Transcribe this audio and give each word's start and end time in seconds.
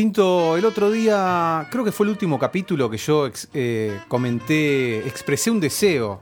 El 0.00 0.64
otro 0.64 0.90
día, 0.90 1.66
creo 1.70 1.84
que 1.84 1.92
fue 1.92 2.06
el 2.06 2.10
último 2.10 2.38
capítulo 2.38 2.88
que 2.90 2.96
yo 2.96 3.26
ex- 3.26 3.48
eh, 3.52 4.00
comenté, 4.08 5.06
expresé 5.06 5.50
un 5.50 5.60
deseo. 5.60 6.20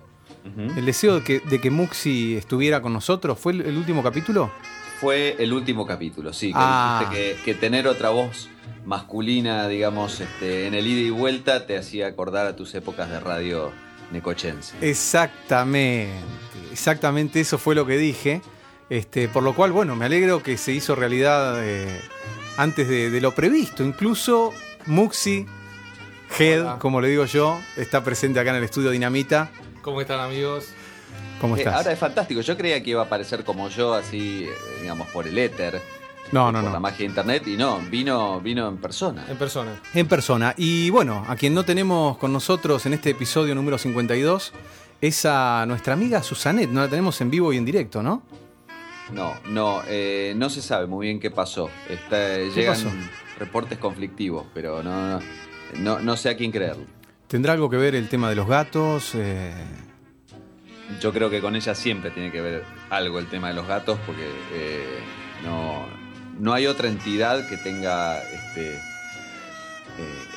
El 0.76 0.86
deseo 0.86 1.16
de 1.16 1.22
que, 1.24 1.40
de 1.40 1.60
que 1.60 1.70
Muxi 1.70 2.34
estuviera 2.36 2.80
con 2.80 2.92
nosotros. 2.94 3.38
¿Fue 3.38 3.52
el, 3.52 3.60
el 3.60 3.76
último 3.76 4.02
capítulo? 4.02 4.50
Fue 4.98 5.36
el 5.38 5.52
último 5.52 5.86
capítulo, 5.86 6.32
sí. 6.32 6.48
Que 6.48 6.52
Ah. 6.56 7.10
que 7.44 7.54
tener 7.54 7.86
otra 7.86 8.08
voz 8.10 8.48
masculina, 8.86 9.68
digamos, 9.68 10.20
este, 10.20 10.66
en 10.66 10.72
el 10.74 10.86
ida 10.86 11.06
y 11.06 11.10
vuelta 11.10 11.66
te 11.66 11.76
hacía 11.76 12.06
acordar 12.06 12.46
a 12.46 12.56
tus 12.56 12.74
épocas 12.74 13.10
de 13.10 13.20
radio 13.20 13.70
necochense. 14.10 14.74
Exactamente. 14.80 16.10
Exactamente 16.72 17.40
eso 17.40 17.58
fue 17.58 17.74
lo 17.74 17.84
que 17.86 17.98
dije. 17.98 18.40
Este, 18.88 19.28
por 19.28 19.42
lo 19.42 19.54
cual, 19.54 19.72
bueno, 19.72 19.96
me 19.96 20.06
alegro 20.06 20.42
que 20.42 20.56
se 20.56 20.72
hizo 20.72 20.94
realidad 20.94 21.56
eh, 21.62 22.00
antes 22.58 22.86
de, 22.86 23.08
de 23.10 23.20
lo 23.22 23.34
previsto. 23.34 23.82
Incluso 23.82 24.52
Muxi, 24.86 25.46
Head, 26.38 26.60
Hola. 26.60 26.78
como 26.78 27.00
le 27.00 27.08
digo 27.08 27.24
yo, 27.24 27.58
está 27.76 28.04
presente 28.04 28.38
acá 28.40 28.50
en 28.50 28.56
el 28.56 28.64
estudio 28.64 28.90
Dinamita. 28.90 29.50
¿Cómo 29.80 30.00
están 30.02 30.20
amigos? 30.20 30.68
¿Cómo 31.40 31.56
Eh, 31.56 31.60
estás? 31.60 31.74
ahora 31.76 31.92
es 31.92 31.98
fantástico. 31.98 32.40
Yo 32.42 32.56
creía 32.56 32.82
que 32.82 32.90
iba 32.90 33.00
a 33.02 33.04
aparecer 33.06 33.44
como 33.44 33.68
yo, 33.70 33.94
así, 33.94 34.44
eh, 34.44 34.50
digamos, 34.82 35.08
por 35.08 35.26
el 35.26 35.38
éter. 35.38 35.80
No, 36.32 36.52
no, 36.52 36.58
por 36.60 36.68
no. 36.68 36.72
la 36.74 36.80
magia 36.80 36.98
de 36.98 37.04
internet. 37.04 37.46
Y 37.46 37.56
no, 37.56 37.78
vino, 37.90 38.38
vino 38.40 38.68
en 38.68 38.76
persona. 38.76 39.24
En 39.30 39.38
persona. 39.38 39.80
En 39.94 40.06
persona. 40.06 40.52
Y 40.58 40.90
bueno, 40.90 41.24
a 41.26 41.36
quien 41.36 41.54
no 41.54 41.64
tenemos 41.64 42.18
con 42.18 42.32
nosotros 42.34 42.84
en 42.84 42.92
este 42.92 43.10
episodio 43.10 43.54
número 43.54 43.78
52 43.78 44.52
es 45.00 45.24
a 45.24 45.64
nuestra 45.66 45.94
amiga 45.94 46.22
Susanet. 46.22 46.68
No 46.68 46.80
la 46.82 46.88
tenemos 46.88 47.18
en 47.22 47.30
vivo 47.30 47.52
y 47.52 47.56
en 47.56 47.64
directo, 47.64 48.02
¿no? 48.02 48.22
No, 49.12 49.34
no, 49.46 49.82
eh, 49.86 50.34
no 50.36 50.50
se 50.50 50.60
sabe 50.62 50.86
muy 50.86 51.06
bien 51.06 51.20
qué 51.20 51.30
pasó. 51.30 51.70
Está, 51.88 52.38
llegan 52.38 52.74
pasó? 52.74 52.90
reportes 53.38 53.78
conflictivos, 53.78 54.46
pero 54.52 54.82
no, 54.82 55.08
no, 55.18 55.20
no, 55.76 55.98
no 56.00 56.16
sé 56.16 56.28
a 56.30 56.36
quién 56.36 56.50
creerle. 56.52 56.84
¿Tendrá 57.26 57.52
algo 57.54 57.68
que 57.70 57.76
ver 57.76 57.94
el 57.94 58.08
tema 58.08 58.28
de 58.30 58.36
los 58.36 58.46
gatos? 58.48 59.12
Eh, 59.14 59.52
Yo 61.00 61.12
creo 61.12 61.30
que 61.30 61.40
con 61.40 61.56
ella 61.56 61.74
siempre 61.74 62.10
tiene 62.10 62.30
que 62.32 62.40
ver 62.40 62.64
algo 62.90 63.18
el 63.18 63.26
tema 63.28 63.48
de 63.48 63.54
los 63.54 63.66
gatos, 63.66 63.98
porque 64.06 64.26
eh, 64.54 64.98
no, 65.44 65.86
no 66.38 66.52
hay 66.54 66.66
otra 66.66 66.88
entidad 66.88 67.46
que 67.48 67.56
tenga 67.58 68.18
este 68.22 68.74
eh, 68.76 68.80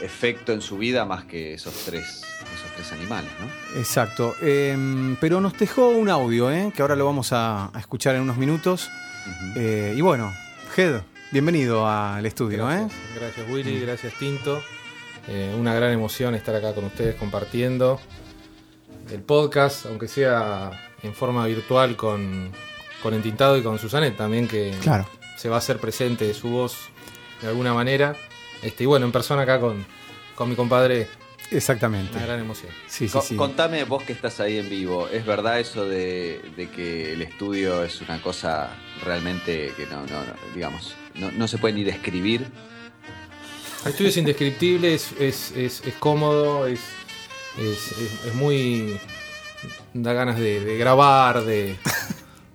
efecto 0.02 0.52
en 0.54 0.62
su 0.62 0.78
vida 0.78 1.06
más 1.06 1.24
que 1.26 1.54
esos 1.54 1.74
tres, 1.86 2.24
esos 2.54 2.70
tres 2.76 2.92
animales, 2.92 3.32
¿no? 3.40 3.80
exacto. 3.80 4.36
Eh, 4.42 5.16
pero 5.20 5.40
nos 5.42 5.58
dejó 5.58 5.90
un 5.90 6.10
audio, 6.10 6.52
¿eh? 6.52 6.72
que 6.76 6.82
ahora 6.82 6.96
lo 6.96 7.06
vamos 7.06 7.32
a, 7.34 7.70
a 7.76 7.80
escuchar 7.80 8.16
en 8.16 8.22
unos 8.22 8.38
minutos. 8.38 8.90
Eh, 9.56 9.94
y 9.96 10.02
bueno, 10.02 10.34
Head, 10.76 11.02
bienvenido 11.32 11.88
al 11.88 12.26
estudio. 12.26 12.70
¿eh? 12.72 12.78
Gracias, 12.88 13.00
gracias 13.20 13.50
Willy, 13.50 13.80
gracias 13.82 14.14
Tinto. 14.18 14.62
Eh, 15.28 15.56
una 15.58 15.74
gran 15.76 15.92
emoción 15.92 16.34
estar 16.36 16.56
acá 16.56 16.74
con 16.74 16.86
ustedes 16.86 17.16
compartiendo 17.16 18.00
el 19.12 19.22
podcast, 19.22 19.86
aunque 19.86 20.08
sea 20.08 20.72
en 21.04 21.14
forma 21.14 21.46
virtual 21.46 21.96
con, 21.96 22.52
con 23.04 23.14
Entintado 23.14 23.58
y 23.58 23.62
con 23.64 23.78
Susanet 23.78 24.16
también, 24.18 24.48
que 24.48 24.74
Claro. 24.82 25.08
se 25.38 25.50
va 25.50 25.56
a 25.56 25.60
hacer 25.60 25.78
presente 25.80 26.34
su 26.34 26.50
voz 26.50 26.90
de 27.42 27.48
alguna 27.50 27.74
manera. 27.74 28.16
Este, 28.64 28.84
y 28.84 28.88
bueno, 28.88 29.06
en 29.06 29.12
persona 29.12 29.42
acá 29.44 29.60
con, 29.60 29.86
con 30.36 30.50
mi 30.50 30.56
compadre, 30.56 31.08
Exactamente. 31.52 32.16
una 32.18 32.26
gran 32.26 32.40
emoción. 32.40 32.72
Sí, 32.88 33.08
sí, 33.08 33.14
Co- 33.14 33.22
sí. 33.22 33.36
Contame 33.36 33.84
vos 33.84 34.04
que 34.04 34.14
estás 34.14 34.40
ahí 34.40 34.58
en 34.58 34.70
vivo, 34.70 35.08
¿es 35.10 35.26
verdad 35.26 35.60
eso 35.60 35.86
de, 35.86 36.42
de 36.56 36.70
que 36.70 37.14
el 37.14 37.22
estudio 37.22 37.84
es 37.84 38.00
una 38.02 38.22
cosa 38.22 38.70
realmente 39.04 39.74
que 39.76 39.86
no, 39.86 40.02
no, 40.08 40.22
no, 40.22 40.34
digamos, 40.56 40.96
no, 41.16 41.32
no 41.32 41.48
se 41.48 41.58
puede 41.58 41.74
ni 41.76 41.84
describir? 41.84 42.48
El 43.84 43.92
estudio 43.92 44.10
es 44.10 44.18
indescriptible, 44.18 44.94
es, 44.94 45.12
es, 45.20 45.52
es- 45.56 45.82
es 45.86 45.94
cómodo, 45.96 46.68
es, 46.68 46.80
es, 47.60 47.92
es- 47.92 48.26
es 48.28 48.34
muy. 48.36 49.00
da 49.94 50.14
ganas 50.14 50.38
de, 50.40 50.64
de 50.64 50.78
grabar, 50.78 51.44
de, 51.44 51.76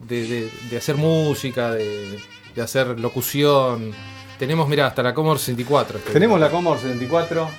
de, 0.01 0.27
de- 0.27 0.51
de 0.71 0.77
hacer 0.77 0.97
música, 0.97 1.73
de, 1.73 2.19
de 2.55 2.63
hacer 2.63 2.99
locución. 3.01 3.93
Tenemos, 4.39 4.69
mira, 4.69 4.87
hasta 4.87 5.03
la 5.03 5.13
Commodore 5.15 5.41
64. 5.41 5.99
estoy 5.99 6.13
Tenemos 6.13 6.39
la 6.39 6.49
74 6.49 7.45
acá. 7.45 7.55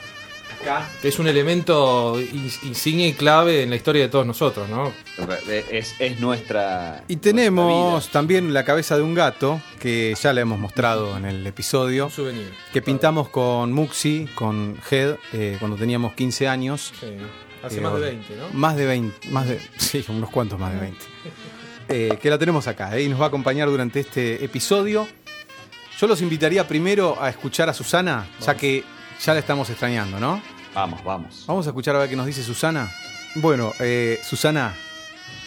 Que 1.02 1.08
es 1.10 1.20
un 1.20 1.28
elemento 1.28 2.20
ins- 2.20 2.60
insignia 2.64 3.08
y 3.08 3.14
clave 3.14 3.64
en 3.64 3.70
la 3.70 3.76
historia 3.76 4.04
de 4.04 4.10
todos 4.10 4.26
nosotros, 4.26 4.68
¿no? 4.70 4.92
Es, 5.72 5.96
es 6.00 6.20
nuestra. 6.20 7.04
Y 7.08 7.14
nuestra 7.16 7.32
tenemos 7.32 8.04
vida. 8.04 8.12
también 8.12 8.54
la 8.54 8.64
cabeza 8.64 8.96
de 8.98 9.02
un 9.04 9.14
gato, 9.14 9.62
que 9.80 10.16
ya 10.22 10.34
la 10.34 10.42
hemos 10.42 10.60
mostrado 10.60 11.16
en 11.18 11.26
el 11.26 11.46
episodio. 11.48 12.06
Un 12.06 12.12
souvenir. 12.12 12.54
que 12.74 12.82
pintamos 12.82 13.30
con 13.30 13.72
Muxi, 13.74 14.28
con 14.36 14.78
Head, 14.90 15.16
eh, 15.34 15.58
cuando 15.60 15.78
teníamos 15.78 16.14
15 16.14 16.48
años. 16.48 16.94
Sí, 17.00 17.08
hace 17.64 17.78
Eh, 17.78 17.82
más 17.82 17.94
de 17.96 18.00
20, 18.02 18.36
¿no? 18.36 18.50
Más 18.54 18.76
de 18.76 18.86
20, 18.86 19.30
más 19.30 19.48
de, 19.48 19.60
sí, 19.78 20.04
unos 20.10 20.30
cuantos 20.30 20.60
más 20.60 20.74
de 20.74 20.80
20. 20.80 21.06
Eh, 21.90 22.18
que 22.22 22.30
la 22.30 22.38
tenemos 22.38 22.68
acá 22.68 22.98
eh, 22.98 23.04
y 23.04 23.08
nos 23.10 23.20
va 23.22 23.26
a 23.26 23.28
acompañar 23.30 23.70
durante 23.70 24.02
este 24.02 24.44
episodio. 24.44 25.08
Yo 26.00 26.06
los 26.08 26.22
invitaría 26.22 26.68
primero 26.68 27.18
a 27.20 27.30
escuchar 27.30 27.70
a 27.70 27.74
Susana, 27.74 28.28
ya 28.46 28.56
que 28.56 28.84
ya 29.24 29.34
la 29.34 29.40
estamos 29.40 29.70
extrañando, 29.70 30.20
¿no? 30.20 30.42
Vamos, 30.78 31.04
vamos. 31.04 31.44
Vamos 31.48 31.66
a 31.66 31.72
escuchar 31.72 31.96
a 31.96 32.00
ver 32.00 32.08
qué 32.08 32.16
nos 32.16 32.28
dice 32.28 32.44
Susana. 32.44 32.88
Bueno, 33.34 33.74
eh, 33.80 34.20
Susana, 34.22 34.76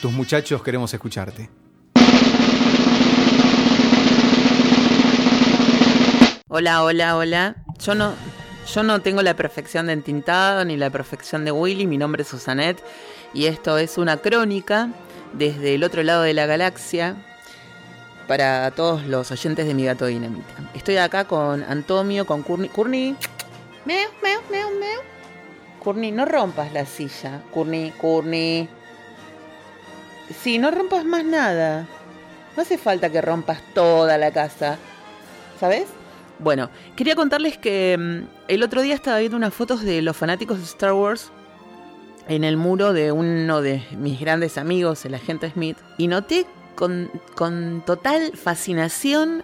tus 0.02 0.10
muchachos 0.10 0.60
queremos 0.60 0.92
escucharte. 0.92 1.48
Hola, 6.48 6.82
hola, 6.82 7.16
hola. 7.16 7.56
Yo 7.78 7.94
no, 7.94 8.12
yo 8.74 8.82
no 8.82 9.02
tengo 9.02 9.22
la 9.22 9.34
perfección 9.34 9.86
de 9.86 9.92
entintado 9.92 10.64
ni 10.64 10.76
la 10.76 10.90
perfección 10.90 11.44
de 11.44 11.52
Willy. 11.52 11.86
Mi 11.86 11.96
nombre 11.96 12.22
es 12.22 12.28
Susanet 12.28 12.82
y 13.32 13.44
esto 13.44 13.78
es 13.78 13.98
una 13.98 14.16
crónica 14.16 14.88
desde 15.34 15.76
el 15.76 15.84
otro 15.84 16.02
lado 16.02 16.22
de 16.22 16.34
la 16.34 16.46
galaxia 16.46 17.14
para 18.26 18.68
todos 18.72 19.06
los 19.06 19.30
oyentes 19.30 19.64
de 19.64 19.74
Mi 19.74 19.84
Gato 19.84 20.06
Dinamita. 20.06 20.72
Estoy 20.74 20.96
acá 20.96 21.26
con 21.26 21.62
Antonio, 21.62 22.26
con 22.26 22.42
Curni. 22.42 22.68
Curni. 22.68 23.14
Meo. 23.84 24.19
Curni, 25.82 26.12
no 26.12 26.26
rompas 26.26 26.72
la 26.72 26.84
silla. 26.84 27.42
Curni, 27.50 27.92
Curni. 27.92 28.68
Sí, 30.42 30.58
no 30.58 30.70
rompas 30.70 31.04
más 31.04 31.24
nada. 31.24 31.88
No 32.56 32.62
hace 32.62 32.78
falta 32.78 33.10
que 33.10 33.20
rompas 33.20 33.62
toda 33.74 34.18
la 34.18 34.30
casa. 34.30 34.78
¿Sabes? 35.58 35.86
Bueno, 36.38 36.70
quería 36.96 37.16
contarles 37.16 37.58
que 37.58 37.96
mm, 37.98 38.28
el 38.48 38.62
otro 38.62 38.82
día 38.82 38.94
estaba 38.94 39.18
viendo 39.18 39.36
unas 39.36 39.52
fotos 39.54 39.82
de 39.82 40.02
los 40.02 40.16
fanáticos 40.16 40.58
de 40.58 40.64
Star 40.64 40.92
Wars 40.92 41.32
en 42.28 42.44
el 42.44 42.56
muro 42.56 42.92
de 42.92 43.12
uno 43.12 43.60
de 43.60 43.82
mis 43.92 44.20
grandes 44.20 44.56
amigos, 44.56 45.04
el 45.04 45.14
agente 45.14 45.50
Smith, 45.50 45.76
y 45.98 46.06
noté 46.06 46.46
con, 46.76 47.10
con 47.34 47.82
total 47.84 48.32
fascinación 48.36 49.42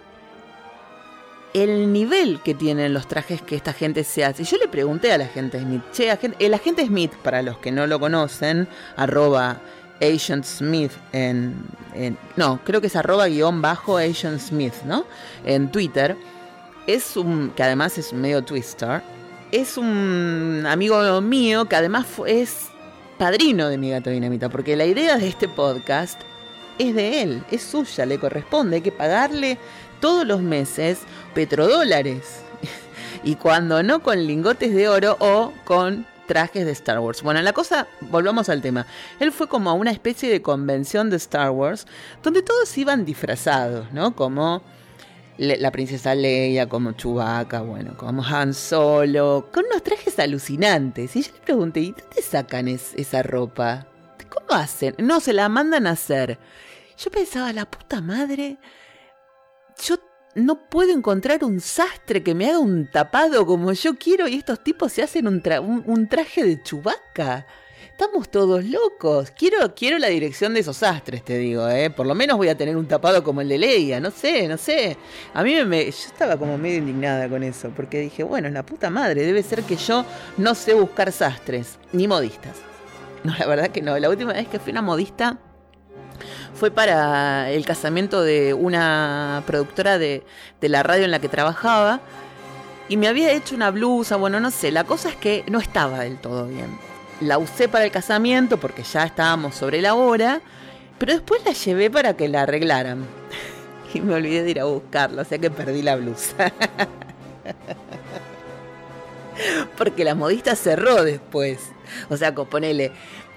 el 1.63 1.91
nivel 1.93 2.41
que 2.43 2.53
tienen 2.53 2.93
los 2.93 3.07
trajes 3.07 3.41
que 3.41 3.55
esta 3.55 3.73
gente 3.73 4.03
se 4.03 4.23
hace. 4.25 4.43
Yo 4.43 4.57
le 4.57 4.67
pregunté 4.67 5.11
al 5.11 5.21
agente 5.21 5.59
Smith, 5.59 5.81
che, 5.91 6.11
agente- 6.11 6.37
el 6.39 6.53
agente 6.53 6.85
Smith, 6.85 7.13
para 7.23 7.41
los 7.41 7.57
que 7.57 7.71
no 7.71 7.87
lo 7.87 7.99
conocen, 7.99 8.67
arroba 8.95 9.59
Agent 10.01 10.45
Smith 10.45 10.91
en, 11.13 11.55
No, 12.35 12.59
creo 12.63 12.81
que 12.81 12.87
es 12.87 12.95
arroba 12.95 13.27
guion 13.27 13.61
bajo 13.61 13.97
Agent 13.97 14.39
Smith, 14.39 14.73
¿no? 14.85 15.05
En 15.45 15.71
Twitter. 15.71 16.15
Es 16.85 17.17
un... 17.17 17.51
que 17.55 17.63
además 17.63 17.97
es 17.97 18.13
medio 18.13 18.43
twister. 18.43 19.01
Es 19.51 19.77
un 19.77 20.63
amigo 20.67 21.19
mío 21.21 21.65
que 21.65 21.75
además 21.75 22.05
es 22.27 22.67
padrino 23.17 23.69
de 23.69 23.77
mi 23.77 23.89
gato 23.89 24.09
dinamita. 24.09 24.49
Porque 24.49 24.75
la 24.75 24.85
idea 24.85 25.17
de 25.17 25.27
este 25.27 25.47
podcast 25.49 26.21
es 26.77 26.93
de 26.93 27.23
él, 27.23 27.43
es 27.49 27.63
suya, 27.63 28.05
le 28.05 28.19
corresponde. 28.19 28.75
Hay 28.75 28.81
que 28.83 28.91
pagarle 28.91 29.57
todos 29.99 30.25
los 30.25 30.41
meses 30.41 30.99
petrodólares. 31.33 32.41
y 33.23 33.35
cuando 33.35 33.83
no 33.83 34.01
con 34.01 34.25
lingotes 34.25 34.73
de 34.73 34.87
oro 34.89 35.17
o 35.19 35.53
con 35.65 36.05
trajes 36.27 36.65
de 36.65 36.71
Star 36.73 36.99
Wars. 36.99 37.23
Bueno, 37.23 37.41
la 37.41 37.53
cosa, 37.53 37.87
volvamos 38.01 38.49
al 38.49 38.61
tema. 38.61 38.85
Él 39.19 39.31
fue 39.31 39.47
como 39.47 39.69
a 39.69 39.73
una 39.73 39.91
especie 39.91 40.29
de 40.29 40.41
convención 40.41 41.09
de 41.09 41.15
Star 41.17 41.51
Wars 41.51 41.87
donde 42.21 42.41
todos 42.41 42.77
iban 42.77 43.05
disfrazados, 43.05 43.91
¿no? 43.93 44.13
Como 44.15 44.61
la 45.37 45.71
princesa 45.71 46.15
Leia, 46.15 46.67
como 46.67 46.93
Chewbacca, 46.93 47.61
bueno, 47.61 47.95
como 47.95 48.25
Han 48.25 48.53
Solo, 48.55 49.49
con 49.53 49.65
unos 49.71 49.83
trajes 49.83 50.17
alucinantes. 50.19 51.15
Y 51.15 51.21
yo 51.21 51.31
le 51.33 51.39
pregunté, 51.41 51.79
¿y 51.81 51.91
dónde 51.91 52.21
sacan 52.21 52.67
es- 52.67 52.93
esa 52.95 53.21
ropa? 53.23 53.85
¿Cómo 54.29 54.59
hacen? 54.59 54.95
No, 54.97 55.19
se 55.21 55.33
la 55.33 55.47
mandan 55.47 55.87
a 55.87 55.91
hacer. 55.91 56.39
Yo 56.97 57.11
pensaba, 57.11 57.53
la 57.53 57.65
puta 57.69 58.01
madre, 58.01 58.57
yo 59.83 59.95
no 60.35 60.69
puedo 60.69 60.91
encontrar 60.91 61.43
un 61.43 61.59
sastre 61.59 62.21
que 62.23 62.35
me 62.35 62.47
haga 62.49 62.59
un 62.59 62.87
tapado 62.91 63.45
como 63.45 63.71
yo 63.73 63.95
quiero 63.97 64.27
y 64.27 64.35
estos 64.35 64.63
tipos 64.63 64.91
se 64.91 65.01
hacen 65.03 65.27
un, 65.27 65.41
tra- 65.41 65.59
un- 65.61 66.07
traje 66.07 66.43
de 66.43 66.61
Chewbacca. 66.61 67.47
estamos 67.91 68.29
todos 68.29 68.63
locos. 68.63 69.31
Quiero, 69.31 69.73
quiero 69.73 69.97
la 69.97 70.07
dirección 70.09 70.53
de 70.53 70.59
esos 70.59 70.83
astres, 70.83 71.25
te 71.25 71.37
digo, 71.39 71.67
¿eh? 71.67 71.89
Por 71.89 72.05
lo 72.05 72.13
menos 72.13 72.37
voy 72.37 72.49
a 72.49 72.55
tener 72.57 72.77
un 72.77 72.87
tapado 72.87 73.23
como 73.23 73.41
el 73.41 73.49
de 73.49 73.57
Leia, 73.57 73.99
no 73.99 74.11
sé, 74.11 74.47
no 74.47 74.57
sé. 74.57 74.95
A 75.33 75.41
mí 75.43 75.55
me, 75.65 75.85
yo 75.85 75.89
estaba 75.89 76.37
como 76.37 76.55
medio 76.59 76.77
indignada 76.77 77.27
con 77.27 77.41
eso, 77.41 77.71
porque 77.75 77.99
dije, 77.99 78.21
bueno, 78.23 78.47
la 78.49 78.63
puta 78.63 78.91
madre, 78.91 79.25
debe 79.25 79.41
ser 79.41 79.63
que 79.63 79.75
yo 79.77 80.05
no 80.37 80.53
sé 80.53 80.75
buscar 80.75 81.11
sastres, 81.11 81.79
ni 81.93 82.07
modistas. 82.07 82.57
No, 83.23 83.33
la 83.39 83.47
verdad 83.47 83.69
que 83.71 83.81
no. 83.81 83.97
La 83.97 84.09
última 84.09 84.33
vez 84.33 84.47
que 84.47 84.59
fui 84.59 84.71
una 84.71 84.83
modista 84.83 85.39
fue 86.55 86.71
para 86.71 87.49
el 87.51 87.65
casamiento 87.65 88.21
de 88.21 88.53
una 88.53 89.43
productora 89.45 89.97
de, 89.97 90.23
de 90.61 90.69
la 90.69 90.83
radio 90.83 91.05
en 91.05 91.11
la 91.11 91.19
que 91.19 91.29
trabajaba 91.29 92.01
y 92.89 92.97
me 92.97 93.07
había 93.07 93.33
hecho 93.33 93.55
una 93.55 93.71
blusa, 93.71 94.15
bueno, 94.15 94.39
no 94.39 94.49
sé, 94.49 94.71
la 94.71 94.85
cosa 94.85 95.09
es 95.09 95.15
que 95.15 95.43
no 95.49 95.59
estaba 95.59 95.99
del 95.99 96.17
todo 96.17 96.47
bien. 96.47 96.77
La 97.19 97.37
usé 97.37 97.67
para 97.67 97.83
el 97.83 97.91
casamiento 97.91 98.57
porque 98.57 98.83
ya 98.83 99.03
estábamos 99.03 99.55
sobre 99.55 99.81
la 99.81 99.95
hora, 99.95 100.41
pero 100.97 101.13
después 101.13 101.43
la 101.43 101.51
llevé 101.51 101.89
para 101.89 102.15
que 102.15 102.27
la 102.27 102.43
arreglaran. 102.43 103.05
Y 103.93 104.01
me 104.01 104.15
olvidé 104.15 104.43
de 104.43 104.51
ir 104.51 104.59
a 104.59 104.65
buscarla, 104.65 105.21
o 105.21 105.25
sea 105.25 105.37
que 105.37 105.49
perdí 105.49 105.81
la 105.81 105.95
blusa. 105.95 106.51
Porque 109.77 110.03
la 110.03 110.15
modista 110.15 110.55
cerró 110.55 111.03
después. 111.03 111.59
O 112.09 112.17
sea, 112.17 112.33
ponele, 112.33 112.91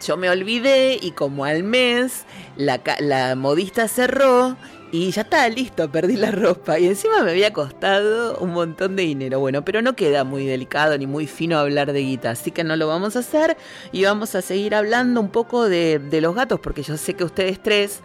yo 0.05 0.17
me 0.17 0.31
olvidé 0.31 0.99
y 1.01 1.13
como 1.13 1.45
al 1.45 1.63
mes 1.63 2.25
la, 2.57 2.81
la 3.01 3.37
modista 3.37 3.87
cerró 3.89 4.57
y 4.93 5.13
ya 5.13 5.23
está, 5.23 5.49
listo, 5.49 5.91
perdí 5.91 6.17
la 6.17 6.33
ropa. 6.33 6.79
Y 6.79 6.87
encima 6.87 7.23
me 7.23 7.31
había 7.31 7.53
costado 7.53 8.37
un 8.39 8.51
montón 8.51 8.97
de 8.97 9.05
dinero. 9.05 9.39
Bueno, 9.39 9.65
pero 9.65 9.83
no 9.83 9.95
queda 9.95 10.25
muy 10.25 10.47
delicado 10.47 10.99
ni 10.99 11.07
muy 11.07 11.27
fino 11.27 11.59
hablar 11.59 11.93
de 11.93 12.01
guita. 12.01 12.31
Así 12.31 12.51
que 12.51 12.65
no 12.65 12.75
lo 12.75 12.89
vamos 12.89 13.15
a 13.15 13.21
hacer. 13.21 13.57
Y 13.93 14.05
vamos 14.05 14.35
a 14.35 14.43
seguir 14.43 14.75
hablando 14.75 15.21
un 15.21 15.31
poco 15.31 15.69
de, 15.69 16.01
de 16.01 16.21
los 16.21 16.35
gatos. 16.35 16.59
Porque 16.59 16.83
yo 16.83 16.97
sé 16.97 17.15
que 17.15 17.23
ustedes 17.23 17.63
tres, 17.63 18.01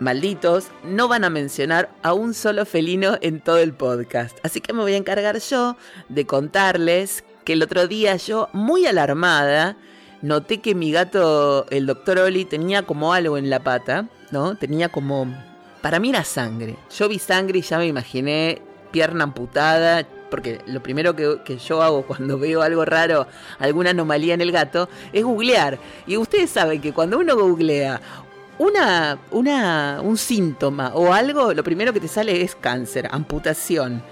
malditos, 0.00 0.68
no 0.82 1.08
van 1.08 1.24
a 1.24 1.30
mencionar 1.30 1.90
a 2.02 2.12
un 2.12 2.34
solo 2.34 2.66
felino 2.66 3.18
en 3.20 3.40
todo 3.40 3.58
el 3.58 3.72
podcast. 3.72 4.38
Así 4.42 4.60
que 4.60 4.72
me 4.72 4.82
voy 4.82 4.94
a 4.94 4.98
encargar 4.98 5.38
yo 5.38 5.76
de 6.08 6.26
contarles 6.26 7.24
que 7.44 7.52
el 7.52 7.62
otro 7.62 7.86
día 7.86 8.16
yo, 8.16 8.48
muy 8.52 8.86
alarmada, 8.86 9.76
noté 10.22 10.60
que 10.60 10.74
mi 10.74 10.90
gato, 10.90 11.66
el 11.70 11.86
doctor 11.86 12.18
Oli, 12.18 12.44
tenía 12.44 12.82
como 12.82 13.12
algo 13.12 13.38
en 13.38 13.50
la 13.50 13.60
pata 13.60 14.08
¿no? 14.30 14.56
Tenía 14.56 14.88
como... 14.88 15.26
Para 15.82 15.98
mí 15.98 16.10
era 16.10 16.24
sangre. 16.24 16.76
Yo 16.96 17.08
vi 17.08 17.18
sangre 17.18 17.58
y 17.58 17.62
ya 17.62 17.78
me 17.78 17.86
imaginé 17.86 18.60
pierna 18.90 19.24
amputada, 19.24 20.06
porque 20.30 20.60
lo 20.66 20.82
primero 20.82 21.16
que, 21.16 21.56
yo 21.56 21.82
hago 21.82 22.02
cuando 22.06 22.38
veo 22.38 22.62
algo 22.62 22.84
raro, 22.84 23.26
alguna 23.58 23.90
anomalía 23.90 24.34
en 24.34 24.42
el 24.42 24.52
gato, 24.52 24.88
es 25.12 25.24
googlear. 25.24 25.78
Y 26.06 26.16
ustedes 26.16 26.50
saben 26.50 26.80
que 26.80 26.92
cuando 26.92 27.18
uno 27.18 27.36
googlea 27.36 28.00
una, 28.60 29.18
una, 29.30 30.00
un 30.02 30.18
síntoma 30.18 30.92
o 30.94 31.14
algo, 31.14 31.54
lo 31.54 31.64
primero 31.64 31.94
que 31.94 32.00
te 32.00 32.08
sale 32.08 32.42
es 32.42 32.54
cáncer, 32.54 33.08
amputación, 33.10 34.02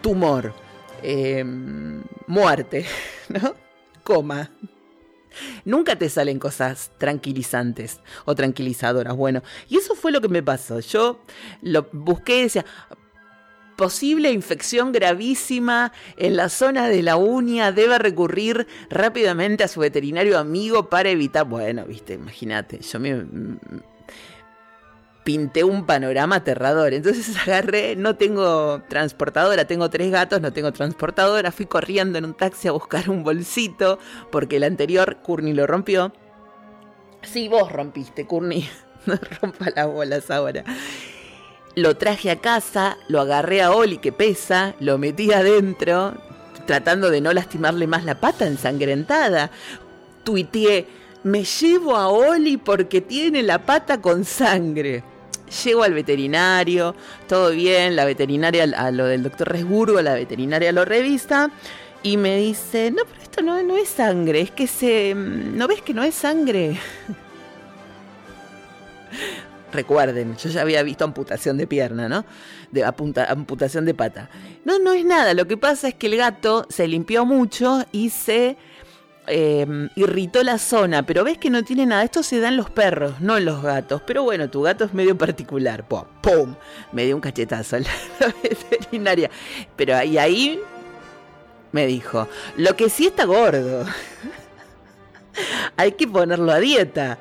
tumor, 0.00 0.54
em, 1.02 2.02
muerte, 2.26 2.86
¿no? 3.28 3.54
Coma. 4.02 4.50
Nunca 5.66 5.96
te 5.96 6.08
salen 6.08 6.38
cosas 6.38 6.92
tranquilizantes 6.96 8.00
o 8.24 8.34
tranquilizadoras. 8.34 9.14
Bueno, 9.14 9.42
y 9.68 9.76
eso 9.76 9.94
fue 9.94 10.12
lo 10.12 10.22
que 10.22 10.28
me 10.28 10.42
pasó. 10.42 10.80
Yo 10.80 11.20
lo 11.60 11.86
busqué 11.92 12.38
y 12.38 12.42
decía, 12.44 12.64
posible 13.76 14.32
infección 14.32 14.92
gravísima 14.92 15.92
en 16.16 16.36
la 16.36 16.48
zona 16.48 16.88
de 16.88 17.02
la 17.02 17.16
uña, 17.16 17.70
debe 17.70 17.98
recurrir 17.98 18.66
rápidamente 18.88 19.62
a 19.62 19.68
su 19.68 19.80
veterinario 19.80 20.38
amigo 20.38 20.88
para 20.88 21.10
evitar, 21.10 21.46
bueno, 21.46 21.84
viste, 21.84 22.14
imagínate, 22.14 22.80
yo 22.80 23.00
me, 23.00 23.24
pinté 25.30 25.62
un 25.62 25.86
panorama 25.86 26.36
aterrador. 26.36 26.92
Entonces 26.92 27.36
agarré, 27.46 27.94
no 27.94 28.16
tengo 28.16 28.82
transportadora, 28.88 29.64
tengo 29.64 29.88
tres 29.88 30.10
gatos, 30.10 30.40
no 30.40 30.52
tengo 30.52 30.72
transportadora, 30.72 31.52
fui 31.52 31.66
corriendo 31.66 32.18
en 32.18 32.24
un 32.24 32.34
taxi 32.34 32.66
a 32.66 32.72
buscar 32.72 33.08
un 33.08 33.22
bolsito, 33.22 34.00
porque 34.32 34.56
el 34.56 34.64
anterior 34.64 35.18
Courtney 35.22 35.52
lo 35.52 35.68
rompió. 35.68 36.12
Sí, 37.22 37.46
vos 37.46 37.70
rompiste, 37.70 38.26
Courtney. 38.26 38.68
No 39.06 39.14
rompa 39.40 39.70
las 39.74 39.86
bolas 39.86 40.30
ahora. 40.30 40.62
Lo 41.74 41.96
traje 41.96 42.30
a 42.30 42.36
casa, 42.36 42.98
lo 43.08 43.18
agarré 43.18 43.62
a 43.62 43.70
Oli 43.70 43.96
que 43.96 44.12
pesa, 44.12 44.74
lo 44.78 44.98
metí 44.98 45.32
adentro, 45.32 46.12
tratando 46.66 47.08
de 47.08 47.22
no 47.22 47.32
lastimarle 47.32 47.86
más 47.86 48.04
la 48.04 48.20
pata 48.20 48.46
ensangrentada. 48.46 49.50
Tuiteé, 50.22 50.86
me 51.22 51.44
llevo 51.44 51.96
a 51.96 52.08
Oli 52.08 52.58
porque 52.58 53.00
tiene 53.00 53.42
la 53.42 53.64
pata 53.64 54.02
con 54.02 54.26
sangre. 54.26 55.02
Llego 55.64 55.82
al 55.82 55.94
veterinario, 55.94 56.94
todo 57.28 57.50
bien, 57.50 57.96
la 57.96 58.04
veterinaria 58.04 58.64
a 58.76 58.90
lo 58.90 59.06
del 59.06 59.24
doctor 59.24 59.48
Resburgo, 59.48 60.00
la 60.00 60.14
veterinaria 60.14 60.70
lo 60.70 60.84
revista 60.84 61.50
y 62.02 62.16
me 62.16 62.36
dice, 62.36 62.90
no, 62.90 63.02
pero 63.04 63.22
esto 63.22 63.42
no, 63.42 63.62
no 63.62 63.76
es 63.76 63.88
sangre, 63.88 64.40
es 64.40 64.50
que 64.50 64.66
se... 64.66 65.14
¿No 65.14 65.68
ves 65.68 65.82
que 65.82 65.92
no 65.92 66.02
es 66.02 66.14
sangre? 66.14 66.78
Recuerden, 69.72 70.36
yo 70.36 70.50
ya 70.50 70.62
había 70.62 70.82
visto 70.82 71.04
amputación 71.04 71.56
de 71.56 71.66
pierna, 71.66 72.08
¿no? 72.08 72.24
De 72.72 72.84
amputación 72.84 73.84
de 73.84 73.94
pata. 73.94 74.28
No, 74.64 74.78
no 74.78 74.92
es 74.92 75.04
nada. 75.04 75.34
Lo 75.34 75.46
que 75.46 75.56
pasa 75.56 75.88
es 75.88 75.94
que 75.94 76.08
el 76.08 76.16
gato 76.16 76.66
se 76.68 76.88
limpió 76.88 77.24
mucho 77.24 77.84
y 77.92 78.10
se 78.10 78.56
Em, 79.32 79.88
irritó 79.94 80.42
la 80.42 80.58
zona, 80.58 81.04
pero 81.04 81.22
ves 81.22 81.38
que 81.38 81.50
no 81.50 81.62
tiene 81.62 81.86
nada. 81.86 82.02
Esto 82.02 82.22
se 82.24 82.40
da 82.40 82.48
en 82.48 82.56
los 82.56 82.68
perros, 82.68 83.20
no 83.20 83.36
en 83.36 83.44
los 83.44 83.62
gatos. 83.62 84.02
Pero 84.04 84.24
bueno, 84.24 84.50
tu 84.50 84.62
gato 84.62 84.84
es 84.84 84.92
medio 84.92 85.16
particular. 85.16 85.86
¡Pum! 85.86 86.56
Me 86.92 87.04
dio 87.04 87.14
un 87.14 87.20
cachetazo 87.20 87.78
la, 87.78 87.88
la 88.20 88.34
veterinaria. 88.42 89.30
Pero 89.76 89.96
ahí, 89.96 90.18
ahí 90.18 90.60
me 91.70 91.86
dijo, 91.86 92.28
lo 92.56 92.74
que 92.74 92.90
sí 92.90 93.06
está 93.06 93.24
gordo. 93.24 93.86
Hay 95.76 95.92
que 95.92 96.08
ponerlo 96.08 96.50
a 96.50 96.58
dieta. 96.58 97.18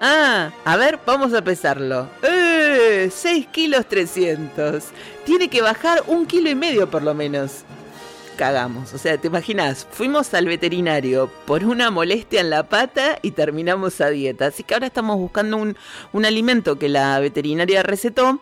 Ah, 0.00 0.52
a 0.64 0.76
ver, 0.76 1.00
vamos 1.04 1.34
a 1.34 1.42
pesarlo. 1.42 2.08
¡Eh! 2.22 3.10
6 3.10 3.46
kilos 3.48 3.86
300. 3.86 4.84
Tiene 5.24 5.48
que 5.48 5.62
bajar 5.62 6.04
un 6.06 6.26
kilo 6.26 6.48
y 6.48 6.54
medio 6.54 6.90
por 6.90 7.02
lo 7.02 7.14
menos 7.14 7.64
cagamos. 8.34 8.92
O 8.94 8.98
sea, 8.98 9.18
te 9.18 9.28
imaginas, 9.28 9.86
fuimos 9.90 10.34
al 10.34 10.46
veterinario 10.46 11.30
por 11.46 11.64
una 11.64 11.90
molestia 11.90 12.40
en 12.40 12.50
la 12.50 12.68
pata 12.68 13.18
y 13.22 13.32
terminamos 13.32 14.00
a 14.00 14.10
dieta. 14.10 14.46
Así 14.46 14.62
que 14.62 14.74
ahora 14.74 14.86
estamos 14.86 15.16
buscando 15.16 15.56
un, 15.56 15.76
un 16.12 16.24
alimento 16.24 16.78
que 16.78 16.88
la 16.88 17.18
veterinaria 17.20 17.82
recetó 17.82 18.40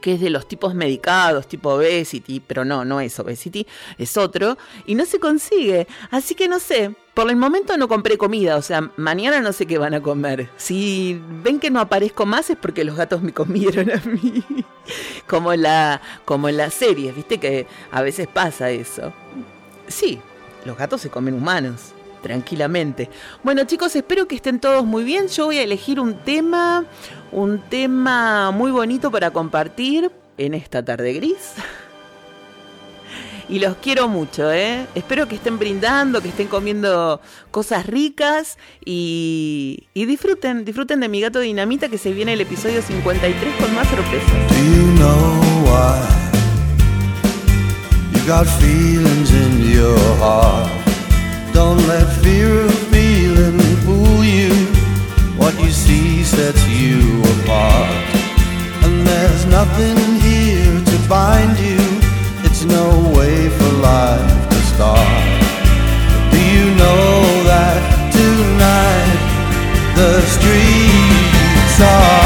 que 0.00 0.14
es 0.14 0.20
de 0.20 0.30
los 0.30 0.46
tipos 0.46 0.74
medicados, 0.74 1.46
tipo 1.46 1.70
obesity, 1.70 2.40
pero 2.40 2.64
no, 2.64 2.84
no 2.84 3.00
es 3.00 3.18
obesity, 3.18 3.66
es 3.98 4.16
otro, 4.16 4.56
y 4.86 4.94
no 4.94 5.04
se 5.04 5.18
consigue. 5.18 5.86
Así 6.10 6.34
que 6.34 6.48
no 6.48 6.58
sé, 6.58 6.94
por 7.14 7.28
el 7.28 7.36
momento 7.36 7.76
no 7.76 7.88
compré 7.88 8.16
comida, 8.16 8.56
o 8.56 8.62
sea, 8.62 8.90
mañana 8.96 9.40
no 9.40 9.52
sé 9.52 9.66
qué 9.66 9.78
van 9.78 9.94
a 9.94 10.02
comer. 10.02 10.48
Si 10.56 11.20
ven 11.42 11.60
que 11.60 11.70
no 11.70 11.80
aparezco 11.80 12.26
más 12.26 12.50
es 12.50 12.56
porque 12.56 12.84
los 12.84 12.96
gatos 12.96 13.22
me 13.22 13.32
comieron 13.32 13.90
a 13.90 14.02
mí. 14.06 14.44
como, 15.26 15.54
la, 15.54 16.00
como 16.24 16.48
en 16.48 16.56
las 16.56 16.74
series, 16.74 17.14
viste 17.14 17.38
que 17.38 17.66
a 17.90 18.02
veces 18.02 18.28
pasa 18.28 18.70
eso. 18.70 19.12
Sí, 19.88 20.20
los 20.64 20.76
gatos 20.76 21.00
se 21.00 21.10
comen 21.10 21.34
humanos 21.34 21.92
tranquilamente. 22.22 23.10
Bueno 23.42 23.64
chicos, 23.64 23.94
espero 23.96 24.26
que 24.26 24.36
estén 24.36 24.60
todos 24.60 24.84
muy 24.84 25.04
bien. 25.04 25.28
Yo 25.28 25.46
voy 25.46 25.58
a 25.58 25.62
elegir 25.62 26.00
un 26.00 26.14
tema, 26.14 26.84
un 27.30 27.60
tema 27.60 28.50
muy 28.50 28.70
bonito 28.70 29.10
para 29.10 29.30
compartir 29.30 30.10
en 30.38 30.54
esta 30.54 30.82
tarde 30.84 31.12
gris. 31.12 31.52
Y 33.48 33.58
los 33.58 33.76
quiero 33.76 34.08
mucho, 34.08 34.50
¿eh? 34.50 34.86
Espero 34.94 35.28
que 35.28 35.34
estén 35.34 35.58
brindando, 35.58 36.22
que 36.22 36.28
estén 36.28 36.46
comiendo 36.46 37.20
cosas 37.50 37.84
ricas 37.86 38.56
y, 38.82 39.88
y 39.92 40.06
disfruten, 40.06 40.64
disfruten 40.64 41.00
de 41.00 41.08
mi 41.08 41.20
gato 41.20 41.40
dinamita 41.40 41.88
que 41.88 41.98
se 41.98 42.12
viene 42.12 42.32
el 42.32 42.40
episodio 42.40 42.80
53 42.80 43.54
con 43.56 43.74
más 43.74 43.86
sorpresas. 43.88 44.32
you 44.56 44.94
know 44.96 45.40
why? 45.66 46.22
Got 48.24 48.46
feelings 48.46 49.32
in 49.32 49.72
your 49.72 49.98
heart. 50.20 50.81
Don't 51.52 51.86
let 51.86 52.06
fear 52.22 52.62
of 52.62 52.74
feeling 52.88 53.58
fool 53.84 54.24
you. 54.24 54.52
What 55.36 55.54
you 55.60 55.70
see 55.70 56.24
sets 56.24 56.66
you 56.68 57.22
apart. 57.34 57.90
And 58.84 59.06
there's 59.06 59.44
nothing 59.46 59.98
here 60.20 60.80
to 60.90 61.08
bind 61.08 61.58
you. 61.58 61.82
It's 62.44 62.64
no 62.64 62.88
way 63.16 63.48
for 63.50 63.72
life 63.92 64.48
to 64.48 64.60
start. 64.72 65.42
Do 66.32 66.40
you 66.54 66.66
know 66.82 67.44
that 67.52 67.80
tonight 68.12 69.20
the 69.94 70.20
streets 70.34 71.80
are 71.80 72.21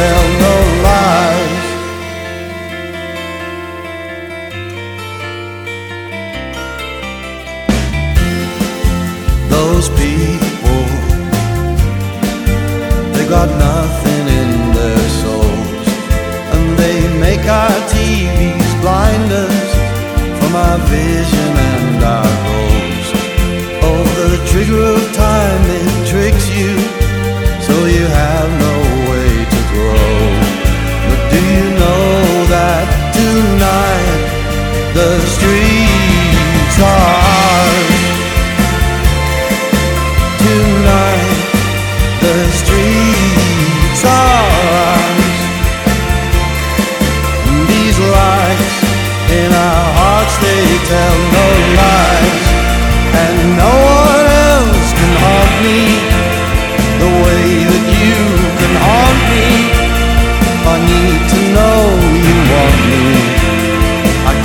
tell 0.00 0.26
no 0.44 0.56
lies. 0.86 1.66
Those 9.54 9.86
people, 10.02 10.84
they 13.14 13.26
got 13.36 13.48
nothing 13.68 14.24
in 14.40 14.50
their 14.78 15.04
souls, 15.22 15.86
and 16.54 16.64
they 16.82 16.98
make 17.26 17.44
our 17.62 17.78
TVs 17.92 18.70
blind 18.84 19.30
us 19.46 19.68
from 20.38 20.52
our 20.66 20.78
vision 20.96 21.50
and 21.72 21.98
our 22.16 22.32
goals. 22.46 23.06
Oh, 23.88 24.02
the 24.32 24.40
trigger 24.50 24.82
of 24.94 25.02
time 25.26 25.64
it 25.78 25.92
tricks 26.12 26.46
you, 26.58 26.99
tonight 33.40 34.92
the 34.92 35.18
streets 35.34 36.76
are 36.82 37.19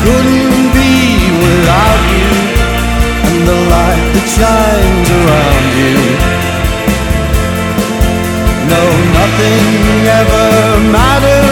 couldn't 0.06 0.68
be 0.78 0.94
without 1.44 2.02
you, 2.14 2.30
and 3.28 3.42
the 3.50 3.60
light 3.74 4.06
that 4.14 4.28
shines 4.38 5.10
around 5.20 5.68
you. 5.82 5.96
No, 8.72 8.84
nothing 9.20 9.66
ever 10.20 10.48
mattered 10.94 11.45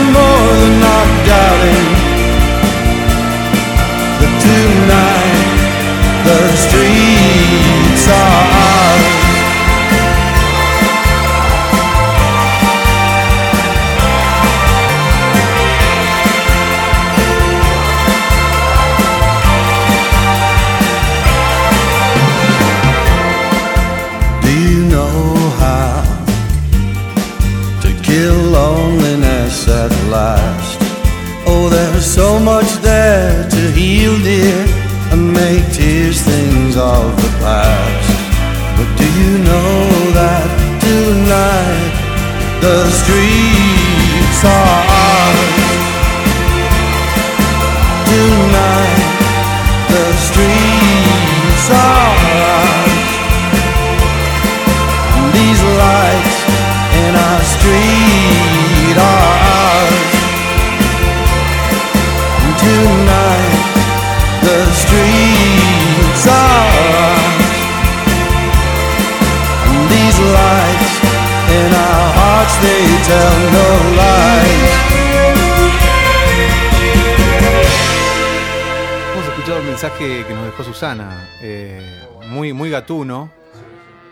que 79.97 80.33
nos 80.33 80.45
dejó 80.45 80.63
Susana. 80.63 81.29
eh, 81.41 81.81
muy, 82.27 82.53
muy 82.53 82.69
gatuno. 82.69 83.31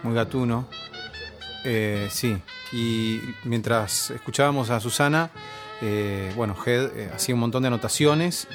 Muy 0.04 0.14
gatuno. 0.14 0.68
Eh, 1.64 2.08
sí. 2.10 2.38
Y 2.72 3.20
mientras 3.44 4.12
escuchábamos 4.12 4.70
a 4.70 4.80
Susana, 4.80 5.30
eh, 5.82 6.32
bueno, 6.36 6.56
Head 6.66 7.14
hacía 7.14 7.36
un 7.36 7.42
montón 7.42 7.64
de 7.64 7.68
anotaciones 7.68 8.48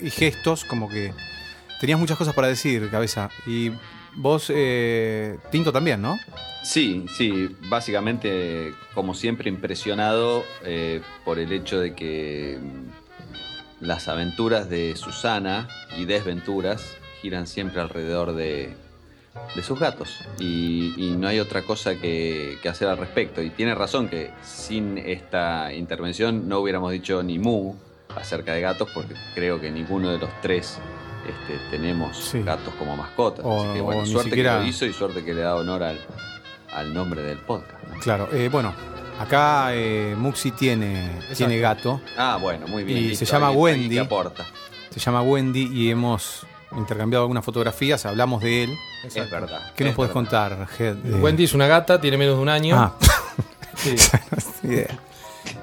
y, 0.00 0.06
y 0.06 0.10
gestos, 0.10 0.64
como 0.64 0.88
que 0.88 1.12
tenías 1.80 1.98
muchas 1.98 2.18
cosas 2.18 2.34
para 2.34 2.48
decir, 2.48 2.90
cabeza. 2.90 3.30
Y 3.46 3.70
vos, 4.16 4.52
Tinto 5.50 5.72
también, 5.72 6.02
¿no? 6.02 6.18
Sí, 6.64 7.06
sí, 7.16 7.56
básicamente, 7.68 8.72
como 8.94 9.14
siempre, 9.14 9.48
impresionado 9.48 10.44
por 11.24 11.38
el 11.38 11.52
hecho 11.52 11.78
de 11.80 11.94
que 11.94 12.58
las 13.82 14.08
aventuras 14.08 14.70
de 14.70 14.96
Susana 14.96 15.68
y 15.98 16.06
desventuras 16.06 16.96
giran 17.20 17.46
siempre 17.46 17.80
alrededor 17.80 18.32
de, 18.34 18.74
de 19.54 19.62
sus 19.62 19.78
gatos. 19.78 20.08
Y, 20.38 20.94
y 20.96 21.10
no 21.16 21.28
hay 21.28 21.38
otra 21.40 21.62
cosa 21.62 21.96
que, 22.00 22.58
que 22.62 22.68
hacer 22.68 22.88
al 22.88 22.96
respecto. 22.98 23.42
Y 23.42 23.50
tiene 23.50 23.74
razón 23.74 24.08
que 24.08 24.30
sin 24.42 24.96
esta 24.98 25.72
intervención 25.74 26.48
no 26.48 26.60
hubiéramos 26.60 26.92
dicho 26.92 27.22
ni 27.22 27.38
mu 27.38 27.74
acerca 28.16 28.54
de 28.54 28.60
gatos, 28.60 28.88
porque 28.94 29.14
creo 29.34 29.60
que 29.60 29.70
ninguno 29.70 30.10
de 30.10 30.18
los 30.18 30.30
tres 30.42 30.78
este, 31.28 31.58
tenemos 31.70 32.16
Sí. 32.16 32.42
gatos 32.42 32.74
como 32.74 32.96
mascotas. 32.96 33.44
O- 33.44 33.62
Así 33.64 33.74
que 33.74 33.80
bueno, 33.80 34.06
suerte 34.06 34.30
siquiera- 34.30 34.58
que 34.58 34.62
lo 34.64 34.68
hizo 34.68 34.86
y 34.86 34.92
suerte 34.92 35.24
que 35.24 35.34
le 35.34 35.42
da 35.42 35.54
honor 35.56 35.82
al, 35.82 35.98
al 36.72 36.92
nombre 36.94 37.22
del 37.22 37.38
podcast. 37.38 37.82
¿no? 37.88 38.00
Claro. 38.00 38.28
eh, 38.32 38.48
bueno, 38.50 38.74
acá 39.18 39.74
eh, 39.74 40.14
Muxi 40.16 40.50
tiene, 40.52 41.18
tiene 41.36 41.58
gato. 41.58 42.00
Ah, 42.16 42.38
bueno, 42.40 42.66
muy 42.66 42.84
bien. 42.84 42.98
Y 42.98 43.00
listo, 43.08 43.24
se 43.24 43.32
llama 43.32 43.50
Wendy. 43.50 43.98
aporta. 43.98 44.44
Se 44.90 45.00
llama 45.00 45.22
Wendy 45.22 45.70
y 45.72 45.90
hemos 45.90 46.46
intercambiado 46.76 47.24
algunas 47.24 47.44
fotografías, 47.44 48.04
hablamos 48.06 48.42
de 48.42 48.64
él. 48.64 48.74
Es 49.04 49.14
verdad. 49.30 49.72
¿Qué 49.74 49.84
es 49.84 49.86
nos 49.88 49.96
podés 49.96 50.12
contar, 50.12 50.66
Head? 50.78 50.96
Wendy 51.20 51.44
es 51.44 51.54
una 51.54 51.66
gata, 51.66 52.00
tiene 52.00 52.16
menos 52.16 52.36
de 52.36 52.42
un 52.42 52.48
año. 52.48 52.76
Ah, 52.78 52.94
Sí. 53.76 53.94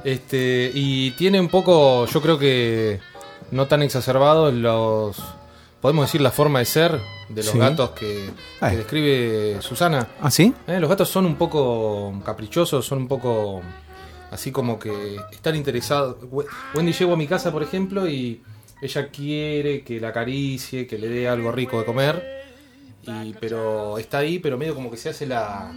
Este, 0.03 0.71
y 0.73 1.11
tiene 1.11 1.39
un 1.39 1.49
poco, 1.49 2.05
yo 2.05 2.21
creo 2.21 2.37
que 2.39 2.99
no 3.51 3.67
tan 3.67 3.81
exacerbados 3.81 4.53
los. 4.53 5.17
Podemos 5.81 6.05
decir 6.07 6.19
la 6.21 6.31
forma 6.31 6.59
de 6.59 6.65
ser 6.65 6.99
de 7.29 7.43
los 7.43 7.51
Sí. 7.51 7.57
gatos 7.57 7.91
que, 7.91 8.29
describe 8.61 9.61
Susana. 9.61 10.07
¿Ah, 10.21 10.29
sí? 10.29 10.53
Eh, 10.67 10.79
los 10.79 10.89
gatos 10.89 11.09
son 11.09 11.25
un 11.25 11.35
poco 11.35 12.13
caprichosos, 12.25 12.85
son 12.85 12.97
un 12.99 13.07
poco 13.07 13.61
así 14.31 14.51
como 14.51 14.77
que 14.77 15.17
están 15.31 15.55
interesados. 15.55 16.17
We- 16.29 16.45
Wendy 16.75 16.91
llegó 16.91 17.13
a 17.13 17.17
mi 17.17 17.27
casa, 17.27 17.51
por 17.51 17.63
ejemplo, 17.63 18.07
y 18.09 18.41
ella 18.81 19.07
quiere 19.09 19.83
que 19.83 19.99
la 20.01 20.09
acaricie, 20.09 20.85
que 20.85 20.97
le 20.97 21.07
dé 21.07 21.29
algo 21.29 21.51
rico 21.51 21.79
de 21.79 21.85
comer. 21.85 22.39
Y, 23.03 23.33
pero 23.39 23.97
está 23.97 24.17
ahí, 24.19 24.39
pero 24.39 24.57
medio 24.57 24.75
como 24.75 24.91
que 24.91 24.97
se 24.97 25.09
hace 25.09 25.25
la. 25.25 25.71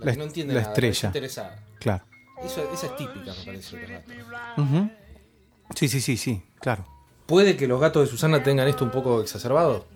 La, 0.00 0.06
La 0.06 0.12
que 0.12 0.18
no 0.18 0.24
entiende 0.24 0.52
la 0.54 0.62
nada, 0.62 0.72
estrella. 0.72 1.08
interesada. 1.10 1.64
Claro. 1.78 2.04
Eso, 2.44 2.68
esa 2.74 2.86
es 2.86 2.96
típica, 2.96 3.32
me 3.38 3.44
parece, 3.44 3.78
gatos. 3.86 4.14
Ujú. 4.58 4.90
Sí, 5.76 5.86
sí, 5.88 6.00
sí, 6.00 6.16
sí, 6.16 6.42
claro. 6.60 6.84
¿Puede 7.26 7.56
que 7.56 7.66
los 7.66 7.80
gatos 7.80 8.02
de 8.04 8.10
Susana 8.10 8.42
tengan 8.42 8.68
esto 8.68 8.84
un 8.84 8.90
poco 8.90 9.20
exacerbado? 9.20 9.86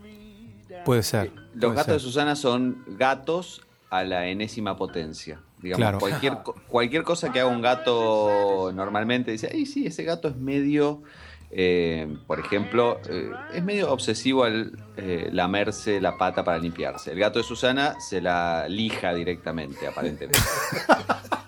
Puede 0.84 1.02
ser. 1.02 1.32
Los 1.54 1.60
puede 1.60 1.74
gatos 1.74 1.94
de. 1.94 2.00
Susana 2.00 2.36
son 2.36 2.84
gatos 2.86 3.62
a 3.90 4.04
la 4.04 4.26
enésima 4.28 4.76
potencia. 4.76 5.40
Digamos, 5.58 5.80
Claro. 5.82 5.98
cualquier, 5.98 6.42
co- 6.42 6.54
cualquier 6.68 7.02
cosa 7.02 7.32
que 7.32 7.40
haga 7.40 7.48
un 7.50 7.62
gato 7.62 8.70
normalmente 8.74 9.30
dice, 9.32 9.50
ay, 9.52 9.66
sí, 9.66 9.86
ese 9.86 10.04
gato 10.04 10.28
es 10.28 10.36
medio, 10.36 11.02
eh, 11.50 12.14
por 12.26 12.38
ejemplo, 12.38 13.00
eh, 13.08 13.30
es 13.54 13.64
medio 13.64 13.90
obsesivo 13.90 14.44
al 14.44 14.72
eh, 14.96 15.28
lamerse 15.32 16.00
la 16.00 16.16
pata 16.18 16.44
para 16.44 16.58
limpiarse. 16.58 17.12
El 17.12 17.18
gato 17.18 17.38
de 17.38 17.44
Susana 17.44 17.98
se 18.00 18.20
la 18.20 18.68
lija 18.68 19.14
directamente, 19.14 19.86
aparentemente. 19.86 20.38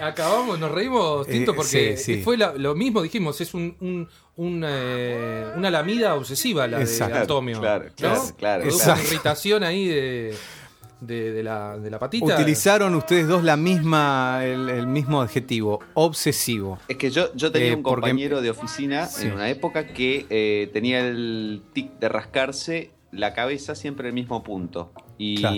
Acabamos, 0.00 0.58
nos 0.58 0.70
reímos, 0.72 1.28
Eh, 1.28 1.44
porque 1.54 1.96
sí, 1.96 2.14
sí. 2.16 2.22
fue 2.22 2.36
la- 2.36 2.54
lo 2.54 2.74
mismo, 2.74 3.02
dijimos, 3.02 3.40
es 3.40 3.54
un, 3.54 3.76
un- 3.80 4.08
un, 4.36 4.64
eh, 4.66 5.46
una 5.56 5.70
lamida 5.70 6.14
obsesiva 6.14 6.66
la 6.66 6.80
Exacto. 6.80 7.14
de 7.14 7.20
Antonio. 7.20 7.60
Claro, 7.60 7.84
claro, 7.96 8.22
¿no? 8.24 8.36
claro, 8.36 8.64
una 8.64 9.02
irritación 9.02 9.62
ahí 9.62 9.86
de, 9.86 10.34
de, 11.00 11.32
de 11.32 11.42
la, 11.42 11.76
de 11.78 11.90
la 11.90 11.98
patita. 11.98 12.34
Utilizaron 12.34 12.94
ustedes 12.94 13.28
dos 13.28 13.44
la 13.44 13.56
misma, 13.56 14.40
el, 14.44 14.68
el 14.70 14.86
mismo 14.86 15.20
adjetivo, 15.20 15.80
obsesivo. 15.94 16.78
Es 16.88 16.96
que 16.96 17.10
yo, 17.10 17.34
yo 17.34 17.52
tenía 17.52 17.72
Eh, 17.72 17.74
un 17.76 17.82
porque- 17.82 18.00
compañero 18.02 18.40
de 18.40 18.50
oficina 18.50 19.06
Sí. 19.06 19.26
en 19.26 19.34
una 19.34 19.50
época 19.50 19.88
que 19.88 20.26
eh, 20.30 20.70
tenía 20.72 21.06
el 21.06 21.62
tic 21.72 21.98
de 21.98 22.08
rascarse 22.08 22.90
la 23.10 23.34
cabeza 23.34 23.74
siempre 23.74 24.08
en 24.08 24.14
el 24.16 24.22
mismo 24.22 24.42
punto. 24.42 24.90
Y 25.24 25.36
Claro. 25.38 25.56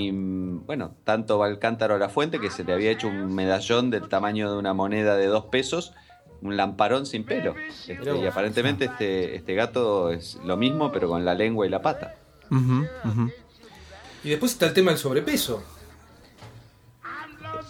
bueno, 0.66 0.94
tanto 1.04 1.38
va 1.38 1.49
el 1.49 1.59
cántaro 1.59 1.94
a 1.94 1.99
la 1.99 2.11
fuente 2.11 2.38
que 2.38 2.50
se 2.50 2.64
le 2.64 2.75
había 2.75 2.90
hecho 2.90 3.09
un 3.09 3.35
medallón 3.35 3.88
del 3.90 4.09
tamaño 4.09 4.52
de 4.52 4.59
una 4.59 4.75
moneda 4.75 5.16
de 5.16 5.26
dos 5.26 5.47
pesos, 5.47 5.94
un 6.42 6.56
lamparón 6.59 7.06
sin 7.06 7.25
pelo. 7.25 7.54
Este, 7.88 8.14
y 8.18 8.26
aparentemente 8.26 8.85
este, 8.85 9.35
este 9.37 9.54
gato 9.54 10.11
es 10.11 10.38
lo 10.44 10.59
mismo, 10.59 10.92
pero 10.92 11.09
con 11.09 11.25
la 11.25 11.35
lengua 11.35 11.66
y 11.66 11.71
la 11.71 11.80
pata. 11.80 12.14
Y 14.23 14.28
después 14.28 14.52
está 14.52 14.66
el 14.66 14.75
tema 14.75 14.90
del 14.90 14.99
sobrepeso. 14.99 15.62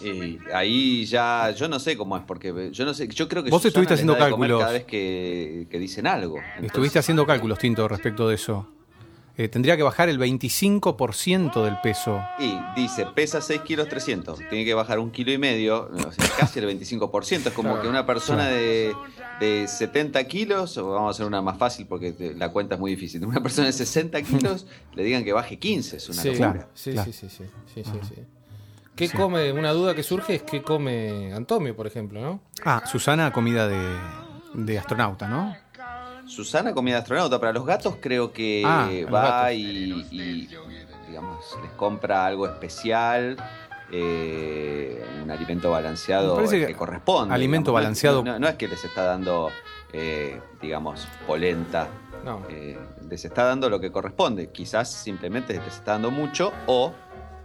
Y 0.01 0.37
ahí 0.53 1.05
ya, 1.05 1.51
yo 1.51 1.69
no 1.69 1.79
sé 1.79 1.95
cómo 1.95 2.17
es, 2.17 2.23
porque 2.23 2.69
yo 2.71 2.83
no 2.85 2.93
sé, 2.93 3.07
yo 3.07 3.29
creo 3.29 3.43
que 3.43 3.49
Vos 3.49 3.61
Susana 3.61 3.69
estuviste 3.69 3.93
haciendo 3.93 4.17
cálculos. 4.17 4.59
cada 4.59 4.73
vez 4.73 4.83
que, 4.83 5.67
que 5.69 5.79
dicen 5.79 6.05
algo. 6.07 6.37
Entonces- 6.37 6.65
Estuviste 6.65 6.99
haciendo 6.99 7.25
cálculos, 7.25 7.57
Tinto, 7.57 7.87
respecto 7.87 8.27
de 8.27 8.35
eso. 8.35 8.67
Eh, 9.37 9.49
tendría 9.49 9.75
que 9.75 9.83
bajar 9.83 10.07
el 10.07 10.17
25% 10.17 11.63
del 11.63 11.77
peso. 11.81 12.23
Y 12.39 12.57
dice, 12.75 13.05
pesa 13.13 13.41
6 13.41 13.61
kilos 13.61 13.89
300, 13.89 14.39
tiene 14.49 14.63
que 14.63 14.73
bajar 14.73 14.99
un 14.99 15.11
kilo 15.11 15.31
y 15.31 15.37
medio, 15.37 15.89
o 15.93 16.11
sea, 16.11 16.25
casi 16.39 16.59
el 16.59 16.79
25%. 16.79 17.47
Es 17.47 17.53
como 17.53 17.69
Claro, 17.69 17.81
que 17.81 17.87
una 17.89 18.05
persona 18.05 18.43
claro. 18.43 18.55
de, 18.55 18.95
de 19.41 19.67
70 19.67 20.23
kilos, 20.25 20.77
o 20.77 20.89
vamos 20.91 21.07
a 21.07 21.11
hacer 21.11 21.25
una 21.25 21.41
más 21.41 21.57
fácil 21.57 21.85
porque 21.85 22.13
te- 22.13 22.33
la 22.33 22.49
cuenta 22.51 22.75
es 22.75 22.79
muy 22.81 22.91
difícil, 22.91 23.25
una 23.25 23.41
persona 23.41 23.67
de 23.67 23.73
60 23.73 24.21
kilos 24.23 24.67
le 24.93 25.03
digan 25.03 25.23
que 25.25 25.33
baje 25.33 25.57
15, 25.59 25.97
es 25.97 26.09
una 26.09 26.21
sí, 26.21 26.27
locura. 26.29 26.51
Claro, 26.53 26.67
sí, 26.73 26.91
claro. 26.93 27.11
sí, 27.11 27.27
sí, 27.27 27.29
sí, 27.29 27.43
sí, 27.73 27.83
sí, 27.83 27.99
sí. 28.15 28.21
¿Qué 28.95 29.09
come? 29.09 29.51
Una 29.51 29.71
duda 29.73 29.93
que 29.93 30.03
surge 30.03 30.35
es 30.35 30.43
qué 30.43 30.61
come 30.61 31.33
Antonio, 31.33 31.75
por 31.75 31.85
ejemplo, 31.87 32.21
¿no? 32.21 32.39
Ah, 32.63 32.81
Susana, 32.89 33.33
comida 33.33 33.67
de, 33.67 33.77
de 34.53 34.79
astronauta, 34.79 35.27
¿no? 35.27 35.53
Susana, 36.27 36.73
comida 36.73 36.97
astronauta, 36.99 37.39
para 37.39 37.53
los 37.53 37.65
gatos 37.65 37.95
creo 38.01 38.31
que 38.33 38.63
Ah, 38.65 38.89
va 39.13 39.53
y, 39.53 39.91
y, 40.11 40.49
digamos, 41.07 41.45
les 41.61 41.71
compra 41.71 42.25
algo 42.25 42.45
especial. 42.47 43.37
eh, 43.91 45.05
un 45.23 45.29
alimento 45.29 45.69
balanceado 45.69 46.37
que 46.49 46.65
que, 46.67 46.73
corresponde. 46.75 47.33
alimento 47.33 47.69
digamos. 47.71 47.83
Balanceado- 47.83 48.23
No, 48.23 48.39
no 48.39 48.47
es 48.47 48.55
que 48.55 48.67
les 48.67 48.83
está 48.83 49.03
dando, 49.03 49.49
eh, 49.93 50.41
digamos, 50.61 51.07
polenta. 51.27 51.87
No. 52.23 52.41
eh, 52.49 52.79
les 53.07 53.23
está 53.23 53.43
dando 53.43 53.69
lo 53.69 53.79
que 53.79 53.91
corresponde. 53.91 54.49
Quizás 54.49 54.91
simplemente 54.91 55.53
les 55.53 55.67
está 55.67 55.91
dando 55.93 56.09
mucho. 56.09 56.51
O, 56.65 56.93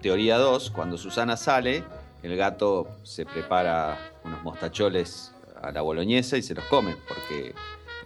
teoría 0.01 0.39
2, 0.39 0.71
cuando 0.71 0.97
Susana 0.97 1.37
sale, 1.37 1.85
el 2.23 2.35
gato 2.39 2.89
se 3.03 3.27
prepara 3.27 3.99
unos 4.25 4.43
mostacholes 4.43 5.35
a 5.63 5.71
la 5.73 5.83
boloñesa 5.83 6.39
y 6.39 6.43
se 6.43 6.55
los 6.55 6.65
come. 6.65 6.97
Porque 7.07 7.55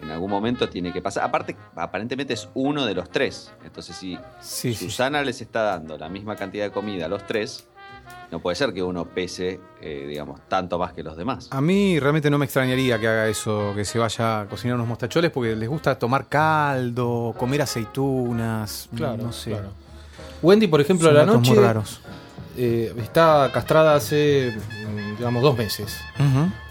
en 0.03 0.11
algún 0.11 0.31
momento 0.31 0.69
tiene 0.69 0.93
que 0.93 1.01
pasar. 1.03 1.25
Aparte, 1.25 1.57
aparentemente 1.77 2.35
es 2.35 2.49
uno 2.55 2.85
de 2.87 2.95
los 2.95 3.11
tres. 3.11 3.53
Entonces, 3.65 3.97
si 3.97 4.19
Sí, 4.41 4.75
sí. 4.75 4.87
Susana 4.87 5.23
les 5.23 5.41
está 5.41 5.63
dando 5.63 5.97
la 5.99 6.09
misma 6.09 6.37
cantidad 6.37 6.65
de 6.65 6.71
comida 6.71 7.07
a 7.07 7.09
los 7.09 7.27
tres, 7.27 7.67
no 8.31 8.41
puede 8.41 8.55
ser 8.57 8.73
que 8.75 8.83
uno 8.83 9.05
pese, 9.07 9.61
eh, 9.81 10.05
digamos, 10.09 10.41
tanto 10.49 10.79
más 10.79 10.93
que 10.93 11.03
los 11.03 11.17
demás. 11.17 11.49
A 11.53 11.61
mí 11.61 11.99
realmente 12.01 12.29
no 12.31 12.37
me 12.39 12.45
extrañaría 12.45 12.99
que 12.99 13.09
haga 13.09 13.29
eso, 13.29 13.73
que 13.75 13.85
se 13.85 13.99
vaya 13.99 14.41
a 14.43 14.47
cocinar 14.47 14.75
unos 14.77 14.89
mostacholes, 14.89 15.31
porque 15.31 15.55
les 15.57 15.69
gusta 15.69 15.99
tomar 15.99 16.27
caldo, 16.29 17.35
comer 17.39 17.63
aceitunas, 17.63 18.89
Claro, 18.95 19.23
no 19.25 19.33
sé. 19.33 19.51
claro. 19.51 19.69
Wendy, 20.43 20.67
por 20.67 20.81
ejemplo, 20.81 21.09
Son 21.09 21.17
a 21.17 21.21
la 21.21 21.27
noche 21.27 21.51
muy 21.51 21.59
raros. 21.59 22.01
eh, 22.57 22.93
está 22.99 23.51
castrada 23.53 23.95
hace, 23.95 24.53
mm, 24.55 25.04
digamos, 25.17 25.43
dos 25.43 25.57
meses. 25.57 26.01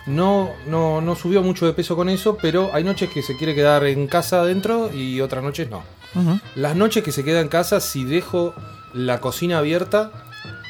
No, 0.05 0.51
no, 0.67 1.01
no 1.01 1.15
subió 1.15 1.41
mucho 1.41 1.65
de 1.65 1.73
peso 1.73 1.95
con 1.95 2.09
eso, 2.09 2.37
pero 2.41 2.71
hay 2.73 2.83
noches 2.83 3.09
que 3.09 3.21
se 3.21 3.37
quiere 3.37 3.55
quedar 3.55 3.85
en 3.85 4.07
casa 4.07 4.41
adentro 4.41 4.91
y 4.93 5.21
otras 5.21 5.43
noches 5.43 5.69
no. 5.69 5.83
Las 6.55 6.75
noches 6.75 7.03
que 7.03 7.11
se 7.11 7.23
queda 7.23 7.41
en 7.41 7.47
casa, 7.47 7.79
si 7.79 8.03
dejo 8.03 8.53
la 8.93 9.19
cocina 9.19 9.59
abierta, 9.59 10.11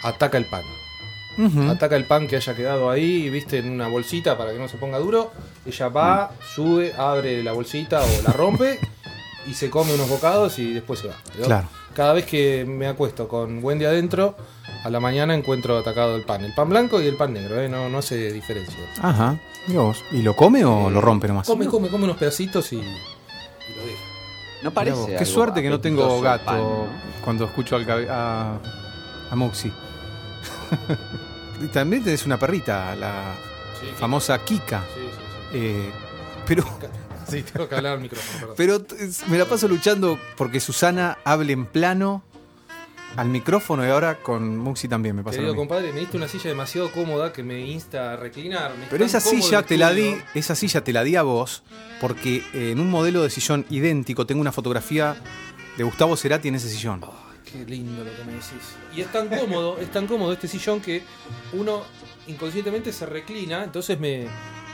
ataca 0.03 0.37
el 0.37 0.45
pan. 0.45 0.63
Ataca 1.69 1.95
el 1.95 2.05
pan 2.05 2.27
que 2.27 2.35
haya 2.35 2.55
quedado 2.55 2.89
ahí, 2.89 3.29
viste, 3.29 3.57
en 3.57 3.71
una 3.71 3.87
bolsita 3.87 4.37
para 4.37 4.51
que 4.53 4.59
no 4.59 4.67
se 4.67 4.77
ponga 4.77 4.99
duro. 4.99 5.31
Ella 5.65 5.87
va, 5.89 6.31
sube, 6.53 6.93
abre 6.93 7.43
la 7.43 7.53
bolsita 7.53 8.01
o 8.03 8.21
la 8.23 8.33
rompe 8.33 8.79
y 9.47 9.53
se 9.53 9.69
come 9.69 9.93
unos 9.93 10.09
bocados 10.09 10.59
y 10.59 10.73
después 10.73 10.99
se 10.99 11.07
va. 11.07 11.15
Claro. 11.43 11.67
Cada 11.95 12.13
vez 12.13 12.25
que 12.25 12.65
me 12.65 12.87
acuesto 12.87 13.27
con 13.27 13.63
Wendy 13.63 13.85
adentro, 13.85 14.35
a 14.83 14.89
la 14.89 14.99
mañana 14.99 15.33
encuentro 15.33 15.77
atacado 15.77 16.15
el 16.15 16.23
pan. 16.23 16.43
El 16.43 16.53
pan 16.53 16.69
blanco 16.69 17.01
y 17.01 17.07
el 17.07 17.15
pan 17.15 17.33
negro, 17.33 17.59
¿eh? 17.61 17.69
no, 17.69 17.89
no 17.89 17.99
hace 17.99 18.31
diferencia. 18.31 18.77
Ajá. 19.01 19.37
Vos. 19.67 20.03
¿Y 20.11 20.21
lo 20.21 20.35
come 20.35 20.65
o 20.65 20.89
lo 20.89 20.99
rompe 21.01 21.27
nomás? 21.27 21.47
Come, 21.47 21.65
come, 21.67 21.89
come 21.89 22.03
unos 22.05 22.17
pedacitos 22.17 22.71
y, 22.73 22.77
y 22.77 22.81
lo 22.81 23.85
deja. 23.85 24.03
No 24.63 24.71
parece. 24.71 24.97
vos. 24.97 25.09
Qué 25.17 25.25
suerte 25.25 25.61
que 25.61 25.69
no 25.69 25.79
tengo 25.79 26.19
gato 26.21 26.45
pan, 26.45 26.57
¿no? 26.57 26.85
cuando 27.23 27.45
escucho 27.45 27.75
al 27.77 28.09
a, 28.09 28.57
a 29.31 29.35
Moxie. 29.35 29.71
también 31.73 32.03
tenés 32.03 32.25
una 32.25 32.37
perrita, 32.37 32.95
la 32.95 33.35
famosa 33.97 34.37
Kika. 34.43 34.83
Sí, 34.93 34.99
sí, 35.01 35.07
sí. 35.51 35.57
Eh, 35.59 35.91
pero 36.45 36.63
Sí, 37.27 37.41
tengo 37.41 37.69
que 37.69 37.75
hablar 37.75 37.93
al 37.93 37.99
micrófono, 38.01 38.37
perdón. 38.39 38.55
Pero 38.57 38.81
es- 38.99 39.25
me 39.29 39.37
la 39.37 39.45
paso 39.45 39.67
luchando 39.69 40.19
porque 40.35 40.59
Susana 40.59 41.17
hable 41.23 41.53
en 41.53 41.65
plano 41.65 42.21
al 43.15 43.29
micrófono 43.29 43.85
y 43.85 43.89
ahora 43.89 44.15
con 44.15 44.57
Muxi 44.57 44.87
también 44.87 45.15
me 45.15 45.23
pasa 45.23 45.37
lo 45.37 45.41
Querido 45.41 45.53
mismo. 45.53 45.67
compadre, 45.67 45.93
me 45.93 45.99
diste 45.99 46.17
una 46.17 46.27
silla 46.27 46.49
demasiado 46.49 46.91
cómoda 46.91 47.31
que 47.31 47.43
me 47.43 47.59
insta 47.61 48.13
a 48.13 48.15
reclinarme. 48.15 48.85
Pero 48.89 49.05
esa 49.05 49.19
silla 49.19 49.63
te 49.63 49.77
la 49.77 49.91
di, 49.91 50.13
di 50.13 50.21
esa 50.35 50.55
silla 50.55 50.83
te 50.83 50.93
la 50.93 51.03
di 51.03 51.15
a 51.15 51.23
vos 51.23 51.63
porque 52.01 52.43
eh, 52.53 52.71
en 52.71 52.79
un 52.79 52.89
modelo 52.89 53.23
de 53.23 53.29
sillón 53.29 53.65
idéntico 53.69 54.25
tengo 54.25 54.41
una 54.41 54.51
fotografía 54.51 55.15
de 55.77 55.83
Gustavo 55.83 56.15
Cerati 56.17 56.47
en 56.47 56.55
ese 56.55 56.69
sillón. 56.69 57.01
Qué 57.51 57.65
lindo 57.65 58.03
lo 58.03 58.15
que 58.15 58.23
me 58.23 58.33
decís. 58.33 58.75
Y 58.95 59.01
es 59.01 59.11
tan 59.11 59.27
cómodo, 59.27 59.77
es 59.79 59.91
tan 59.91 60.07
cómodo 60.07 60.33
este 60.33 60.47
sillón 60.47 60.81
que 60.81 61.03
uno 61.53 61.83
inconscientemente 62.27 62.91
se 62.91 63.05
reclina, 63.05 63.63
entonces 63.63 63.99
me, 63.99 64.27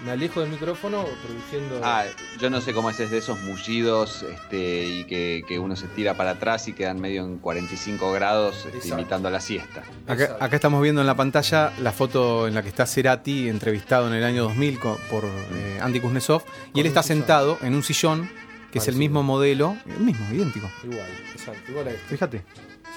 me 0.06 0.12
alejo 0.12 0.42
del 0.42 0.50
micrófono 0.50 1.06
produciendo. 1.26 1.82
Ah, 1.84 2.06
yo 2.40 2.50
no 2.50 2.62
sé 2.62 2.74
cómo 2.74 2.90
es 2.90 2.98
de 2.98 3.18
esos 3.18 3.40
mullidos 3.42 4.24
este, 4.24 4.86
y 4.86 5.04
que, 5.06 5.44
que 5.48 5.60
uno 5.60 5.76
se 5.76 5.88
tira 5.88 6.14
para 6.16 6.32
atrás 6.32 6.68
y 6.68 6.74
quedan 6.74 7.00
medio 7.02 7.24
en 7.26 7.38
45 7.38 8.12
grados 8.12 8.66
este, 8.74 8.88
imitando 8.90 9.30
la 9.30 9.40
siesta. 9.42 9.84
Acá, 10.08 10.56
estamos 10.56 10.82
viendo 10.82 11.02
en 11.02 11.08
la 11.08 11.16
pantalla 11.16 11.72
la 11.80 11.92
foto 11.92 12.48
en 12.48 12.56
la 12.56 12.62
que 12.64 12.70
está 12.70 12.86
Cerati 12.86 13.50
entrevistado 13.50 14.08
en 14.08 14.14
el 14.14 14.24
año 14.24 14.44
2000 14.44 14.80
co- 14.80 15.00
por 15.10 15.26
eh, 15.26 15.80
Andy 15.82 16.00
Kuznetsov 16.00 16.44
y 16.74 16.80
él 16.80 16.86
está 16.86 17.04
sentado 17.04 17.58
en 17.62 17.76
un 17.76 17.84
sillón 17.84 18.30
que 18.72 18.78
es 18.80 18.88
el 18.88 18.96
mismo 18.96 19.24
modelo, 19.24 19.76
el 19.88 20.00
mismo, 20.02 20.26
idéntico. 20.34 20.70
Igual, 20.84 21.08
exacto, 21.34 21.72
igual 21.72 21.88
a 21.88 21.92
este. 21.92 22.06
Fíjate, 22.08 22.44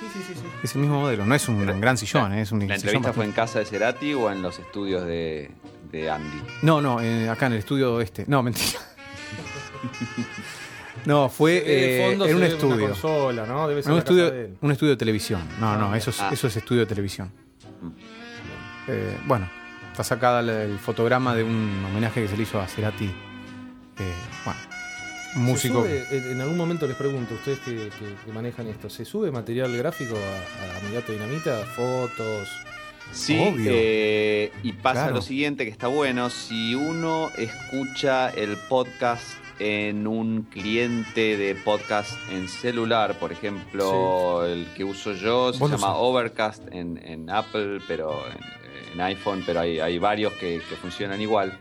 Sí, 0.00 0.06
sí, 0.12 0.18
sí, 0.26 0.34
sí. 0.34 0.42
es 0.64 0.74
el 0.74 0.80
mismo 0.80 1.00
modelo, 1.00 1.24
no 1.24 1.34
es 1.34 1.48
un 1.48 1.64
gran 1.80 1.96
sillón, 1.96 2.32
eh, 2.32 2.42
es 2.42 2.50
un 2.52 2.58
¿La 2.60 2.64
sillón 2.76 2.76
entrevista 2.96 3.12
fue 3.12 3.24
en 3.24 3.32
casa 3.32 3.60
de 3.60 3.64
Cerati 3.66 4.14
o 4.14 4.30
en 4.32 4.42
los 4.42 4.58
estudios 4.58 5.06
de, 5.06 5.50
de 5.92 6.11
Andy? 6.11 6.42
No, 6.62 6.81
no, 6.81 7.00
eh, 7.00 7.28
acá 7.28 7.46
en 7.46 7.52
el 7.52 7.59
estudio 7.61 8.00
este. 8.00 8.24
No, 8.26 8.42
mentira. 8.42 8.81
no, 11.05 11.28
fue 11.28 11.61
de 11.61 12.07
eh, 12.07 12.11
fondo, 12.11 12.24
en 12.26 12.31
un 12.33 12.37
una 12.38 12.46
estudio. 12.46 12.87
consola, 12.88 13.46
¿no? 13.46 13.68
Debe 13.68 13.83
ser 13.83 13.92
Un 13.92 13.96
de 13.96 14.00
estudio, 14.00 14.26
él. 14.28 14.57
un 14.61 14.72
estudio 14.72 14.90
de 14.92 14.96
televisión. 14.96 15.42
No, 15.61 15.76
no, 15.76 15.94
eso 15.94 16.11
es, 16.11 16.20
Ah. 16.20 16.31
eso 16.33 16.46
es 16.46 16.57
estudio 16.57 16.81
de 16.81 16.87
televisión. 16.87 17.31
Mm. 17.81 17.88
Eh, 18.88 19.18
bueno, 19.26 19.48
está 19.90 20.05
sacada 20.05 20.40
el 20.40 20.78
fotograma 20.78 21.35
de 21.35 21.44
un 21.44 21.85
homenaje 21.90 22.22
que 22.22 22.28
se 22.28 22.37
le 22.37 22.42
hizo 22.44 22.61
a 22.61 22.66
Cerati. 22.66 23.07
Eh, 23.07 24.14
bueno, 24.44 24.61
un 25.37 25.46
¿Se 25.46 25.50
músico. 25.70 25.83
sube, 25.83 26.31
en 26.33 26.40
algún 26.40 26.57
momento 26.57 26.87
les 26.87 26.96
pregunto, 26.96 27.35
ustedes 27.35 27.59
que, 27.61 27.74
que- 27.74 28.14
que 28.24 28.33
manejan 28.33 28.66
esto, 28.68 28.88
¿se 28.90 29.05
sube 29.05 29.31
material 29.31 29.76
gráfico 29.76 30.14
a, 30.16 30.78
a 30.78 30.88
mi 30.88 30.94
gato 30.94 31.12
dinamita? 31.12 31.59
¿Fotos? 31.76 32.48
Sí, 33.12 33.37
eh, 33.59 34.51
y 34.62 34.72
pasa 34.72 35.03
Claro. 35.03 35.16
lo 35.16 35.22
siguiente 35.22 35.64
que 35.64 35.70
está 35.70 35.87
bueno, 35.87 36.31
si 36.31 36.75
uno 36.75 37.31
escucha 37.37 38.31
el 38.31 38.57
podcast 38.68 39.22
en 39.58 40.06
un 40.06 40.42
cliente 40.50 41.36
de 41.36 41.54
podcast 41.54 42.12
en 42.30 42.48
celular, 42.48 43.18
por 43.18 43.32
ejemplo, 43.32 44.44
el 44.46 44.66
que 44.74 44.84
uso 44.84 45.12
yo 45.12 45.52
se 45.52 45.58
llama. 45.76 45.96
Overcast 45.96 46.62
en, 46.72 46.98
en 47.04 47.30
Apple, 47.30 47.80
pero 47.86 48.22
en, 48.26 48.92
en 48.94 49.00
iPhone, 49.00 49.42
pero 49.46 49.60
hay, 49.60 49.78
hay 49.80 49.98
varios 49.98 50.32
que, 50.34 50.60
que 50.68 50.76
funcionan 50.76 51.20
igual. 51.20 51.58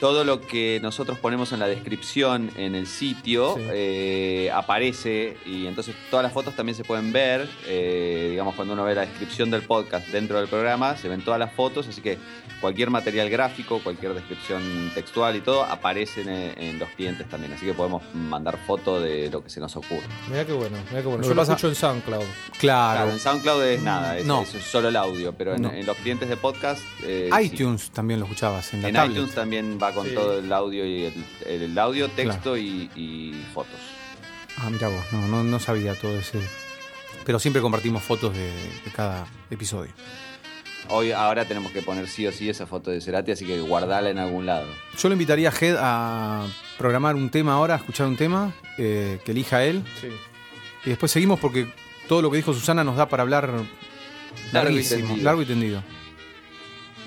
Todo 0.00 0.22
lo 0.24 0.40
que 0.40 0.78
nosotros 0.82 1.18
ponemos 1.18 1.50
en 1.52 1.58
la 1.60 1.66
descripción 1.66 2.50
en 2.56 2.74
el 2.76 2.86
sitio 2.86 3.54
Sí. 3.56 3.62
eh, 3.72 4.50
aparece 4.54 5.36
y 5.46 5.66
entonces 5.66 5.96
todas 6.10 6.22
las 6.22 6.32
fotos 6.32 6.54
también 6.54 6.76
se 6.76 6.84
pueden 6.84 7.10
ver. 7.12 7.48
eh, 7.66 8.28
digamos, 8.30 8.54
cuando 8.54 8.74
uno 8.74 8.84
ve 8.84 8.94
la 8.94 9.00
descripción 9.02 9.50
del 9.50 9.62
podcast 9.62 10.06
dentro 10.08 10.38
del 10.38 10.48
programa, 10.48 10.96
se 10.96 11.08
ven 11.08 11.22
todas 11.22 11.40
las 11.40 11.52
fotos, 11.52 11.88
así 11.88 12.00
que 12.02 12.18
cualquier 12.60 12.90
material 12.90 13.30
gráfico, 13.30 13.80
cualquier 13.82 14.14
descripción 14.14 14.90
textual 14.94 15.34
y 15.36 15.40
todo 15.40 15.64
aparecen 15.64 16.28
en, 16.28 16.60
en 16.62 16.78
los 16.78 16.88
clientes 16.90 17.27
también, 17.28 17.52
así 17.52 17.64
que 17.66 17.74
podemos 17.74 18.02
mandar 18.14 18.58
fotos 18.66 19.02
de 19.02 19.30
lo 19.30 19.42
que 19.44 19.50
se 19.50 19.60
nos 19.60 19.74
ocurre. 19.76 20.02
Mirá 20.30 20.44
qué 20.46 20.52
bueno, 20.52 20.76
mirá 20.90 21.02
qué 21.02 21.06
bueno. 21.08 21.22
Yo 21.22 21.30
lo 21.30 21.36
pasa- 21.36 21.52
escucho 21.52 21.68
en 21.68 21.74
SoundCloud. 21.74 22.24
Claro. 22.58 22.94
Claro, 22.98 23.10
en 23.12 23.20
SoundCloud 23.20 23.62
es 23.64 23.82
nada, 23.82 24.18
es, 24.18 24.26
No. 24.26 24.42
es 24.42 24.48
solo 24.64 24.88
el 24.88 24.96
audio, 24.96 25.32
pero 25.32 25.54
en, 25.54 25.62
No. 25.62 25.72
en 25.72 25.86
los 25.86 25.96
clientes 25.98 26.28
de 26.28 26.36
podcast. 26.36 26.82
eh, 27.04 27.30
sí. 27.32 27.44
iTunes 27.46 27.90
también 27.90 28.20
lo 28.20 28.26
escuchabas 28.26 28.72
en 28.74 28.82
la 28.82 28.88
En 28.88 28.94
tablet. 28.94 29.16
iTunes 29.16 29.34
también 29.34 29.78
va 29.82 29.92
con 29.92 30.06
Sí. 30.06 30.14
todo 30.14 30.38
el 30.38 30.52
audio 30.52 30.84
y 30.86 31.04
el, 31.04 31.24
el 31.62 31.78
audio, 31.78 32.08
texto 32.08 32.56
y, 32.56 32.90
y 32.96 33.32
fotos. 33.54 33.78
Ah, 34.58 34.70
mira 34.70 34.88
vos, 34.88 35.04
no, 35.12 35.28
no, 35.28 35.44
no 35.44 35.58
sabía 35.60 35.94
todo 35.94 36.18
ese. 36.18 36.40
Pero 37.24 37.38
siempre 37.38 37.60
compartimos 37.62 38.02
fotos 38.02 38.34
de, 38.34 38.46
de 38.50 38.90
cada 38.94 39.26
episodio. 39.50 39.92
Hoy, 40.90 41.12
ahora 41.12 41.44
tenemos 41.44 41.70
que 41.72 41.82
poner 41.82 42.08
sí 42.08 42.26
o 42.26 42.32
sí 42.32 42.48
esa 42.48 42.66
foto 42.66 42.90
de 42.90 43.00
Cerati, 43.02 43.30
así 43.32 43.44
que 43.44 43.60
guardala 43.60 44.08
en 44.08 44.18
algún 44.18 44.46
lado. 44.46 44.66
Yo 44.98 45.08
le 45.08 45.14
invitaría 45.14 45.50
a 45.50 45.52
Head 45.52 45.76
a 45.78 46.46
programar 46.78 47.14
un 47.16 47.28
tema 47.28 47.54
ahora, 47.54 47.76
escuchar 47.76 48.06
un 48.06 48.16
tema, 48.16 48.54
eh, 48.78 49.20
que 49.24 49.32
elija 49.32 49.64
él. 49.64 49.82
Sí. 50.00 50.08
Y 50.86 50.90
después 50.90 51.12
seguimos 51.12 51.38
porque 51.40 51.72
todo 52.06 52.22
lo 52.22 52.30
que 52.30 52.38
dijo 52.38 52.54
Susana 52.54 52.84
nos 52.84 52.96
da 52.96 53.08
para 53.08 53.22
hablar 53.22 53.48
Largo 53.48 53.66
y 54.50 54.52
larguísimo, 54.52 55.08
tendido. 55.08 55.24
largo 55.24 55.42
y 55.42 55.44
tendido. 55.44 55.82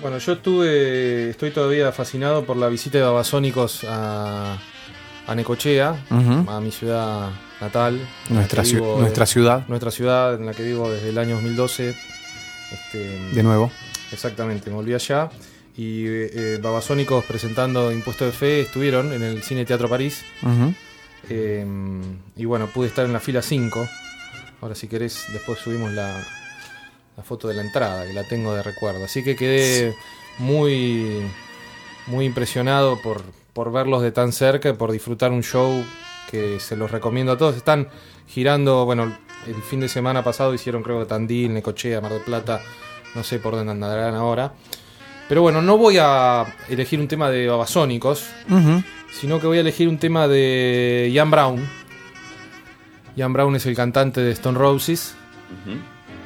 Bueno, 0.00 0.18
yo 0.18 0.32
estuve, 0.32 1.30
estoy 1.30 1.50
todavía 1.50 1.90
fascinado 1.92 2.44
por 2.44 2.56
la 2.56 2.68
visita 2.68 2.98
de 2.98 3.04
Babasónicos 3.04 3.84
a, 3.88 4.58
a 5.26 5.34
Necochea, 5.34 5.96
a 6.10 6.60
mi 6.60 6.70
ciudad 6.70 7.30
natal. 7.60 8.00
nuestra, 8.28 8.62
vivo 8.64 8.98
ciudad, 9.26 9.64
nuestra 9.68 9.90
ciudad 9.90 10.34
en 10.34 10.46
la 10.46 10.54
que 10.54 10.64
vivo 10.64 10.90
desde 10.90 11.10
el 11.10 11.18
año 11.18 11.36
2012. 11.36 11.94
Este, 12.72 12.98
de 13.32 13.42
nuevo. 13.42 13.70
Exactamente, 14.10 14.70
me 14.70 14.76
volví 14.76 14.94
allá. 14.94 15.30
Y 15.76 16.04
eh, 16.06 16.58
Babasónicos 16.62 17.24
presentando 17.24 17.90
Impuesto 17.92 18.24
de 18.24 18.32
Fe 18.32 18.60
estuvieron 18.60 19.12
en 19.12 19.22
el 19.22 19.42
Cine 19.42 19.64
Teatro 19.64 19.88
París. 19.88 20.22
Eh, 21.28 21.64
y 22.36 22.44
bueno, 22.44 22.66
pude 22.66 22.88
estar 22.88 23.06
en 23.06 23.12
la 23.12 23.20
fila 23.20 23.42
5. 23.42 23.88
Ahora 24.60 24.74
si 24.74 24.86
querés, 24.86 25.24
después 25.32 25.58
subimos 25.58 25.92
la, 25.92 26.24
la 27.16 27.22
foto 27.22 27.48
de 27.48 27.54
la 27.54 27.62
entrada, 27.62 28.06
que 28.06 28.12
la 28.12 28.24
tengo 28.24 28.54
de 28.54 28.62
recuerdo. 28.62 29.04
Así 29.04 29.24
que 29.24 29.34
quedé 29.34 29.94
muy, 30.38 31.22
muy 32.06 32.26
impresionado 32.26 33.00
por, 33.00 33.22
por 33.52 33.72
verlos 33.72 34.02
de 34.02 34.12
tan 34.12 34.32
cerca 34.32 34.70
y 34.70 34.72
por 34.74 34.92
disfrutar 34.92 35.32
un 35.32 35.42
show 35.42 35.84
que 36.30 36.60
se 36.60 36.76
los 36.76 36.90
recomiendo 36.90 37.32
a 37.32 37.38
todos. 37.38 37.56
Están 37.56 37.88
girando, 38.26 38.84
bueno, 38.84 39.16
el 39.46 39.62
fin 39.62 39.80
de 39.80 39.88
semana 39.88 40.22
pasado 40.22 40.54
hicieron 40.54 40.82
creo 40.82 41.00
que 41.00 41.06
Tandil, 41.06 41.52
Necochea, 41.52 42.00
Mar 42.00 42.12
del 42.12 42.22
Plata, 42.22 42.60
no 43.14 43.22
sé 43.24 43.38
por 43.38 43.54
dónde 43.54 43.72
andarán 43.72 44.14
ahora. 44.14 44.54
Pero 45.32 45.40
bueno, 45.40 45.62
no 45.62 45.78
voy 45.78 45.96
a 45.98 46.44
elegir 46.68 47.00
un 47.00 47.08
tema 47.08 47.30
de 47.30 47.48
Babasónicos, 47.48 48.26
sino 49.10 49.40
que 49.40 49.46
voy 49.46 49.56
a 49.56 49.60
elegir 49.62 49.88
un 49.88 49.96
tema 49.96 50.28
de 50.28 51.08
Ian 51.10 51.30
Brown. 51.30 51.66
Ian 53.16 53.32
Brown 53.32 53.56
es 53.56 53.64
el 53.64 53.74
cantante 53.74 54.20
de 54.20 54.30
Stone 54.32 54.58
Roses, 54.58 55.14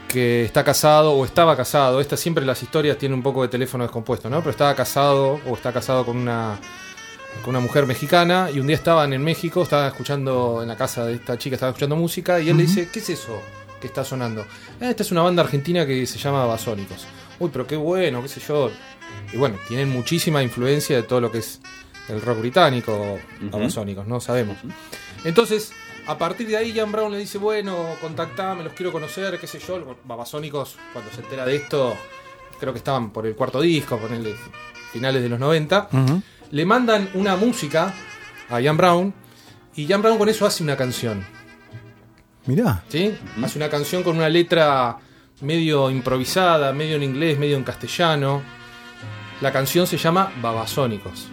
que 0.09 0.42
está 0.45 0.64
casado 0.64 1.12
o 1.12 1.25
estaba 1.25 1.57
casado. 1.57 2.01
Esta 2.01 2.16
siempre 2.16 2.45
las 2.45 2.61
historias 2.64 2.99
tienen 2.99 3.19
un 3.19 3.23
poco 3.23 3.42
de 3.42 3.49
teléfono 3.49 3.85
descompuesto, 3.85 4.29
¿no? 4.29 4.40
Pero 4.40 4.51
estaba 4.51 4.75
casado 4.75 5.38
o 5.47 5.55
está 5.55 5.73
casado 5.73 6.05
con 6.05 6.16
una 6.16 6.59
con 7.45 7.51
una 7.51 7.61
mujer 7.61 7.87
mexicana 7.87 8.49
y 8.53 8.59
un 8.59 8.66
día 8.66 8.75
estaban 8.75 9.12
en 9.12 9.23
México, 9.23 9.62
estaba 9.62 9.87
escuchando 9.87 10.62
en 10.62 10.66
la 10.69 10.77
casa 10.77 11.07
de 11.07 11.14
esta 11.14 11.38
chica, 11.38 11.55
estaba 11.55 11.71
escuchando 11.71 11.95
música 11.95 12.40
y 12.40 12.49
él 12.49 12.57
le 12.57 12.64
dice, 12.64 12.88
¿qué 12.92 12.99
es 12.99 13.11
eso 13.11 13.40
que 13.81 13.87
está 13.87 14.03
sonando? 14.03 14.45
"Ah, 14.81 14.90
esta 14.90 15.05
es 15.05 15.12
una 15.12 15.23
banda 15.23 15.45
argentina 15.45 15.87
que 15.87 16.05
se 16.07 16.19
llama 16.19 16.45
Basónicos. 16.45 17.07
Uy, 17.38 17.51
pero 17.53 17.66
qué 17.66 17.77
bueno, 17.77 18.23
qué 18.23 18.29
sé 18.29 18.40
yo. 18.40 18.71
Y 19.33 19.37
bueno, 19.37 19.57
tienen 19.69 19.88
muchísima 19.90 20.42
influencia 20.42 20.97
de 20.97 21.03
todo 21.03 21.21
lo 21.21 21.31
que 21.33 21.38
es 21.38 21.61
el 22.09 22.21
rock 22.23 22.40
británico, 22.40 23.19
Ujú. 23.40 23.51
Babasónicos, 23.51 24.07
¿no? 24.07 24.21
Sabemos. 24.21 24.57
Entonces, 25.25 25.73
a 26.07 26.16
partir 26.16 26.47
de 26.47 26.57
ahí, 26.57 26.73
Jan 26.73 26.92
Brown 26.92 27.11
le 27.11 27.19
dice, 27.19 27.38
bueno, 27.38 27.97
contactame, 28.01 28.62
los 28.62 28.73
quiero 28.75 28.92
conocer, 28.92 29.38
qué 29.40 29.47
sé 29.47 29.59
yo. 29.59 29.97
Babasónicos, 30.05 30.77
cuando 30.92 31.11
se 31.11 31.21
entera 31.23 31.45
de 31.45 31.57
esto, 31.57 31.97
creo 32.61 32.73
que 32.73 32.79
estaban 32.79 33.11
por 33.11 33.27
el 33.27 33.35
cuarto 33.35 33.61
disco, 33.61 33.99
ponerle 33.99 34.37
finales 34.92 35.23
de 35.23 35.29
los 35.29 35.40
90. 35.40 35.88
Ujú. 35.92 36.23
Le 36.53 36.64
mandan 36.64 37.11
una 37.14 37.35
música 37.35 37.92
a 38.49 38.62
Jan 38.62 38.77
Brown 38.77 39.12
y 39.75 39.87
Jan 39.88 40.01
Brown 40.01 40.16
con 40.19 40.29
eso 40.29 40.47
hace 40.47 40.62
una 40.62 40.77
canción. 40.77 41.27
Mirá. 42.47 42.85
¿sí? 42.88 43.12
Hace 43.42 43.59
una 43.59 43.69
canción 43.69 44.05
con 44.05 44.16
una 44.16 44.29
letra 44.29 44.97
medio 45.40 45.90
improvisada, 45.90 46.73
medio 46.73 46.95
en 46.97 47.03
inglés, 47.03 47.37
medio 47.38 47.57
en 47.57 47.64
castellano. 47.64 48.42
La 49.40 49.53
canción 49.53 49.87
se 49.87 49.99
llama 49.99 50.33
Babasónicos. 50.40 51.29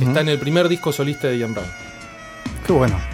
Está 0.00 0.20
en 0.20 0.28
el 0.28 0.38
primer 0.38 0.68
disco 0.68 0.92
solista 0.92 1.28
de 1.28 1.40
Jan 1.40 1.54
Brown. 1.54 1.68
Qué 2.66 2.72
bueno. 2.72 3.13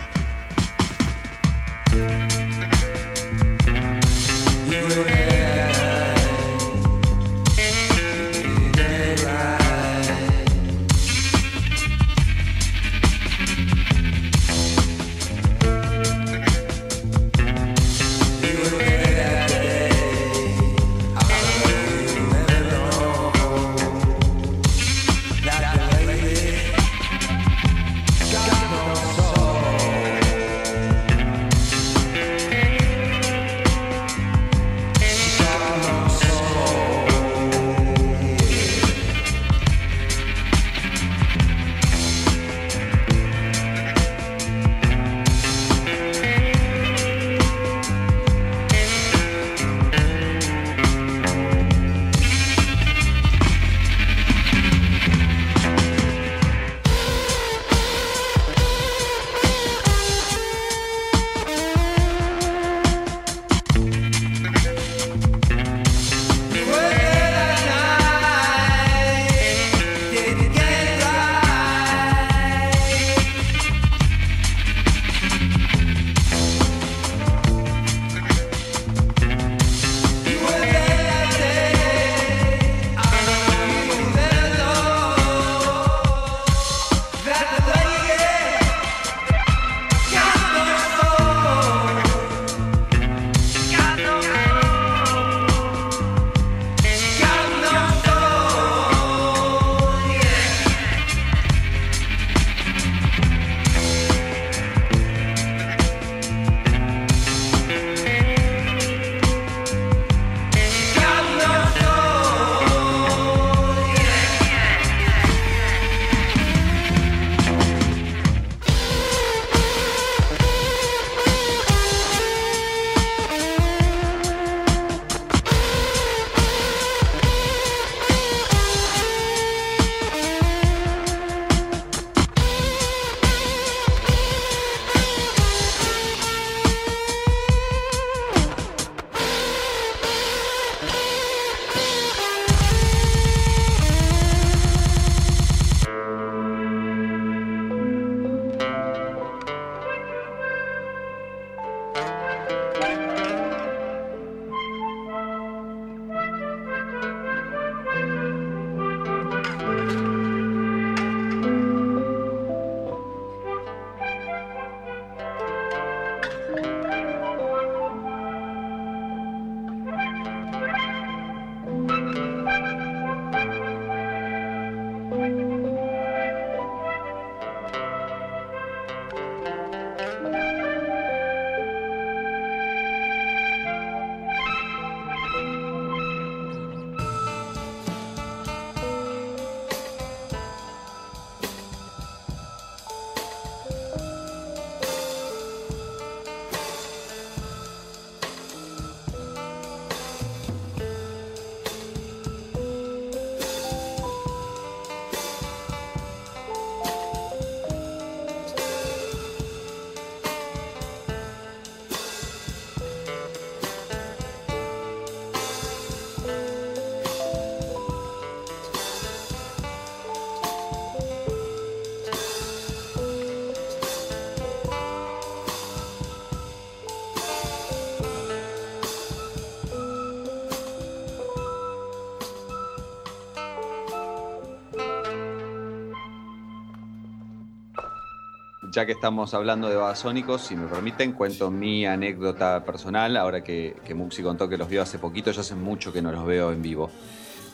Ya 238.80 238.86
que 238.86 238.92
estamos 238.92 239.34
hablando 239.34 239.68
de 239.68 239.76
Babasónicos, 239.76 240.40
si 240.40 240.56
me 240.56 240.66
permiten, 240.66 241.12
cuento 241.12 241.50
mi 241.50 241.84
anécdota 241.84 242.64
personal, 242.64 243.14
ahora 243.18 243.42
que, 243.44 243.76
que 243.84 243.94
Muxi 243.94 244.22
contó 244.22 244.48
que 244.48 244.56
los 244.56 244.68
vio 244.70 244.80
hace 244.80 244.98
poquito, 244.98 245.30
yo 245.32 245.42
hace 245.42 245.54
mucho 245.54 245.92
que 245.92 246.00
no 246.00 246.10
los 246.12 246.24
veo 246.24 246.50
en 246.50 246.62
vivo. 246.62 246.90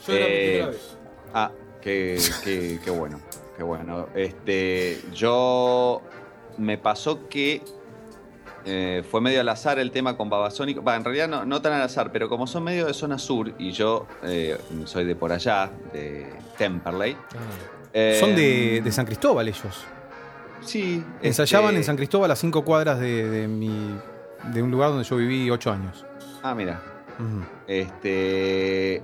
Yo 0.07 0.13
era 0.13 0.25
Eh, 0.25 0.65
vez. 0.69 0.97
Ah, 1.33 1.51
qué, 1.81 2.17
qué- 2.45 2.79
qué 2.81 2.89
bueno, 2.91 3.19
qué 3.57 3.63
bueno. 3.63 4.07
Este, 4.15 5.01
yo 5.13 6.01
me 6.57 6.77
pasó 6.77 7.27
que 7.27 7.61
eh, 8.63 9.03
fue 9.11 9.19
medio 9.19 9.41
al 9.41 9.49
azar 9.49 9.79
el 9.79 9.91
tema 9.91 10.15
con 10.15 10.29
Babasónicos. 10.29 10.85
Va, 10.87 10.95
en 10.95 11.03
realidad 11.03 11.27
no, 11.27 11.43
no 11.43 11.61
tan 11.61 11.73
al 11.73 11.81
azar, 11.81 12.09
pero 12.13 12.29
como 12.29 12.47
son 12.47 12.63
medio 12.63 12.85
de 12.85 12.93
zona 12.93 13.17
sur 13.17 13.51
y 13.59 13.71
yo 13.71 14.07
eh, 14.23 14.57
soy 14.85 15.03
de 15.03 15.15
por 15.15 15.33
allá, 15.33 15.69
de 15.91 16.25
Temperley. 16.57 17.13
Ah, 17.13 17.35
eh, 17.93 18.17
Son 18.17 18.33
de, 18.33 18.79
de 18.81 18.91
San 18.93 19.05
Cristóbal 19.05 19.45
ellos. 19.49 19.85
Sí. 20.61 21.03
Ensayaban 21.21 21.69
este- 21.69 21.77
en 21.77 21.83
San 21.83 21.95
Cristóbal 21.97 22.31
a 22.31 22.35
cinco 22.35 22.63
cuadras 22.65 22.99
de, 22.99 23.29
de 23.29 23.47
mi, 23.47 23.95
de 24.53 24.61
un 24.63 24.71
lugar 24.71 24.89
donde 24.89 25.03
yo 25.03 25.15
viví 25.17 25.49
ocho 25.49 25.71
años. 25.71 26.05
Ah, 26.43 26.53
mira. 26.55 26.81
Este, 27.67 29.03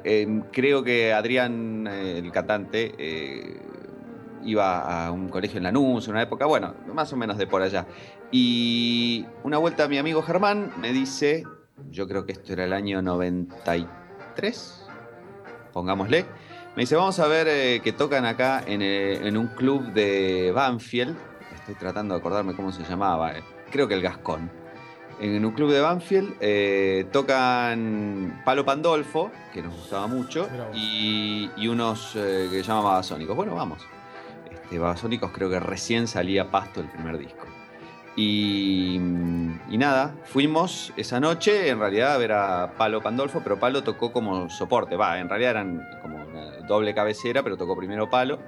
creo 0.52 0.84
que 0.84 1.14
Adrián, 1.14 1.88
eh, 1.90 2.20
el 2.20 2.32
cantante, 2.32 2.94
eh, 2.98 3.60
iba 4.44 5.06
a 5.08 5.12
un 5.12 5.30
colegio 5.30 5.58
en 5.58 5.64
Lanús 5.64 6.06
en 6.08 6.12
una 6.14 6.22
época, 6.22 6.46
bueno, 6.46 6.76
más 6.94 7.12
o 7.14 7.18
menos 7.18 7.38
de 7.38 7.48
por 7.48 7.62
allá. 7.64 7.88
Y 8.32 9.26
una 9.44 9.58
vuelta 9.58 9.88
mi 9.88 9.98
amigo 9.98 10.22
Germán 10.22 10.72
me 10.80 10.92
dice, 10.94 11.44
yo 11.90 12.08
creo 12.08 12.26
que 12.26 12.34
esto 12.34 12.54
era 12.54 12.66
el 12.66 12.74
año 12.74 13.02
93, 13.02 14.86
pongámosle, 15.72 16.26
me 16.76 16.82
dice, 16.84 16.96
vamos 16.96 17.20
a 17.20 17.28
ver 17.28 17.48
eh, 17.50 17.82
que 17.84 17.94
tocan 17.94 18.26
acá 18.26 18.64
en, 18.66 18.82
en 18.82 19.38
un 19.38 19.48
club 19.48 19.92
de 19.94 20.52
Banfield, 20.54 21.16
estoy 21.64 21.76
tratando 21.76 22.14
de 22.14 22.20
acordarme 22.20 22.56
cómo 22.56 22.74
se 22.74 22.84
llamaba, 22.84 23.38
eh, 23.38 23.44
creo 23.72 23.88
que 23.88 23.94
el 23.94 24.02
Gascón. 24.02 24.52
En 25.20 25.46
un 25.46 25.52
club 25.54 25.72
de 25.72 25.80
Banfield 25.80 26.36
eh, 26.42 27.06
tocan 27.12 28.42
Palo 28.44 28.66
Pandolfo, 28.66 29.32
que 29.54 29.62
nos 29.62 29.74
gustaba 29.74 30.08
mucho, 30.08 30.50
y, 30.74 31.50
y 31.56 31.68
unos 31.68 32.16
eh, 32.16 32.48
que 32.52 32.58
se 32.58 32.64
llaman 32.64 32.84
Babasónicos. 32.84 33.36
Bueno, 33.36 33.56
vamos. 33.56 33.80
Este, 34.52 34.78
Babasónicos 34.78 35.32
creo 35.32 35.50
que 35.50 35.60
recién 35.60 36.08
salía 36.08 36.52
Pasto 36.52 36.82
el 36.82 36.88
primer 36.90 37.18
disco. 37.18 37.46
Y, 38.16 38.96
y 39.70 39.78
nada, 39.78 40.16
fuimos 40.26 40.92
esa 40.98 41.20
noche 41.20 41.70
en 41.70 41.80
realidad 41.80 42.14
a 42.14 42.18
ver 42.18 42.32
a 42.34 42.74
Palo 42.78 43.02
Pandolfo, 43.02 43.42
pero 43.42 43.60
Palo 43.60 43.84
tocó 43.84 44.12
como 44.12 44.50
soporte. 44.50 44.98
Va, 44.98 45.20
en 45.20 45.30
realidad 45.30 45.52
eran 45.52 45.88
como 46.02 46.18
una 46.18 46.58
doble 46.68 46.94
cabecera, 46.94 47.42
pero 47.44 47.56
tocó 47.56 47.78
primero 47.78 48.10
Palo. 48.10 48.40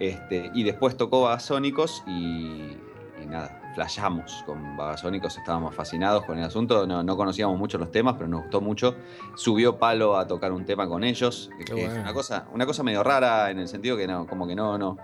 Este, 0.00 0.50
y 0.54 0.62
después 0.62 0.96
tocó 0.96 1.22
Babasónicos 1.22 2.02
y, 2.06 2.76
y 3.22 3.26
nada, 3.26 3.60
flashamos 3.74 4.42
con 4.44 4.76
Babasónicos, 4.76 5.36
estábamos 5.38 5.74
fascinados 5.74 6.24
con 6.24 6.38
el 6.38 6.44
asunto, 6.44 6.86
no, 6.86 7.02
no 7.02 7.16
conocíamos 7.16 7.58
mucho 7.58 7.78
los 7.78 7.90
temas, 7.90 8.14
pero 8.16 8.28
nos 8.28 8.42
gustó 8.42 8.60
mucho. 8.60 8.96
Subió 9.36 9.78
Palo 9.78 10.16
a 10.16 10.26
tocar 10.26 10.52
un 10.52 10.64
tema 10.64 10.88
con 10.88 11.04
ellos, 11.04 11.50
que 11.58 11.64
Qué 11.64 11.84
es 11.84 11.92
una 11.92 12.12
cosa, 12.12 12.48
una 12.52 12.66
cosa 12.66 12.82
medio 12.82 13.02
rara 13.02 13.50
en 13.50 13.58
el 13.58 13.68
sentido 13.68 13.96
que 13.96 14.06
no, 14.06 14.26
como 14.26 14.46
que 14.46 14.54
no, 14.54 14.78
no, 14.78 14.98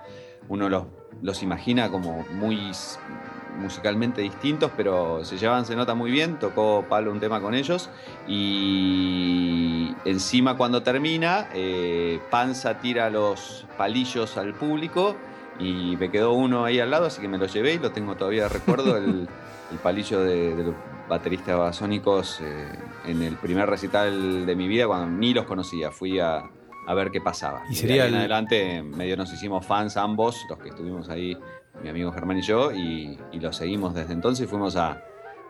uno 0.48 0.68
los, 0.68 0.84
los 1.22 1.42
imagina 1.42 1.90
como 1.90 2.24
muy 2.32 2.72
musicalmente 3.58 4.20
distintos, 4.22 4.70
pero 4.76 5.24
se 5.24 5.36
llevaban, 5.38 5.64
se 5.66 5.76
nota 5.76 5.94
muy 5.94 6.10
bien, 6.10 6.38
tocó 6.38 6.84
Palo 6.88 7.10
un 7.12 7.20
tema 7.20 7.40
con 7.40 7.54
ellos. 7.54 7.88
Y 8.26 9.94
encima 10.04 10.56
cuando 10.56 10.82
termina, 10.82 11.48
eh, 11.54 12.20
Panza 12.30 12.78
tira 12.80 13.10
los 13.10 13.66
palillos 13.76 14.36
al 14.36 14.54
público 14.54 15.16
y 15.58 15.96
me 15.96 16.10
quedó 16.10 16.32
uno 16.32 16.64
ahí 16.64 16.80
al 16.80 16.90
lado, 16.90 17.06
así 17.06 17.20
que 17.20 17.28
me 17.28 17.38
lo 17.38 17.46
llevé 17.46 17.74
y 17.74 17.78
lo 17.78 17.92
tengo 17.92 18.16
todavía 18.16 18.44
de 18.44 18.48
recuerdo, 18.48 18.96
el, 18.96 19.28
el 19.70 19.78
palillo 19.82 20.20
de, 20.20 20.54
de 20.56 20.64
los 20.64 20.74
bateristas 21.08 21.56
basónicos 21.58 22.40
eh, 22.40 22.68
en 23.06 23.22
el 23.22 23.36
primer 23.36 23.68
recital 23.68 24.46
de 24.46 24.56
mi 24.56 24.66
vida, 24.68 24.86
cuando 24.86 25.06
ni 25.18 25.32
los 25.34 25.44
conocía, 25.44 25.90
fui 25.90 26.18
a, 26.18 26.42
a 26.86 26.94
ver 26.94 27.10
qué 27.10 27.20
pasaba. 27.20 27.62
Y 27.66 27.70
de 27.70 27.74
sería 27.76 28.02
ahí 28.04 28.08
en 28.08 28.14
el- 28.14 28.20
adelante 28.20 28.82
medio 28.82 29.16
nos 29.16 29.32
hicimos 29.32 29.64
fans 29.64 29.96
ambos, 29.96 30.44
los 30.48 30.58
que 30.58 30.70
estuvimos 30.70 31.08
ahí, 31.08 31.36
mi 31.82 31.88
amigo 31.88 32.12
Germán 32.12 32.38
y 32.38 32.42
yo, 32.42 32.72
y, 32.72 33.18
y 33.32 33.40
los 33.40 33.56
seguimos 33.56 33.94
desde 33.94 34.12
entonces 34.12 34.48
fuimos 34.48 34.76
a, 34.76 35.02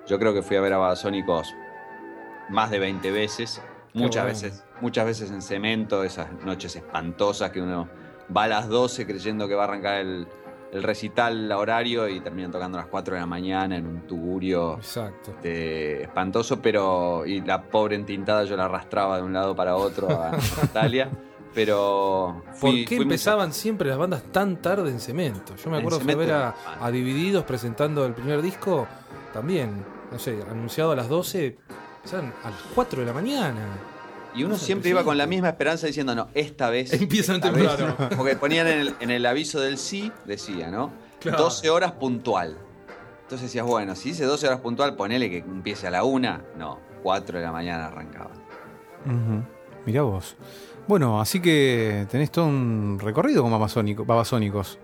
yo 0.07 0.19
creo 0.19 0.33
que 0.35 0.43
fui 0.43 0.57
a 0.57 0.61
ver 0.61 0.73
a 0.73 0.79
Babasónicos 0.79 1.55
más 2.49 2.71
de 2.71 2.79
20 2.79 3.11
veces, 3.11 3.63
muchas 3.93 4.25
bueno. 4.25 4.39
veces, 4.41 4.65
muchas 4.81 5.07
veces 5.07 5.31
en 5.31 5.43
cemento, 5.43 6.05
esas 6.05 6.33
noches 6.45 6.77
espantosas 6.77 7.51
que 7.51 7.61
uno 7.61 7.89
va 8.35 8.45
a 8.45 8.49
las 8.49 8.69
12 8.69 9.07
creyendo 9.07 9.49
que 9.49 9.55
va 9.55 9.63
a 9.65 9.69
arrancar 9.69 10.01
el, 10.01 10.27
el 10.73 10.83
recital 10.83 11.51
a 11.53 11.59
horario 11.59 12.09
y 12.09 12.21
terminan 12.21 12.51
tocando 12.51 12.79
a 12.79 12.83
las 12.83 12.91
4 12.91 13.15
de 13.15 13.21
la 13.21 13.27
mañana 13.27 13.77
en 13.77 13.87
un 13.87 14.07
tugurio 14.07 14.75
Exacto. 14.75 15.31
este, 15.31 16.03
espantoso, 16.03 16.61
pero 16.61 17.25
y 17.25 17.41
la 17.43 17.63
pobre 17.63 17.95
entintada 17.97 18.45
yo 18.45 18.57
la 18.57 18.65
arrastraba 18.65 19.19
de 19.19 19.23
un 19.23 19.33
lado 19.33 19.55
para 19.55 19.77
otro 19.77 20.11
a 20.11 20.33
Natalia, 20.61 21.11
pero 21.55 22.43
¿Por 22.61 22.73
qué 22.85 22.97
muy 22.97 23.05
empezaban 23.05 23.53
siempre 23.53 23.89
las 23.89 23.99
bandas 23.99 24.23
tan 24.33 24.61
tarde 24.61 24.91
en 24.91 25.01
cemento? 25.01 25.55
Yo 25.57 25.71
me 25.71 25.79
acuerdo 25.79 26.01
a 26.01 26.15
ver 26.17 26.33
a, 26.33 26.55
a 26.81 26.91
Divididos 26.91 27.45
presentando 27.45 28.05
el 28.05 28.15
primer 28.15 28.43
disco, 28.43 28.87
también, 29.33 29.85
no 30.11 30.19
sé, 30.19 30.43
anunciado 30.51 30.93
a 30.93 30.97
las 30.97 31.09
12, 31.09 31.57
empezaban 31.97 32.33
a 32.43 32.51
las 32.51 32.61
4 32.75 33.01
de 33.01 33.07
la 33.07 33.13
mañana. 33.13 33.61
Y 34.35 34.43
uno 34.43 34.57
siempre 34.57 34.91
iba 34.91 35.05
con 35.05 35.17
la 35.17 35.27
misma 35.27 35.49
esperanza 35.51 35.87
diciendo, 35.87 36.13
no, 36.15 36.29
esta 36.35 36.69
vez. 36.69 36.93
Empiezan 36.93 37.37
esta 37.37 37.53
temprano. 37.53 37.97
vez", 37.97 38.17
Porque 38.17 38.35
ponían 38.35 38.67
en 38.67 38.81
el, 38.81 38.95
en 38.99 39.11
el 39.13 39.25
aviso 39.27 39.61
del 39.61 39.79
sí, 39.79 40.11
decía, 40.25 40.71
¿no? 40.73 40.93
Claro. 41.21 41.39
12 41.39 41.71
horas 41.71 41.93
puntual. 41.93 42.59
Entonces 43.23 43.43
decías, 43.49 43.65
bueno, 43.65 43.95
si 43.95 44.09
dice 44.11 44.25
12 44.25 44.49
horas 44.49 44.61
puntual, 44.61 44.97
ponele 44.97 45.31
que 45.31 45.39
empiece 45.39 45.87
a 45.87 45.91
la 45.91 46.03
una. 46.03 46.43
No, 46.59 46.81
4 47.05 47.39
de 47.39 47.45
la 47.45 47.53
mañana 47.53 47.87
arrancaba. 47.87 48.33
Ujú. 49.07 49.45
Mirá 49.87 50.03
vos. 50.03 50.37
Bueno, 50.87 51.21
así 51.21 51.41
que 51.41 52.07
tenés 52.11 52.31
todo 52.31 52.47
un 52.47 52.99
recorrido 53.01 53.43
con 53.43 53.53
Babasónico- 53.53 54.05
Babasónicos. 54.05 54.79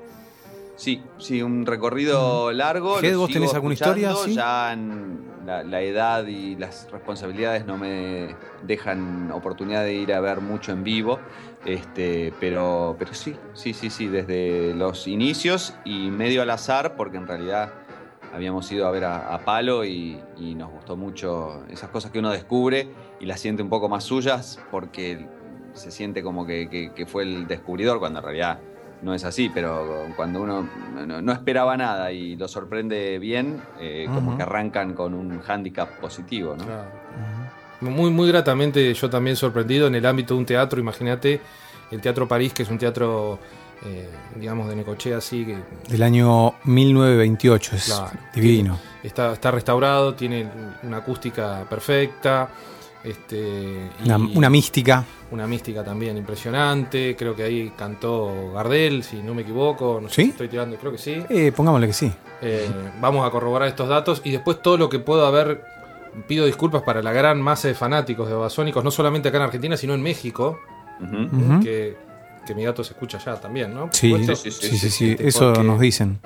Sí, 0.77 1.03
sí, 1.19 1.43
un 1.43 1.67
recorrido 1.67 2.53
largo. 2.53 2.97
Ged, 3.01 3.13
lo 3.13 3.19
¿vos 3.21 3.31
tenés 3.31 3.53
alguna 3.53 3.75
historia 3.75 4.13
así? 4.13 4.35
Ya 4.35 4.73
en 4.73 5.21
la, 5.45 5.63
la 5.63 5.83
edad 5.83 6.27
y 6.27 6.57
las 6.57 6.91
responsabilidades 6.91 7.67
no 7.67 7.77
me 7.77 8.35
dejan 8.63 9.31
oportunidad 9.31 9.85
de 9.85 9.93
ir 9.93 10.15
a 10.15 10.21
ver 10.21 10.41
mucho 10.41 10.73
en 10.73 10.83
vivo. 10.83 11.21
Este, 11.67 12.33
pero, 12.41 12.97
pero 12.99 13.13
sí, 13.13 13.37
sí, 13.53 13.75
sí, 13.75 13.91
sí, 13.91 14.07
desde 14.07 14.73
los 14.75 15.07
inicios 15.07 15.75
y 15.85 16.11
medio 16.11 16.41
al 16.41 16.49
azar, 16.49 16.97
porque 16.97 17.19
en 17.19 17.27
realidad 17.27 17.75
habíamos 18.33 18.73
ido 18.73 18.87
a 18.87 18.91
ver 18.91 19.05
a, 19.05 19.35
a 19.35 19.45
Palo 19.45 19.85
y, 19.85 20.19
y 20.39 20.55
nos 20.55 20.71
gustó 20.71 20.97
mucho 20.97 21.63
esas 21.69 21.91
cosas 21.91 22.11
que 22.11 22.21
uno 22.21 22.31
descubre 22.31 22.89
y 23.21 23.27
las 23.27 23.39
siente 23.41 23.63
un 23.63 23.69
poco 23.69 23.91
más 23.91 24.05
suyas 24.05 24.59
porque 24.71 25.27
se 25.75 25.91
siente 25.91 26.23
como 26.23 26.47
que, 26.47 26.69
que- 26.69 26.91
que 26.95 27.07
fue 27.07 27.23
el 27.23 27.47
descubridor 27.47 27.99
cuando 27.99 28.19
en 28.21 28.25
realidad 28.25 28.61
no 29.03 29.15
es 29.15 29.25
así, 29.25 29.51
pero 29.55 30.09
cuando 30.17 30.43
uno 30.43 30.69
no, 31.07 31.23
no 31.23 31.33
esperaba 31.33 31.77
nada 31.77 32.13
y 32.13 32.37
lo 32.37 32.49
sorprende 32.49 33.19
bien, 33.19 33.61
eh, 33.81 34.07
como 34.15 34.37
que 34.37 34.43
arrancan 34.43 34.93
con 34.95 35.15
un 35.15 35.41
hándicap 35.41 35.89
positivo, 36.01 36.55
¿no? 36.57 36.65
Claro. 36.65 36.91
Muy, 37.81 38.11
muy 38.11 38.29
gratamente 38.29 38.93
yo 38.93 39.09
también 39.09 39.37
sorprendido 39.37 39.87
en 39.87 39.95
el 39.95 40.05
ámbito 40.05 40.35
de 40.35 40.41
un 40.41 40.47
teatro, 40.47 40.79
imagínate, 40.79 41.41
el 41.91 42.01
Teatro 42.03 42.29
París, 42.29 42.53
que 42.53 42.63
es 42.63 42.69
un 42.71 42.77
teatro, 42.77 43.39
eh, 43.87 44.07
digamos, 44.37 44.69
de 44.69 44.77
Necochea, 44.77 45.17
así, 45.17 45.47
que 45.47 45.57
Del 45.89 46.03
año 46.03 46.53
1928, 46.65 47.77
es 47.77 47.85
Claro. 47.87 48.11
divino. 48.35 48.79
está, 49.03 49.33
está 49.33 49.51
restaurado, 49.51 50.15
tiene 50.15 50.47
una 50.83 50.99
acústica 50.99 51.65
perfecta, 51.71 52.51
este, 53.05 53.91
y 54.03 54.07
Una, 54.07 54.17
una 54.17 54.51
mística. 54.51 55.05
una 55.31 55.47
mística 55.47 55.83
también 55.85 56.17
impresionante, 56.17 57.17
creo 57.17 57.35
que 57.35 57.43
ahí 57.45 57.73
cantó 57.77 58.53
Gardel, 58.53 59.03
si 59.03 59.23
no 59.23 59.35
me 59.35 59.43
equivoco, 59.43 60.01
no 60.03 60.09
sé 60.09 60.15
¿Sí? 60.17 60.23
si 60.25 60.31
estoy 60.31 60.49
tirando, 60.49 60.77
creo 60.77 60.93
que 60.93 60.99
sí. 60.99 61.23
Eh, 61.31 61.53
pongámosle 61.55 61.87
que 61.87 61.93
sí. 61.93 62.13
Eh, 62.43 62.69
vamos 63.01 63.27
a 63.27 63.31
corroborar 63.31 63.69
estos 63.69 63.89
datos 63.89 64.21
y 64.25 64.31
después 64.33 64.61
todo 64.63 64.77
lo 64.77 64.89
que 64.89 64.99
puedo 64.99 65.27
haber. 65.27 65.63
Pido 66.27 66.45
disculpas 66.45 66.83
para 66.83 67.03
la 67.03 67.13
gran 67.13 67.41
masa 67.41 67.69
de 67.69 67.75
fanáticos 67.75 68.27
de 68.27 68.35
Babasónicos, 68.35 68.83
no 68.83 68.91
solamente 68.91 69.29
acá 69.29 69.37
en 69.39 69.45
Argentina, 69.45 69.77
sino 69.77 69.95
en 69.95 70.03
México, 70.03 70.59
que, 71.63 71.97
que 72.45 72.55
mi 72.55 72.65
gato 72.65 72.83
se 72.83 72.95
escucha 72.95 73.19
allá 73.19 73.37
también, 73.41 73.73
¿no? 73.73 73.89
Sí, 73.93 74.11
supuesto. 74.11 74.35
sí, 74.37 74.51
sí, 74.51 74.69
sí, 74.71 74.79
sí, 74.79 74.91
sí, 74.91 75.11
este, 75.13 75.29
eso 75.29 75.53
porque- 75.53 75.63
nos 75.69 75.79
dicen. 75.81 76.19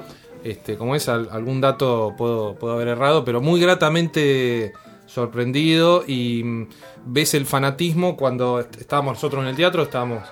Este, 0.42 0.76
como 0.76 0.94
es, 0.94 1.08
al- 1.10 1.28
algún 1.30 1.60
dato 1.60 2.14
puedo, 2.16 2.54
puedo 2.54 2.74
haber 2.74 2.88
errado, 2.88 3.24
pero 3.26 3.40
muy 3.42 3.60
gratamente 3.60 4.72
sorprendido 5.14 6.04
y 6.06 6.42
mm, 6.44 6.68
ves 7.06 7.34
el 7.34 7.46
fanatismo 7.46 8.16
cuando 8.16 8.60
est- 8.60 8.80
estábamos 8.80 9.14
nosotros 9.14 9.42
en 9.42 9.48
el 9.50 9.56
teatro, 9.56 9.82
estábamos 9.84 10.22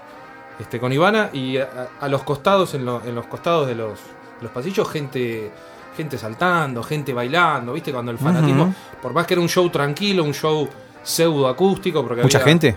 este, 0.59 0.79
con 0.81 0.93
Ivana 0.93 1.31
y 1.33 1.57
a, 1.59 1.89
a 2.01 2.09
los 2.09 2.23
costados, 2.25 2.75
en, 2.75 2.85
lo- 2.85 3.03
en 3.05 3.15
los 3.15 3.27
costados 3.27 3.67
de 3.69 3.75
los, 3.75 3.99
los 4.41 4.51
pasillos, 4.51 4.89
gente, 4.91 5.51
gente 5.97 6.19
saltando, 6.19 6.83
gente 6.83 7.13
bailando, 7.13 7.73
¿viste? 7.73 7.93
Cuando 7.93 8.11
el 8.11 8.19
fanatismo, 8.19 8.75
por 9.01 9.13
más 9.15 9.27
que 9.27 9.35
era 9.35 9.41
un 9.41 9.49
show 9.49 9.69
tranquilo, 9.71 10.25
un 10.25 10.35
show 10.35 10.69
pseudo 11.03 11.49
acústico, 11.49 12.03
porque 12.07 12.23
¿Mucha 12.23 12.39
había- 12.39 12.49
gente? 12.49 12.77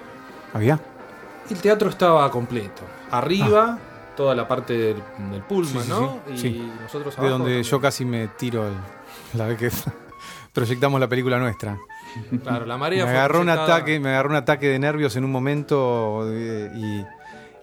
¿Había? 0.53 0.79
el 1.49 1.57
teatro 1.61 1.89
estaba 1.89 2.29
completo. 2.31 2.81
Arriba, 3.11 3.77
toda 4.17 4.33
la 4.33 4.47
parte 4.47 4.73
del, 4.73 4.95
del 5.31 5.41
Pullman, 5.43 5.83
Sí, 5.83 5.89
sí, 5.89 5.89
¿no? 5.89 6.19
sí, 6.35 6.47
Y 6.47 6.81
nosotros 6.81 7.15
De 7.15 7.21
abajo 7.21 7.37
donde 7.39 7.61
yo 7.63 7.79
casi 7.81 8.03
me 8.05 8.27
tiro 8.29 8.67
el- 8.67 8.73
la 9.37 9.45
vez 9.47 9.57
que 9.59 9.69
proyectamos 10.53 10.99
la 10.99 11.07
película 11.07 11.37
nuestra. 11.37 11.77
Claro, 12.43 12.65
la 12.65 12.75
Me 12.75 12.79
marea 12.79 13.03
fue 13.05 13.11
agarró 13.11 13.41
un 13.41 13.49
ataque, 13.49 13.99
me 13.99 14.09
agarró 14.09 14.29
un 14.29 14.35
ataque 14.35 14.67
de 14.69 14.79
nervios 14.79 15.15
en 15.15 15.25
un 15.25 15.31
momento 15.31 16.21
eh, 16.31 16.71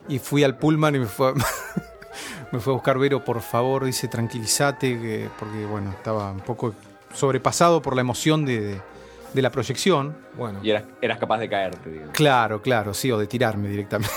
y, 0.08 0.14
y 0.14 0.18
fui 0.18 0.44
al 0.44 0.56
Pullman 0.58 0.94
y 0.96 0.98
me 1.00 1.06
fue, 1.06 1.28
a- 1.30 1.34
me 2.52 2.60
fue 2.60 2.72
a 2.72 2.74
buscar 2.74 2.98
Vero, 2.98 3.24
por 3.24 3.40
favor, 3.40 3.84
dice 3.84 4.08
tranquilízate, 4.08 5.00
que- 5.00 5.28
porque 5.38 5.64
bueno, 5.66 5.90
estaba 5.90 6.30
un 6.32 6.40
poco 6.40 6.74
sobrepasado 7.12 7.82
por 7.82 7.94
la 7.94 8.00
emoción 8.02 8.44
de, 8.44 8.60
de- 8.60 8.80
de 9.32 9.40
la 9.42 9.50
proyección. 9.50 10.14
Bueno, 10.36 10.58
Y 10.62 10.68
eras, 10.70 10.84
eras 11.00 11.18
capaz 11.18 11.38
de 11.38 11.48
caerte, 11.48 11.90
digo. 11.90 12.04
Claro, 12.12 12.60
claro, 12.60 12.92
sí, 12.92 13.10
o 13.10 13.16
de 13.18 13.26
tirarme 13.26 13.68
directamente. 13.68 14.12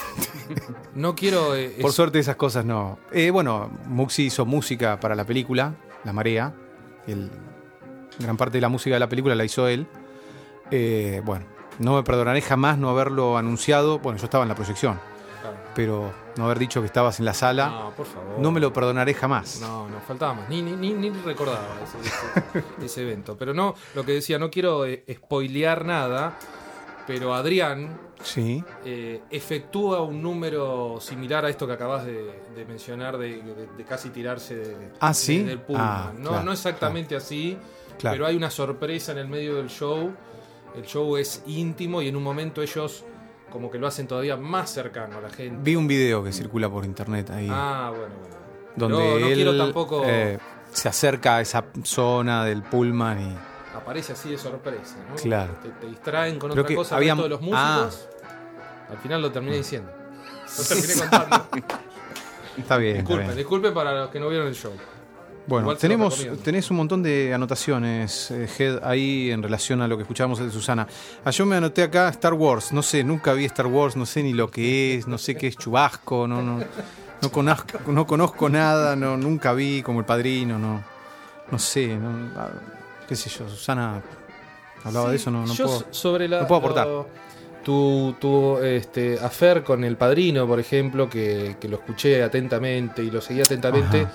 no 0.96 1.16
quiero. 1.16 1.56
eh, 1.56 1.78
Por 1.80 1.90
es- 1.92 1.96
suerte 1.96 2.20
esas 2.20 2.36
cosas 2.36 2.66
no. 2.66 3.00
Eh, 3.14 3.30
bueno, 3.32 3.70
Muxi 3.86 4.26
hizo 4.26 4.46
música 4.46 5.00
para 5.00 5.16
la 5.16 5.24
película, 5.24 5.74
La 6.04 6.12
Marea. 6.12 6.54
El, 7.08 7.32
gran 8.20 8.36
parte 8.36 8.58
de 8.58 8.62
la 8.62 8.68
música 8.70 8.96
de 8.98 9.00
la 9.00 9.08
película 9.08 9.36
la 9.36 9.46
hizo 9.46 9.68
él. 9.70 9.88
Eh, 10.72 11.22
bueno, 11.24 11.46
no 11.80 11.96
me 11.96 12.04
perdonaré 12.04 12.42
jamás 12.42 12.78
no 12.78 12.90
haberlo 12.90 13.38
anunciado. 13.38 14.00
Bueno, 14.00 14.18
yo 14.18 14.26
estaba 14.26 14.44
en 14.44 14.50
la 14.50 14.56
proyección, 14.56 15.00
Claro. 15.42 15.58
pero 15.76 16.14
no 16.38 16.46
haber 16.46 16.60
dicho 16.60 16.82
que 16.82 16.88
estabas 16.88 17.20
en 17.20 17.26
la 17.26 17.34
sala, 17.34 17.68
No, 17.70 17.92
por 17.92 18.06
favor. 18.06 18.40
no 18.40 18.52
me 18.52 18.60
lo 18.60 18.74
perdonaré 18.74 19.14
jamás. 19.14 19.60
No, 19.62 19.88
no, 19.90 20.00
faltaba 20.02 20.34
más. 20.34 20.50
Ni, 20.50 20.62
ni, 20.62 20.94
ni, 20.94 21.10
recordaba 21.10 21.62
ese, 21.84 21.98
ese- 22.00 22.64
ese 22.86 23.02
evento. 23.04 23.38
Pero 23.38 23.54
no, 23.54 23.76
lo 23.94 24.04
que 24.04 24.14
decía, 24.14 24.40
no 24.40 24.50
quiero 24.50 24.86
eh, 24.86 25.04
spoilear 25.14 25.86
nada, 25.86 26.38
pero 27.08 27.34
Adrián 27.34 28.00
Sí, 28.24 28.64
eh, 28.84 29.22
efectúa 29.30 30.02
un 30.02 30.20
número 30.22 30.98
similar 31.00 31.46
a 31.46 31.50
esto 31.50 31.68
que 31.68 31.74
acabas 31.74 32.06
de, 32.06 32.42
de 32.56 32.66
mencionar, 32.66 33.18
de, 33.20 33.44
de- 33.44 33.68
de 33.78 33.84
casi 33.84 34.10
tirarse 34.10 34.76
Ah, 35.00 35.14
¿sí? 35.14 35.40
de- 35.40 35.46
del 35.50 35.60
Pullman. 35.60 35.86
Ah, 35.88 36.12
no, 36.18 36.30
claro, 36.30 36.46
no 36.46 36.52
exactamente 36.54 37.16
así, 37.16 37.56
claro. 38.00 38.16
pero 38.16 38.26
hay 38.26 38.36
una 38.36 38.50
sorpresa 38.50 39.12
en 39.12 39.20
el 39.20 39.28
medio 39.28 39.56
del 39.58 39.68
show. 39.70 40.12
El 40.76 40.84
show 40.86 41.18
es 41.18 41.42
íntimo 41.48 42.02
y 42.02 42.08
en 42.10 42.16
un 42.16 42.24
momento 42.24 42.62
ellos 42.62 43.04
como 43.52 43.72
que 43.72 43.78
lo 43.80 43.88
hacen 43.88 44.08
todavía 44.08 44.36
más 44.36 44.70
cercano 44.72 45.18
a 45.18 45.22
la 45.22 45.30
gente. 45.30 45.58
Vi 45.62 45.76
un 45.76 45.88
video 45.88 46.24
que 46.24 46.32
circula 46.34 46.70
por 46.70 46.84
internet 46.86 47.30
ahí, 47.30 47.48
Ah, 47.50 47.92
bueno, 47.96 48.14
bueno. 48.20 48.36
donde 48.76 48.98
no, 48.98 49.20
no 49.20 49.28
él 49.28 49.34
quiero 49.36 49.58
tampoco- 49.58 50.04
eh, 50.06 50.38
se 50.72 50.90
acerca 50.90 51.38
a 51.38 51.42
esa 51.42 51.64
zona 51.84 52.44
del 52.44 52.64
Pullman 52.64 53.20
y... 53.32 53.38
aparece 53.78 54.12
así 54.14 54.32
de 54.32 54.38
sorpresa, 54.38 54.98
¿no? 55.10 55.16
Claro. 55.16 55.54
Te, 55.64 55.70
te 55.70 55.88
distraen 55.88 56.38
con 56.38 56.52
Creo 56.52 56.64
otra 56.64 56.68
que 56.70 56.76
cosa 56.76 56.98
había- 56.98 57.16
de 57.16 57.30
los 57.30 57.40
músicos. 57.42 58.10
Al 58.90 58.98
final 58.98 59.22
lo 59.22 59.32
terminé 59.32 59.58
diciendo. 59.58 59.90
Lo 60.58 60.64
terminé 60.64 60.94
contando. 61.00 61.36
Está 62.58 62.78
bien. 62.78 62.98
está 62.98 63.00
disculpen, 63.00 63.26
bien. 63.28 63.38
disculpen 63.38 63.74
para 63.74 63.94
los 64.02 64.10
que 64.10 64.20
no 64.20 64.30
vieron 64.30 64.48
el 64.48 64.56
show. 64.56 64.74
Bueno, 65.48 65.76
tenemos, 65.76 66.26
tenés 66.44 66.72
un 66.72 66.78
montón 66.78 67.04
de 67.04 67.34
anotaciones, 67.34 68.32
eh, 68.32 68.48
Head, 68.58 68.80
ahí 68.84 69.30
en 69.32 69.44
relación 69.44 69.82
a 69.82 69.88
lo 69.88 69.96
que 69.96 70.02
escuchamos 70.04 70.40
de 70.40 70.50
Susana. 70.50 70.88
Ah, 71.24 71.30
yo 71.32 71.46
me 71.46 71.56
anoté 71.56 71.84
acá 71.84 72.10
Star 72.10 72.34
Wars, 72.34 72.72
no 72.74 72.82
sé, 72.82 73.04
nunca 73.04 73.34
vi 73.34 73.46
Star 73.46 73.68
Wars, 73.68 73.96
no 73.96 74.06
sé 74.08 74.24
ni 74.24 74.34
lo 74.34 74.50
que 74.50 74.96
es, 74.96 75.08
no 75.08 75.18
sé 75.20 75.36
qué 75.36 75.48
es 75.48 75.58
chubasco, 75.58 76.28
no, 76.28 76.42
no, 76.42 76.60
no, 77.22 77.32
conozco, 77.32 77.78
no 77.92 78.08
conozco 78.08 78.50
nada, 78.50 78.96
no, 78.96 79.18
nunca 79.18 79.54
vi 79.54 79.84
como 79.84 80.00
el 80.00 80.06
padrino, 80.06 80.58
no, 80.58 80.84
no 81.52 81.60
sé, 81.60 81.96
no, 81.96 82.10
ah, 82.38 82.50
qué 83.08 83.16
sé 83.16 83.30
yo, 83.30 83.48
Susana 83.48 84.02
hablaba 84.84 85.12
de 85.12 85.18
eso, 85.18 85.30
no, 85.30 85.46
no 85.46 85.54
Yo 85.54 85.66
puedo. 85.66 85.80
so- 85.80 85.86
sobre 85.92 86.28
la, 86.28 86.42
no 86.42 86.48
puedo 86.48 86.60
aportar. 86.60 86.88
lo- 86.88 87.08
tu 87.64 88.16
tu 88.20 88.58
este, 88.60 89.18
affair 89.20 89.64
con 89.64 89.84
el 89.84 89.96
padrino, 89.98 90.46
por 90.48 90.60
ejemplo, 90.60 91.10
que, 91.10 91.56
que 91.60 91.68
lo 91.68 91.78
escuché 91.78 92.22
atentamente 92.24 93.02
y 93.04 93.10
lo 93.10 93.22
seguí 93.22 93.42
atentamente. 93.42 94.02
Ajá. 94.02 94.12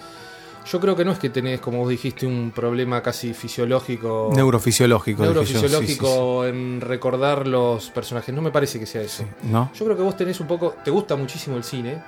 Yo 0.67 0.79
creo 0.79 0.95
que 0.95 1.05
no 1.05 1.13
es 1.13 1.19
que 1.19 1.31
tenés, 1.31 1.61
como 1.61 1.79
vos 1.79 1.89
dijiste, 1.89 2.27
un 2.27 2.53
problema 2.55 3.03
casi 3.03 3.33
fisiológico. 3.35 4.31
Neurofisiológico. 4.35 5.23
dije 5.23 5.35
yo, 5.35 5.45
sí, 5.45 5.53
sí, 5.55 5.61
neurofisiológico 5.61 6.47
en 6.47 6.81
recordar 6.81 7.47
los 7.47 7.91
personajes. 7.91 8.35
No 8.35 8.43
me 8.43 8.51
parece 8.51 8.79
que 8.79 8.87
sea 8.87 9.03
eso. 9.03 9.23
sí. 9.25 9.49
¿No? 9.49 9.71
Yo 9.75 9.85
creo 9.85 9.97
que 9.97 10.03
vos 10.03 10.17
tenés 10.17 10.39
un 10.41 10.47
poco. 10.47 10.75
Te 10.85 10.91
gusta 10.91 11.17
muchísimo 11.17 11.57
el 11.57 11.65
cine, 11.65 12.03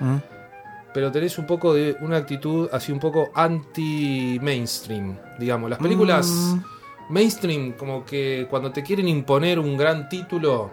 ¿Mm? 0.00 0.16
pero 0.92 1.10
tenés 1.12 1.38
un 1.38 1.46
poco 1.46 1.72
de 1.72 1.96
una 2.00 2.16
actitud 2.18 2.68
así 2.72 2.92
un 2.92 2.98
poco 2.98 3.30
anti-mainstream. 3.34 5.16
Digamos, 5.38 5.70
las 5.70 5.78
películas 5.78 6.26
Mm, 6.28 7.12
mainstream, 7.12 7.72
como 7.72 8.04
que 8.04 8.46
cuando 8.50 8.72
te 8.72 8.82
quieren 8.82 9.08
imponer 9.08 9.58
un 9.58 9.76
gran 9.76 10.08
título, 10.08 10.70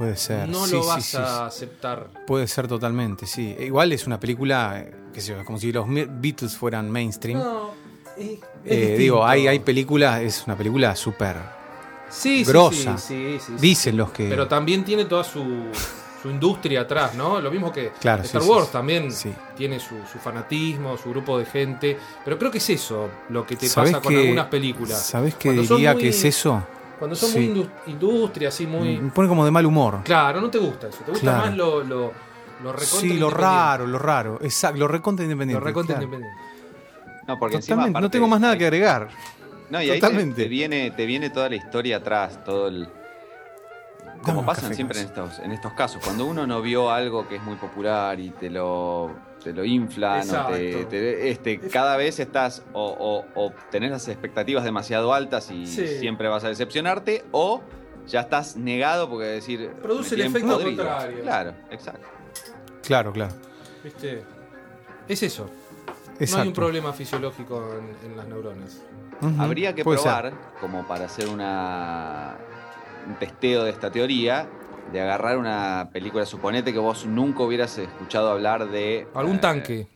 puede 0.00 0.16
ser. 0.16 0.48
no 0.48 0.64
sí, 0.66 0.72
lo 0.72 0.86
vas 0.86 1.04
sí, 1.04 1.16
a 1.18 1.44
aceptar. 1.44 2.08
Puede 2.26 2.48
ser 2.48 2.66
totalmente, 2.66 3.26
sí. 3.26 3.54
E 3.58 3.66
Igual 3.66 3.92
es 3.92 4.06
una 4.06 4.18
película, 4.18 4.80
eh, 4.80 4.90
qué 5.12 5.20
sé 5.20 5.32
yo, 5.36 5.44
como 5.44 5.58
si 5.58 5.70
los 5.72 5.84
Beatles 5.86 6.56
fueran 6.56 6.90
mainstream. 6.90 7.38
No, 7.38 7.72
es- 8.16 8.30
es 8.30 8.38
Eh, 8.64 8.96
digo, 8.96 9.26
hay, 9.26 9.46
hay 9.46 9.58
películas, 9.58 10.22
es 10.22 10.42
una 10.46 10.56
película 10.56 10.96
súper. 10.96 11.36
Sí, 12.08 12.44
grosa. 12.44 12.96
sí, 12.96 13.38
sí. 13.44 13.52
Dicen 13.60 13.98
los 13.98 14.10
que. 14.10 14.26
Pero 14.30 14.48
también 14.48 14.84
tiene 14.86 15.04
toda 15.04 15.22
su, 15.22 15.44
su 16.22 16.30
industria 16.30 16.80
atrás, 16.80 17.14
¿no? 17.14 17.38
Lo 17.38 17.50
mismo 17.50 17.70
que 17.70 17.90
Claro, 18.00 18.22
Star 18.22 18.42
Wars 18.42 18.72
también 18.72 19.10
tiene 19.54 19.78
su, 19.78 19.96
su 20.10 20.18
fanatismo, 20.18 20.96
su 20.96 21.10
grupo 21.10 21.38
de 21.38 21.44
gente. 21.44 21.98
Pero 22.24 22.38
creo 22.38 22.50
que 22.50 22.56
es 22.58 22.70
eso 22.70 23.10
lo 23.28 23.46
que 23.46 23.54
te 23.56 23.68
¿Sabés 23.68 23.92
pasa 23.92 24.02
con 24.02 24.16
algunas 24.16 24.46
películas. 24.46 25.06
¿Sabés 25.06 25.34
qué 25.34 25.52
diría 25.52 25.92
muy- 25.92 26.02
que 26.02 26.08
es 26.08 26.24
eso? 26.24 26.62
Cuando 27.00 27.16
son 27.16 27.30
Sí. 27.30 27.38
muy 27.48 27.48
indu- 27.64 27.70
industria, 27.88 28.48
así 28.50 28.66
muy. 28.66 28.98
Me 28.98 29.10
pone 29.10 29.26
como 29.28 29.44
de 29.44 29.50
mal 29.50 29.66
humor. 29.66 30.02
Claro, 30.04 30.40
no 30.40 30.48
te 30.50 30.58
gusta 30.58 30.86
eso. 30.86 30.98
Te 31.04 31.10
gusta 31.10 31.26
Claro. 31.26 31.38
más 31.46 31.56
lo, 31.56 31.82
lo, 31.82 32.12
lo 32.62 32.72
recontra 32.72 33.00
Sí, 33.00 33.18
lo 33.18 33.30
raro, 33.30 33.86
lo 33.88 33.98
raro. 33.98 34.38
Exacto, 34.42 34.78
lo 34.78 34.86
recontra 34.86 35.24
Lo 35.24 35.32
independiente. 35.32 35.64
recontra 35.64 35.96
claro. 35.96 36.04
independiente. 36.04 36.42
No, 37.26 37.38
porque 37.38 37.56
encima, 37.56 37.76
Totalmente, 37.76 38.00
no 38.02 38.10
tengo 38.10 38.28
más 38.28 38.40
nada 38.40 38.56
que 38.56 38.64
agregar. 38.66 39.08
No, 39.70 39.80
y 39.82 39.88
ahí 39.90 40.00
te, 40.00 40.46
viene, 40.48 40.90
te 40.90 41.06
viene 41.06 41.30
toda 41.30 41.48
la 41.48 41.56
historia 41.56 41.96
atrás, 41.96 42.44
todo 42.44 42.68
el. 42.68 42.88
Como 44.22 44.44
pasan 44.44 44.64
café 44.64 44.74
siempre 44.74 44.98
en 45.00 45.06
estos, 45.06 45.38
en 45.38 45.52
estos 45.52 45.72
casos, 45.72 46.02
cuando 46.04 46.26
uno 46.26 46.46
no 46.46 46.60
vio 46.60 46.90
algo 46.90 47.26
que 47.26 47.36
es 47.36 47.42
muy 47.42 47.56
popular 47.56 48.20
y 48.20 48.28
te 48.30 48.50
lo, 48.50 49.10
te 49.42 49.52
lo 49.52 49.64
inflan, 49.64 50.28
o 50.30 50.46
te, 50.48 51.30
este, 51.30 51.58
cada 51.60 51.96
vez 51.96 52.20
estás 52.20 52.62
o, 52.72 53.24
o, 53.34 53.40
o 53.46 53.52
tenés 53.70 53.90
las 53.90 54.06
expectativas 54.08 54.64
demasiado 54.64 55.12
altas 55.14 55.50
y 55.50 55.66
Sí. 55.66 55.86
siempre 55.86 56.28
vas 56.28 56.44
a 56.44 56.48
decepcionarte, 56.48 57.24
o 57.32 57.62
ya 58.06 58.20
estás 58.20 58.56
negado 58.56 59.08
porque 59.08 59.26
decir. 59.26 59.70
Produce 59.82 60.14
el 60.14 60.22
efecto 60.22 60.58
podrido. 60.58 60.84
contrario. 60.84 61.22
Claro, 61.22 61.54
exacto. 61.70 62.06
Claro, 62.82 63.12
claro. 63.12 63.34
¿Viste? 63.84 64.22
Es 65.08 65.22
eso. 65.22 65.48
Exacto. 66.18 66.36
No 66.36 66.42
hay 66.42 66.48
un 66.48 66.54
problema 66.54 66.92
fisiológico 66.92 67.66
en, 68.02 68.10
en 68.10 68.16
las 68.16 68.26
neuronas. 68.26 68.82
Habría 69.38 69.74
que 69.74 69.84
puede 69.84 69.98
ser. 69.98 70.12
probar, 70.12 70.32
como 70.60 70.86
para 70.86 71.04
hacer 71.06 71.28
una, 71.28 72.36
un 73.06 73.14
testeo 73.16 73.64
de 73.64 73.70
esta 73.70 73.90
teoría, 73.90 74.48
de 74.92 75.00
agarrar 75.00 75.38
una 75.38 75.90
película, 75.92 76.26
suponete 76.26 76.72
que 76.72 76.78
vos 76.78 77.06
nunca 77.06 77.42
hubieras 77.42 77.76
escuchado 77.78 78.30
hablar 78.30 78.68
de... 78.70 79.06
Algún 79.14 79.36
eh, 79.36 79.40
tanque. 79.40 79.86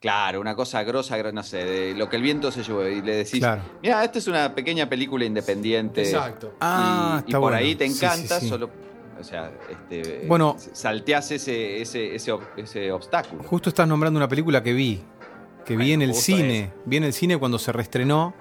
Claro, 0.00 0.40
una 0.40 0.54
cosa 0.54 0.82
grosa, 0.84 1.18
gro- 1.18 1.32
no 1.32 1.42
sé, 1.42 1.64
de 1.64 1.94
lo 1.94 2.08
que 2.08 2.16
el 2.16 2.22
viento 2.22 2.52
se 2.52 2.62
llevó 2.62 2.86
y 2.86 3.02
le 3.02 3.16
decís, 3.16 3.40
Claro. 3.40 3.62
mira, 3.82 4.04
esta 4.04 4.18
es 4.18 4.26
una 4.28 4.54
pequeña 4.54 4.88
película 4.88 5.24
independiente. 5.24 6.02
Exacto. 6.02 6.54
Ah, 6.60 7.14
y, 7.14 7.16
y 7.16 7.18
está 7.26 7.32
por 7.32 7.50
bueno. 7.50 7.56
ahí 7.56 7.74
te 7.74 7.88
Sí, 7.88 7.94
sí, 7.94 8.04
encanta, 8.04 8.40
sí. 8.40 8.48
solo... 8.48 8.70
O 9.20 9.24
sea, 9.24 9.50
este, 9.68 10.24
Bueno. 10.28 10.54
salteás 10.72 11.32
ese, 11.32 11.82
ese, 11.82 12.14
ese, 12.14 12.32
ese 12.56 12.92
obstáculo. 12.92 13.42
Justo 13.42 13.68
estás 13.68 13.88
nombrando 13.88 14.16
una 14.16 14.28
película 14.28 14.62
que 14.62 14.72
vi. 14.72 15.02
Que 15.64 15.76
vi 15.76 15.92
en 15.92 16.02
el 16.02 16.14
cine. 16.14 16.72
Vi 16.84 16.98
en 16.98 17.04
el 17.04 17.12
cine 17.12 17.36
cuando 17.36 17.58
se 17.58 17.72
reestrenó 17.72 18.32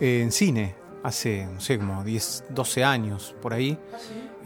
eh, 0.00 0.20
en 0.22 0.32
cine. 0.32 0.74
Hace, 1.02 1.44
no 1.46 1.60
sé, 1.60 1.76
como 1.78 2.02
10, 2.02 2.44
12 2.48 2.82
años 2.82 3.34
por 3.42 3.52
ahí. 3.52 3.78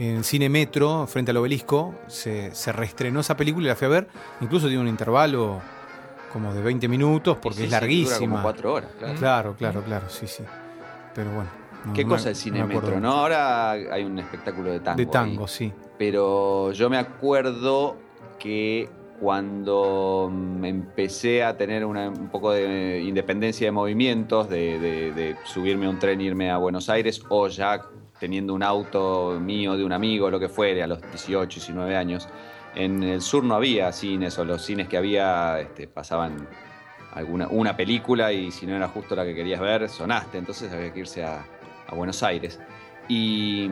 En 0.03 0.25
cine 0.25 0.49
Metro, 0.49 1.07
frente 1.07 1.31
al 1.31 1.37
obelisco, 1.37 1.95
se, 2.07 2.55
se 2.55 2.73
reestrenó 2.73 3.21
esa 3.21 3.37
película 3.37 3.67
y 3.67 3.69
la 3.69 3.77
fui 3.77 3.85
a 3.85 3.91
ver. 3.91 4.09
Incluso 4.41 4.67
tiene 4.67 4.81
un 4.81 4.89
intervalo 4.89 5.61
como 6.33 6.55
de 6.55 6.63
20 6.63 6.89
minutos 6.89 7.37
porque 7.37 7.59
Sí, 7.59 7.65
es 7.65 7.69
sí, 7.69 7.75
dura 7.75 7.81
larguísima. 7.81 8.19
como 8.37 8.43
cuatro 8.43 8.73
horas, 8.73 8.91
claro. 8.99 9.15
Claro, 9.19 9.55
claro, 9.59 9.83
claro, 9.83 10.09
sí, 10.09 10.27
sí. 10.27 10.43
Pero 11.15 11.31
bueno. 11.33 11.51
no- 11.85 11.93
¿Qué 11.93 12.05
no 12.05 12.09
cosa 12.13 12.31
el 12.31 12.37
cine 12.37 12.61
no 12.61 12.67
metro? 12.67 12.99
No, 12.99 13.11
ahora 13.13 13.73
hay 13.73 14.05
un 14.05 14.19
espectáculo 14.19 14.71
de 14.73 14.81
tango. 14.81 14.97
De 14.97 15.03
ahí. 15.03 15.11
tango, 15.11 15.47
sí. 15.47 15.71
Pero 15.99 16.73
yo 16.73 16.89
me 16.89 16.97
acuerdo 16.97 17.97
que 18.39 18.89
cuando 19.21 20.31
mm, 20.33 20.65
empecé 20.65 21.45
a 21.45 21.59
tener 21.59 21.85
una- 21.85 22.09
un 22.09 22.29
poco 22.31 22.53
de 22.53 23.03
independencia 23.05 23.67
de 23.67 23.71
movimientos, 23.73 24.49
de, 24.49 24.79
de- 24.79 25.13
de 25.13 25.37
subirme 25.45 25.85
a 25.85 25.91
un 25.91 25.99
tren 25.99 26.23
e 26.23 26.25
irme 26.25 26.51
a 26.51 26.57
Buenos 26.57 26.89
Aires, 26.89 27.21
o 27.29 27.49
ya 27.49 27.83
teniendo 28.21 28.55
un 28.55 28.63
auto 28.63 29.41
mío, 29.41 29.77
de 29.77 29.85
un 29.85 29.93
amigo, 29.93 30.31
lo 30.31 30.39
que 30.39 30.49
fuere, 30.49 30.83
a 30.83 30.87
los 30.87 31.01
18, 31.01 31.57
19 31.57 31.97
años, 31.97 32.29
en 32.77 33.03
el 33.03 33.23
sur 33.23 33.43
no 33.43 33.55
había 33.55 33.91
cines, 33.93 34.39
o 34.39 34.45
los 34.45 34.63
cines 34.63 34.87
que 34.87 34.97
había 34.97 35.59
este, 35.59 35.89
pasaban 35.89 36.47
alguna, 37.13 37.49
una 37.49 37.77
película 37.77 38.33
y 38.33 38.53
si 38.53 38.67
no 38.67 38.77
era 38.77 38.87
justo 38.87 39.17
la 39.17 39.25
que 39.25 39.35
querías 39.35 39.61
ver, 39.61 39.89
sonaste, 39.89 40.39
entonces 40.39 40.73
había 40.73 40.93
que 40.93 41.01
irse 41.01 41.25
a, 41.25 41.45
a 41.89 41.95
Buenos 41.95 42.23
Aires. 42.23 42.61
Y, 43.09 43.69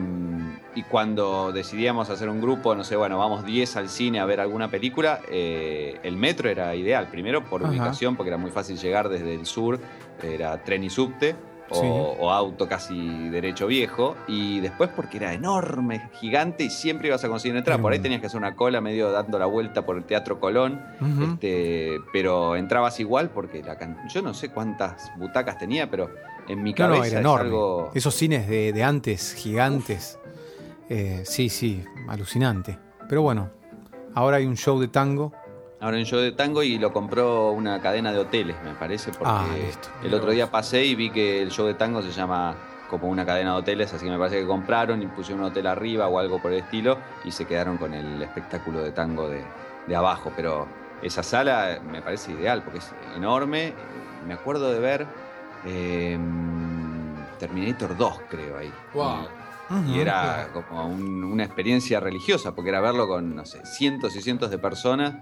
y 0.75 0.83
cuando 0.83 1.53
decidíamos 1.53 2.09
hacer 2.09 2.27
un 2.27 2.41
grupo, 2.41 2.75
no 2.75 2.83
sé, 2.83 2.97
bueno, 2.97 3.17
vamos 3.17 3.45
10 3.45 3.77
al 3.77 3.87
cine 3.87 4.19
a 4.19 4.25
ver 4.25 4.41
alguna 4.41 4.69
película, 4.69 5.21
eh, 5.31 5.97
el 6.03 6.17
metro 6.17 6.49
era 6.49 6.75
ideal. 6.75 7.07
Primero 7.09 7.45
por 7.45 7.63
Ajá. 7.63 7.71
ubicación, 7.71 8.17
porque 8.17 8.31
era 8.31 8.37
muy 8.37 8.51
fácil 8.51 8.77
llegar 8.77 9.07
desde 9.07 9.33
el 9.33 9.45
sur, 9.45 9.79
era 10.21 10.61
tren 10.65 10.83
y 10.83 10.89
subte. 10.89 11.37
O, 11.71 11.75
Sí. 11.75 11.87
o 11.87 12.31
auto 12.31 12.67
casi 12.67 13.29
derecho 13.29 13.67
viejo, 13.67 14.15
y 14.27 14.59
después 14.59 14.89
porque 14.95 15.17
era 15.17 15.33
enorme, 15.33 16.09
gigante, 16.19 16.63
y 16.63 16.69
siempre 16.69 17.09
ibas 17.09 17.23
a 17.23 17.29
conseguir 17.29 17.55
entrar. 17.57 17.79
Por 17.81 17.93
ahí 17.93 17.99
tenías 17.99 18.21
que 18.21 18.27
hacer 18.27 18.39
una 18.39 18.55
cola 18.55 18.81
medio 18.81 19.11
dando 19.11 19.37
la 19.37 19.45
vuelta 19.45 19.85
por 19.85 19.95
el 19.97 20.03
Teatro 20.03 20.39
Colón, 20.39 20.81
este, 21.33 21.97
pero 22.11 22.55
entrabas 22.55 22.99
igual 22.99 23.29
porque 23.29 23.61
la 23.63 23.77
can- 23.77 23.97
yo 24.09 24.21
no 24.21 24.33
sé 24.33 24.49
cuántas 24.49 25.11
butacas 25.17 25.57
tenía, 25.57 25.89
pero 25.89 26.09
en 26.47 26.63
mi 26.63 26.71
No, 26.71 26.77
cabeza 26.77 26.97
no, 26.99 27.05
era 27.05 27.13
es 27.19 27.19
enorme. 27.21 27.45
algo. 27.45 27.91
Esos 27.93 28.15
cines 28.15 28.47
de, 28.47 28.73
de 28.73 28.83
antes, 28.83 29.33
gigantes. 29.35 30.19
Eh, 30.89 31.21
sí, 31.25 31.49
sí, 31.49 31.83
alucinante. 32.07 32.79
Pero 33.07 33.21
bueno, 33.21 33.51
ahora 34.15 34.37
hay 34.37 34.45
un 34.45 34.57
show 34.57 34.79
de 34.79 34.87
tango. 34.87 35.33
Ahora 35.81 35.97
en 35.97 36.05
show 36.05 36.19
de 36.19 36.33
tango 36.33 36.61
y 36.61 36.77
lo 36.77 36.91
compró 36.91 37.51
una 37.51 37.79
cadena 37.81 38.11
de 38.11 38.19
hoteles, 38.19 38.55
me 38.65 38.73
parece, 38.73 39.11
porque 39.11 39.31
Ah, 39.33 39.47
listo. 39.57 39.87
el 40.03 40.13
otro 40.13 40.31
día 40.31 40.51
pasé 40.51 40.83
y 40.83 40.93
vi 40.95 41.09
que 41.09 41.41
el 41.41 41.51
show 41.51 41.65
de 41.65 41.73
tango 41.73 42.01
se 42.01 42.11
llama 42.11 42.55
como 42.89 43.07
una 43.07 43.25
cadena 43.25 43.53
de 43.53 43.59
hoteles, 43.59 43.93
así 43.93 44.03
que 44.05 44.11
me 44.11 44.17
parece 44.17 44.41
que 44.41 44.45
compraron 44.47 45.01
y 45.01 45.07
pusieron 45.07 45.41
un 45.45 45.51
hotel 45.51 45.67
arriba 45.67 46.07
o 46.09 46.19
algo 46.19 46.41
por 46.41 46.51
el 46.51 46.59
estilo 46.59 46.97
y 47.23 47.31
se 47.31 47.45
quedaron 47.45 47.77
con 47.77 47.93
el 47.93 48.21
espectáculo 48.21 48.81
de 48.83 48.91
tango 48.91 49.29
de, 49.29 49.41
de 49.87 49.95
abajo. 49.95 50.33
Pero 50.35 50.67
esa 51.01 51.23
sala 51.23 51.79
me 51.89 52.01
parece 52.01 52.33
ideal 52.33 52.61
porque 52.63 52.79
es 52.79 52.91
enorme. 53.15 53.73
Me 54.27 54.33
acuerdo 54.33 54.71
de 54.73 54.79
ver 54.79 55.07
eh, 55.65 56.19
Terminator 57.39 57.95
2, 57.95 58.19
creo 58.29 58.57
ahí. 58.57 58.73
Wow. 58.93 59.27
Y 59.87 59.99
era 59.99 60.49
como 60.51 60.87
un- 60.87 61.23
una 61.23 61.43
experiencia 61.45 61.99
religiosa, 61.99 62.53
porque 62.53 62.69
era 62.69 62.81
verlo 62.81 63.07
con, 63.07 63.35
no 63.35 63.45
sé, 63.45 63.63
cientos 63.65 64.15
y 64.15 64.21
cientos 64.21 64.49
de 64.49 64.57
personas, 64.57 65.13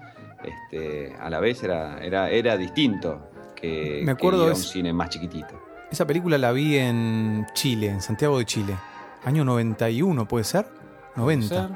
este, 0.44 1.16
a 1.20 1.30
la 1.30 1.40
vez 1.40 1.64
era, 1.64 1.98
era, 2.00 2.30
era 2.30 2.58
distinto 2.58 3.30
que, 3.56 4.02
Me 4.04 4.12
acuerdo 4.12 4.40
que 4.42 4.46
ir 4.46 4.50
a 4.52 4.54
es- 4.54 4.66
un 4.66 4.72
cine 4.72 4.94
más 4.94 5.10
chiquitito. 5.10 5.62
Esa 5.92 6.06
película 6.06 6.38
la 6.38 6.52
vi 6.52 6.78
en 6.78 7.46
Chile, 7.54 7.88
en 7.88 8.02
Santiago 8.02 8.38
de 8.40 8.46
Chile. 8.46 8.76
Año 9.24 9.46
91, 9.46 10.28
¿puede 10.28 10.44
ser? 10.44 10.68
90. 11.16 11.48
Ser. 11.48 11.70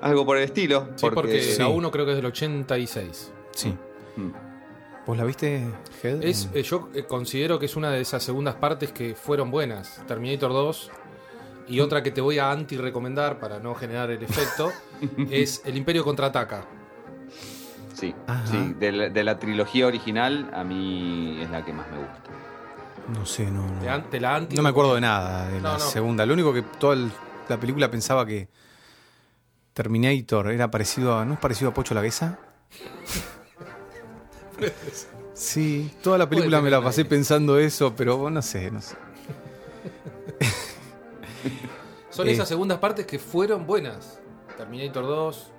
Algo 0.00 0.26
por 0.26 0.36
el 0.36 0.44
estilo, 0.44 0.88
Sí, 0.96 1.06
porque, 1.14 1.40
Sí. 1.42 1.58
la 1.60 1.68
1 1.68 1.90
creo 1.90 2.04
que 2.04 2.12
es 2.12 2.16
del 2.16 2.26
86. 2.26 3.32
Sí. 3.52 3.74
Mm. 4.16 4.30
¿Vos 5.06 5.16
la 5.16 5.24
viste, 5.24 5.66
Head? 6.02 6.22
Es, 6.22 6.48
eh, 6.52 6.62
yo 6.62 6.90
eh, 6.94 7.04
considero 7.04 7.58
que 7.58 7.66
es 7.66 7.76
una 7.76 7.90
de 7.90 8.00
esas 8.00 8.22
segundas 8.22 8.56
partes 8.56 8.92
que 8.92 9.14
fueron 9.14 9.50
buenas. 9.50 10.02
Terminator 10.06 10.52
2. 10.52 10.90
Y 11.68 11.80
otra 11.80 12.02
que 12.02 12.10
te 12.10 12.20
voy 12.20 12.38
a 12.38 12.50
anti-recomendar 12.50 13.38
para 13.38 13.58
no 13.58 13.74
generar 13.74 14.10
el 14.10 14.22
efecto 14.22 14.70
es 15.30 15.62
El 15.64 15.76
Imperio 15.76 16.04
contraataca. 16.04 16.64
Sí, 17.98 18.14
Ajá. 18.26 18.46
sí. 18.46 18.74
De 18.78 18.92
la, 18.92 19.08
de 19.08 19.24
la 19.24 19.38
trilogía 19.38 19.86
original, 19.86 20.50
a 20.54 20.62
mí 20.62 21.38
es 21.42 21.50
la 21.50 21.64
que 21.64 21.72
más 21.72 21.86
me 21.90 21.98
gusta. 21.98 22.22
No 23.12 23.24
sé, 23.26 23.50
no, 23.50 23.62
no. 23.66 24.04
Te 24.04 24.20
la 24.20 24.36
anti 24.36 24.54
No 24.54 24.62
me 24.62 24.68
acuerdo 24.68 24.94
de 24.94 25.00
nada 25.00 25.48
de 25.48 25.56
No, 25.56 25.68
la 25.68 25.72
no. 25.74 25.78
segunda. 25.80 26.24
Lo 26.26 26.34
único 26.34 26.52
que 26.52 26.62
toda 26.62 26.94
el- 26.94 27.10
la 27.48 27.56
película 27.58 27.90
pensaba 27.90 28.24
que 28.26 28.48
Terminator 29.72 30.50
era 30.52 30.70
parecido 30.70 31.18
a. 31.18 31.24
¿No 31.24 31.34
es 31.34 31.40
parecido 31.40 31.70
a 31.70 31.74
Pocho 31.74 31.94
Laguesa? 31.94 32.38
Sí, 35.34 35.92
toda 36.02 36.18
la 36.18 36.28
película 36.28 36.60
me 36.60 36.68
la 36.70 36.82
pasé 36.82 37.04
pensando 37.04 37.58
eso, 37.58 37.94
pero 37.96 38.28
no 38.30 38.42
sé, 38.42 38.70
no 38.70 38.80
sé. 38.82 38.96
Son 42.10 42.26
Eh. 42.28 42.32
esas 42.32 42.48
segundas 42.48 42.78
partes 42.78 43.06
que 43.06 43.18
fueron 43.18 43.66
buenas. 43.66 44.20
Terminator 44.56 45.04
2, 45.06 45.52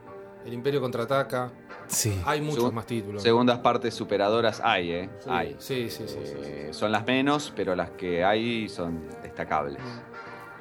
El 0.45 0.53
Imperio 0.53 0.81
contraataca. 0.81 1.51
Sí. 1.89 2.21
Hay 2.25 2.39
muchos 2.41 2.63
Segun- 2.63 2.73
más 2.73 2.85
títulos. 2.85 3.21
Segundas 3.23 3.59
partes 3.59 3.93
superadoras 3.93 4.61
hay, 4.63 4.91
¿eh? 4.91 5.09
Sí, 5.19 5.29
hay. 5.29 5.55
Sí, 5.59 5.89
sí, 5.89 6.03
sí. 6.07 6.19
sí, 6.23 6.25
sí. 6.25 6.35
Eh, 6.43 6.69
son 6.71 6.91
las 6.91 7.05
menos, 7.05 7.51
pero 7.55 7.75
las 7.75 7.89
que 7.91 8.23
hay 8.23 8.69
son 8.69 9.07
destacables. 9.23 9.81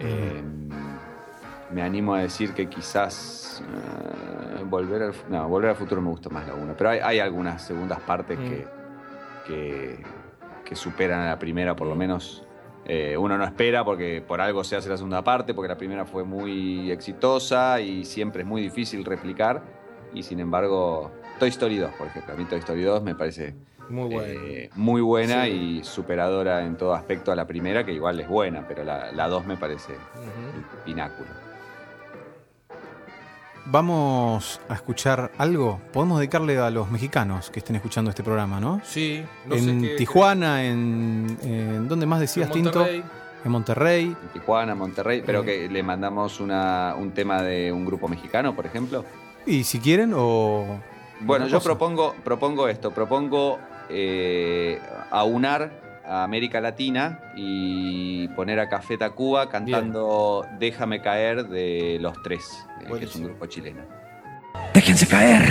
Eh, 0.01 0.43
me 1.70 1.83
animo 1.83 2.14
a 2.14 2.20
decir 2.20 2.55
que 2.55 2.66
quizás 2.68 3.62
eh, 3.62 4.62
volver 4.64 5.03
al 5.03 5.14
no, 5.29 5.49
volver 5.49 5.70
al 5.70 5.76
futuro 5.76 6.01
me 6.01 6.09
gusta 6.09 6.31
más 6.31 6.47
la 6.47 6.55
1, 6.55 6.74
pero 6.79 6.91
hay, 6.91 7.01
hay 7.01 7.18
algunas 7.20 7.62
segundas 7.62 8.01
partes 8.01 8.39
Mm. 8.39 8.43
que, 8.49 8.66
que, 9.47 10.05
que 10.64 10.74
superan 10.76 11.20
a 11.20 11.26
la 11.31 11.39
primera, 11.39 11.76
por 11.76 11.87
lo 11.89 11.95
menos. 11.95 12.45
eh, 12.91 13.18
uno 13.18 13.37
no 13.37 13.45
espera 13.45 13.85
porque 13.85 14.22
por 14.26 14.41
algo 14.41 14.64
se 14.64 14.74
hace 14.76 14.89
la 14.89 14.97
segunda 14.97 15.22
parte, 15.22 15.53
porque 15.53 15.68
la 15.68 15.76
primera 15.76 16.07
fue 16.07 16.24
muy 16.24 16.91
exitosa 16.91 17.81
y 17.83 18.07
siempre 18.07 18.43
es 18.43 18.49
muy 18.49 18.62
difícil 18.62 19.05
replicar. 19.05 19.62
Y 20.14 20.22
sin 20.22 20.41
embargo, 20.41 21.11
Toy 21.39 21.49
Story 21.51 21.78
2, 21.78 21.91
por 21.95 22.07
ejemplo. 22.09 22.34
A 22.34 22.36
mí 22.36 22.45
Toy 22.45 22.59
Story 22.59 22.82
2 22.82 23.03
me 23.03 23.14
parece 23.14 23.55
Muy 23.89 24.12
bueno. 24.14 24.22
eh, 24.47 24.70
muy 24.74 25.01
buena 25.01 25.45
Sí. 25.45 25.51
y 25.80 25.84
superadora 25.84 26.64
en 26.64 26.76
todo 26.76 26.95
aspecto 26.95 27.32
a 27.32 27.36
la 27.36 27.47
primera, 27.47 27.84
que 27.84 27.93
igual 27.93 28.18
es 28.20 28.28
buena, 28.28 28.64
pero 28.66 28.84
la, 28.84 29.12
la 29.12 29.28
2 29.28 29.47
me 29.47 29.57
parece 29.57 29.93
el 29.95 30.62
pináculo. 30.84 31.28
Vamos 33.70 34.61
a 34.68 34.74
escuchar 34.74 35.30
algo. 35.36 35.78
Podemos 35.93 36.18
dedicarle 36.18 36.57
a 36.59 36.70
los 36.70 36.91
mexicanos 36.91 37.51
que 37.51 37.59
estén 37.59 37.76
escuchando 37.76 38.09
este 38.11 38.22
programa, 38.22 38.59
¿no? 38.61 38.80
Sí, 38.82 39.22
no 39.47 39.57
sé 39.57 39.70
en 39.70 39.82
qué- 39.82 39.97
Tijuana, 39.97 40.64
en, 40.64 41.36
en. 41.43 41.86
¿Dónde 41.89 42.07
más 42.07 42.16
en 42.18 42.20
decías, 42.22 42.51
Tinto? 42.51 42.86
En 42.86 43.51
Monterrey. 43.53 44.07
En 44.22 44.28
Tijuana, 44.32 44.74
Monterrey, 44.74 45.22
pero 45.24 45.43
Eh. 45.43 45.45
que 45.45 45.68
le 45.68 45.82
mandamos 45.82 46.41
una- 46.41 46.95
un 46.99 47.11
tema 47.11 47.43
de 47.43 47.70
un 47.70 47.84
grupo 47.84 48.09
mexicano, 48.09 48.57
por 48.57 48.64
ejemplo. 48.64 49.05
Y 49.45 49.64
si 49.64 49.80
quieren, 49.80 50.12
o. 50.16 50.80
Bueno, 51.20 51.46
yo 51.46 51.56
cosa. 51.56 51.64
propongo, 51.64 52.14
propongo 52.24 52.68
esto, 52.68 52.92
propongo 52.92 53.58
eh, 53.88 54.80
aunar 55.10 55.70
a 56.04 56.24
América 56.24 56.60
Latina 56.60 57.20
y 57.36 58.28
poner 58.28 58.60
a 58.60 58.68
Café 58.68 58.96
Tacuba 58.96 59.48
cantando 59.48 60.46
Déjame 60.58 61.02
caer 61.02 61.46
de 61.48 61.98
los 62.00 62.22
tres, 62.22 62.64
eh, 62.80 62.98
que 62.98 63.04
es 63.04 63.16
un 63.16 63.24
grupo 63.24 63.46
chileno. 63.46 63.82
Déjense 64.72 65.06
caer. 65.06 65.42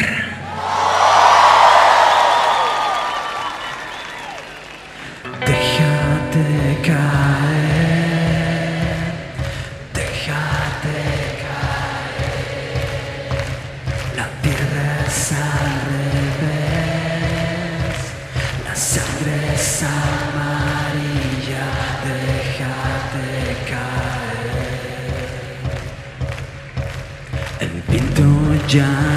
Ya 28.77 29.16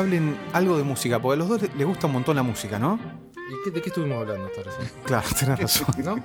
hablen 0.00 0.36
algo 0.52 0.76
de 0.76 0.82
música, 0.84 1.20
porque 1.20 1.34
a 1.34 1.38
los 1.38 1.48
dos 1.48 1.62
les 1.76 1.86
gusta 1.86 2.06
un 2.06 2.12
montón 2.14 2.36
la 2.36 2.42
música, 2.42 2.78
¿no? 2.78 2.98
¿Y 3.34 3.64
qué- 3.64 3.70
de 3.70 3.82
qué 3.82 3.88
estuvimos 3.90 4.18
hablando 4.18 4.46
hasta 4.46 4.62
recién? 4.62 4.88
Claro, 5.04 5.28
tenés 5.38 5.60
razón. 5.60 5.94
¿No? 6.04 6.16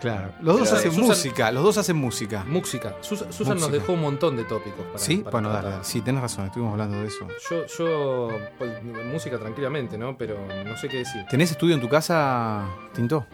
Claro. 0.00 0.32
Los 0.40 0.58
dos 0.60 0.72
hacen 0.72 0.92
Susan- 0.92 1.08
música, 1.08 1.52
los 1.52 1.62
dos 1.62 1.76
hacen 1.76 1.94
música. 1.96 2.42
Música. 2.48 2.96
Sus- 3.02 3.22
Susan 3.28 3.58
nos 3.58 3.70
dejó 3.70 3.92
un 3.92 4.00
montón 4.00 4.34
de 4.34 4.44
tópicos 4.44 4.86
para 4.86 4.98
¿Sí? 4.98 5.18
para 5.18 5.30
Bueno, 5.30 5.48
dale, 5.50 5.60
tratar. 5.60 5.80
dale. 5.80 5.84
Sí, 5.84 6.00
tenés 6.00 6.22
razón, 6.22 6.46
estuvimos 6.46 6.72
hablando 6.72 6.98
de 7.02 7.06
eso. 7.06 7.28
Yo, 7.50 7.66
yo 7.66 8.28
pues, 8.56 8.82
música 9.12 9.38
tranquilamente, 9.38 9.98
¿no? 9.98 10.16
Pero 10.16 10.38
no 10.64 10.74
sé 10.78 10.88
qué 10.88 10.98
decir. 10.98 11.26
¿Tenés 11.28 11.50
estudio 11.50 11.74
en 11.74 11.82
tu 11.82 11.88
casa, 11.90 12.64
Tinto? 12.94 13.26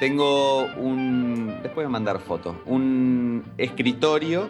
Tengo 0.00 0.64
un. 0.74 1.56
Les 1.62 1.72
voy 1.72 1.84
a 1.84 1.88
mandar 1.88 2.18
fotos. 2.18 2.56
Un 2.66 3.44
escritorio. 3.56 4.48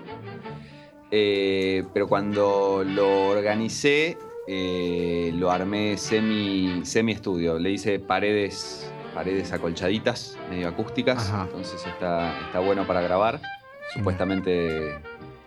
Eh, 1.10 1.84
pero 1.92 2.08
cuando 2.08 2.82
lo 2.84 3.28
organicé, 3.28 4.18
eh, 4.46 5.32
lo 5.34 5.50
armé 5.50 5.96
semi, 5.96 6.80
semi 6.84 7.12
estudio. 7.12 7.58
Le 7.58 7.70
hice 7.70 7.98
paredes, 7.98 8.90
paredes 9.14 9.52
acolchaditas, 9.52 10.36
medio 10.50 10.68
acústicas. 10.68 11.28
Ajá. 11.28 11.44
Entonces 11.44 11.84
está, 11.86 12.38
está 12.46 12.60
bueno 12.60 12.86
para 12.86 13.00
grabar. 13.00 13.40
Supuestamente 13.94 14.94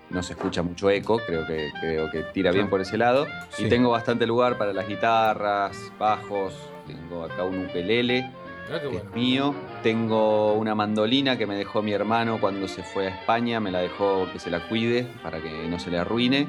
no 0.10 0.24
se 0.24 0.34
escucha 0.34 0.64
mucho 0.64 0.90
eco, 0.90 1.20
creo 1.26 1.46
que, 1.46 1.70
creo 1.80 2.10
que 2.10 2.24
tira 2.34 2.52
bien 2.52 2.70
por 2.70 2.82
ese 2.82 2.98
lado. 2.98 3.28
Sí. 3.52 3.66
Y 3.66 3.70
tengo 3.70 3.92
bastante 3.92 4.26
lugar 4.26 4.58
para 4.58 4.74
las 4.74 4.88
guitarras, 4.88 5.78
bajos. 6.00 6.54
Tengo 6.88 7.24
acá 7.24 7.44
un 7.44 7.66
ukelele 7.66 8.32
Mirá 8.70 8.82
qué 8.82 8.88
que 8.88 8.94
bueno. 8.94 9.10
es 9.10 9.16
mío. 9.16 9.56
Tengo 9.82 10.54
una 10.54 10.76
mandolina 10.76 11.38
que 11.38 11.48
me 11.48 11.56
dejó 11.56 11.82
mi 11.82 11.92
hermano 11.92 12.40
cuando 12.40 12.68
se 12.68 12.84
fue 12.84 13.08
a 13.08 13.10
España, 13.10 13.60
me 13.60 13.72
la 13.72 13.80
dejó 13.80 14.28
que 14.32 14.38
se 14.38 14.52
la 14.52 14.68
cuide 14.68 15.08
para 15.24 15.42
que 15.42 15.68
no 15.68 15.80
se 15.80 15.90
le 15.90 15.98
arruine. 15.98 16.48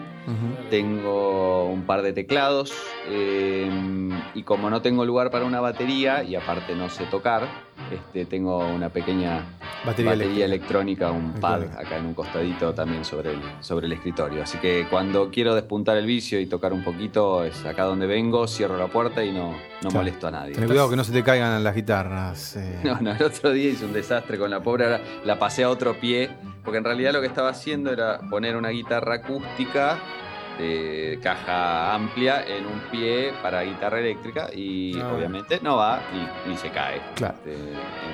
Tengo 0.68 1.64
un 1.64 1.82
par 1.82 2.02
de 2.02 2.12
teclados 2.12 2.72
eh, 3.08 3.68
y 4.34 4.42
como 4.42 4.70
no 4.70 4.82
tengo 4.82 5.04
lugar 5.04 5.30
para 5.30 5.44
una 5.44 5.60
batería 5.60 6.22
y 6.22 6.36
aparte 6.36 6.74
no 6.76 6.88
sé 6.88 7.04
tocar, 7.06 7.48
este, 7.90 8.24
tengo 8.26 8.58
una 8.66 8.88
pequeña 8.88 9.42
Batería, 9.84 10.44
electrónica, 10.44 11.10
un 11.10 11.32
pad 11.34 11.58
Electrónica. 11.62 11.86
acá 11.88 11.96
en 11.98 12.06
un 12.06 12.14
costadito 12.14 12.74
también 12.74 13.04
sobre 13.04 13.32
el, 13.32 13.40
sobre 13.60 13.86
el 13.86 13.92
escritorio. 13.94 14.42
Así 14.42 14.58
que 14.58 14.86
cuando 14.90 15.30
quiero 15.30 15.54
despuntar 15.54 15.96
el 15.96 16.04
vicio 16.06 16.38
y 16.40 16.46
tocar 16.46 16.72
un 16.72 16.84
poquito, 16.84 17.44
es 17.44 17.64
acá 17.64 17.84
donde 17.84 18.06
vengo, 18.06 18.46
cierro 18.46 18.76
la 18.76 18.88
puerta 18.88 19.24
y 19.24 19.32
no, 19.32 19.50
no 19.52 19.56
Claro. 19.80 19.96
molesto 19.96 20.26
a 20.26 20.30
nadie. 20.30 20.54
Ten 20.54 20.66
cuidado 20.66 20.90
que 20.90 20.96
no 20.96 21.04
se 21.04 21.12
te 21.12 21.22
caigan 21.22 21.62
las 21.64 21.74
guitarras. 21.74 22.56
eh. 22.56 22.80
No, 22.84 23.00
no, 23.00 23.12
el 23.12 23.22
otro 23.22 23.52
día 23.52 23.70
hice 23.70 23.84
un 23.86 23.92
desastre 23.92 24.38
con 24.38 24.50
la 24.50 24.62
pobre, 24.62 24.84
ahora 24.84 25.00
la 25.24 25.38
pasé 25.38 25.64
a 25.64 25.70
otro 25.70 25.98
pie, 25.98 26.28
porque 26.64 26.78
en 26.78 26.84
realidad 26.84 27.12
lo 27.12 27.20
que 27.22 27.26
estaba 27.26 27.48
haciendo 27.48 27.90
era 27.92 28.20
poner 28.28 28.56
una 28.56 28.68
guitarra 28.68 29.14
acústica 29.16 29.98
de 30.60 31.18
caja 31.22 31.94
amplia 31.94 32.44
en 32.46 32.66
un 32.66 32.80
pie 32.90 33.32
para 33.42 33.62
guitarra 33.62 34.00
eléctrica 34.00 34.48
y 34.54 34.98
Ah. 35.00 35.12
obviamente 35.14 35.58
no 35.62 35.76
va 35.76 36.00
y, 36.46 36.52
y 36.52 36.56
se 36.56 36.70
cae. 36.70 37.00
Claro. 37.14 37.34
Este, 37.44 37.56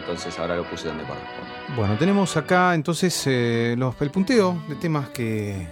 entonces 0.01 0.39
ahora 0.39 0.57
lo 0.57 0.65
puse 0.65 0.89
donde 0.89 1.05
corresponde. 1.05 1.51
Bueno, 1.77 1.97
tenemos 1.99 2.37
acá 2.37 2.75
entonces 2.75 3.23
eh, 3.27 3.75
los- 3.77 4.01
el 4.01 4.11
punteo 4.11 4.63
de 4.69 4.75
temas 4.77 5.09
que 5.11 5.67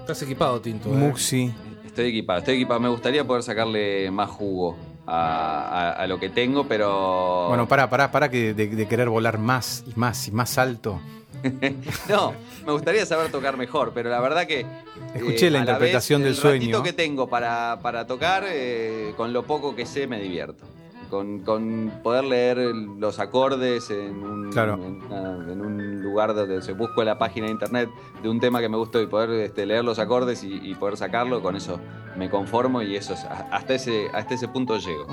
Estás 0.00 0.20
equipado, 0.22 0.60
Tinto. 0.60 0.90
¿eh? 0.90 0.92
Muxi. 0.92 1.50
Estoy 1.86 2.08
equipado, 2.08 2.40
estoy 2.40 2.56
equipado. 2.56 2.78
Me 2.80 2.88
gustaría 2.90 3.24
poder 3.26 3.42
sacarle 3.42 4.10
más 4.10 4.28
jugo 4.28 4.76
a, 5.06 5.62
a- 5.62 5.90
a 6.02 6.06
lo 6.06 6.18
que 6.20 6.28
tengo, 6.28 6.64
pero... 6.68 7.46
Bueno, 7.48 7.66
pará, 7.66 7.88
pará, 7.88 8.10
pará 8.10 8.28
que 8.28 8.52
de, 8.52 8.66
de 8.68 8.86
querer 8.88 9.08
volar 9.08 9.38
más 9.38 9.82
y 9.86 9.98
más 9.98 10.28
y 10.28 10.32
más 10.32 10.58
alto. 10.58 11.00
No, 12.08 12.32
me 12.66 12.72
gustaría 12.72 13.04
saber 13.06 13.30
tocar 13.30 13.56
mejor, 13.56 13.92
pero 13.94 14.10
la 14.10 14.20
verdad 14.20 14.46
que. 14.46 14.66
Escuché 15.14 15.50
la 15.50 15.58
a 15.58 15.60
interpretación 15.62 16.22
vez, 16.22 16.26
del 16.28 16.36
sueño. 16.36 16.54
El 16.56 16.60
ratito 16.72 16.82
que 16.82 16.92
tengo 16.92 17.28
para, 17.28 17.78
para 17.82 18.06
tocar, 18.06 18.44
eh, 18.46 19.12
con 19.16 19.32
lo 19.32 19.44
poco 19.44 19.74
que 19.76 19.86
sé, 19.86 20.06
me 20.06 20.20
divierto. 20.20 20.64
Con, 21.10 21.40
con 21.40 21.92
poder 22.02 22.24
leer 22.24 22.56
los 22.58 23.20
acordes 23.20 23.88
en 23.90 24.22
un, 24.24 24.50
Claro. 24.50 24.74
en, 24.74 25.02
una- 25.04 25.52
en 25.52 25.60
un 25.60 26.02
lugar 26.02 26.34
donde 26.34 26.60
se 26.62 26.72
busco 26.72 27.04
la 27.04 27.18
página 27.18 27.46
de 27.46 27.52
internet 27.52 27.88
de 28.22 28.28
un 28.28 28.40
tema 28.40 28.60
que 28.60 28.68
me 28.68 28.76
gustó 28.76 29.00
y 29.00 29.06
poder 29.06 29.30
este, 29.30 29.64
leer 29.66 29.84
los 29.84 29.98
acordes 30.00 30.42
y, 30.42 30.54
y 30.62 30.74
poder 30.74 30.96
sacarlo, 30.96 31.40
con 31.42 31.54
eso 31.54 31.78
me 32.16 32.28
conformo 32.30 32.82
y 32.82 32.96
eso 32.96 33.12
es, 33.14 33.24
hasta 33.24 33.74
ese, 33.74 34.08
hasta 34.12 34.34
ese 34.34 34.48
punto 34.48 34.76
llego. 34.78 35.06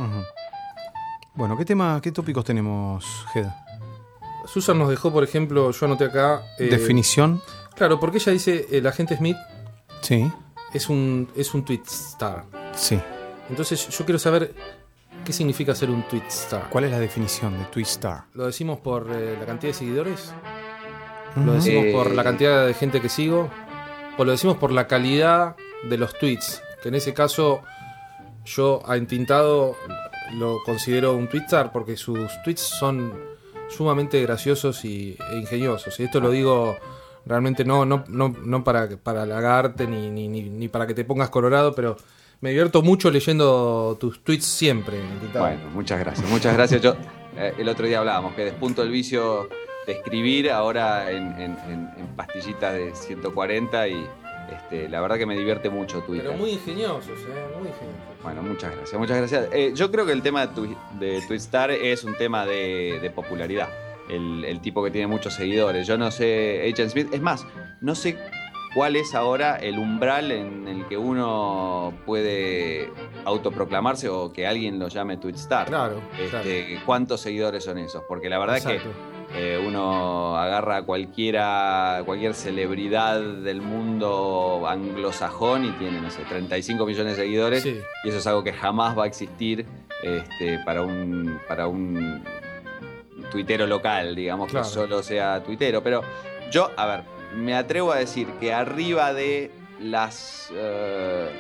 Bueno, 1.36 1.56
¿qué 1.58 1.66
tema, 1.66 2.00
qué 2.02 2.12
tópicos 2.12 2.46
tenemos, 2.46 3.06
Head? 3.36 3.48
Susan 4.46 4.78
nos 4.80 4.90
dejó, 4.90 5.12
por 5.12 5.24
ejemplo, 5.24 5.72
yo 5.72 5.86
anoté 5.86 6.06
acá. 6.06 6.42
eh, 6.58 6.66
Definición. 6.66 7.42
Claro, 7.76 8.00
porque 8.00 8.18
ella 8.18 8.32
dice: 8.32 8.68
el 8.72 8.86
agente 8.88 9.16
Smith 9.18 9.38
Sí, 10.02 10.32
es 10.74 10.90
un, 10.90 11.30
es 11.36 11.54
un 11.54 11.64
tweet 11.66 11.82
star. 11.86 12.46
sí. 12.74 13.00
Entonces 13.50 13.90
yo 13.90 14.06
quiero 14.06 14.18
saber 14.18 14.54
qué 15.26 15.34
significa 15.34 15.76
ser 15.76 15.90
un 15.90 16.04
tweet 16.08 16.24
star. 16.30 16.70
¿Cuál 16.70 16.86
es 16.86 16.92
la 16.92 17.00
definición 17.00 17.58
de 17.58 17.66
Twistar? 17.66 18.24
¿Lo 18.34 18.46
decimos 18.46 18.80
por 18.80 19.08
eh, 19.14 19.36
la 19.38 19.46
cantidad 19.46 19.72
de 19.72 19.78
seguidores? 19.78 20.32
¿Lo 21.36 21.54
decimos 21.54 21.86
Eh, 21.86 21.92
por 21.92 22.12
la 22.12 22.24
cantidad 22.24 22.66
de 22.66 22.74
gente 22.74 23.02
que 23.02 23.10
sigo? 23.10 23.50
¿O 24.18 24.24
lo 24.24 24.32
decimos 24.32 24.56
por 24.58 24.72
la 24.72 24.88
calidad 24.88 25.56
de 25.90 25.98
los 25.98 26.18
tweets? 26.18 26.62
Que 26.82 26.90
en 26.90 26.96
ese 26.96 27.14
caso 27.14 27.62
yo 28.46 28.82
a 28.86 28.96
Entintado 28.96 29.76
lo 30.34 30.60
considero 30.66 31.14
un 31.14 31.28
tweet 31.28 31.44
star 31.44 31.72
porque 31.74 31.98
sus 31.98 32.30
tweets 32.44 32.62
son 32.62 33.12
sumamente 33.76 34.22
graciosos 34.22 34.84
y, 34.86 35.18
e 35.32 35.38
ingeniosos. 35.38 36.00
Y 36.00 36.04
esto 36.04 36.20
lo 36.20 36.30
digo 36.30 36.78
realmente 37.26 37.64
no, 37.64 37.86
no, 37.86 38.04
no, 38.08 38.36
no 38.44 38.64
para, 38.64 38.88
para 38.98 39.24
halagarte 39.24 39.86
ni, 39.88 40.10
ni, 40.10 40.28
ni, 40.28 40.44
ni 40.50 40.68
para 40.68 40.88
que 40.88 40.94
te 40.94 41.06
pongas 41.06 41.30
colorado, 41.30 41.74
pero 41.76 41.96
me 42.42 42.50
divierto 42.50 42.82
mucho 42.82 43.12
leyendo 43.12 43.96
tus 44.00 44.24
tweets 44.24 44.46
siempre. 44.46 44.98
Bueno, 45.40 45.70
muchas 45.74 46.00
gracias, 46.00 46.30
muchas 46.30 46.54
gracias. 46.56 46.82
Yo 46.82 46.96
eh, 47.38 47.54
el 47.58 47.70
otro 47.70 47.86
día 47.86 48.00
hablábamos 48.00 48.34
que 48.34 48.44
despunto 48.46 48.82
el 48.82 48.90
vicio 48.90 49.48
de 49.86 49.94
escribir 49.94 50.52
ahora 50.52 51.12
en, 51.12 51.28
en- 51.40 51.58
en- 51.70 51.90
en 51.98 52.08
pastillitas 52.16 52.74
de 52.74 52.94
140 52.96 53.88
y 53.88 54.06
este, 54.52 54.90
la 54.90 55.02
verdad 55.02 55.18
que 55.18 55.26
me 55.26 55.38
divierte 55.38 55.70
mucho 55.70 56.02
Twitter. 56.02 56.28
Pero 56.28 56.38
muy 56.38 56.52
ingeniosos, 56.52 57.08
¿eh? 57.20 57.46
Muy 57.58 57.68
ingeniosos. 57.70 58.02
Bueno, 58.24 58.42
muchas 58.44 58.76
gracias, 58.76 59.00
muchas 59.00 59.18
gracias. 59.18 59.48
Eh, 59.52 59.72
yo 59.76 59.92
creo 59.92 60.06
que 60.06 60.12
el 60.12 60.22
tema 60.22 60.46
de, 60.48 60.54
Twi- 60.54 60.78
de 61.00 61.22
Twistar 61.28 61.72
es 61.72 62.04
un 62.04 62.16
tema 62.16 62.46
de, 62.46 63.00
de 63.02 63.10
popularidad. 63.10 63.70
El, 64.10 64.44
el 64.46 64.60
tipo 64.62 64.84
que 64.84 64.92
tiene 64.92 65.08
muchos 65.08 65.34
seguidores. 65.34 65.88
Yo 65.88 65.98
no 65.98 66.12
sé, 66.12 66.70
Agent 66.72 66.92
Smith, 66.92 67.14
es 67.14 67.22
más, 67.22 67.46
no 67.80 67.96
sé 67.96 68.18
cuál 68.74 68.96
es 68.96 69.14
ahora 69.16 69.56
el 69.58 69.78
umbral 69.80 70.32
en 70.32 70.68
el 70.68 70.86
que 70.88 70.98
uno 70.98 71.94
puede 72.06 72.90
autoproclamarse 73.26 74.10
o 74.10 74.32
que 74.34 74.48
alguien 74.48 74.80
lo 74.80 74.88
llame 74.88 75.18
Twitstar. 75.18 75.68
Claro, 75.68 76.02
Este, 76.20 76.80
¿Cuántos 76.86 77.22
seguidores 77.22 77.64
son 77.64 77.78
esos? 77.78 78.04
Porque 78.08 78.30
la 78.30 78.40
verdad 78.40 78.58
Exacto. 78.58 78.78
es 78.78 78.84
que 78.84 79.21
eh, 79.34 79.64
uno 79.66 80.36
agarra 80.38 80.78
a 80.78 80.82
cualquiera, 80.84 82.02
cualquier 82.06 82.34
celebridad 82.34 83.20
del 83.22 83.62
mundo 83.62 84.64
anglosajón 84.68 85.66
y 85.66 85.72
tiene, 85.72 86.02
no 86.02 86.10
sé, 86.10 86.24
35 86.24 86.86
millones 86.86 87.16
de 87.18 87.24
seguidores. 87.24 87.64
Sí. 87.64 87.80
Y 88.04 88.10
eso 88.10 88.18
es 88.18 88.28
algo 88.28 88.44
que 88.44 88.52
jamás 88.54 88.98
va 88.98 89.06
a 89.06 89.08
existir 89.08 89.66
este, 90.04 90.60
para 90.66 90.82
un 90.82 91.40
para 91.48 91.68
un 91.68 92.24
tuitero 93.32 93.68
local, 93.68 94.16
digamos, 94.16 94.50
Claro. 94.50 94.66
que 94.66 94.72
solo 94.74 95.04
sea 95.04 95.42
tuitero. 95.44 95.82
Pero 95.82 96.02
yo, 96.52 96.70
a 96.76 96.86
ver, 96.86 97.04
me 97.36 97.54
atrevo 97.56 97.92
a 97.94 97.98
decir 97.98 98.28
que 98.40 98.54
arriba 98.54 99.14
de 99.14 99.52
las 99.80 100.52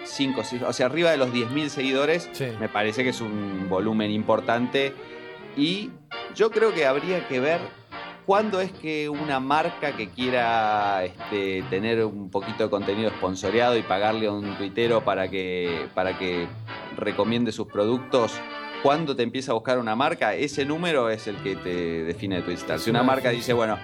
5, 0.06 0.42
o 0.68 0.74
sea, 0.74 0.86
arriba 0.86 1.12
de 1.12 1.18
los 1.18 1.32
10.000 1.34 1.70
seguidores, 1.70 2.30
Sí. 2.32 2.48
me 2.60 2.70
parece 2.70 3.04
que 3.04 3.10
es 3.10 3.20
un 3.22 3.68
volumen 3.70 4.10
importante. 4.12 4.94
Y 5.58 5.89
yo 6.36 6.50
creo 6.50 6.74
que 6.74 6.86
habría 6.86 7.28
que 7.28 7.39
ver 7.42 7.60
cuándo 8.26 8.62
es 8.62 8.72
que 8.72 9.10
una 9.10 9.40
marca 9.40 9.96
que 9.96 10.10
quiera 10.10 11.04
este, 11.04 11.64
tener 11.70 12.04
un 12.06 12.30
poquito 12.30 12.64
de 12.66 12.70
contenido 12.70 13.10
sponsoreado 13.12 13.78
y 13.78 13.82
pagarle 13.82 14.28
a 14.28 14.32
un 14.32 14.56
tuitero 14.58 15.02
para 15.04 15.30
que, 15.30 15.88
para 15.94 16.18
que 16.18 16.48
recomiende 16.98 17.52
sus 17.52 17.68
productos, 17.68 18.34
cuando 18.84 19.16
te 19.16 19.24
empieza 19.24 19.52
a 19.52 19.56
buscar 19.56 19.78
una 19.78 19.96
marca, 19.96 20.34
ese 20.34 20.66
número 20.66 21.10
es 21.10 21.28
el 21.28 21.36
que 21.38 21.56
te 21.56 22.04
define 22.04 22.38
de 22.38 22.42
Twitstar. 22.42 22.78
Es 22.78 22.84
Si 22.84 22.90
una 22.90 23.04
marca 23.04 23.30
dice, 23.30 23.54
bueno, 23.54 23.78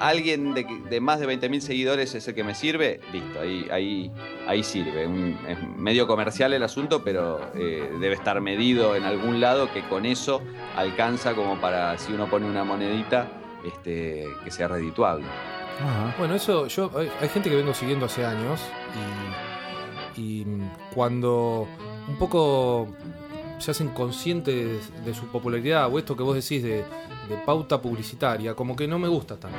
alguien 0.00 0.54
de, 0.54 0.64
de 0.88 1.00
más 1.00 1.20
de 1.20 1.26
20.000 1.28 1.60
seguidores 1.60 2.14
es 2.14 2.26
el 2.28 2.34
que 2.34 2.42
me 2.42 2.54
sirve, 2.54 3.00
listo, 3.12 3.40
ahí, 3.40 3.66
ahí, 3.70 4.10
ahí 4.48 4.62
sirve. 4.62 5.06
Un- 5.06 5.38
es 5.46 5.58
medio 5.76 6.06
comercial 6.06 6.52
el 6.54 6.62
asunto, 6.62 7.04
pero 7.04 7.40
eh, 7.54 7.90
debe 8.00 8.14
estar 8.14 8.40
medido 8.40 8.96
en 8.96 9.04
algún 9.04 9.40
lado 9.40 9.70
que 9.72 9.82
con 9.82 10.06
eso 10.06 10.40
alcanza 10.76 11.34
como 11.34 11.60
para, 11.60 11.98
si 11.98 12.12
uno 12.12 12.26
pone 12.28 12.46
una 12.46 12.64
monedita, 12.64 13.28
este, 13.64 14.26
que 14.44 14.50
sea 14.50 14.68
redituable. 14.68 15.26
Ajá. 15.80 16.14
Bueno, 16.18 16.34
eso 16.34 16.66
yo 16.66 16.90
hay, 16.96 17.10
hay 17.20 17.28
gente 17.28 17.48
que 17.50 17.56
vengo 17.56 17.74
siguiendo 17.74 18.06
hace 18.06 18.24
años 18.24 18.60
y, 20.16 20.20
y 20.20 20.46
cuando 20.94 21.66
un 22.08 22.16
poco 22.16 22.88
se 23.58 23.70
hacen 23.70 23.88
conscientes 23.88 24.90
de 25.04 25.14
su 25.14 25.26
popularidad 25.28 25.92
o 25.92 25.98
esto 25.98 26.16
que 26.16 26.22
vos 26.22 26.34
decís 26.34 26.62
de, 26.62 26.84
de 27.28 27.36
pauta 27.46 27.80
publicitaria, 27.80 28.54
como 28.54 28.74
que 28.76 28.86
no 28.88 28.98
me 28.98 29.08
gusta 29.08 29.36
tanto. 29.36 29.58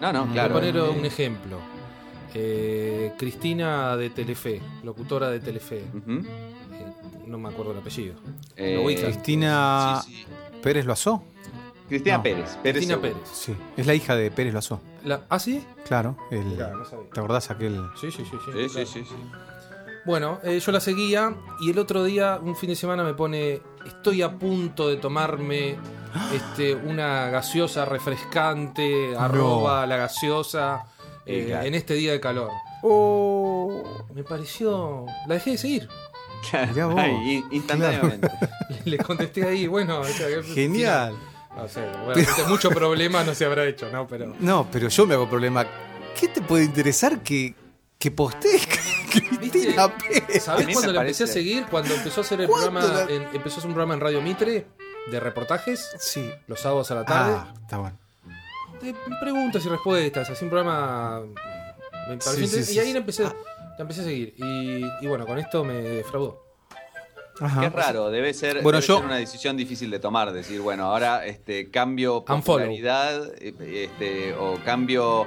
No, 0.00 0.12
no, 0.12 0.32
claro. 0.32 0.54
Voy 0.54 0.68
a 0.68 0.72
poner 0.72 0.82
un 0.98 1.04
ejemplo. 1.04 1.58
Eh, 2.34 3.12
Cristina 3.18 3.96
de 3.96 4.10
Telefe, 4.10 4.60
locutora 4.82 5.28
de 5.28 5.40
Telefe. 5.40 5.78
Eh, 5.78 6.22
no 7.26 7.38
me 7.38 7.50
acuerdo 7.50 7.72
el 7.72 7.78
apellido. 7.78 8.14
Eh. 8.56 8.82
Cristina 9.02 10.00
sí, 10.04 10.14
sí. 10.14 10.26
Pérez 10.62 10.86
Loazó. 10.86 11.22
Cristina 11.92 12.16
No. 12.18 12.22
Pérez. 12.22 12.56
Pérez 12.62 12.76
Cristina. 12.86 13.00
Pérez. 13.00 13.16
Sí, 13.32 13.54
es 13.76 13.86
la 13.86 13.94
hija 13.94 14.14
de 14.16 14.30
Pérez 14.30 14.52
Loazó. 14.52 14.80
La- 15.04 15.22
¿Ah, 15.28 15.38
sí? 15.38 15.64
Claro, 15.86 16.16
el- 16.30 16.44
Mirá, 16.44 16.68
no 16.70 16.84
sabía. 16.84 17.06
¿te 17.12 17.20
acordás 17.20 17.50
aquel? 17.50 17.80
Sí, 18.00 18.10
sí, 18.10 18.24
sí. 18.24 18.30
sí, 18.30 18.36
Sí, 18.44 18.50
claro. 18.52 18.68
sí, 18.68 18.86
sí, 18.86 19.04
sí. 19.08 19.14
Bueno, 20.04 20.40
eh, 20.42 20.58
yo 20.58 20.72
la 20.72 20.80
seguía 20.80 21.32
y 21.60 21.70
el 21.70 21.78
otro 21.78 22.02
día, 22.02 22.38
un 22.42 22.56
fin 22.56 22.70
de 22.70 22.74
semana, 22.76 23.04
me 23.04 23.14
pone, 23.14 23.60
estoy 23.86 24.20
a 24.22 24.32
punto 24.36 24.88
de 24.88 24.96
tomarme 24.96 25.76
este, 26.34 26.74
una 26.74 27.30
gaseosa 27.30 27.84
refrescante, 27.84 29.14
arroba 29.16 29.86
la 29.86 29.96
gaseosa, 29.96 30.86
eh, 31.24 31.44
claro. 31.48 31.66
en 31.66 31.74
este 31.74 31.94
día 31.94 32.10
de 32.12 32.20
calor. 32.20 32.50
Oh, 32.82 34.04
Me 34.14 34.24
pareció... 34.24 35.06
La 35.28 35.34
dejé 35.34 35.52
de 35.52 35.58
seguir. 35.58 35.88
Vos. 36.74 36.94
Ay, 36.98 37.12
in- 37.36 37.44
instantáneamente. 37.52 38.28
Le 38.84 38.98
contesté 38.98 39.46
ahí, 39.46 39.68
bueno... 39.68 40.00
o 40.00 40.04
sea, 40.04 40.26
que- 40.26 40.42
Genial. 40.42 41.14
No 41.56 41.68
sé, 41.68 41.80
obviamente 42.04 42.44
mucho 42.48 42.70
problema 42.70 43.22
no 43.24 43.34
se 43.34 43.44
habrá 43.44 43.64
hecho, 43.66 43.90
¿no? 43.90 44.06
Pero... 44.06 44.34
No, 44.40 44.66
pero 44.70 44.88
yo 44.88 45.06
me 45.06 45.14
hago 45.14 45.28
problema. 45.28 45.66
¿Qué 46.18 46.28
te 46.28 46.40
puede 46.40 46.64
interesar 46.64 47.20
que, 47.22 47.54
que 47.98 48.10
postees 48.10 48.66
Cristina 49.10 49.84
A 49.84 49.96
Pérez? 49.98 50.42
¿Sabés 50.44 50.66
me 50.80 50.92
la 50.92 51.00
empecé 51.02 51.24
a 51.24 51.26
seguir? 51.26 51.66
Cuando 51.70 51.94
empezó 51.94 52.20
a 52.20 52.24
hacer 52.24 52.40
el 52.40 52.46
¿Cuándo 52.48 52.70
programa, 52.80 53.04
la- 53.06 53.12
en- 53.12 53.22
empezó 53.34 53.56
a 53.56 53.58
hacer 53.58 53.68
un 53.68 53.74
programa 53.74 53.94
en 53.94 54.00
Radio 54.00 54.22
Mitre 54.22 54.66
de 55.10 55.20
reportajes 55.20 55.90
Sí. 55.98 56.30
los 56.46 56.60
sábados 56.60 56.90
a 56.90 56.94
la 56.96 57.04
tarde. 57.04 57.32
Ah, 57.36 57.52
está 57.60 57.78
bueno. 57.78 57.98
de 58.80 58.94
preguntas 59.20 59.64
y 59.64 59.68
respuestas, 59.68 60.30
así 60.30 60.44
un 60.44 60.50
programa 60.50 61.20
me 62.08 62.16
pareció 62.16 62.32
Sí, 62.32 62.36
sí, 62.36 62.42
interesante, 62.44 62.64
sí, 62.64 62.74
y 62.76 62.78
ahí 62.80 62.86
sí. 62.86 62.92
la 62.94 62.98
empecé, 62.98 63.22
la 63.24 63.32
empecé 63.78 64.00
a 64.00 64.04
seguir 64.04 64.34
y, 64.38 64.84
y 65.02 65.06
bueno, 65.06 65.26
con 65.26 65.38
esto 65.38 65.62
me 65.64 65.74
defraudó. 65.74 66.42
Ajá. 67.42 67.60
Qué 67.62 67.68
raro, 67.70 68.10
debe 68.10 68.32
ser, 68.34 68.62
Bueno, 68.62 68.78
debe 68.78 68.86
yo- 68.86 68.96
ser 68.98 69.04
una 69.06 69.16
decisión 69.16 69.56
difícil 69.56 69.90
de 69.90 69.98
tomar, 69.98 70.32
decir, 70.32 70.60
bueno, 70.60 70.84
ahora 70.84 71.26
este 71.26 71.70
cambio 71.70 72.24
popularidad 72.24 73.30
eh, 73.40 73.88
este, 73.90 74.34
o 74.34 74.58
cambio 74.64 75.26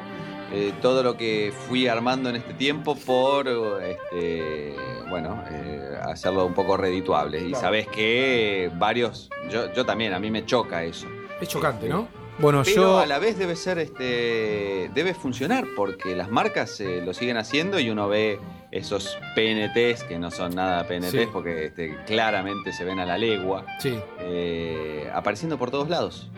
eh, 0.53 0.74
todo 0.82 1.03
lo 1.03 1.18
que 1.18 1.51
fui 1.68 1.88
armando 1.88 2.30
en 2.30 2.36
este 2.38 2.53
tiempo 2.53 2.95
por 2.95 3.47
este, 3.84 4.76
bueno, 5.09 5.43
eh, 5.51 5.97
hacerlo 6.03 6.45
un 6.45 6.53
poco 6.53 6.78
redituable. 6.78 7.41
Y 7.47 7.53
sabes 7.55 7.88
que 7.88 8.72
varios, 8.78 9.30
yo, 9.49 9.74
yo 9.74 9.86
también, 9.86 10.13
a 10.13 10.20
mí 10.20 10.30
me 10.32 10.45
choca 10.45 10.84
eso. 10.84 11.07
Es 11.41 11.49
chocante, 11.49 11.89
¿no? 11.89 12.07
Bueno, 12.38 12.63
Pero 12.66 12.76
yo. 12.82 12.99
a 12.99 13.05
la 13.05 13.18
vez 13.18 13.38
debe 13.38 13.55
ser, 13.55 13.80
este, 13.80 14.89
debe 14.93 15.13
funcionar 15.13 15.66
porque 15.76 16.16
las 16.16 16.30
marcas 16.30 16.80
eh, 16.82 17.01
lo 17.03 17.13
siguen 17.13 17.38
haciendo 17.38 17.80
y 17.80 17.89
uno 17.89 18.09
ve 18.09 18.39
esos 18.76 19.18
PNTs 19.36 20.04
que 20.04 20.20
no 20.20 20.30
son 20.32 20.54
nada 20.56 20.86
PNTs 20.86 21.12
Sí. 21.12 21.28
porque 21.32 21.66
este, 21.68 21.98
claramente 22.06 22.74
se 22.74 22.84
ven 22.84 23.00
a 23.00 23.06
la 23.06 23.18
legua 23.18 23.66
Sí. 23.80 23.98
eh, 24.20 25.10
apareciendo 25.14 25.58
por 25.58 25.72
todos 25.72 25.90
lados. 25.90 26.30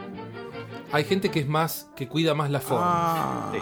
Hay 0.91 1.03
gente 1.03 1.29
que 1.29 1.39
es 1.41 1.47
más, 1.47 1.89
que 1.97 2.07
cuida 2.07 2.33
más 2.33 2.49
la 2.49 2.61
forma. 2.61 2.85
Ah, 2.87 3.51
Sí, 3.51 3.59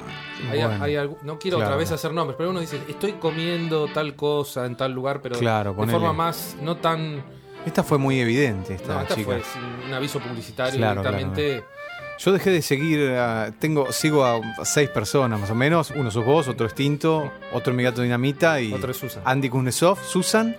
Hay- 0.51 0.59
bueno. 0.63 0.83
hay 0.83 0.93
algu- 0.95 1.17
no 1.23 1.39
quiero 1.39 1.57
Claro. 1.57 1.71
otra 1.71 1.77
vez 1.77 1.91
hacer 1.91 2.11
nombres, 2.13 2.35
pero 2.37 2.49
uno 2.51 2.59
dice, 2.59 2.79
estoy 2.87 3.13
comiendo 3.13 3.87
tal 3.87 4.15
cosa 4.15 4.65
en 4.65 4.75
tal 4.75 4.91
lugar, 4.91 5.21
pero 5.21 5.39
Claro, 5.39 5.71
de 5.71 5.75
ponele. 5.77 5.97
forma 5.97 6.13
más, 6.13 6.55
no 6.61 6.75
tan... 6.77 7.23
Esta 7.65 7.81
fue 7.81 7.97
muy 7.97 8.19
evidente, 8.19 8.75
esta 8.75 8.93
No, 8.93 9.01
esta 9.01 9.15
chica. 9.15 9.25
fue 9.31 9.41
sin 9.41 9.87
un 9.87 9.93
aviso 9.93 10.19
publicitario 10.19 10.77
Claro, 10.77 11.01
directamente. 11.01 11.63
Yo 12.17 12.31
dejé 12.31 12.49
de 12.49 12.61
seguir, 12.61 13.09
a- 13.11 13.51
tengo, 13.59 13.91
sigo 13.91 14.23
a 14.25 14.41
seis 14.63 14.89
personas 14.89 15.39
más 15.39 15.49
o 15.49 15.55
menos. 15.55 15.91
Uno 15.91 16.09
sos 16.11 16.25
vos, 16.25 16.47
otro 16.47 16.65
es 16.65 16.73
Tinto, 16.73 17.31
otro 17.51 17.71
es 17.73 17.77
mi 17.77 17.83
gato 17.83 18.01
Dinamita 18.01 18.59
y 18.61 18.71
Otro 18.73 18.91
es 18.91 18.97
Susan. 18.97 19.21
Andy 19.25 19.49
Kuznetsov, 19.49 19.99
Susan. 20.03 20.55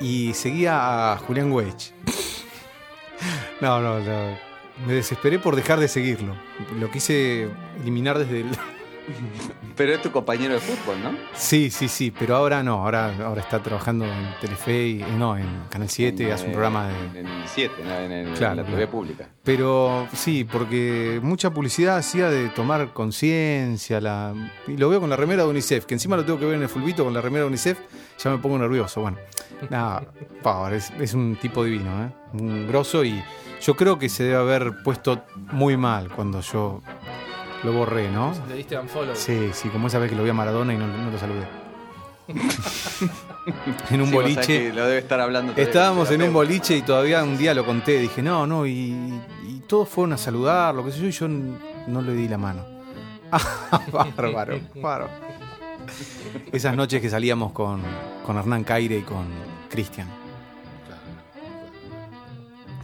Y 0.00 0.32
seguía 0.34 1.12
a 1.12 1.16
Julián 1.18 1.52
Weich. 1.52 1.92
no, 3.60 3.80
no, 3.80 3.98
no. 4.00 4.52
Me 4.86 4.94
desesperé 4.94 5.38
por 5.38 5.54
dejar 5.56 5.78
de 5.78 5.86
seguirlo. 5.88 6.34
Lo 6.80 6.90
quise 6.90 7.48
eliminar 7.80 8.18
desde 8.18 8.40
el... 8.40 8.46
Pero 9.76 9.94
es 9.94 10.02
tu 10.02 10.10
compañero 10.12 10.54
de 10.54 10.60
fútbol, 10.60 11.02
¿no? 11.02 11.10
Sí, 11.34 11.70
sí, 11.70 11.88
sí, 11.88 12.10
pero 12.16 12.36
ahora 12.36 12.62
no. 12.62 12.74
Ahora, 12.84 13.14
ahora 13.24 13.40
está 13.40 13.60
trabajando 13.62 14.04
en 14.04 14.34
Telefe 14.40 14.86
y 14.88 15.04
no, 15.18 15.36
en 15.36 15.46
Canal 15.70 15.88
7, 15.88 16.24
En, 16.24 16.32
hace 16.32 16.44
un 16.44 16.50
eh, 16.50 16.52
programa 16.52 16.88
de... 16.88 17.20
En 17.20 17.26
el 17.26 17.48
7, 17.48 17.74
¿no? 17.84 17.94
en, 17.94 18.12
el- 18.12 18.34
Claro, 18.34 18.60
en 18.60 18.66
la. 18.70 18.76
TV 18.76 18.86
pública. 18.86 19.28
Pero 19.42 20.06
sí, 20.14 20.44
porque 20.44 21.20
mucha 21.22 21.50
publicidad 21.52 21.96
hacía 21.96 22.28
de 22.30 22.48
tomar 22.50 22.92
conciencia. 22.92 24.00
La... 24.00 24.34
Y 24.68 24.76
lo 24.76 24.88
veo 24.88 25.00
con 25.00 25.10
la 25.10 25.16
remera 25.16 25.42
de 25.44 25.48
UNICEF, 25.50 25.86
que 25.86 25.94
encima 25.94 26.16
lo 26.16 26.24
tengo 26.24 26.38
que 26.38 26.46
ver 26.46 26.56
en 26.56 26.62
el 26.62 26.68
fulbito 26.68 27.02
con 27.04 27.14
la 27.14 27.20
remera 27.20 27.42
de 27.44 27.48
UNICEF, 27.48 27.78
ya 28.22 28.30
me 28.30 28.38
pongo 28.38 28.58
nervioso. 28.58 29.00
Bueno, 29.00 29.18
nada, 29.70 30.04
Power, 30.42 30.74
es, 30.74 30.90
es 31.00 31.14
un 31.14 31.36
tipo 31.36 31.64
divino, 31.64 32.04
¿eh? 32.04 32.08
un 32.34 32.66
grosso 32.68 33.04
y 33.04 33.22
yo 33.60 33.74
creo 33.76 33.98
que 33.98 34.08
se 34.08 34.24
debe 34.24 34.36
haber 34.36 34.82
puesto 34.82 35.24
muy 35.52 35.76
mal 35.76 36.08
cuando 36.10 36.40
yo 36.40 36.80
lo 37.64 37.72
borré, 37.72 38.10
¿no? 38.10 38.32
Le 38.48 38.56
diste 38.56 38.78
unfollow. 38.78 39.14
Sí, 39.14 39.50
sí, 39.52 39.68
como 39.68 39.86
esa 39.88 39.98
vez 39.98 40.10
que 40.10 40.16
lo 40.16 40.24
vi 40.24 40.30
a 40.30 40.34
Maradona 40.34 40.74
y 40.74 40.76
no, 40.76 40.86
no 40.86 41.10
lo 41.10 41.18
saludé. 41.18 41.46
en 43.90 44.00
un 44.00 44.08
Sí, 44.08 44.12
boliche. 44.12 44.72
lo 44.72 44.86
debe 44.86 44.98
estar 44.98 45.20
hablando. 45.20 45.52
todavía 45.52 45.68
Estábamos 45.70 46.10
en 46.10 46.22
un 46.22 46.32
boliche 46.32 46.76
y 46.76 46.82
todavía 46.82 47.22
un 47.22 47.36
día 47.36 47.54
lo 47.54 47.64
conté. 47.64 47.98
Dije, 48.00 48.22
no, 48.22 48.46
no, 48.46 48.66
y, 48.66 49.20
y 49.46 49.62
todos 49.66 49.88
fueron 49.88 50.12
a 50.14 50.18
saludar, 50.18 50.74
lo 50.74 50.84
que 50.84 50.92
sé 50.92 51.00
yo, 51.00 51.06
y 51.08 51.10
yo 51.12 51.28
no 51.28 52.02
le 52.02 52.14
di 52.14 52.28
la 52.28 52.38
mano. 52.38 52.64
Ah, 53.30 53.80
bárbaro, 53.92 54.60
bárbaro. 54.76 55.08
Esas 56.52 56.76
noches 56.76 57.00
que 57.00 57.10
salíamos 57.10 57.52
con, 57.52 57.82
con 58.24 58.36
Hernán 58.36 58.62
Caire 58.64 58.98
y 58.98 59.02
con 59.02 59.26
Cristian. 59.68 60.08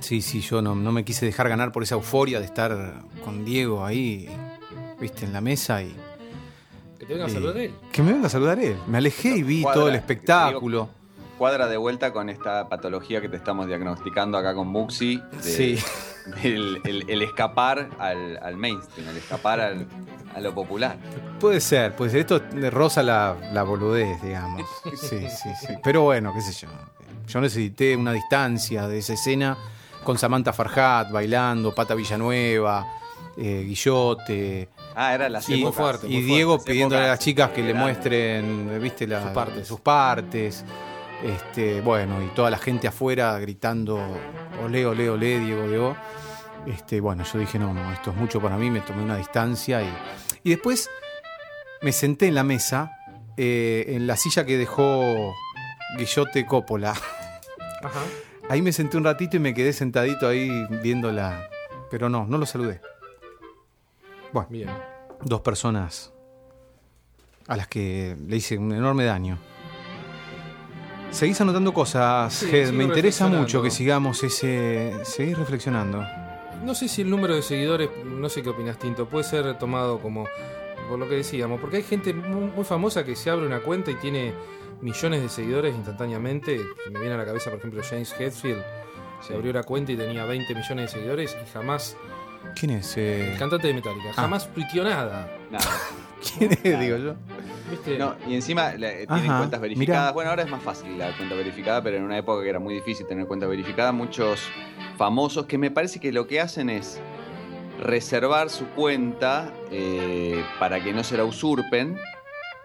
Sí, 0.00 0.22
sí, 0.22 0.40
yo 0.40 0.62
no, 0.62 0.74
no 0.74 0.90
me 0.92 1.04
quise 1.04 1.26
dejar 1.26 1.48
ganar 1.48 1.70
por 1.70 1.82
esa 1.82 1.94
euforia 1.96 2.38
de 2.40 2.46
estar 2.46 3.02
con 3.24 3.44
Diego 3.44 3.84
ahí, 3.84 4.28
viste, 5.00 5.24
en 5.24 5.32
la 5.32 5.40
mesa 5.40 5.82
y 5.82 5.94
Que 6.98 7.06
te 7.06 7.12
venga 7.14 7.26
a 7.26 7.28
y- 7.28 7.32
saludar 7.32 7.56
él. 7.58 7.74
que 7.92 8.02
me 8.02 8.12
venga 8.12 8.26
a 8.26 8.30
saludar 8.30 8.58
él. 8.58 8.76
Me 8.86 8.98
alejé 8.98 9.36
y 9.36 9.42
vi 9.42 9.62
Cuadra, 9.62 9.74
todo 9.80 9.88
el 9.88 9.94
espectáculo. 9.96 10.88
Cuadra 11.38 11.68
de 11.68 11.76
vuelta 11.76 12.12
con 12.12 12.28
esta 12.30 12.68
patología 12.68 13.20
que 13.20 13.28
te 13.28 13.36
estamos 13.36 13.68
diagnosticando 13.68 14.36
acá 14.38 14.54
con 14.54 14.66
Muxi. 14.68 15.22
de- 15.32 15.42
Sí. 15.42 15.78
del- 16.42 16.80
el, 16.84 17.08
el 17.08 17.22
escapar 17.22 17.88
al, 17.98 18.38
al 18.42 18.56
mainstream, 18.56 19.08
el 19.08 19.16
escapar 19.18 19.60
al- 19.60 19.86
a 20.34 20.40
lo 20.40 20.52
popular. 20.54 20.96
Puede 21.40 21.60
ser, 21.60 21.94
puede 21.94 22.10
ser. 22.10 22.20
Esto 22.20 22.42
roza 22.70 23.02
la, 23.02 23.36
la 23.52 23.62
boludez, 23.62 24.20
digamos. 24.22 24.68
Sí, 24.96 25.20
sí, 25.30 25.48
sí. 25.60 25.68
Pero 25.82 26.02
bueno, 26.02 26.34
qué 26.34 26.40
sé 26.42 26.52
yo. 26.52 26.68
Yo 27.28 27.40
necesité 27.40 27.94
una 27.96 28.12
distancia 28.12 28.88
de 28.88 28.98
esa 28.98 29.12
escena 29.14 29.56
con 30.04 30.18
Samantha 30.18 30.52
Farhat 30.52 31.10
bailando, 31.12 31.74
Pata 31.74 31.94
Villanueva, 31.94 32.86
eh, 33.36 33.62
Guillote. 33.66 34.68
Ah, 35.00 35.14
era 35.14 35.28
la 35.28 35.40
Y, 35.46 35.62
muy 35.62 35.70
fuerte, 35.70 36.08
y 36.08 36.22
Diego 36.22 36.56
fuerte. 36.56 36.72
pidiéndole 36.72 37.04
a 37.04 37.08
las 37.08 37.20
chicas 37.20 37.50
que 37.50 37.62
le 37.62 37.72
muestren, 37.72 38.80
viste, 38.82 39.06
Sus 39.06 39.30
partes. 39.30 39.68
sus 39.68 39.80
partes. 39.80 40.64
Este, 41.22 41.80
bueno, 41.82 42.20
y 42.20 42.26
toda 42.34 42.50
la 42.50 42.58
gente 42.58 42.88
afuera 42.88 43.38
gritando, 43.38 44.00
olé, 44.64 44.84
olé, 44.86 45.08
olé, 45.08 45.38
Diego, 45.38 45.68
Diego. 45.68 45.96
Este, 46.66 47.00
bueno, 47.00 47.22
yo 47.22 47.38
dije, 47.38 47.60
no, 47.60 47.72
no, 47.72 47.92
esto 47.92 48.10
es 48.10 48.16
mucho 48.16 48.40
para 48.40 48.56
mí, 48.56 48.70
me 48.72 48.80
tomé 48.80 49.04
una 49.04 49.16
distancia 49.16 49.82
y, 49.82 49.88
y 50.42 50.50
después 50.50 50.90
me 51.80 51.92
senté 51.92 52.26
en 52.26 52.34
la 52.34 52.42
mesa, 52.42 52.90
eh, 53.36 53.84
en 53.90 54.08
la 54.08 54.16
silla 54.16 54.44
que 54.44 54.58
dejó 54.58 55.32
Guillote 55.96 56.44
Coppola. 56.44 56.90
Ajá. 56.90 58.00
Ahí 58.48 58.62
me 58.62 58.72
senté 58.72 58.96
un 58.96 59.04
ratito 59.04 59.36
y 59.36 59.40
me 59.40 59.54
quedé 59.54 59.72
sentadito 59.72 60.26
ahí 60.26 60.50
viéndola. 60.82 61.48
Pero 61.88 62.08
no, 62.08 62.26
no 62.26 62.36
lo 62.36 62.46
saludé. 62.46 62.80
Bueno, 64.32 64.48
Bien. 64.50 64.68
Dos 65.22 65.40
personas 65.40 66.12
a 67.46 67.56
las 67.56 67.68
que 67.68 68.16
le 68.26 68.36
hice 68.36 68.58
un 68.58 68.72
enorme 68.72 69.04
daño. 69.04 69.38
Seguís 71.10 71.40
anotando 71.40 71.72
cosas, 71.72 72.34
Sí, 72.34 72.46
sigo 72.50 72.72
Me 72.72 72.84
interesa 72.84 73.26
mucho 73.28 73.62
que 73.62 73.70
sigamos 73.70 74.22
ese. 74.22 74.92
Seguís 75.04 75.38
reflexionando. 75.38 76.04
No 76.62 76.74
sé 76.74 76.88
si 76.88 77.02
el 77.02 77.10
número 77.10 77.34
de 77.34 77.42
seguidores, 77.42 77.88
no 78.04 78.28
sé 78.28 78.42
qué 78.42 78.50
opinas, 78.50 78.78
Tinto, 78.78 79.08
puede 79.08 79.24
ser 79.24 79.58
tomado 79.58 80.00
como 80.00 80.26
por 80.88 80.98
lo 80.98 81.08
que 81.08 81.16
decíamos, 81.16 81.60
porque 81.60 81.78
hay 81.78 81.82
gente 81.82 82.12
muy, 82.12 82.50
muy 82.50 82.64
famosa 82.64 83.04
que 83.04 83.14
se 83.14 83.30
abre 83.30 83.46
una 83.46 83.60
cuenta 83.60 83.90
y 83.90 83.94
tiene 83.94 84.34
millones 84.80 85.22
de 85.22 85.28
seguidores 85.28 85.74
instantáneamente. 85.74 86.60
Me 86.90 86.98
viene 86.98 87.14
a 87.14 87.18
la 87.18 87.24
cabeza, 87.24 87.50
por 87.50 87.58
ejemplo, 87.58 87.82
James 87.88 88.14
Hetfield. 88.18 88.62
Se 89.20 89.34
abrió 89.34 89.52
la 89.52 89.62
cuenta 89.62 89.92
y 89.92 89.96
tenía 89.96 90.24
20 90.24 90.54
millones 90.54 90.86
de 90.86 90.98
seguidores 90.98 91.36
y 91.42 91.50
jamás, 91.52 91.96
¿Quién 92.58 92.70
es? 92.72 92.96
eh? 92.96 93.32
el 93.32 93.38
cantante 93.38 93.68
de 93.68 93.74
Metallica, 93.74 94.08
Ah. 94.10 94.22
jamás 94.22 94.52
tuiteó 94.52 94.84
nada. 94.84 95.30
Nada. 95.50 95.64
¿Quién 96.38 96.52
es? 96.52 96.80
Digo 96.80 96.96
yo. 96.96 97.14
¿Viste? 97.70 97.98
No, 97.98 98.14
y 98.26 98.34
encima 98.34 98.72
la- 98.78 98.90
eh, 98.92 99.06
tienen 99.06 99.26
Ajá, 99.30 99.38
cuentas 99.38 99.60
verificadas. 99.60 100.02
mirá. 100.04 100.12
Bueno, 100.12 100.30
ahora 100.30 100.42
es 100.42 100.50
más 100.50 100.62
fácil 100.62 100.98
la 100.98 101.14
cuenta 101.16 101.34
verificada, 101.34 101.82
pero 101.82 101.96
en 101.98 102.02
una 102.02 102.16
época 102.18 102.42
que 102.42 102.48
era 102.48 102.58
muy 102.58 102.74
difícil 102.74 103.06
tener 103.06 103.26
cuenta 103.26 103.46
verificada, 103.46 103.92
muchos 103.92 104.40
famosos 104.96 105.46
que 105.46 105.58
me 105.58 105.70
parece 105.70 106.00
que 106.00 106.10
lo 106.12 106.26
que 106.26 106.40
hacen 106.40 106.70
es 106.70 106.98
reservar 107.80 108.50
su 108.50 108.66
cuenta 108.70 109.52
eh, 109.70 110.42
para 110.58 110.82
que 110.82 110.92
no 110.92 111.04
se 111.04 111.16
la 111.16 111.24
usurpen, 111.24 111.96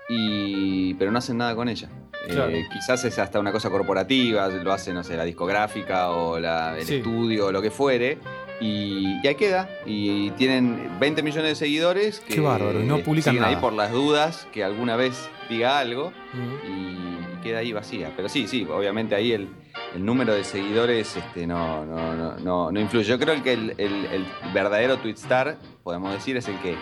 y, 0.10 0.94
pero 0.96 1.12
no 1.12 1.20
hacen 1.20 1.38
nada 1.38 1.56
con 1.56 1.70
ella. 1.70 1.90
Eh, 2.28 2.34
Claro. 2.34 2.52
quizás 2.72 3.04
es 3.04 3.20
hasta 3.20 3.40
una 3.40 3.52
cosa 3.52 3.70
corporativa, 3.70 4.48
lo 4.48 4.72
hace, 4.72 4.94
no 4.94 5.04
sé, 5.04 5.18
la 5.18 5.26
discográfica 5.26 6.10
o 6.12 6.40
la- 6.40 6.78
el 6.78 6.86
Sí. 6.86 6.96
estudio 6.96 7.48
o 7.48 7.52
lo 7.52 7.62
que 7.62 7.70
fuere. 7.72 8.18
Y, 8.64 9.20
y 9.22 9.28
ahí 9.28 9.36
queda. 9.36 9.70
Y 9.86 10.30
tienen 10.32 10.89
20 10.99 11.22
millones 11.24 11.49
de 11.49 11.55
seguidores 11.55 12.20
que 12.22 12.36
Qué 12.36 12.41
bárbaro, 12.41 12.80
no 12.80 12.99
publican 12.99 13.34
siguen 13.34 13.43
ahí 13.43 13.51
nada. 13.55 13.61
por 13.61 13.74
las 13.74 13.91
dudas 13.91 14.47
que 14.53 14.64
alguna 14.64 14.95
vez 14.95 15.30
diga 15.49 15.80
algo 15.80 16.14
y 16.68 17.41
queda 17.43 17.59
ahí 17.59 17.74
vacía. 17.74 18.11
Pero 18.16 18.30
sí, 18.30 18.47
sí, 18.47 18.66
obviamente 18.72 19.16
ahí 19.16 19.32
el, 19.34 19.49
el 19.95 20.05
número 20.05 20.34
de 20.34 20.43
seguidores 20.43 21.16
este, 21.18 21.45
no, 21.45 21.86
no, 21.86 22.16
no, 22.16 22.38
no, 22.38 22.72
no 22.72 22.80
influye. 22.80 23.05
Yo 23.05 23.20
creo 23.20 23.41
que 23.43 23.53
el, 23.53 23.76
el- 23.78 24.05
el 24.05 24.26
verdadero 24.53 24.97
Twitstar, 24.97 25.57
podemos 25.84 26.14
decir, 26.14 26.38
es 26.38 26.47
el 26.47 26.57
que 26.59 26.76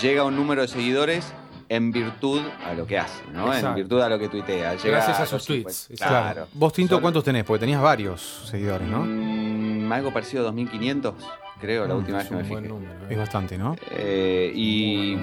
llega 0.00 0.22
a 0.22 0.24
un 0.24 0.36
número 0.36 0.62
de 0.62 0.68
seguidores 0.68 1.32
en 1.70 1.92
virtud 1.92 2.40
a 2.64 2.72
lo 2.72 2.86
que 2.86 2.98
hace, 2.98 3.22
¿no? 3.34 3.52
En 3.54 3.74
virtud 3.74 4.00
a 4.00 4.08
lo 4.08 4.18
que 4.18 4.28
tuitea. 4.30 4.76
Llega 4.76 4.96
Gracias 4.96 5.20
a 5.20 5.26
sus 5.26 5.44
tweets, 5.44 5.76
50. 5.88 5.92
exacto. 5.94 6.14
Claro. 6.34 6.48
Vos, 6.54 6.72
Tinto, 6.72 6.98
¿cuántos 7.02 7.22
tenés? 7.22 7.44
Porque 7.44 7.60
tenías 7.60 7.82
varios 7.82 8.46
seguidores, 8.50 8.88
¿no? 8.88 9.00
Mm, 9.04 9.67
algo 9.96 10.12
parecido 10.12 10.42
a 10.42 10.46
2500, 10.46 11.14
creo, 11.60 11.86
la 11.86 11.94
Mm, 11.94 11.98
última 11.98 12.18
vez 12.18 12.24
Es 12.26 12.30
que 12.30 12.36
me 12.36 12.44
fijé. 12.44 12.60
número. 12.62 12.92
¿eh? 13.04 13.06
Es 13.10 13.18
bastante, 13.18 13.58
¿no? 13.58 13.76
Eh, 13.90 14.52
y, 14.54 15.18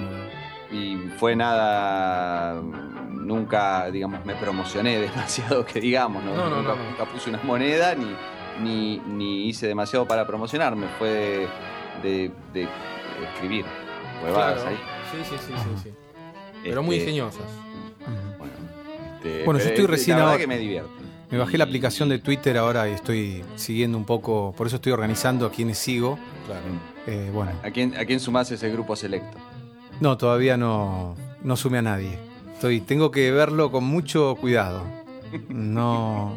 y 0.72 0.96
fue 1.18 1.34
nada. 1.36 2.60
Nunca, 3.10 3.90
digamos, 3.90 4.24
me 4.24 4.34
promocioné 4.36 4.98
demasiado, 5.00 5.64
que 5.66 5.80
digamos, 5.80 6.22
¿no? 6.22 6.34
No, 6.34 6.48
no, 6.50 6.56
nunca, 6.56 6.70
no, 6.70 6.76
no. 6.76 6.90
nunca 6.90 7.04
puse 7.06 7.28
una 7.30 7.40
moneda 7.42 7.94
ni, 7.94 8.14
ni, 8.62 8.98
ni 8.98 9.48
hice 9.48 9.66
demasiado 9.66 10.06
para 10.06 10.26
promocionarme, 10.26 10.86
fue 10.98 11.08
de, 11.08 11.48
de- 12.02 12.30
de 12.54 12.68
escribir 13.34 13.64
huevadas 14.22 14.62
Claro. 14.62 14.70
ahí. 14.70 14.76
Sí, 15.10 15.18
sí, 15.30 15.36
sí, 15.46 15.52
sí, 15.56 15.82
sí. 15.90 15.94
Pero 16.62 16.82
muy 16.82 16.96
Este, 16.96 17.10
ingeniosas. 17.10 17.42
Bueno, 18.38 18.52
este, 19.16 19.44
Bueno, 19.44 19.60
yo 19.60 19.66
estoy 19.66 19.84
es- 19.84 19.90
recién 19.90 20.16
La 20.16 20.24
verdad 20.24 20.32
ahora- 20.34 20.40
que 20.40 20.46
me 20.46 20.58
divierte. 20.58 20.90
Me 21.30 21.38
bajé 21.38 21.58
la 21.58 21.64
aplicación 21.64 22.08
de 22.08 22.18
Twitter 22.18 22.56
ahora 22.56 22.88
y 22.88 22.92
estoy 22.92 23.44
siguiendo 23.56 23.98
un 23.98 24.04
poco, 24.04 24.54
por 24.56 24.68
eso 24.68 24.76
estoy 24.76 24.92
organizando 24.92 25.46
a 25.46 25.50
quienes 25.50 25.78
sigo. 25.78 26.18
Claro. 26.46 26.62
Eh, 27.06 27.30
bueno, 27.32 27.52
¿A 27.64 27.70
quién, 27.70 27.96
¿A 27.96 28.04
quién 28.04 28.20
sumás 28.20 28.50
ese 28.50 28.70
grupo 28.70 28.94
selecto? 28.96 29.36
no, 30.00 30.16
todavía 30.16 30.56
no, 30.56 31.16
no 31.42 31.56
sume 31.56 31.78
a 31.78 31.82
nadie. 31.82 32.18
Estoy, 32.52 32.80
tengo 32.80 33.10
que 33.10 33.30
verlo 33.32 33.70
con 33.70 33.84
mucho 33.84 34.36
cuidado. 34.40 34.82
No, 35.48 36.36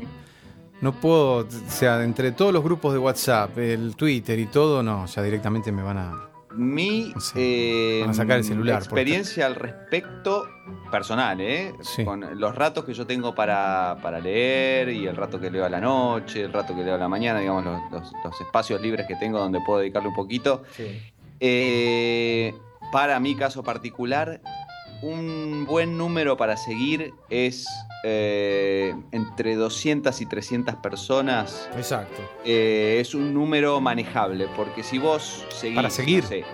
no 0.81 0.91
puedo, 0.93 1.45
o 1.45 1.47
sea, 1.67 2.03
entre 2.03 2.31
todos 2.31 2.51
los 2.53 2.63
grupos 2.63 2.93
de 2.93 2.99
WhatsApp, 2.99 3.57
el 3.57 3.95
Twitter 3.95 4.39
y 4.39 4.47
todo, 4.47 4.81
no, 4.81 5.05
ya 5.05 5.21
directamente 5.21 5.71
me 5.71 5.83
van 5.83 5.97
a... 5.97 6.28
Mi 6.51 7.13
Sí. 7.19 7.33
eh, 7.35 7.99
Van 8.01 8.09
a 8.09 8.13
sacar 8.13 8.37
el 8.37 8.43
celular, 8.43 8.77
experiencia 8.79 9.45
al 9.45 9.55
respecto, 9.55 10.47
personal, 10.91 11.39
¿eh? 11.41 11.73
Sí. 11.81 12.03
Con 12.03 12.39
los 12.39 12.55
ratos 12.55 12.85
que 12.85 12.93
yo 12.93 13.05
tengo 13.05 13.35
para, 13.35 13.97
para 14.01 14.19
leer 14.19 14.89
y 14.89 15.05
el 15.05 15.15
rato 15.15 15.39
que 15.39 15.51
leo 15.51 15.63
a 15.65 15.69
la 15.69 15.79
noche, 15.79 16.41
el 16.43 16.51
rato 16.51 16.75
que 16.75 16.83
leo 16.83 16.95
a 16.95 16.97
la 16.97 17.07
mañana, 17.07 17.39
digamos, 17.39 17.63
los, 17.65 17.79
los- 17.91 18.11
los 18.23 18.41
espacios 18.41 18.81
libres 18.81 19.05
que 19.07 19.15
tengo 19.15 19.37
donde 19.39 19.59
puedo 19.65 19.79
dedicarle 19.79 20.09
un 20.09 20.15
poquito. 20.15 20.63
Sí. 20.75 20.99
Eh, 21.39 22.53
para 22.91 23.19
mi 23.19 23.35
caso 23.35 23.63
particular, 23.63 24.41
un 25.01 25.65
buen 25.65 25.97
número 25.97 26.35
para 26.35 26.57
seguir 26.57 27.13
es 27.29 27.65
eh, 28.03 28.95
entre 29.11 29.55
200 29.55 30.21
y 30.21 30.25
300 30.25 30.75
personas. 30.75 31.69
Exacto. 31.75 32.21
Eh, 32.45 32.97
es 33.01 33.13
un 33.15 33.33
número 33.33 33.79
manejable, 33.81 34.47
porque 34.55 34.83
si 34.83 34.97
vos 34.97 35.45
seguís... 35.49 35.75
¿Para 35.75 35.89
seguir? 35.89 36.23
no 36.23 36.29
sé, 36.29 36.45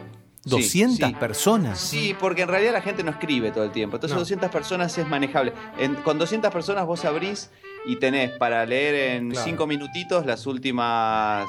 200 0.45 0.97
sí, 0.97 1.03
sí. 1.13 1.19
personas. 1.19 1.79
Sí, 1.79 2.15
porque 2.19 2.43
en 2.43 2.49
realidad 2.49 2.73
la 2.73 2.81
gente 2.81 3.03
no 3.03 3.09
escribe 3.11 3.51
todo 3.51 3.63
el 3.63 3.71
tiempo. 3.71 3.97
Entonces 3.97 4.13
No. 4.15 4.19
200 4.21 4.49
personas 4.51 4.95
es 4.97 5.07
manejable. 5.07 5.53
En- 5.79 5.95
con 5.95 6.19
200 6.19 6.51
personas 6.51 6.85
vos 6.85 7.03
abrís 7.03 7.49
y 7.87 7.95
tenés 7.95 8.29
para 8.37 8.63
leer 8.65 9.15
en 9.17 9.31
Claro. 9.31 9.43
5 9.45 9.65
minutitos 9.67 10.25
las 10.25 10.45
últimas 10.45 11.47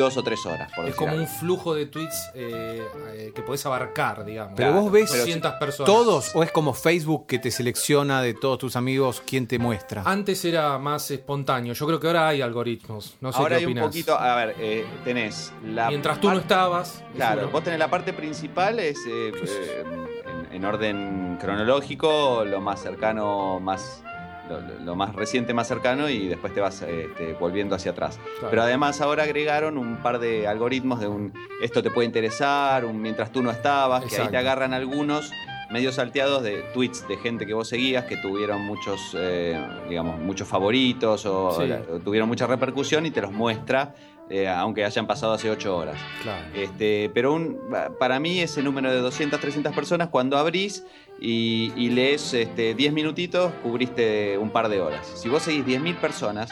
dos 0.00 0.16
o 0.16 0.22
tres 0.24 0.44
horas, 0.46 0.72
por 0.74 0.86
Es 0.88 0.94
como 0.96 1.12
algo. 1.12 1.22
un 1.22 1.28
flujo 1.28 1.74
de 1.74 1.86
tweets 1.86 2.30
eh, 2.34 2.82
eh, 3.12 3.32
que 3.34 3.42
podés 3.42 3.64
abarcar, 3.66 4.24
digamos. 4.24 4.54
Pero 4.56 4.70
Claro, 4.70 4.82
vos 4.82 4.92
ves 4.92 5.10
pero 5.10 5.22
200 5.22 5.52
personas. 5.54 5.86
todos 5.86 6.34
o 6.34 6.42
es 6.42 6.50
como 6.50 6.74
Facebook 6.74 7.26
que 7.26 7.38
te 7.38 7.50
selecciona 7.50 8.22
de 8.22 8.34
todos 8.34 8.58
tus 8.58 8.74
amigos 8.76 9.22
quién 9.26 9.46
te 9.46 9.58
muestra. 9.58 10.02
Antes 10.04 10.44
era 10.44 10.78
más 10.78 11.10
espontáneo. 11.10 11.74
Yo 11.74 11.86
creo 11.86 12.00
que 12.00 12.06
ahora 12.08 12.28
hay 12.28 12.42
algoritmos. 12.42 13.14
No 13.20 13.30
sé 13.32 13.38
Ahora 13.38 13.50
qué 13.56 13.60
hay 13.60 13.64
un 13.66 13.70
opinas. 13.72 13.86
poquito, 13.86 14.18
a 14.18 14.34
ver, 14.36 14.56
eh, 14.58 14.84
tenés 15.04 15.52
la 15.64 15.88
Mientras 15.88 16.20
tú 16.20 16.30
no 16.30 16.38
estabas. 16.38 17.04
Claro, 17.14 17.48
vos 17.50 17.62
tenés 17.62 17.78
la 17.78 17.88
parte 17.88 18.12
principal, 18.12 18.78
es 18.80 18.98
eh, 19.06 19.32
eh, 19.34 19.84
en, 20.48 20.54
en 20.56 20.64
orden 20.64 21.38
cronológico, 21.40 22.44
lo 22.44 22.60
más 22.60 22.80
cercano, 22.82 23.60
más 23.60 24.02
lo, 24.84 24.96
más 24.96 25.14
reciente, 25.14 25.54
más 25.54 25.68
cercano, 25.68 26.08
y 26.08 26.28
después 26.28 26.52
te 26.54 26.60
vas 26.60 26.82
eh, 26.82 27.08
te- 27.16 27.34
volviendo 27.34 27.74
hacia 27.76 27.92
atrás. 27.92 28.18
Claro. 28.34 28.50
Pero 28.50 28.62
además 28.62 29.00
ahora 29.00 29.22
agregaron 29.24 29.78
un 29.78 29.96
par 29.98 30.18
de 30.18 30.46
algoritmos 30.48 31.00
de 31.00 31.08
un 31.08 31.32
esto 31.62 31.82
te 31.82 31.90
puede 31.90 32.06
interesar, 32.06 32.84
un 32.84 33.00
mientras 33.00 33.30
tú 33.32 33.42
no 33.42 33.50
estabas, 33.50 34.04
que 34.04 34.16
ahí 34.20 34.28
te 34.28 34.36
agarran 34.36 34.72
algunos 34.74 35.30
medios 35.70 35.94
salteados 35.94 36.42
de 36.42 36.62
tweets 36.74 37.06
de 37.06 37.16
gente 37.16 37.46
que 37.46 37.54
vos 37.54 37.68
seguías 37.68 38.04
que 38.06 38.16
tuvieron 38.16 38.60
muchos, 38.62 39.14
eh, 39.16 39.56
digamos, 39.88 40.18
muchos 40.18 40.48
favoritos 40.48 41.24
o, 41.26 41.52
Sí. 41.52 41.70
o 41.92 42.00
tuvieron 42.00 42.28
mucha 42.28 42.46
repercusión 42.48 43.06
y 43.06 43.12
te 43.12 43.20
los 43.20 43.30
muestra, 43.30 43.94
eh, 44.28 44.48
aunque 44.48 44.84
hayan 44.84 45.06
pasado 45.06 45.32
hace 45.32 45.48
ocho 45.48 45.76
horas. 45.76 45.96
Claro. 46.22 46.44
Este, 46.54 47.08
pero 47.14 47.32
un, 47.34 47.56
para 48.00 48.18
mí 48.18 48.40
ese 48.40 48.62
número 48.64 48.90
de 48.92 48.98
200, 48.98 49.38
300 49.40 49.72
personas, 49.72 50.08
cuando 50.08 50.36
abrís 50.38 50.84
y, 51.20 51.72
y 51.76 51.90
lees 51.90 52.32
este, 52.34 52.74
10 52.74 52.92
minutitos, 52.92 53.52
cubriste 53.62 54.38
un 54.38 54.50
par 54.50 54.68
de 54.68 54.80
horas. 54.80 55.06
Si 55.16 55.28
vos 55.28 55.42
seguís 55.42 55.64
10.000 55.66 55.96
personas, 55.96 56.50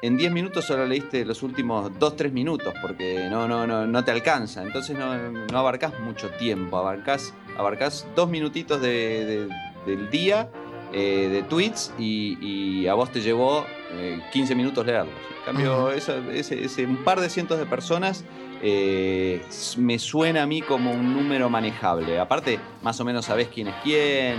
en 0.00 0.16
10 0.16 0.30
minutos 0.32 0.64
solo 0.64 0.86
leíste 0.86 1.24
los 1.24 1.42
últimos 1.42 1.90
2, 1.98 2.16
3 2.16 2.32
minutos, 2.32 2.72
porque 2.80 3.26
no, 3.30 3.48
no, 3.48 3.66
no, 3.66 3.86
no 3.86 4.04
te 4.04 4.10
alcanza. 4.12 4.62
Entonces 4.62 4.96
no, 4.96 5.16
no 5.30 5.58
abarcás 5.58 5.98
mucho 6.00 6.30
tiempo, 6.30 6.76
abarcás, 6.78 7.34
abarcás 7.56 8.06
dos 8.14 8.28
minutitos 8.30 8.80
de- 8.80 9.24
de- 9.26 9.48
del 9.86 10.08
día 10.10 10.48
eh, 10.92 11.28
de 11.30 11.42
tweets 11.42 11.92
y, 11.98 12.38
y 12.40 12.86
a 12.86 12.94
vos 12.94 13.10
te 13.12 13.20
llevó 13.20 13.66
eh, 13.92 14.20
15 14.32 14.54
minutos 14.54 14.86
leerlos. 14.86 15.14
En 15.40 15.44
cambio, 15.54 15.78
Ujú. 15.84 15.88
eso- 15.90 16.30
ese, 16.30 16.64
ese 16.64 16.86
un 16.86 16.98
par 17.04 17.20
de 17.20 17.28
cientos 17.28 17.58
de 17.58 17.66
personas 17.66 18.24
eh, 18.62 19.42
me 19.76 19.98
suena 19.98 20.42
a 20.42 20.46
mí 20.46 20.62
como 20.62 20.90
un 20.92 21.12
número 21.14 21.48
manejable. 21.50 22.18
Aparte, 22.18 22.58
más 22.82 22.98
o 23.00 23.04
menos 23.04 23.24
sabés 23.26 23.48
quién 23.48 23.68
es 23.68 23.74
quién, 23.82 24.36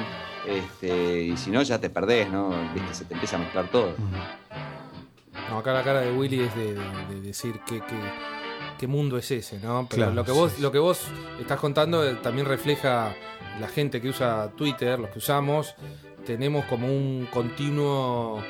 este, 0.47 1.23
y 1.23 1.37
si 1.37 1.51
no, 1.51 1.61
ya 1.61 1.79
te 1.79 1.89
perdés, 1.89 2.29
¿no? 2.29 2.49
Viste, 2.73 2.93
se 2.93 3.05
te 3.05 3.13
empieza 3.13 3.35
a 3.35 3.39
mezclar 3.39 3.69
todo. 3.69 3.93
No, 5.49 5.57
acá 5.59 5.73
la 5.73 5.83
cara 5.83 6.01
de 6.01 6.11
Willy 6.11 6.41
es 6.41 6.55
de, 6.55 6.73
de- 6.75 7.05
de 7.15 7.21
decir 7.21 7.59
que, 7.65 7.79
que- 7.81 8.39
qué 8.77 8.87
mundo 8.87 9.17
es 9.17 9.29
ese, 9.31 9.59
¿no? 9.59 9.87
Pero 9.89 10.03
Claro, 10.03 10.13
lo 10.13 10.23
que 10.23 10.31
sí, 10.31 10.37
vos, 10.37 10.51
sí. 10.53 10.61
lo 10.61 10.71
que 10.71 10.79
vos 10.79 11.01
estás 11.39 11.59
contando 11.59 12.07
eh, 12.07 12.15
también 12.21 12.45
refleja 12.47 13.13
la 13.59 13.67
gente 13.67 13.99
que 13.99 14.09
usa 14.09 14.51
Twitter, 14.55 14.99
los 14.99 15.09
que 15.09 15.17
usamos, 15.19 15.75
tenemos 16.25 16.65
como 16.65 16.87
un 16.87 17.27
continuo 17.31 18.41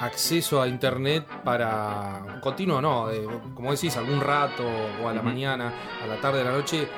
acceso 0.00 0.60
a 0.62 0.66
internet 0.68 1.26
para 1.44 2.38
continuo 2.40 2.80
no 2.80 3.08
de- 3.08 3.26
como 3.54 3.70
decís 3.72 3.96
algún 3.96 4.20
rato 4.20 4.64
o 5.02 5.08
a 5.08 5.12
la 5.14 5.22
mañana 5.22 5.72
a 6.02 6.06
la 6.06 6.20
tarde 6.20 6.40
a 6.40 6.44
la 6.44 6.52
noche 6.52 6.82
eh, 6.84 6.88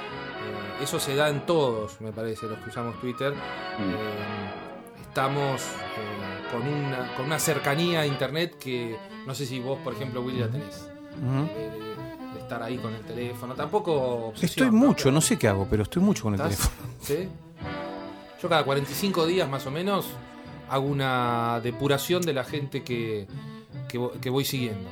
eso 0.82 0.98
se 1.00 1.14
da 1.16 1.28
en 1.28 1.44
todos 1.46 2.00
me 2.00 2.12
parece 2.12 2.46
los 2.46 2.58
que 2.58 2.70
usamos 2.70 2.98
Twitter 3.00 3.32
Mm. 3.32 3.90
eh, 3.90 5.00
estamos 5.00 5.60
eh, 5.62 6.48
con, 6.52 6.62
una, 6.66 7.14
con 7.16 7.26
una 7.26 7.38
cercanía 7.38 8.00
a 8.00 8.06
internet 8.06 8.56
que 8.58 8.96
no 9.26 9.34
sé 9.34 9.46
si 9.46 9.60
vos, 9.60 9.78
por 9.84 9.92
ejemplo, 9.94 10.20
Willy, 10.22 10.40
la 10.40 10.48
tenés. 10.48 10.88
De 12.34 12.40
estar 12.40 12.62
ahí 12.62 12.76
con 12.78 12.92
el 12.94 13.02
teléfono. 13.02 13.54
Tampoco. 13.54 13.92
obsesión, 14.28 14.66
Estoy 14.66 14.70
mucho, 14.70 15.10
no 15.12 15.20
sé 15.20 15.38
qué 15.38 15.48
hago, 15.48 15.66
pero 15.70 15.82
estoy 15.84 16.02
mucho 16.02 16.24
con 16.24 16.34
el 16.34 16.40
¿Estás? 16.40 16.58
teléfono. 16.70 16.92
¿Sí? 17.02 17.28
Yo 18.42 18.48
cada 18.48 18.64
45 18.64 19.26
días 19.26 19.48
más 19.48 19.64
o 19.66 19.70
menos 19.70 20.06
hago 20.72 20.86
una 20.86 21.60
depuración 21.62 22.22
de 22.22 22.32
la 22.32 22.44
gente 22.44 22.82
que, 22.82 23.26
que, 23.88 23.98
vo- 23.98 24.12
que 24.20 24.30
voy 24.30 24.44
siguiendo. 24.44 24.88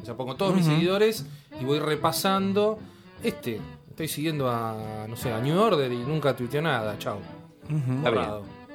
O 0.00 0.04
sea, 0.04 0.14
pongo 0.16 0.34
todos 0.36 0.54
mis 0.54 0.66
seguidores 0.66 1.26
y 1.60 1.64
voy 1.64 1.78
repasando. 1.78 2.78
Este, 3.22 3.60
estoy 3.88 4.08
siguiendo 4.08 4.50
a, 4.50 5.06
no 5.08 5.16
sé, 5.16 5.32
a 5.32 5.40
New 5.40 5.58
Order 5.58 5.92
y 5.92 5.98
nunca 5.98 6.34
tuiteó 6.36 6.60
nada. 6.60 6.98
Chao. 6.98 7.18
Ujú. 7.64 7.92
Está 7.98 8.10
bien. 8.10 8.28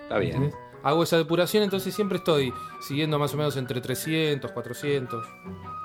Está 0.03 0.17
bien. 0.19 0.51
Hago 0.83 1.03
esa 1.03 1.17
depuración, 1.17 1.63
entonces 1.63 1.93
siempre 1.93 2.17
estoy 2.19 2.53
siguiendo 2.81 3.19
más 3.19 3.33
o 3.33 3.37
menos 3.37 3.57
entre 3.57 3.81
300, 3.81 4.51
400. 4.51 5.25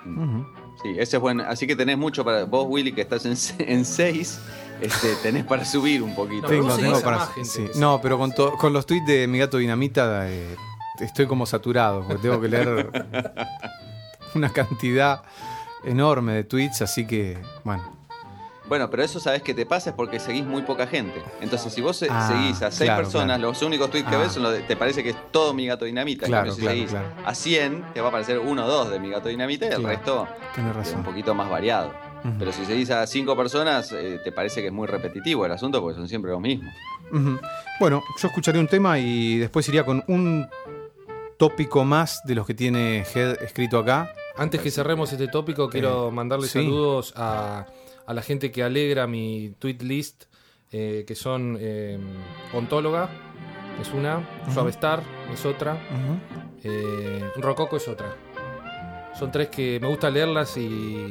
Ujú. 0.06 0.46
Sí, 0.82 0.90
ese 0.98 1.16
es 1.16 1.20
bueno. 1.20 1.42
Así 1.46 1.66
que 1.66 1.74
tenés 1.74 1.98
mucho 1.98 2.24
para. 2.24 2.44
Vos, 2.44 2.66
Willy, 2.68 2.92
que 2.92 3.00
estás 3.00 3.24
en, 3.26 3.36
se- 3.36 3.72
en 3.72 3.84
6, 3.84 4.40
este, 4.82 5.14
tenés 5.22 5.44
para 5.44 5.64
subir 5.64 6.02
un 6.02 6.14
poquito. 6.14 6.42
No, 6.42 6.48
pero 6.48 6.76
Tengo, 6.76 7.00
para. 7.00 7.28
sí. 7.44 7.68
que 7.72 7.78
No, 7.78 8.00
pero 8.02 8.18
con, 8.18 8.32
to- 8.32 8.52
con 8.58 8.72
los 8.72 8.84
tweets 8.86 9.06
de 9.06 9.26
mi 9.26 9.38
gato 9.38 9.56
dinamita 9.58 10.28
eh, 10.28 10.56
estoy 11.00 11.26
como 11.26 11.46
saturado, 11.46 12.02
porque 12.06 12.22
tengo 12.22 12.40
que 12.40 12.48
leer 12.48 12.90
una 14.34 14.50
cantidad 14.52 15.22
enorme 15.84 16.32
de 16.34 16.44
tweets, 16.44 16.82
así 16.82 17.06
que, 17.06 17.38
bueno. 17.64 18.00
Bueno, 18.68 18.88
pero 18.88 19.02
eso 19.02 19.20
sabés 19.20 19.42
que 19.42 19.52
te 19.52 19.66
pasa 19.66 19.90
es 19.90 19.96
porque 19.96 20.18
seguís 20.20 20.44
muy 20.46 20.62
poca 20.62 20.86
gente. 20.86 21.20
Entonces, 21.42 21.74
si 21.74 21.80
vos 21.82 22.02
Ah, 22.08 22.28
seguís 22.28 22.62
a 22.62 22.70
6 22.70 22.88
claro, 22.88 23.02
personas, 23.02 23.36
claro. 23.38 23.42
los 23.52 23.60
únicos 23.62 23.90
tweets 23.90 24.08
que 24.08 24.14
Ah. 24.14 24.18
ves 24.20 24.32
son 24.32 24.44
los 24.44 24.52
de, 24.52 24.60
te 24.60 24.76
parece 24.76 25.02
que 25.02 25.10
es 25.10 25.16
todo 25.32 25.52
mi 25.52 25.66
gato 25.66 25.84
dinamita. 25.84 26.26
Claro, 26.26 26.46
cambio, 26.50 26.54
si 26.54 26.60
claro, 26.62 26.74
seguís 26.76 26.90
claro. 26.90 27.08
a 27.26 27.34
100, 27.34 27.84
te 27.92 28.00
va 28.00 28.06
a 28.06 28.08
aparecer 28.08 28.38
uno 28.38 28.64
o 28.64 28.68
dos 28.68 28.90
de 28.90 28.98
mi 29.00 29.10
gato 29.10 29.28
dinamita 29.28 29.66
y 29.66 29.70
el 29.72 29.82
resto 29.82 30.26
es 30.56 30.58
un 30.58 30.72
razón. 30.74 31.02
poquito 31.02 31.34
más 31.34 31.50
variado. 31.50 31.92
Pero 32.38 32.52
si 32.52 32.64
seguís 32.64 32.90
a 32.90 33.06
5 33.06 33.36
personas, 33.36 33.90
eh, 33.92 34.20
te 34.22 34.30
parece 34.30 34.60
que 34.60 34.68
es 34.68 34.72
muy 34.72 34.86
repetitivo 34.86 35.44
el 35.44 35.52
asunto 35.52 35.80
porque 35.80 35.96
son 35.96 36.08
siempre 36.08 36.30
los 36.30 36.40
mismos. 36.40 36.72
Bueno, 37.80 38.02
yo 38.20 38.28
escucharé 38.28 38.58
un 38.58 38.68
tema 38.68 38.98
y 38.98 39.38
después 39.38 39.68
iría 39.68 39.84
con 39.84 40.04
un 40.06 40.46
tópico 41.36 41.84
más 41.84 42.22
de 42.24 42.36
los 42.36 42.46
que 42.46 42.54
tiene 42.54 43.04
Head 43.14 43.42
escrito 43.42 43.78
acá. 43.78 44.12
Antes 44.36 44.60
que 44.60 44.70
cerremos 44.70 45.12
este 45.12 45.28
tópico, 45.28 45.68
quiero 45.68 46.10
mandarle 46.10 46.46
sí. 46.46 46.60
saludos 46.60 47.12
a, 47.16 47.66
a 48.06 48.14
la 48.14 48.22
gente 48.22 48.50
que 48.50 48.62
alegra 48.62 49.06
mi 49.06 49.54
tweet 49.58 49.78
list, 49.80 50.24
eh, 50.70 51.04
que 51.06 51.14
son 51.14 51.56
eh, 51.60 51.98
Ontóloga, 52.52 53.10
es 53.80 53.92
una, 53.92 54.26
Suavestar 54.52 55.02
es 55.32 55.44
otra, 55.44 55.78
eh, 56.62 57.30
Rococo 57.36 57.76
es 57.76 57.88
otra. 57.88 58.14
Son 59.18 59.30
tres 59.30 59.48
que 59.48 59.78
me 59.80 59.88
gusta 59.88 60.10
leerlas 60.10 60.56
y, 60.56 61.08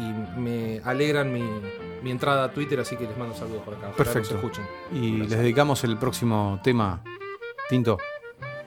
y 0.00 0.40
me 0.40 0.80
alegran 0.84 1.32
mi, 1.32 1.42
mi 2.02 2.10
entrada 2.10 2.44
a 2.44 2.52
Twitter, 2.52 2.80
así 2.80 2.96
que 2.96 3.04
les 3.04 3.16
mando 3.16 3.34
saludos 3.34 3.62
por 3.62 3.74
acá. 3.74 3.88
Ojalá 3.90 3.96
Perfecto. 3.96 4.34
escuchen. 4.36 4.64
Y 4.92 5.18
les 5.18 5.30
dedicamos 5.30 5.84
el 5.84 5.96
próximo 5.98 6.58
tema. 6.64 7.02
Tinto. 7.68 7.98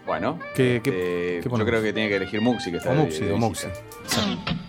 Bueno, 0.05 0.37
¿Qué- 0.53 0.77
este, 0.77 0.91
qué 0.91 1.41
yo 1.43 1.49
ponemos? 1.49 1.69
creo 1.69 1.81
que 1.81 1.93
tiene 1.93 2.09
que 2.09 2.15
elegir 2.17 2.41
Muxi, 2.41 2.71
que 2.71 2.77
está 2.77 2.91
O 2.91 2.95
Muxi, 2.95 3.21
de 3.25 3.31
o 3.31 3.35
visita. 3.35 3.47
Muxi. 3.47 3.67
diría 3.67 4.62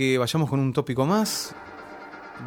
que 0.00 0.16
vayamos 0.16 0.48
con 0.48 0.60
un 0.60 0.72
tópico 0.72 1.04
más. 1.04 1.54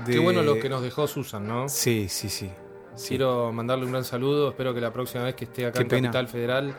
de- 0.08 0.14
Qué 0.14 0.18
bueno 0.20 0.42
lo 0.42 0.56
que 0.60 0.70
nos 0.70 0.82
dejó 0.82 1.06
Susan, 1.06 1.48
¿no? 1.48 1.70
Sí, 1.70 2.08
sí, 2.10 2.28
sí. 2.28 2.50
sí. 2.96 3.10
Quiero 3.10 3.52
mandarle 3.54 3.86
un 3.86 3.92
gran 3.92 4.04
saludo. 4.04 4.50
Espero 4.50 4.74
que 4.74 4.82
la 4.82 4.92
próxima 4.92 5.24
vez 5.26 5.36
que 5.36 5.46
esté 5.46 5.68
acá 5.68 5.74
Qué 5.78 5.84
en 5.84 5.88
pena. 5.88 6.08
Capital 6.08 6.28
Federal 6.30 6.74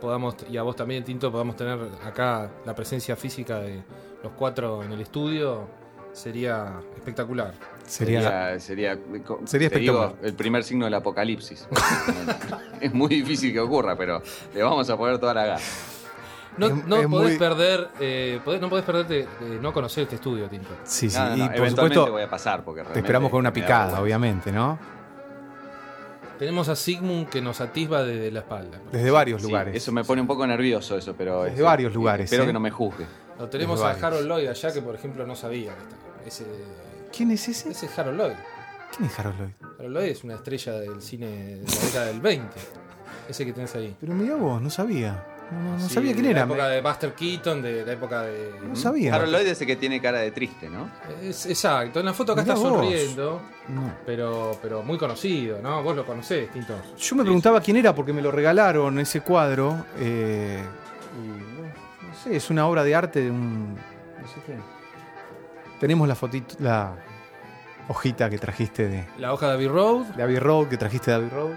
podamos, 0.00 0.36
y 0.48 0.56
a 0.58 0.62
vos 0.62 0.76
también, 0.76 1.02
Tinto, 1.02 1.32
podamos 1.32 1.56
tener 1.56 1.76
acá 2.04 2.48
la 2.64 2.72
presencia 2.72 3.16
física 3.16 3.58
de 3.58 3.82
los 4.22 4.30
cuatro 4.34 4.84
en 4.84 4.92
el 4.92 5.00
estudio. 5.00 5.66
Sería 6.12 6.80
espectacular. 6.94 7.52
Sería, 7.84 8.20
Sería, 8.60 8.60
sería, 8.60 8.94
digo, 8.96 9.40
espectacular. 9.44 10.14
el 10.22 10.34
primer 10.34 10.62
signo 10.62 10.84
del 10.84 10.94
apocalipsis. 10.94 11.66
es 12.80 12.94
muy 12.94 13.08
difícil 13.08 13.52
que 13.52 13.58
ocurra, 13.58 13.96
pero 13.96 14.22
le 14.54 14.62
vamos 14.62 14.88
a 14.88 14.96
poner 14.96 15.18
toda 15.18 15.34
la 15.34 15.46
gana. 15.46 15.60
No, 16.58 16.66
Es- 16.68 16.86
no 16.86 16.96
es 16.96 17.06
podés 17.06 17.28
muy- 17.30 17.38
perder, 17.38 17.88
eh, 18.00 18.40
podés- 18.44 18.60
no 18.60 18.70
podés 18.70 18.84
perderte 18.84 19.26
de 19.40 19.58
no 19.60 19.72
conocer 19.72 20.04
este 20.04 20.14
estudio, 20.16 20.48
Tinto. 20.48 20.70
Sí, 20.84 21.10
sí. 21.10 21.16
No, 21.18 21.28
no, 21.30 21.36
y 21.36 21.38
no, 21.40 21.46
por 21.48 21.56
eventualmente 21.56 21.94
supuesto, 21.96 22.12
voy 22.12 22.22
a 22.22 22.30
pasar 22.30 22.64
porque 22.64 22.80
te 22.80 22.84
realmente 22.84 23.00
esperamos 23.06 23.30
con 23.30 23.40
una 23.40 23.52
picada, 23.52 24.00
obviamente, 24.00 24.50
¿no? 24.52 24.78
Tenemos 26.38 26.68
a 26.68 26.76
Sigmund 26.76 27.28
que 27.30 27.40
nos 27.40 27.60
atisba 27.62 28.02
desde 28.02 28.30
la 28.30 28.40
espalda. 28.40 28.78
Desde 28.92 29.10
varios 29.10 29.40
Sí, 29.40 29.48
lugares. 29.48 29.74
eso 29.74 29.90
me 29.92 30.04
pone 30.04 30.20
un 30.20 30.26
poco 30.26 30.46
nervioso 30.46 30.96
eso, 30.98 31.14
pero 31.16 31.40
Desde 31.42 31.50
este, 31.54 31.62
varios 31.62 31.94
lugares, 31.94 32.24
Espero 32.24 32.42
¿eh? 32.42 32.46
que 32.46 32.52
no 32.52 32.60
me 32.60 32.70
juzgue. 32.70 33.06
Lo 33.38 33.48
tenemos 33.48 33.78
Desde 33.78 33.84
a 33.84 33.92
varios. 33.94 34.04
Harold 34.04 34.28
Lloyd 34.28 34.48
allá 34.48 34.72
que, 34.72 34.82
por 34.82 34.94
ejemplo, 34.94 35.26
no 35.26 35.34
sabía. 35.34 35.72
Ese, 36.26 36.44
¿Quién 37.14 37.30
es 37.30 37.48
ese? 37.48 37.70
ese 37.70 37.86
es 37.86 37.98
Harold 37.98 38.18
Lloyd. 38.18 38.34
¿Quién 38.96 39.08
es 39.08 39.18
Harold 39.18 39.38
Lloyd? 39.38 39.70
Harold 39.78 39.94
Lloyd 39.96 40.08
es 40.08 40.24
una 40.24 40.34
estrella 40.34 40.72
del 40.72 41.00
cine 41.00 41.26
de 41.26 41.62
la 41.64 41.84
década 41.86 42.06
del 42.06 42.20
20. 42.20 42.56
Ese 43.28 43.46
que 43.46 43.52
tenés 43.54 43.74
ahí. 43.74 43.96
Pero 43.98 44.12
mira 44.14 44.34
vos, 44.36 44.60
no 44.60 44.68
sabía. 44.70 45.22
No, 45.50 45.60
no- 45.62 45.78
no 45.78 45.88
Sí, 45.88 45.94
sabía 45.94 46.12
quién 46.12 46.24
de 46.24 46.30
era. 46.32 46.40
La 46.40 46.46
época 46.46 46.68
de 46.68 46.80
Buster 46.80 47.12
Keaton, 47.14 47.62
de 47.62 47.86
la 47.86 47.92
época 47.92 48.22
de. 48.22 48.50
No 48.66 48.74
sabía. 48.74 49.14
Harold 49.14 49.32
Lloyd 49.32 49.46
es 49.46 49.52
ese 49.52 49.66
que 49.66 49.76
tiene 49.76 50.00
cara 50.00 50.18
de 50.18 50.30
triste, 50.32 50.68
¿no? 50.68 50.90
Es- 51.22 51.46
exacto, 51.46 52.00
en 52.00 52.06
la 52.06 52.12
foto 52.14 52.32
acá 52.32 52.42
Mirá 52.42 52.54
está 52.54 52.68
vos. 52.68 52.78
sonriendo, 52.80 53.42
No. 53.68 53.92
pero, 54.04 54.58
pero 54.60 54.82
muy 54.82 54.98
conocido, 54.98 55.60
¿no? 55.62 55.82
Vos 55.84 55.94
lo 55.94 56.04
conocés, 56.04 56.50
Tinto. 56.50 56.74
Yo 56.98 57.16
me 57.16 57.22
preguntaba 57.22 57.60
quién 57.60 57.76
era 57.76 57.94
porque 57.94 58.12
me 58.12 58.22
lo 58.22 58.30
regalaron 58.32 58.98
ese 58.98 59.20
cuadro. 59.20 59.86
eh, 59.98 60.60
y, 61.22 61.28
bueno, 61.58 61.74
no 62.08 62.14
sé, 62.14 62.34
es 62.36 62.50
una 62.50 62.66
obra 62.66 62.82
de 62.82 62.94
arte 62.94 63.20
de 63.22 63.30
un. 63.30 63.74
No 63.74 64.26
sé 64.28 64.40
quién. 64.44 64.60
Tenemos 65.78 66.08
la 66.08 66.14
fotito, 66.14 66.56
la 66.58 66.94
hojita 67.88 68.28
que 68.30 68.38
trajiste 68.38 68.88
de, 68.88 69.04
La 69.18 69.32
hoja 69.32 69.46
de 69.48 69.52
Abbey 69.54 69.68
Road. 69.68 70.06
de 70.16 70.22
Abbey 70.22 70.38
Road, 70.38 70.66
que 70.68 70.76
trajiste 70.76 71.10
de 71.12 71.16
Abbey 71.18 71.28
Road, 71.28 71.52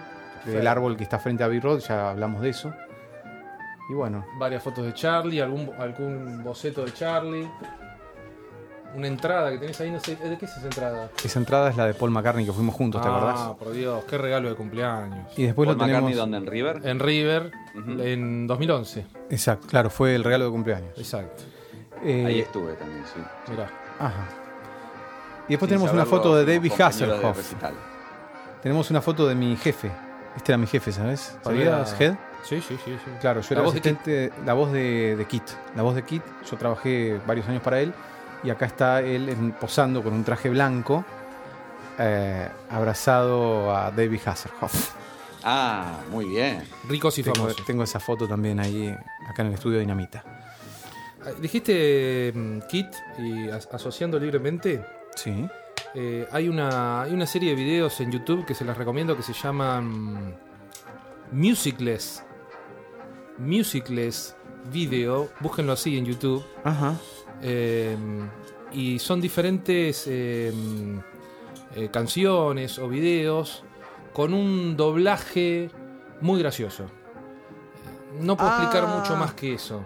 del 0.45 0.67
árbol 0.67 0.95
que 0.97 1.03
está 1.03 1.17
frente 1.19 1.41
a 1.41 1.47
Abbey 1.47 1.59
Road, 1.59 1.79
ya 1.79 2.11
hablamos 2.11 2.41
de 2.41 2.49
eso. 2.49 2.73
Y 3.89 3.93
bueno, 3.93 4.23
varias 4.37 4.61
fotos 4.61 4.85
de 4.85 4.93
Charlie, 4.93 5.41
algún, 5.41 5.71
algún 5.77 6.43
boceto 6.43 6.85
de 6.85 6.93
Charlie. 6.93 7.49
Una 8.95 9.07
entrada 9.07 9.51
que 9.51 9.57
tenés 9.59 9.79
ahí, 9.81 9.91
no 9.91 9.99
sé, 9.99 10.15
¿de 10.15 10.37
qué 10.37 10.45
es 10.45 10.51
esa 10.51 10.63
entrada? 10.63 11.11
esa 11.23 11.39
entrada 11.39 11.69
es 11.69 11.77
la 11.77 11.85
de 11.85 11.93
Paul 11.93 12.09
McCartney 12.09 12.43
que 12.43 12.51
fuimos 12.51 12.73
juntos, 12.73 13.01
¿te 13.01 13.07
ah, 13.07 13.17
acordás? 13.17 13.57
por 13.57 13.71
Dios, 13.71 14.03
qué 14.05 14.17
regalo 14.17 14.49
de 14.49 14.55
cumpleaños. 14.55 15.31
Y 15.37 15.43
después 15.43 15.67
Paul 15.67 15.77
lo 15.77 15.85
tenemos. 15.85 16.11
McCartney, 16.11 16.17
¿dónde? 16.17 16.37
¿En 16.37 16.47
River? 16.47 16.87
En 16.87 16.99
River, 16.99 17.51
en 17.75 18.47
2011. 18.47 19.05
Exacto, 19.29 19.67
claro, 19.67 19.89
fue 19.91 20.15
el 20.15 20.23
regalo 20.23 20.45
de 20.45 20.51
cumpleaños. 20.51 20.97
Exacto. 20.97 21.43
Eh, 22.03 22.25
Ahí 22.25 22.39
estuve 22.39 22.73
también, 22.73 23.03
sí. 23.05 23.19
Mirá. 23.51 23.69
Ajá. 23.99 24.27
Y 25.47 25.53
después 25.53 25.69
Sin 25.69 25.77
tenemos 25.77 25.93
una 25.93 26.05
foto 26.05 26.35
de 26.35 26.45
David 26.45 26.71
de 26.71 26.83
Hasselhoff. 26.83 27.53
Tenemos 28.63 28.89
una 28.89 29.01
foto 29.01 29.27
de 29.27 29.35
mi 29.35 29.55
jefe. 29.55 29.91
Este 30.35 30.51
era 30.51 30.57
mi 30.57 30.67
jefe, 30.67 30.91
¿sabes? 30.91 31.37
¿Sabías, 31.43 31.89
Sabía- 31.89 32.07
Head? 32.07 32.28
Sí, 32.43 32.61
sí, 32.61 32.77
sí. 32.83 32.97
sí. 33.03 33.11
Claro, 33.21 33.41
yo 33.41 33.47
La 33.55 33.61
era 33.61 33.61
voz 33.65 33.73
de 34.05 34.31
la 34.45 34.53
voz 34.53 34.71
de, 34.71 35.15
de 35.15 35.25
Kit. 35.25 35.43
La 35.75 35.83
voz 35.83 35.95
de 35.95 36.03
Kit, 36.03 36.23
yo 36.49 36.57
trabajé 36.57 37.19
varios 37.27 37.47
años 37.47 37.61
para 37.61 37.79
él. 37.81 37.93
Y 38.43 38.49
acá 38.49 38.65
está 38.65 39.01
él 39.01 39.27
en- 39.29 39.51
posando 39.51 40.01
con 40.01 40.13
un 40.13 40.23
traje 40.23 40.49
blanco, 40.49 41.03
eh, 41.99 42.47
abrazado 42.69 43.75
a 43.75 43.91
David 43.91 44.21
Hasselhoff. 44.25 44.93
Ah, 45.43 45.99
muy 46.09 46.25
bien. 46.25 46.63
Ricos 46.87 47.17
y 47.19 47.23
Tengo, 47.23 47.35
famosos. 47.35 47.65
tengo 47.65 47.83
esa 47.83 47.99
foto 47.99 48.27
también 48.27 48.59
ahí, 48.59 48.95
acá 49.29 49.41
en 49.41 49.49
el 49.49 49.53
estudio 49.55 49.79
Dinamita. 49.79 50.23
Ah, 51.25 51.31
Dijiste 51.39 52.31
mm, 52.33 52.59
Kit 52.69 52.87
y 53.19 53.49
as- 53.49 53.67
asociando 53.73 54.17
libremente. 54.19 54.83
Sí. 55.15 55.47
eh, 55.95 56.27
hay, 56.31 56.47
una, 56.47 57.01
hay 57.01 57.13
una 57.13 57.25
serie 57.27 57.49
de 57.49 57.55
videos 57.55 57.99
en 57.99 58.11
YouTube 58.11 58.45
que 58.45 58.53
se 58.55 58.63
las 58.63 58.77
recomiendo 58.77 59.17
que 59.17 59.23
se 59.23 59.33
llaman 59.33 60.35
Musicless. 61.31 62.23
Musicless 63.39 64.35
Video. 64.71 65.29
Búsquenlo 65.39 65.73
así 65.73 65.97
en 65.97 66.05
YouTube. 66.05 66.43
Ajá. 66.63 66.95
Eh, 67.41 67.97
y 68.73 68.99
son 68.99 69.19
diferentes 69.21 70.05
eh, 70.07 70.53
eh, 71.75 71.89
canciones 71.91 72.77
o 72.79 72.87
videos 72.89 73.63
con 74.13 74.33
un 74.33 74.75
doblaje 74.75 75.71
muy 76.21 76.39
gracioso. 76.39 76.85
No 78.19 78.35
puedo 78.35 78.49
explicar 78.49 78.83
Ah. 78.87 78.97
mucho 78.99 79.15
más 79.15 79.33
que 79.33 79.53
eso. 79.53 79.85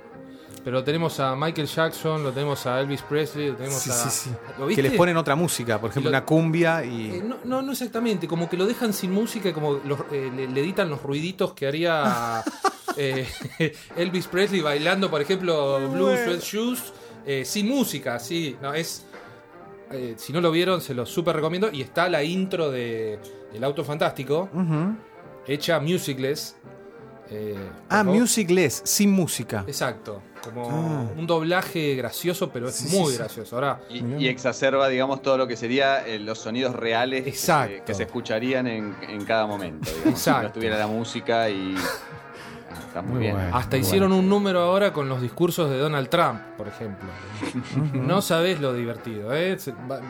Pero 0.64 0.82
tenemos 0.84 1.20
a 1.20 1.36
Michael 1.36 1.68
Jackson, 1.68 2.24
lo 2.24 2.32
tenemos 2.32 2.66
a 2.66 2.80
Elvis 2.80 3.02
Presley, 3.02 3.50
lo 3.50 3.56
tenemos 3.58 3.80
Sí, 3.82 3.90
a. 3.90 3.94
sí, 3.94 4.10
sí. 4.10 4.30
¿Lo 4.58 4.68
Que 4.68 4.82
les 4.82 4.94
ponen 4.94 5.18
otra 5.18 5.36
música, 5.36 5.80
por 5.80 5.90
ejemplo, 5.90 6.10
lo- 6.10 6.18
una 6.18 6.26
cumbia 6.26 6.84
Eh, 6.84 6.88
y. 6.88 7.22
no, 7.22 7.38
no, 7.44 7.62
no 7.62 7.72
exactamente, 7.74 8.28
como 8.30 8.50
que 8.50 8.56
lo 8.56 8.66
dejan 8.66 8.94
sin 8.94 9.12
música 9.12 9.50
y 9.50 9.54
como 9.54 9.74
los- 9.86 10.00
eh, 10.12 10.32
le, 10.34 10.48
le 10.48 10.62
editan 10.62 10.90
los 10.90 11.04
ruiditos 11.04 11.54
que 11.54 11.68
haría 11.68 12.44
eh, 12.98 13.28
Elvis 13.98 14.28
Presley 14.28 14.62
bailando, 14.62 15.10
por 15.12 15.22
ejemplo, 15.22 15.80
Blue 15.90 16.06
bueno. 16.06 16.24
Sweat 16.24 16.42
Shoes, 16.42 16.94
eh, 17.26 17.44
sin 17.44 17.68
música, 17.68 18.18
sí, 18.20 18.56
no, 18.62 18.74
es... 18.74 19.06
eh, 19.92 20.14
si 20.18 20.32
no 20.32 20.40
lo 20.40 20.50
vieron, 20.50 20.80
se 20.80 20.94
los 20.94 21.10
súper 21.10 21.36
recomiendo. 21.36 21.70
Y 21.74 21.82
está 21.82 22.08
la 22.08 22.24
intro 22.24 22.72
de 22.72 23.20
El 23.54 23.64
Auto 23.66 23.84
Fantástico, 23.84 24.50
hecha 25.46 25.80
musicless. 25.82 26.56
eh, 27.30 27.56
Ah, 27.90 28.04
favor. 28.04 28.16
musicless, 28.22 28.82
sin 28.86 29.12
música. 29.12 29.64
Exacto, 29.68 30.22
como 30.44 30.70
Ah. 30.70 31.06
un 31.18 31.26
doblaje 31.28 31.96
gracioso, 31.96 32.50
pero 32.52 32.68
es 32.68 32.76
Sí, 32.76 32.98
muy 32.98 33.12
sí. 33.12 33.18
gracioso. 33.18 33.56
Ahora, 33.56 33.80
Y, 33.90 34.28
exacerba, 34.28 34.88
digamos, 34.90 35.22
todo 35.22 35.38
lo 35.38 35.48
que 35.48 35.56
sería 35.56 36.06
eh, 36.06 36.20
los 36.20 36.40
sonidos 36.40 36.76
reales 36.76 37.24
que 37.24 37.32
se- 37.32 37.38
Exacto. 37.38 37.84
que 37.86 37.94
se 37.94 38.04
escucharían 38.04 38.68
en, 38.68 38.96
en 39.08 39.24
cada 39.26 39.46
momento. 39.48 39.90
Digamos, 39.90 40.04
Si 40.20 40.30
Exacto. 40.30 40.42
no 40.42 40.48
estuviera 40.48 40.78
la 40.78 40.88
música 40.88 41.50
y. 41.50 41.76
Ah, 41.78 42.80
está 42.88 43.02
muy, 43.04 43.12
Muy 43.14 43.20
bien. 43.22 43.36
bueno. 43.36 43.56
Hasta 43.56 43.78
Muy 43.78 43.86
hicieron 43.86 44.12
un 44.14 44.28
número 44.28 44.60
ahora 44.62 44.92
con 44.92 45.08
los 45.08 45.22
discursos 45.22 45.70
de 45.70 45.78
Donald 45.78 46.10
Trump, 46.10 46.40
por 46.58 46.68
ejemplo. 46.68 47.08
No 47.94 48.22
sabés 48.22 48.60
lo 48.60 48.74
divertido. 48.74 49.34
¿eh? 49.34 49.58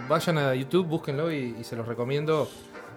Vayan 0.07 0.37
a 0.37 0.55
YouTube, 0.55 0.87
búsquenlo 0.87 1.31
y, 1.31 1.57
y 1.59 1.63
se 1.63 1.75
los 1.75 1.85
recomiendo 1.87 2.47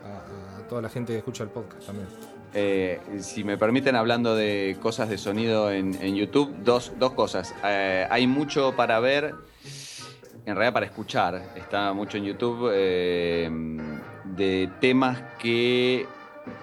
a, 0.05 0.61
a 0.63 0.69
toda 0.69 0.83
la 0.83 0.89
gente 0.89 1.13
que 1.13 1.19
escucha 1.19 1.43
el 1.43 1.51
podcast 1.51 1.85
también. 1.87 2.07
Eh, 2.55 3.01
si 3.21 3.45
me 3.45 3.59
permiten, 3.59 3.97
hablando 3.97 4.35
de 4.35 4.77
cosas 4.81 5.09
de 5.09 5.19
sonido 5.19 5.71
en, 5.71 5.95
en 6.03 6.15
YouTube, 6.15 6.55
dos, 6.63 6.93
dos 6.99 7.13
cosas. 7.13 7.55
Eh, 7.65 8.07
hay 8.11 8.27
mucho 8.27 8.75
para 8.77 8.99
ver, 9.01 9.35
en 10.45 10.55
realidad 10.55 10.73
para 10.73 10.87
escuchar. 10.87 11.43
Está 11.57 11.93
mucho 11.93 12.17
en 12.19 12.25
YouTube 12.25 12.71
eh, 12.73 13.51
de 14.25 14.71
temas 14.81 15.19
que 15.39 16.07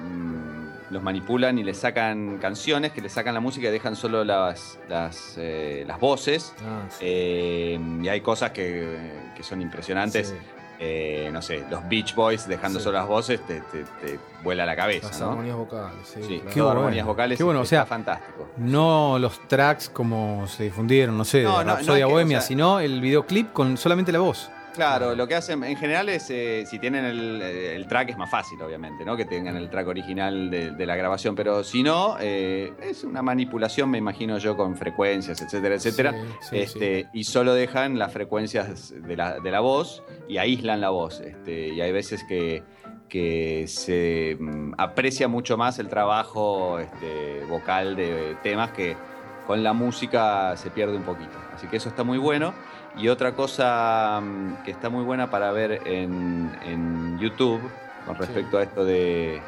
mm, 0.01 0.93
los 0.93 1.03
manipulan 1.03 1.57
y 1.59 1.63
le 1.63 1.73
sacan 1.73 2.37
canciones, 2.39 2.91
que 2.91 3.01
le 3.01 3.09
sacan 3.09 3.33
la 3.33 3.39
música 3.39 3.67
y 3.67 3.71
dejan 3.71 3.95
solo 3.95 4.23
las, 4.23 4.79
las, 4.89 5.35
eh, 5.37 5.83
las 5.87 5.99
voces. 5.99 6.53
Ah, 6.65 6.85
sí. 6.89 7.05
Y 7.05 8.07
hay 8.07 8.21
cosas 8.21 8.51
que, 8.51 9.11
que 9.35 9.43
son 9.43 9.61
impresionantes. 9.61 10.29
Sí, 10.29 10.35
Eh, 10.79 11.29
no 11.31 11.41
sé, 11.41 11.63
los 11.69 11.87
Beach 11.87 12.13
Boys 12.15 12.47
dejando 12.47 12.79
Sí. 12.79 12.83
solo 12.85 12.97
las 12.97 13.07
voces 13.07 13.39
te, 13.45 13.61
te- 13.61 13.83
te 14.01 14.19
vuela 14.43 14.65
la 14.65 14.75
cabeza. 14.75 15.07
las 15.07 15.19
¿no? 15.21 15.29
armonías 15.29 15.55
vocales. 15.55 15.95
Sí, 16.03 16.19
Sí, 16.23 16.39
claro. 16.39 16.53
Qué 16.53 16.61
bueno. 16.61 16.79
armonías 16.79 17.05
vocales. 17.05 17.37
Qué 17.37 17.43
bueno, 17.43 17.61
o 17.61 17.65
sea, 17.65 17.85
fantástico. 17.85 18.49
No 18.57 19.17
los 19.19 19.39
tracks 19.47 19.89
como 19.89 20.45
se 20.47 20.63
difundieron, 20.63 21.17
no 21.17 21.23
sé, 21.25 21.39
de 21.39 21.43
No, 21.45 21.63
no, 21.63 21.77
no 21.81 22.09
Bohemia, 22.09 22.39
o 22.39 22.41
sea- 22.41 22.47
sino 22.47 22.79
el 22.79 22.99
videoclip 23.01 23.53
con 23.53 23.77
solamente 23.77 24.11
la 24.11 24.19
voz. 24.19 24.49
Claro, 24.73 25.13
lo 25.13 25.27
que 25.27 25.35
hacen 25.35 25.63
en 25.63 25.77
general 25.77 26.09
es, 26.09 26.29
eh, 26.29 26.65
si 26.65 26.79
tienen 26.79 27.05
el, 27.05 27.41
eh, 27.41 27.75
el 27.75 27.85
track 27.87 28.09
es 28.09 28.17
más 28.17 28.29
fácil, 28.29 28.59
obviamente, 28.61 29.05
¿no? 29.05 29.15
Que 29.15 29.25
tengan 29.25 29.55
el 29.55 29.69
track 29.69 29.87
original 29.87 30.49
de, 30.49 30.71
de 30.71 30.85
la 30.85 30.95
grabación, 30.95 31.35
pero 31.35 31.63
si 31.63 31.83
no, 31.83 32.17
eh, 32.19 32.73
es 32.81 33.03
una 33.03 33.21
manipulación, 33.21 33.89
me 33.89 33.99
imagino 33.99 34.37
yo, 34.39 34.57
con 34.57 34.75
frecuencias, 34.75 35.41
etcétera, 35.41 35.75
etcétera. 35.75 36.13
Sí, 36.41 36.49
sí, 36.49 36.59
este, 36.59 37.07
Y 37.13 37.23
solo 37.23 37.53
dejan 37.53 37.99
las 37.99 38.11
frecuencias 38.11 38.93
de 38.95 39.15
la, 39.15 39.39
de 39.39 39.51
la 39.51 39.59
voz 39.59 40.03
y 40.27 40.37
aíslan 40.37 40.81
la 40.81 40.89
voz. 40.89 41.19
Este, 41.19 41.67
y 41.67 41.79
hay 41.79 41.91
veces 41.91 42.23
que, 42.23 42.63
que 43.09 43.65
se 43.67 44.37
mm, 44.39 44.73
aprecia 44.77 45.27
mucho 45.27 45.55
más 45.55 45.77
el 45.77 45.87
trabajo 45.87 46.79
este, 46.79 47.45
vocal 47.47 47.95
de 47.95 48.35
temas 48.41 48.71
que 48.71 48.97
con 49.45 49.61
la 49.61 49.73
música 49.73 50.55
se 50.57 50.71
pierde 50.71 50.95
un 50.95 51.03
poquito. 51.03 51.37
Así 51.53 51.67
que 51.67 51.77
eso 51.77 51.89
está 51.89 52.03
muy 52.03 52.17
bueno. 52.17 52.53
Y 52.97 53.07
otra 53.07 53.33
cosa 53.33 54.19
mm, 54.21 54.63
que 54.63 54.71
está 54.71 54.89
muy 54.89 55.03
buena 55.03 55.29
para 55.29 55.51
ver 55.51 55.81
en, 55.85 56.51
en 56.63 57.17
YouTube 57.19 57.61
con 58.05 58.15
respecto 58.15 58.57
a 58.57 58.63
esto 58.63 58.85
de, 58.85 59.41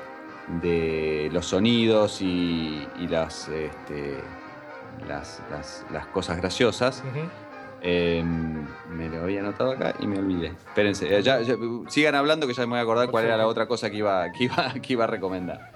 de 0.62 1.30
los 1.32 1.46
sonidos 1.46 2.22
y, 2.22 2.88
y 3.00 3.08
las, 3.08 3.48
este, 3.50 4.18
las, 5.08 5.42
las- 5.52 5.86
las 5.92 6.08
cosas 6.08 6.38
graciosas. 6.38 7.04
Eh, 7.88 8.24
me 8.90 9.10
lo 9.10 9.22
había 9.24 9.42
anotado 9.42 9.72
acá 9.74 9.94
y 10.00 10.08
me 10.08 10.18
olvidé. 10.18 10.48
Espérense, 10.48 11.16
eh, 11.16 11.22
ya- 11.22 11.42
ya, 11.42 11.56
sigan 11.88 12.16
hablando 12.16 12.48
que 12.48 12.54
ya 12.54 12.64
me 12.64 12.70
voy 12.72 12.80
a 12.80 12.82
acordar 12.82 13.12
cuál 13.12 13.26
era 13.26 13.38
la 13.38 13.46
otra 13.46 13.68
cosa 13.68 13.92
que 13.92 13.98
iba, 13.98 14.32
que 14.32 14.46
iba, 14.46 14.74
que 14.82 14.94
iba 14.94 15.04
a 15.04 15.08
recomendar. 15.08 15.72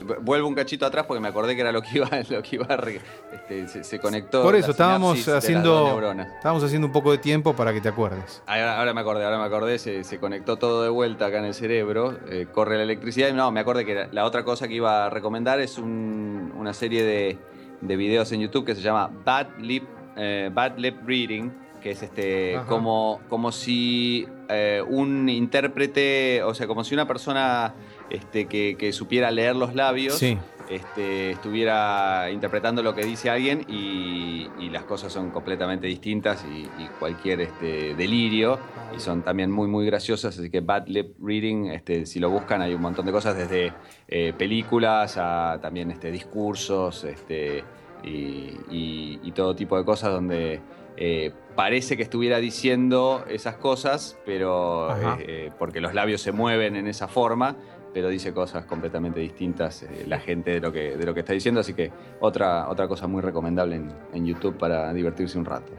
Vu- 0.00 0.16
Vuelvo 0.22 0.48
un 0.48 0.54
cachito 0.54 0.86
atrás 0.86 1.04
porque 1.04 1.20
me 1.20 1.28
acordé 1.28 1.54
que 1.56 1.60
era 1.60 1.72
lo 1.72 1.82
que 1.82 1.98
iba, 1.98 2.08
lo 2.30 2.40
que 2.42 2.56
iba 2.56 2.64
a 2.70 2.76
re- 2.78 3.02
este, 3.50 3.68
se, 3.68 3.84
se 3.84 3.98
conectó. 3.98 4.42
Por 4.42 4.54
eso 4.54 4.70
estábamos 4.70 5.26
haciendo 5.28 6.00
estábamos 6.36 6.62
haciendo 6.64 6.86
un 6.86 6.92
poco 6.92 7.12
de 7.12 7.18
tiempo 7.18 7.54
para 7.54 7.72
que 7.72 7.80
te 7.80 7.88
acuerdes. 7.88 8.42
Ahora, 8.46 8.78
ahora 8.78 8.94
me 8.94 9.00
acordé, 9.00 9.24
ahora 9.24 9.38
me 9.38 9.44
acordé, 9.44 9.78
se, 9.78 10.04
se 10.04 10.18
conectó 10.18 10.56
todo 10.56 10.82
de 10.82 10.88
vuelta 10.88 11.26
acá 11.26 11.38
en 11.38 11.46
el 11.46 11.54
cerebro, 11.54 12.16
eh, 12.28 12.46
corre 12.52 12.76
la 12.76 12.84
electricidad 12.84 13.28
y 13.28 13.32
no, 13.32 13.50
me 13.50 13.60
acordé 13.60 13.84
que 13.84 13.94
la, 13.94 14.08
la 14.12 14.24
otra 14.24 14.44
cosa 14.44 14.68
que 14.68 14.74
iba 14.74 15.06
a 15.06 15.10
recomendar 15.10 15.60
es 15.60 15.78
un- 15.78 16.52
una 16.56 16.72
serie 16.72 17.02
de, 17.04 17.38
de 17.80 17.96
videos 17.96 18.30
en 18.32 18.40
YouTube 18.40 18.64
que 18.64 18.74
se 18.74 18.82
llama 18.82 19.10
Bad 19.24 19.58
Lip, 19.58 19.84
eh, 20.16 20.50
Bad 20.52 20.78
Lip 20.78 20.96
Reading, 21.06 21.50
que 21.82 21.92
es 21.92 22.02
este 22.02 22.56
Ajá. 22.56 22.66
como, 22.66 23.20
como 23.28 23.52
si 23.52 24.28
eh, 24.48 24.82
un 24.86 25.28
intérprete, 25.28 26.42
o 26.42 26.54
sea, 26.54 26.66
como 26.66 26.84
si 26.84 26.94
una 26.94 27.06
persona 27.06 27.74
este, 28.10 28.46
que, 28.46 28.76
que 28.78 28.92
supiera 28.92 29.30
leer 29.30 29.56
los 29.56 29.74
labios 29.74 30.18
Sí. 30.18 30.36
Este, 30.70 31.32
estuviera 31.32 32.30
interpretando 32.30 32.82
lo 32.82 32.94
que 32.94 33.04
dice 33.04 33.28
alguien 33.28 33.66
y, 33.68 34.48
y 34.58 34.70
las 34.70 34.84
cosas 34.84 35.12
son 35.12 35.30
completamente 35.30 35.86
distintas 35.86 36.44
y, 36.44 36.60
y 36.82 36.88
cualquier 36.98 37.40
este, 37.40 37.94
delirio. 37.96 38.58
Y 38.96 39.00
son 39.00 39.22
también 39.22 39.50
muy 39.50 39.68
muy 39.68 39.86
graciosas 39.86 40.38
así 40.38 40.50
que 40.50 40.60
Bad 40.60 40.86
Lip 40.88 41.14
Reading 41.20 41.66
este, 41.66 42.06
si 42.06 42.18
lo 42.18 42.30
buscan 42.30 42.60
hay 42.62 42.74
un 42.74 42.82
montón 42.82 43.06
de 43.06 43.12
cosas 43.12 43.36
desde 43.36 43.72
eh, 44.08 44.32
películas 44.36 45.16
a 45.16 45.58
también 45.62 45.90
este, 45.90 46.10
discursos 46.10 47.04
este, 47.04 47.64
y, 48.02 49.32
todo 49.34 49.54
tipo 49.54 49.78
de 49.78 49.84
cosas 49.84 50.10
donde 50.12 50.60
eh, 50.96 51.32
parece 51.54 51.96
que 51.96 52.02
estuviera 52.02 52.38
diciendo 52.38 53.24
esas 53.28 53.54
cosas 53.56 54.18
pero 54.26 54.88
eh, 55.20 55.50
porque 55.58 55.80
los 55.80 55.94
labios 55.94 56.20
se 56.20 56.32
mueven 56.32 56.76
en 56.76 56.88
esa 56.88 57.08
forma 57.08 57.56
pero 57.92 58.08
dice 58.08 58.32
cosas 58.32 58.64
completamente 58.66 59.20
distintas 59.20 59.82
eh, 59.82 60.04
la 60.06 60.20
gente 60.20 60.52
de 60.52 60.60
lo 60.60 60.72
que 60.72 60.96
de 60.96 61.04
lo 61.06 61.12
que 61.14 61.20
está 61.20 61.32
diciendo 61.32 61.60
así 61.60 61.74
que 61.74 61.90
otra 62.20 62.68
otra 62.68 62.86
cosa 62.88 63.06
muy 63.06 63.20
recomendable 63.22 63.76
en, 63.76 63.92
en 64.12 64.26
YouTube 64.26 64.56
para 64.58 64.92
divertirse 64.92 65.38
un 65.38 65.44
rato 65.44 65.72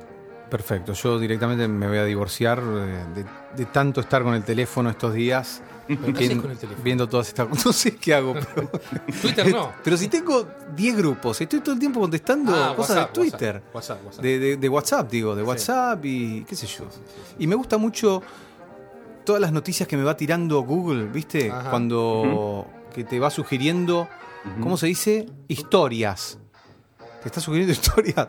Perfecto, 0.50 0.92
yo 0.92 1.18
directamente 1.18 1.66
me 1.70 1.88
voy 1.88 1.98
a 2.00 2.04
divorciar 2.04 2.60
eh, 2.62 3.06
de, 3.16 3.26
de 3.56 3.66
tanto 3.72 4.02
estar 4.02 4.22
con 4.22 4.34
el 4.34 4.44
teléfono 4.44 4.90
estos 4.90 5.14
días. 5.14 5.62
¿Pero 5.88 6.02
qué 6.14 6.26
haces 6.26 6.42
con 6.42 6.52
el 6.52 6.58
teléfono? 6.58 6.84
Viendo 6.84 7.08
todas 7.08 7.30
estas 7.30 7.48
cosas. 7.48 7.66
No 7.68 7.72
sé 7.72 7.96
qué 7.96 8.14
hago, 8.14 8.34
pero, 8.54 8.70
Twitter 9.22 9.50
no. 9.50 9.72
pero 9.82 9.96
si 9.96 10.10
tengo 10.10 10.46
10 10.76 10.98
grupos, 10.98 11.40
estoy 11.40 11.62
todo 11.62 11.72
el 11.74 11.80
tiempo 11.80 12.02
contestando 12.02 12.54
Ah, 12.54 12.74
cosas 12.76 12.98
WhatsApp, 12.98 13.08
de 13.08 13.14
Twitter. 13.22 13.56
WhatsApp, 13.74 13.74
WhatsApp, 13.74 14.06
WhatsApp. 14.08 14.24
De, 14.26 14.40
de- 14.40 14.58
de 14.58 14.70
WhatsApp, 14.70 15.10
digo, 15.10 15.36
de 15.38 15.42
Sí. 15.44 15.48
WhatsApp 15.48 16.04
y 16.06 16.44
qué 16.44 16.56
sé 16.58 16.68
yo. 16.68 16.84
Y 17.40 17.48
me 17.48 17.56
gusta 17.56 17.78
mucho 17.78 18.22
todas 19.24 19.42
las 19.42 19.52
noticias 19.52 19.88
que 19.88 19.98
me 19.98 20.04
va 20.04 20.16
tirando 20.18 20.62
Google, 20.62 21.06
¿viste? 21.08 21.52
Ajá. 21.52 21.70
Cuando 21.70 22.68
que 22.94 23.04
te 23.04 23.20
va 23.20 23.30
sugiriendo, 23.30 24.08
¿cómo 24.62 24.78
se 24.78 24.88
dice? 24.88 25.28
Historias. 25.48 26.38
Te 27.22 27.28
está 27.28 27.40
sugiriendo 27.40 27.72
historias. 27.80 28.28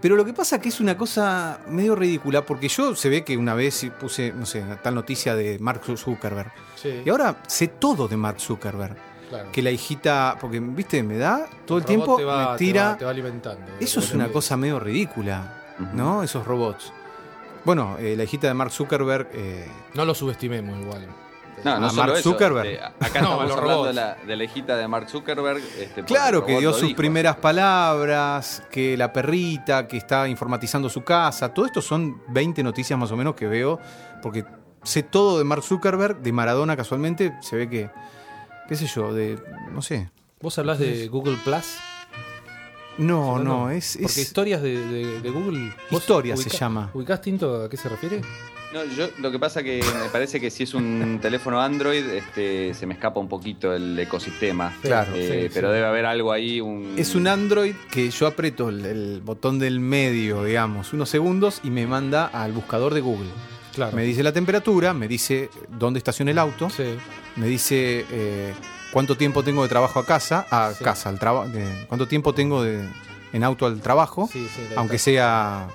Pero 0.00 0.16
lo 0.16 0.24
que 0.24 0.32
pasa 0.32 0.56
es 0.56 0.62
que 0.62 0.70
es 0.70 0.80
una 0.80 0.96
cosa 0.96 1.60
medio 1.68 1.94
ridícula, 1.94 2.46
porque 2.46 2.68
yo 2.68 2.94
se 2.96 3.10
ve 3.10 3.22
que 3.22 3.36
una 3.36 3.54
vez 3.54 3.86
puse, 4.00 4.32
no 4.32 4.46
sé, 4.46 4.64
tal 4.82 4.94
noticia 4.94 5.34
de 5.34 5.58
Mark 5.58 5.82
Zuckerberg. 5.96 6.50
Sí, 6.74 7.02
Y 7.04 7.10
ahora 7.10 7.42
sé 7.46 7.68
todo 7.68 8.08
de 8.08 8.16
Mark 8.16 8.40
Zuckerberg. 8.40 8.96
claro. 9.28 9.52
Que 9.52 9.60
la 9.60 9.70
hijita, 9.70 10.38
porque, 10.40 10.58
viste, 10.58 11.02
me 11.02 11.18
da 11.18 11.46
todo 11.66 11.76
el 11.78 11.84
tiempo, 11.84 12.16
te 12.16 12.24
va- 12.24 12.52
me 12.52 12.58
te 12.58 12.64
tira. 12.64 12.84
va- 12.92 12.96
te 12.98 13.04
va 13.04 13.10
alimentando. 13.10 13.60
Eso 13.78 14.00
es 14.00 14.12
una 14.14 14.28
cosa 14.28 14.56
medio 14.56 14.80
ridícula. 14.80 15.56
¿no? 15.94 16.22
Esos 16.22 16.46
robots. 16.46 16.92
Bueno, 17.64 17.96
eh, 17.98 18.14
la 18.16 18.24
hijita 18.24 18.46
de 18.48 18.54
Mark 18.54 18.70
Zuckerberg. 18.72 19.28
eh, 19.32 19.66
No 19.94 20.04
lo 20.04 20.14
subestimemos 20.14 20.78
igual. 20.80 21.06
No, 21.62 21.78
no 21.78 21.86
a 21.88 21.90
solo 21.90 22.02
Mark 22.02 22.12
eso, 22.18 22.30
Zuckerberg. 22.30 22.66
este, 22.68 22.84
acá 22.84 23.20
No, 23.20 23.32
estamos 23.42 23.56
hablando 23.58 23.84
de 23.84 23.92
la, 23.92 24.14
de 24.26 24.36
la 24.36 24.44
hijita 24.44 24.76
de 24.78 24.88
Mark 24.88 25.10
Zuckerberg. 25.10 25.62
este, 25.78 26.02
claro, 26.04 26.44
que 26.46 26.58
dio 26.58 26.72
sus 26.72 26.82
dijo. 26.88 26.96
primeras 26.96 27.36
palabras, 27.36 28.62
que 28.70 28.96
la 28.96 29.12
perrita, 29.12 29.86
que 29.86 29.98
está 29.98 30.26
informatizando 30.26 30.88
su 30.88 31.02
casa. 31.04 31.52
Todo 31.52 31.66
esto 31.66 31.82
son 31.82 32.22
20 32.28 32.62
noticias 32.62 32.98
más 32.98 33.12
o 33.12 33.16
menos 33.16 33.34
que 33.34 33.46
veo, 33.46 33.78
porque 34.22 34.44
sé 34.82 35.02
todo 35.02 35.36
de 35.38 35.44
Mark 35.44 35.62
Zuckerberg, 35.62 36.22
de 36.22 36.32
Maradona 36.32 36.76
casualmente. 36.78 37.34
Se 37.42 37.56
ve 37.56 37.68
que, 37.68 37.90
qué 38.66 38.74
sé 38.76 38.86
yo, 38.86 39.12
de. 39.12 39.38
No 39.70 39.82
sé. 39.82 40.10
¿Vos 40.40 40.58
hablás 40.58 40.78
de 40.78 41.08
Google 41.08 41.36
Plus? 41.44 41.76
No, 43.00 43.38
no, 43.38 43.70
es. 43.70 43.96
es- 43.96 44.02
Porque 44.02 44.20
historias 44.20 44.62
de, 44.62 44.76
de- 44.86 45.20
de 45.20 45.30
Google. 45.30 45.72
¿vos 45.90 46.00
Historias 46.02 46.40
se 46.40 46.50
llama. 46.50 46.90
¿Ubicás 46.94 47.20
Tinto 47.20 47.64
a 47.64 47.68
qué 47.68 47.76
se 47.76 47.88
refiere? 47.88 48.20
No, 48.72 48.84
yo 48.84 49.08
lo 49.18 49.32
que 49.32 49.38
pasa 49.40 49.64
que 49.64 49.82
me 50.00 50.08
parece 50.10 50.40
que 50.40 50.48
si 50.48 50.62
es 50.62 50.74
un 50.74 51.18
teléfono 51.22 51.60
Android, 51.60 52.04
este, 52.04 52.72
se 52.72 52.86
me 52.86 52.94
escapa 52.94 53.18
un 53.18 53.28
poquito 53.28 53.74
el 53.74 53.98
ecosistema. 53.98 54.72
Claro. 54.80 55.12
Eh, 55.16 55.48
Sí, 55.48 55.50
pero 55.52 55.68
sí. 55.70 55.74
debe 55.74 55.86
haber 55.86 56.06
algo 56.06 56.30
ahí. 56.30 56.60
Un... 56.60 56.94
Es 56.96 57.14
un 57.16 57.26
Android 57.26 57.74
que 57.90 58.08
yo 58.10 58.28
aprieto 58.28 58.68
el, 58.68 58.84
el 58.86 59.20
botón 59.24 59.58
del 59.58 59.80
medio, 59.80 60.44
digamos, 60.44 60.92
unos 60.92 61.08
segundos 61.08 61.60
y 61.64 61.70
me 61.70 61.86
manda 61.88 62.26
al 62.26 62.52
buscador 62.52 62.94
de 62.94 63.00
Google. 63.00 63.28
Claro. 63.74 63.96
Me 63.96 64.04
dice 64.04 64.22
la 64.22 64.32
temperatura, 64.32 64.94
me 64.94 65.08
dice 65.08 65.48
dónde 65.68 65.98
estaciona 65.98 66.30
el 66.30 66.38
auto, 66.38 66.70
Sí. 66.70 66.84
me 67.36 67.46
dice 67.46 68.04
eh, 68.10 68.52
cuánto 68.92 69.16
tiempo 69.16 69.42
tengo 69.42 69.62
de 69.62 69.68
trabajo 69.68 69.98
a 70.00 70.06
casa, 70.06 70.46
a 70.50 70.72
Sí. 70.76 70.84
casa, 70.84 71.08
al 71.08 71.18
trabajo, 71.18 71.48
cuánto 71.88 72.06
tiempo 72.08 72.34
tengo 72.34 72.62
de, 72.62 72.86
en 73.32 73.44
auto 73.44 73.66
al 73.66 73.80
trabajo, 73.80 74.28
Sí, 74.32 74.48
sí, 74.54 74.62
la 74.74 74.80
aunque 74.80 74.98
sea 74.98 75.68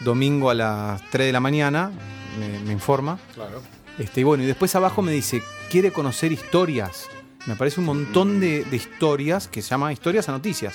domingo 0.00 0.50
a 0.50 0.54
las 0.54 1.02
3 1.10 1.26
de 1.28 1.32
la 1.32 1.40
mañana, 1.40 1.90
me, 2.38 2.58
me 2.60 2.72
informa. 2.72 3.18
Claro. 3.34 3.62
Este, 3.98 4.20
y 4.20 4.24
bueno, 4.24 4.42
y 4.44 4.46
después 4.46 4.74
abajo 4.74 5.00
me 5.02 5.12
dice, 5.12 5.42
quiere 5.70 5.90
conocer 5.92 6.32
historias. 6.32 7.08
Me 7.46 7.52
aparece 7.54 7.80
un 7.80 7.86
montón 7.86 8.40
de, 8.40 8.64
de 8.64 8.76
historias 8.76 9.46
que 9.48 9.62
se 9.62 9.70
llama 9.70 9.92
historias 9.92 10.28
a 10.28 10.32
noticias, 10.32 10.74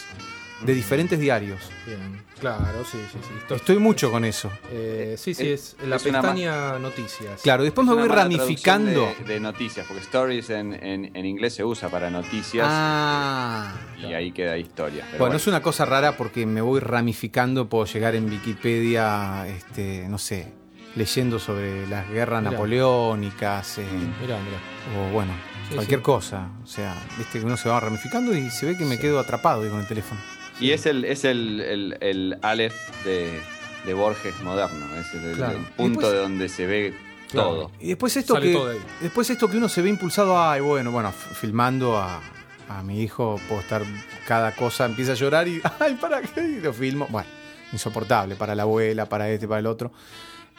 de 0.66 0.74
diferentes 0.74 1.20
diarios. 1.20 1.60
Bien. 1.86 2.22
Claro, 2.40 2.84
sí, 2.84 2.98
sí, 3.12 3.18
sí. 3.22 3.30
Esto- 3.40 3.56
Estoy 3.56 3.78
mucho 3.78 4.10
con 4.12 4.26
eso. 4.26 4.52
Eh, 4.72 5.16
sí, 5.18 5.34
sí, 5.34 5.50
es, 5.50 5.76
Es- 5.80 5.88
la 5.88 6.00
pestaña 6.00 6.80
noticias. 6.80 7.42
Claro, 7.42 7.64
después 7.64 7.86
me 7.88 7.94
voy 7.94 8.08
mala 8.10 8.24
ramificando. 8.24 9.14
De, 9.26 9.34
de 9.34 9.40
noticias, 9.40 9.86
porque 9.88 10.02
stories 10.02 10.50
en, 10.50 10.74
en- 10.74 11.16
en 11.16 11.26
inglés 11.26 11.54
se 11.56 11.64
usa 11.64 11.90
para 11.90 12.10
noticias 12.10 12.66
Ah. 12.70 13.74
y 14.00 14.14
ahí 14.14 14.32
queda 14.32 14.58
historia. 14.58 15.06
Pero 15.12 15.20
Bueno, 15.20 15.36
es 15.36 15.48
una 15.48 15.62
cosa 15.62 15.86
rara 15.86 16.18
porque 16.18 16.46
me 16.46 16.62
voy 16.62 16.80
ramificando, 16.80 17.70
puedo 17.70 17.86
llegar 17.86 18.16
en 18.16 18.26
Wikipedia, 18.30 19.48
este, 19.48 20.08
no 20.10 20.18
sé, 20.18 20.52
leyendo 20.96 21.38
sobre 21.40 21.86
las 21.88 22.10
guerras 22.10 22.42
Mirá. 22.42 22.52
napoleónicas, 22.52 23.78
eh, 23.78 23.86
Mirá, 24.22 24.38
mirá. 24.40 25.00
o 25.08 25.12
bueno, 25.12 25.32
cualquier 25.74 26.00
sí. 26.00 26.04
cosa. 26.04 26.50
O 26.64 26.68
sea, 26.68 26.96
viste 27.18 27.40
que 27.40 27.46
uno 27.46 27.56
se 27.56 27.70
va 27.70 27.80
ramificando 27.80 28.36
y 28.36 28.50
se 28.50 28.66
ve 28.66 28.78
que 28.78 28.86
me 28.86 28.98
quedo 29.00 29.20
atrapado 29.20 29.62
ahí 29.62 29.70
con 29.70 29.80
el 29.80 29.88
teléfono. 29.88 30.20
Y 30.62 30.72
es 30.72 30.86
el, 30.86 31.04
es 31.06 31.26
el, 31.26 31.60
el, 31.60 31.98
el 32.02 32.38
Aleph 32.42 32.74
de, 33.04 33.40
de 33.86 33.94
Borges 33.94 34.40
moderno, 34.42 34.86
es 34.96 35.14
el, 35.14 35.36
punto 35.76 36.00
después- 36.02 36.12
de 36.14 36.18
donde 36.20 36.50
se 36.50 36.66
ve 36.68 36.94
Claro. 37.32 37.50
todo. 37.50 37.72
Y 37.80 37.88
después 37.88 38.16
esto 38.18 38.34
Sale 38.34 38.52
que 38.52 38.80
después 39.02 39.30
esto 39.30 39.48
que 39.48 39.56
uno 39.58 39.70
se 39.70 39.82
ve 39.82 39.90
impulsado, 39.90 40.38
ay, 40.42 40.60
bueno, 40.60 40.92
bueno, 40.92 41.12
filmando 41.14 41.98
a, 41.98 42.22
a 42.68 42.84
mi 42.84 43.02
hijo, 43.02 43.40
puedo 43.48 43.62
estar 43.62 43.84
cada 44.28 44.54
cosa, 44.54 44.86
empieza 44.86 45.14
a 45.14 45.16
llorar 45.16 45.48
y 45.48 45.62
ay, 45.80 45.94
¿para 45.96 46.22
qué? 46.22 46.42
Y 46.42 46.60
lo 46.60 46.74
filmo. 46.74 47.08
Bueno, 47.10 47.30
insoportable 47.72 48.36
para 48.36 48.54
la 48.54 48.64
abuela, 48.64 49.06
para 49.08 49.30
este, 49.30 49.48
para 49.48 49.60
el 49.62 49.66
otro. 49.68 49.94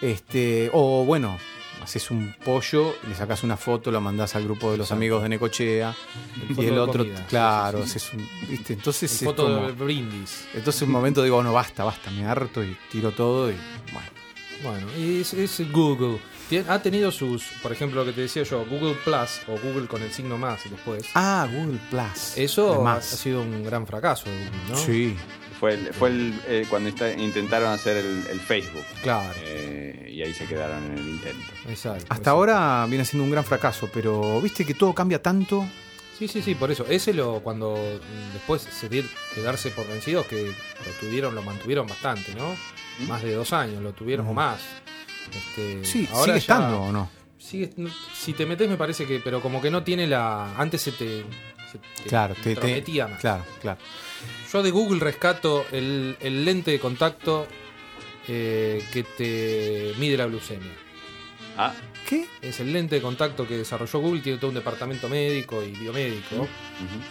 Este, 0.01 0.71
o 0.73 1.05
bueno, 1.05 1.39
haces 1.83 2.11
un 2.11 2.35
pollo, 2.45 2.95
le 3.09 3.15
sacas 3.15 3.43
una 3.43 3.57
foto, 3.57 3.91
lo 3.91 4.01
mandás 4.01 4.35
al 4.37 4.45
grupo 4.45 4.71
de 4.73 4.79
los 4.79 4.93
amigos 4.93 5.23
de 5.23 5.29
Necochea 5.31 5.95
y 6.57 6.65
el 6.67 6.79
otro, 6.79 7.05
comida, 7.05 7.27
claro, 7.29 7.83
sí, 7.85 7.89
sí. 7.89 7.97
haces 7.99 8.13
un, 8.15 8.29
¿viste? 8.49 8.73
Entonces 8.75 9.11
El 9.11 9.17
es 9.19 9.25
foto 9.25 9.45
como- 9.45 9.67
de 9.67 9.73
brindis. 9.73 10.47
entonces 10.55 10.83
un 10.83 10.91
momento 10.91 11.23
digo, 11.23 11.43
no, 11.43 11.53
basta, 11.53 11.85
basta, 11.85 12.11
me 12.11 12.25
harto 12.27 12.63
y 12.63 12.77
tiro 12.91 13.11
todo 13.13 13.51
y 13.51 13.57
bueno. 13.93 14.09
Bueno, 14.63 14.87
y 14.97 15.23
es, 15.23 15.35
es 15.35 15.73
Google. 15.73 16.19
Tien- 16.49 16.67
Ha 16.69 16.81
tenido 16.81 17.11
sus, 17.11 17.43
por 17.65 17.73
ejemplo, 17.73 17.99
lo 18.01 18.07
que 18.07 18.13
te 18.13 18.21
decía 18.21 18.45
yo, 18.45 18.65
Google 18.65 18.95
Plus 19.03 19.41
o 19.49 19.59
Google 19.61 19.89
con 19.89 20.01
el 20.03 20.13
signo 20.13 20.39
más 20.39 20.61
después. 20.71 21.05
Ah, 21.15 21.49
Google 21.53 21.81
Plus. 21.91 22.37
Eso 22.37 22.87
ha, 22.87 23.01
sido 23.03 23.41
un 23.43 23.65
gran 23.65 23.89
fracaso 23.89 24.27
de 24.31 24.37
Google, 24.37 24.61
¿no? 24.71 24.77
Sí. 24.77 25.17
Fue, 25.63 25.75
el- 25.75 25.95
fue 25.95 26.09
el, 26.09 26.35
eh, 26.49 26.67
cuando 26.69 26.89
insta- 26.91 27.17
intentaron 27.17 27.71
hacer 27.71 27.97
el, 27.99 28.27
el 28.29 28.41
Facebook 28.41 28.83
Claro, 29.01 29.33
eh, 29.45 30.09
y 30.13 30.21
ahí 30.21 30.35
se 30.35 30.45
quedaron 30.47 30.85
en 30.87 30.99
el 30.99 31.09
intento. 31.09 31.47
exacto. 31.69 31.99
Hasta 32.03 32.15
exacto. 32.15 32.31
ahora 32.31 32.85
viene 32.89 33.05
siendo 33.05 33.23
un 33.23 33.31
gran 33.31 33.45
fracaso, 33.45 33.89
pero 33.95 34.41
viste 34.41 34.65
que 34.67 34.75
todo 34.75 34.93
cambia 34.93 35.23
tanto. 35.23 35.65
Sí, 36.19 36.27
sí, 36.27 36.43
sí, 36.43 36.57
por 36.57 36.73
eso. 36.73 36.85
Ese 36.89 37.15
lo 37.15 37.39
cuando 37.45 37.77
mm, 37.77 38.33
después 38.33 38.63
se 38.63 38.89
de 38.89 39.05
darse 39.41 39.71
por 39.71 39.87
vencidos, 39.87 40.27
que 40.27 40.47
lo 40.47 40.93
tuvieron, 41.01 41.33
lo 41.33 41.43
mantuvieron 41.43 41.87
bastante, 41.87 42.35
¿no? 42.35 42.57
Más 43.07 43.23
de 43.23 43.33
dos 43.33 43.53
años 43.53 43.81
lo 43.85 43.93
tuvieron 43.93 44.27
o 44.27 44.33
más. 44.33 44.59
Este, 45.33 45.85
Sí, 45.85 46.09
ahora 46.11 46.25
sigue 46.25 46.33
ya- 46.35 46.39
estando 46.39 46.83
o 46.83 46.91
no. 46.91 47.09
sigue- 47.39 47.71
no- 47.77 47.89
si 48.15 48.33
te 48.33 48.47
metes 48.47 48.69
me 48.69 48.77
parece 48.77 49.07
que, 49.07 49.21
pero 49.21 49.41
como 49.41 49.63
que 49.63 49.71
no 49.71 49.85
tiene 49.85 50.09
la. 50.09 50.57
Antes 50.59 50.83
se 50.83 50.91
te. 50.91 51.25
se 51.71 51.79
te 52.03 52.09
Claro, 52.09 52.35
te, 52.35 52.57
te- 52.57 53.05
más. 53.09 53.21
claro, 53.21 53.45
claro. 53.61 53.79
Yo 54.53 54.63
de 54.63 54.71
Google 54.71 55.01
rescato 55.01 55.65
el, 55.73 56.17
el 56.21 56.45
lente 56.45 56.71
de 56.73 56.79
contacto 56.79 57.47
eh, 58.29 58.85
que 58.93 59.03
te 59.03 59.95
mide 59.99 60.17
la 60.17 60.27
glucemia. 60.27 60.73
Ah, 61.57 61.73
¿Qué? 62.09 62.27
Es 62.41 62.61
el 62.61 62.73
lente 62.73 62.97
de 62.97 63.03
contacto 63.03 63.47
que 63.47 63.57
desarrolló 63.59 64.01
Google, 64.01 64.21
tiene 64.21 64.39
todo 64.39 64.49
un 64.49 64.55
departamento 64.57 65.09
médico 65.09 65.63
y 65.63 65.71
biomédico. 65.71 66.47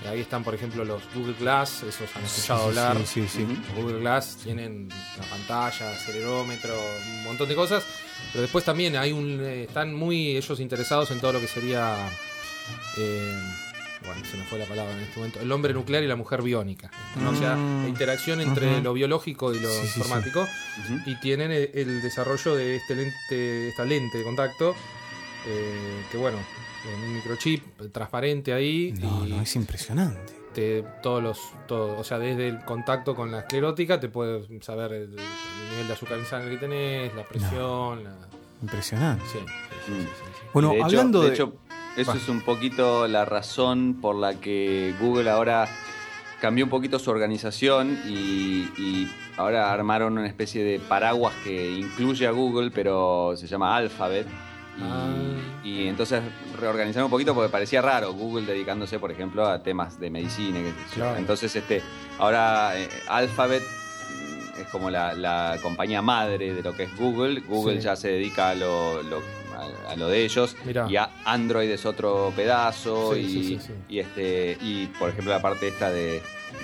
ahí 0.08 0.20
están, 0.20 0.44
por 0.44 0.54
ejemplo, 0.54 0.84
los 0.84 1.02
Google 1.16 1.36
Glass, 1.40 1.84
esos 1.84 2.16
han 2.16 2.24
escuchado 2.24 2.60
Sí, 2.72 2.80
hablar. 2.80 2.98
Sí, 3.06 3.22
sí, 3.22 3.28
sí. 3.28 3.44
Ujú. 3.44 3.54
Los 3.54 3.76
Google 3.76 4.00
Glass 4.00 4.38
tienen 4.44 4.90
la 5.18 5.24
pantalla, 5.26 5.92
acelerómetro, 5.92 6.76
un 7.08 7.24
montón 7.24 7.48
de 7.50 7.56
cosas. 7.56 7.84
Pero 8.32 8.42
después 8.44 8.64
también 8.66 8.96
hay 8.96 9.12
un. 9.12 9.40
eh, 9.42 9.64
están 9.64 9.94
muy 9.94 10.36
ellos 10.38 10.60
interesados 10.60 11.10
en 11.12 11.20
todo 11.20 11.34
lo 11.34 11.40
que 11.40 11.48
sería. 11.48 12.10
eh, 12.98 13.40
bueno, 14.06 14.26
se 14.26 14.38
me 14.38 14.44
fue 14.46 14.58
la 14.60 14.66
palabra 14.66 14.94
en 14.94 15.00
este 15.00 15.18
momento. 15.20 15.40
El 15.40 15.52
hombre 15.52 15.74
nuclear 15.74 16.04
y 16.04 16.08
la 16.08 16.16
mujer 16.16 16.42
biónica. 16.42 16.90
¿no? 17.22 17.30
O 17.32 17.36
sea, 17.36 17.56
Mm. 17.56 17.84
la 17.84 17.90
interacción 17.90 18.42
entre 18.42 18.82
lo 18.82 18.94
biológico 18.94 19.54
y 19.54 19.60
lo 19.60 19.70
Sí, 19.70 19.82
sí, 19.82 19.88
sí. 19.88 20.00
informático. 20.00 20.48
Y 21.06 21.16
tienen 21.20 21.52
el, 21.52 21.70
el 21.74 22.02
desarrollo 22.02 22.56
de 22.56 22.76
este 22.78 22.96
lente, 22.96 23.70
esta 23.70 23.86
lente 23.86 24.18
de 24.18 24.24
contacto. 24.24 24.76
eh, 25.48 26.04
que 26.12 26.18
bueno, 26.18 26.38
en 26.94 27.04
un 27.04 27.16
microchip 27.16 27.64
transparente 27.92 28.54
ahí. 28.54 28.94
No, 29.00 29.26
y 29.26 29.32
no, 29.32 29.42
es 29.42 29.56
impresionante. 29.56 30.34
te- 30.54 30.84
todos 31.02 31.24
los 31.24 31.40
todo, 31.68 31.98
o 31.98 32.04
sea 32.04 32.20
desde 32.20 32.48
el 32.50 32.60
contacto 32.66 33.16
con 33.16 33.32
la 33.32 33.40
esclerótica 33.40 34.00
te 34.00 34.10
puedes 34.10 34.46
saber 34.64 34.92
el, 34.94 35.02
el 35.18 35.70
nivel 35.72 35.88
de 35.88 35.94
azúcar 35.94 36.20
en 36.20 36.26
sangre 36.26 36.52
que 36.52 36.58
tenés 36.58 37.16
la 37.16 37.24
presión 37.28 38.04
la- 38.04 38.18
Impresionante. 38.62 39.24
sí, 39.32 39.40
sí, 39.40 39.46
sí, 39.86 39.92
Mm. 39.92 39.96
sí, 40.02 40.04
sí, 40.06 40.32
sí. 40.42 40.46
Bueno, 40.54 40.70
de 40.70 40.76
hecho, 40.76 40.86
hablando 40.86 41.22
de 41.22 41.28
de. 41.30 41.34
hecho, 41.34 41.54
eso 41.98 42.14
es 42.14 42.28
un 42.30 42.42
poquito 42.42 43.08
la 43.08 43.26
razón 43.26 43.98
por 44.02 44.16
la 44.16 44.36
que 44.36 44.94
Google 45.00 45.30
ahora 45.30 45.68
cambió 46.40 46.66
un 46.66 46.72
poquito 46.72 46.98
su 47.00 47.12
organización 47.12 48.00
y, 48.08 48.70
y 48.78 49.12
ahora 49.38 49.72
armaron 49.72 50.18
una 50.18 50.28
especie 50.28 50.64
de 50.64 50.80
paraguas 50.80 51.34
que 51.44 51.72
incluye 51.72 52.26
a 52.26 52.32
Google, 52.32 52.72
pero 52.72 53.34
se 53.36 53.48
llama 53.48 53.76
Alphabet. 53.76 54.28
Y, 54.28 54.82
Ah. 54.84 55.14
y 55.66 55.88
entonces 55.88 56.24
reorganizaron 56.58 57.06
un 57.06 57.12
poquito 57.12 57.36
porque 57.36 57.50
parecía 57.52 57.82
raro 57.82 58.14
Google 58.14 58.46
dedicándose, 58.48 58.98
por 59.00 59.12
ejemplo, 59.12 59.46
a 59.46 59.62
temas 59.62 60.00
de 60.00 60.10
medicina. 60.10 60.60
Claro. 60.94 61.18
Entonces, 61.18 61.54
este, 61.56 61.82
ahora 62.18 62.80
eh, 62.80 62.88
Alphabet 63.10 63.62
es 64.58 64.68
como 64.68 64.90
la, 64.90 65.14
la 65.14 65.58
compañía 65.62 66.02
madre 66.02 66.54
de 66.54 66.64
lo 66.64 66.74
que 66.74 66.84
es 66.84 66.98
Google. 66.98 67.42
Google 67.42 67.76
Sí. 67.78 67.82
ya 67.84 67.96
se 67.98 68.08
dedica 68.14 68.50
a 68.52 68.56
lo, 68.56 69.04
lo- 69.04 69.22
a, 69.56 69.92
a 69.92 69.96
lo 69.96 70.08
de 70.08 70.24
ellos. 70.24 70.56
Mirá. 70.66 70.88
Y 70.90 70.98
a 70.98 71.10
Android 71.26 71.70
es 71.70 71.86
otro 71.86 72.32
pedazo. 72.36 73.14
Sí, 73.14 73.20
y, 73.20 73.30
sí, 73.30 73.60
sí, 73.60 73.74
y 73.90 74.00
este 74.00 74.58
y 74.62 74.88
por 75.00 75.10
ejemplo 75.10 75.32
la 75.32 75.42
parte 75.42 75.68
esta 75.68 75.92
de, 75.92 76.22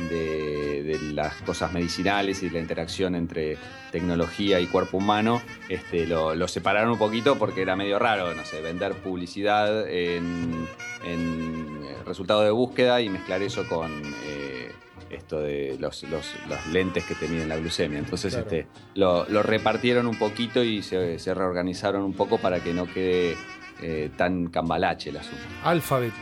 de, 0.10 0.84
de 0.84 1.00
las 1.14 1.36
cosas 1.42 1.72
medicinales 1.74 2.44
y 2.44 2.50
la 2.50 2.60
interacción 2.60 3.16
entre 3.16 3.58
tecnología 3.92 4.60
y 4.60 4.68
cuerpo 4.68 4.98
humano, 4.98 5.42
este, 5.70 6.06
lo, 6.06 6.36
lo 6.36 6.48
separaron 6.48 6.92
un 6.92 6.98
poquito 7.00 7.38
porque 7.38 7.62
era 7.62 7.76
medio 7.76 7.98
raro, 8.00 8.34
no 8.34 8.44
sé, 8.46 8.62
vender 8.62 8.94
publicidad 8.96 9.90
en, 9.90 10.68
en 11.06 11.80
eh, 11.84 11.96
resultado 12.06 12.42
de 12.42 12.52
búsqueda 12.52 13.02
y 13.02 13.10
mezclar 13.10 13.42
eso 13.42 13.66
con 13.68 13.92
eh, 14.26 14.72
esto 15.10 15.40
de 15.40 15.78
los, 15.80 16.04
los- 16.04 16.34
los 16.50 16.68
lentes 16.68 17.04
que 17.06 17.16
te 17.16 17.28
miden 17.28 17.50
la 17.50 17.58
glucemia. 17.58 18.00
Entonces 18.00 18.34
Claro. 18.34 18.48
este, 18.50 18.68
lo, 18.96 19.28
lo 19.30 19.44
repartieron 19.44 20.08
un 20.08 20.18
poquito 20.18 20.64
y 20.64 20.82
se, 20.84 21.20
se 21.20 21.34
reorganizaron 21.34 22.02
un 22.04 22.14
poco 22.14 22.38
para 22.38 22.60
que 22.62 22.74
no 22.74 22.86
quede 22.92 23.36
eh, 23.82 24.10
tan 24.18 24.48
cambalache 24.48 25.10
el 25.12 25.18
asunto. 25.18 25.44
Alphabet 25.64 26.14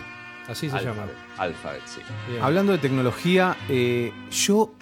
así 0.48 0.70
se 0.70 0.78
llama 0.80 1.06
Alphabet, 1.38 1.82
sí. 1.86 2.02
Bien. 2.30 2.44
Hablando 2.44 2.72
de 2.72 2.78
tecnología, 2.78 3.56
eh, 3.70 4.12
yo 4.32 4.74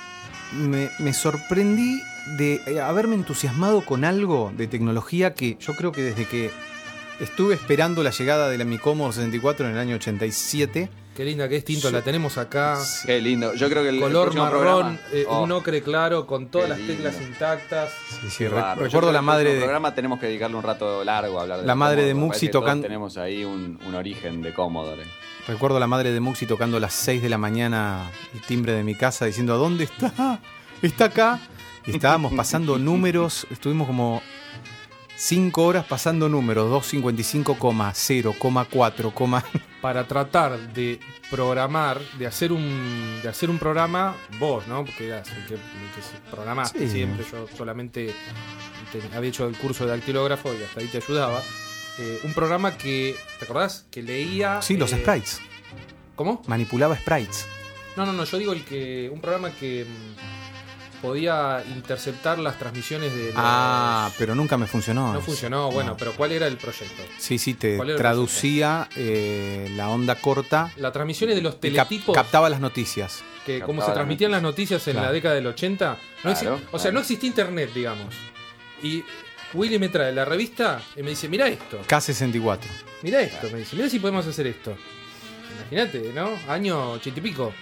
me, 0.54 0.90
me 1.00 1.14
sorprendí 1.14 2.02
de 2.38 2.60
eh, 2.68 2.82
haberme 2.82 3.16
entusiasmado 3.16 3.86
con 3.86 4.04
algo 4.04 4.52
de 4.58 4.68
tecnología 4.68 5.34
que 5.34 5.58
yo 5.60 5.74
creo 5.76 5.92
que 5.94 6.02
desde 6.02 6.26
que 6.26 6.52
estuve 7.20 7.54
esperando 7.54 8.04
la 8.04 8.10
llegada 8.12 8.50
de 8.50 8.58
la 8.58 8.66
Mi 8.66 8.78
Commodore 8.78 9.14
64 9.16 9.66
en 9.68 9.72
el 9.74 9.78
año 9.80 9.96
87. 9.96 10.90
Qué 11.16 11.26
linda 11.26 11.48
que 11.50 11.58
es 11.58 11.66
tinto 11.66 11.90
Yo- 11.90 11.92
la 11.98 12.02
tenemos 12.02 12.38
acá 12.38 12.78
Qué 13.06 13.22
lindo. 13.22 13.54
Yo 13.54 13.70
creo 13.70 13.84
que 13.84 13.90
el 13.90 14.00
color 14.00 14.36
marrón 14.36 15.00
eh, 15.12 15.26
Oh, 15.28 15.44
un 15.44 15.52
ocre 15.52 15.82
claro 15.82 16.26
con 16.28 16.48
todas 16.48 16.72
qué 16.72 16.78
las 16.78 16.88
teclas 16.88 17.22
intactas 17.22 17.92
Sí, 18.10 18.30
sí, 18.30 18.38
qué 18.46 18.50
recuerdo 18.76 19.12
la 19.12 19.22
madre 19.22 19.54
de, 19.54 19.60
programa 19.62 19.94
tenemos 19.96 20.20
que 20.20 20.28
dedicarle 20.28 20.58
un 20.58 20.64
rato 20.64 21.04
largo 21.04 21.40
a 21.40 21.44
hablar 21.44 21.62
de 21.62 21.66
La 21.68 21.76
madre 21.76 22.04
de 22.04 22.12
Commodore. 22.12 22.28
Muxi 22.34 22.50
tocando- 22.50 22.84
Tenemos 22.88 23.18
ahí 23.18 23.44
un, 23.44 23.80
un 23.86 23.96
origen 23.96 24.42
de 24.42 24.54
Commodore. 24.54 25.04
recuerdo 25.48 25.80
la 25.80 25.88
madre 25.88 26.12
de 26.12 26.20
Muxi 26.20 26.46
tocando 26.46 26.78
a 26.78 26.80
las 26.80 26.94
6 26.94 27.22
de 27.22 27.30
la 27.30 27.38
mañana 27.38 28.10
el 28.34 28.42
timbre 28.42 28.74
de 28.74 28.84
mi 28.84 28.96
casa 28.96 29.26
diciendo 29.26 29.58
¿Dónde 29.58 29.84
está? 29.86 30.40
Está 30.82 31.06
acá. 31.06 31.40
Y 31.86 31.92
estábamos 31.92 32.32
pasando 32.34 32.78
números, 32.78 33.46
estuvimos 33.52 33.88
como 33.88 34.22
5 35.16 35.64
horas 35.64 35.86
pasando 35.86 36.28
números, 36.28 36.70
255,0,4, 36.86 39.44
para 39.82 40.08
tratar 40.08 40.74
de 40.74 41.00
programar 41.30 42.00
de 42.18 42.26
hacer 42.28 42.52
un 42.52 43.20
de 43.22 43.30
hacer 43.30 43.50
un 43.50 43.60
programa 43.60 44.16
vos 44.40 44.66
no 44.68 44.84
porque 44.86 45.08
eras 45.08 45.28
el 45.30 45.46
que, 45.46 45.54
el 45.56 45.60
que 45.60 46.02
se 46.02 46.18
programaste 46.32 46.80
Sí. 46.88 46.90
siempre 46.90 47.26
yo 47.30 47.48
solamente 47.58 48.14
te- 48.92 49.16
había 49.16 49.30
hecho 49.30 49.48
el 49.48 49.56
curso 49.58 49.86
de 49.86 49.92
dactilógrafo 49.92 50.54
y 50.54 50.64
hasta 50.64 50.80
ahí 50.80 50.88
te 50.88 50.98
ayudaba 50.98 51.42
Eh, 52.00 52.22
un 52.24 52.34
programa 52.34 52.76
que 52.76 53.16
te 53.38 53.46
acordás 53.46 53.86
que 53.92 54.02
leía 54.02 54.64
Sí, 54.64 54.78
los 54.78 54.92
eh, 54.94 54.98
sprites. 54.98 55.40
cómo 56.16 56.42
Manipulaba 56.48 56.96
sprites. 56.98 57.46
no 57.96 58.04
no 58.06 58.14
no 58.14 58.24
yo 58.24 58.38
digo 58.40 58.52
el 58.54 58.64
que 58.66 59.12
un 59.14 59.22
programa 59.22 59.52
que 59.52 59.86
mm, 59.86 60.16
podía 61.04 61.62
interceptar 61.76 62.40
las 62.40 62.58
transmisiones 62.58 63.14
de 63.14 63.26
los- 63.28 63.34
Ah, 63.38 64.10
pero 64.18 64.34
nunca 64.34 64.58
me 64.58 64.66
funcionó. 64.68 65.14
no 65.14 65.20
funcionó 65.22 65.70
bueno 65.70 65.92
No. 65.92 65.98
pero 65.98 66.14
cuál 66.14 66.32
era 66.32 66.48
el 66.48 66.56
proyecto 66.58 67.04
Sí, 67.20 67.38
sí, 67.38 67.54
te 67.56 67.76
¿Cuál 67.76 67.90
era 67.90 67.98
el 67.98 68.02
traducía 68.02 68.88
eh, 68.96 69.68
la 69.76 69.90
onda 69.90 70.16
corta 70.16 70.72
las 70.78 70.94
transmisiones 70.94 71.36
de 71.36 71.42
los 71.42 71.56
cap- 71.56 71.62
teletipos 71.62 72.16
captaba 72.16 72.50
las 72.50 72.62
noticias. 72.62 73.22
que 73.46 73.60
como 73.60 73.82
se 73.82 73.88
las 73.88 73.96
transmitían 73.96 74.32
las 74.32 74.42
noticias 74.42 74.88
en 74.88 74.94
Claro. 74.94 75.08
la 75.08 75.14
década 75.14 75.36
del 75.36 75.48
80, 75.48 75.98
no 76.24 76.34
Claro, 76.34 76.62
o 76.72 76.80
sea, 76.80 76.92
no 76.94 77.02
existía 77.02 77.28
internet, 77.28 77.72
digamos. 77.76 78.16
Y 78.82 79.04
Willy 79.54 79.78
me 79.78 79.90
trae 79.90 80.14
la 80.14 80.24
revista 80.24 80.82
y 80.96 81.04
me 81.04 81.10
dice, 81.10 81.28
mira 81.28 81.48
esto, 81.50 81.82
K64. 81.86 82.60
mira 83.02 83.20
esto, 83.20 83.50
me 83.52 83.60
dice, 83.60 83.76
mira 83.76 83.90
si 83.90 84.00
podemos 84.00 84.26
hacer 84.26 84.48
esto. 84.48 84.76
Imagínate, 85.60 86.12
¿no? 86.16 86.32
Año 86.48 86.92
ochenta 86.94 87.20
y 87.20 87.24
pico. 87.24 87.54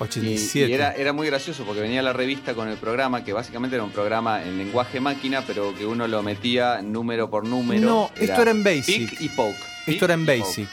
Y, 0.00 0.02
87. 0.02 0.70
y 0.70 0.74
era, 0.74 0.92
era 0.92 1.12
muy 1.12 1.26
gracioso 1.28 1.64
porque 1.64 1.80
venía 1.80 2.02
la 2.02 2.12
revista 2.12 2.54
con 2.54 2.68
el 2.68 2.76
programa, 2.76 3.24
que 3.24 3.32
básicamente 3.32 3.76
era 3.76 3.84
un 3.84 3.90
programa 3.92 4.42
en 4.42 4.58
lenguaje 4.58 5.00
máquina, 5.00 5.42
pero 5.46 5.74
que 5.74 5.86
uno 5.86 6.08
lo 6.08 6.22
metía 6.22 6.82
número 6.82 7.30
por 7.30 7.46
número. 7.46 7.80
No, 7.88 8.10
esto 8.16 8.42
era 8.42 8.50
en 8.50 8.64
Basic. 8.64 9.10
Pick 9.10 9.20
y 9.20 9.28
poke. 9.28 9.56
Esto 9.86 10.04
era 10.06 10.14
en. 10.14 10.26
Basic. 10.26 10.68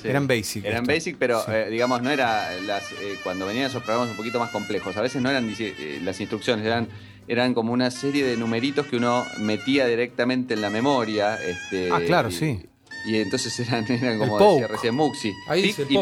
Sí. 0.00 0.08
Era 0.08 0.18
en 0.18 0.26
Basic. 0.26 0.64
Era 0.64 0.78
esto. 0.78 0.92
Basic, 0.92 1.16
pero 1.16 1.40
Sí. 1.44 1.52
eh, 1.52 1.68
digamos, 1.70 2.02
no 2.02 2.10
era 2.10 2.50
las, 2.66 2.90
eh, 2.92 3.16
cuando 3.22 3.46
venían 3.46 3.66
esos 3.66 3.82
programas 3.84 4.10
un 4.10 4.16
poquito 4.16 4.40
más 4.40 4.50
complejos. 4.50 4.96
A 4.96 5.00
veces 5.02 5.22
no 5.22 5.30
eran 5.30 5.48
eh, 5.56 6.00
las 6.02 6.18
instrucciones, 6.20 6.66
eran, 6.66 6.88
eran 7.28 7.54
como 7.54 7.72
una 7.72 7.92
serie 7.92 8.24
de 8.24 8.36
numeritos 8.36 8.86
que 8.88 8.96
uno 8.96 9.24
metía 9.38 9.86
directamente 9.86 10.54
en 10.54 10.60
la 10.60 10.70
memoria. 10.70 11.36
Este, 11.40 11.90
Ah, 11.92 12.00
claro, 12.04 12.30
y- 12.30 12.32
sí. 12.32 12.60
Y 13.04 13.16
entonces 13.18 13.58
eran, 13.60 13.84
eran 13.90 14.18
como 14.18 14.38
poke. 14.38 14.60
decía 14.62 14.68
recién 14.68 14.94
Muxi. 14.94 15.32
Ahí 15.48 15.62
dice 15.62 15.86
y 15.88 15.96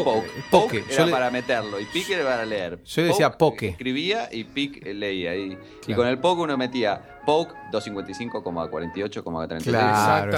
poke. 0.51 0.83
era 0.89 1.05
le- 1.05 1.11
para 1.11 1.31
meterlo 1.31 1.79
y 1.79 1.85
pick 1.85 2.09
era 2.09 2.23
para 2.23 2.45
leer. 2.45 2.79
Yo 2.85 3.03
decía 3.03 3.31
poke. 3.37 3.69
Escribía 3.69 4.29
y 4.31 4.43
pick 4.43 4.85
eh, 4.85 4.93
leía. 4.93 5.35
Y, 5.35 5.57
y 5.87 5.93
con 5.93 6.05
el 6.07 6.19
poke 6.19 6.41
uno 6.41 6.57
metía 6.57 7.19
poke 7.25 7.53
255,48,33. 7.71 9.61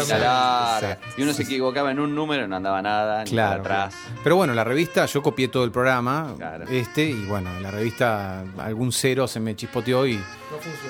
Claro. 0.06 0.98
Y 1.18 1.22
uno 1.23 1.34
se 1.34 1.44
equivocaba 1.44 1.91
en 1.91 1.99
un 1.99 2.14
número, 2.15 2.48
no 2.48 2.56
andaba 2.56 2.81
nada, 2.81 3.23
ni 3.23 3.31
para 3.31 3.53
atrás. 3.56 3.95
Pero 4.23 4.35
bueno, 4.35 4.53
la 4.53 4.64
revista, 4.64 5.06
yo 5.06 5.22
copié 5.22 5.48
todo 5.48 5.64
el 5.64 5.72
programa, 5.72 6.34
Claro. 6.38 6.65
este, 6.69 7.10
y 7.10 7.26
bueno, 7.26 7.49
en 7.56 7.64
la 7.64 7.72
revista 7.72 8.44
algún 8.60 8.91
cero 8.91 9.27
se 9.27 9.40
me 9.40 9.56
chispoteó 9.56 10.06
y 10.07 10.15
No 10.15 10.23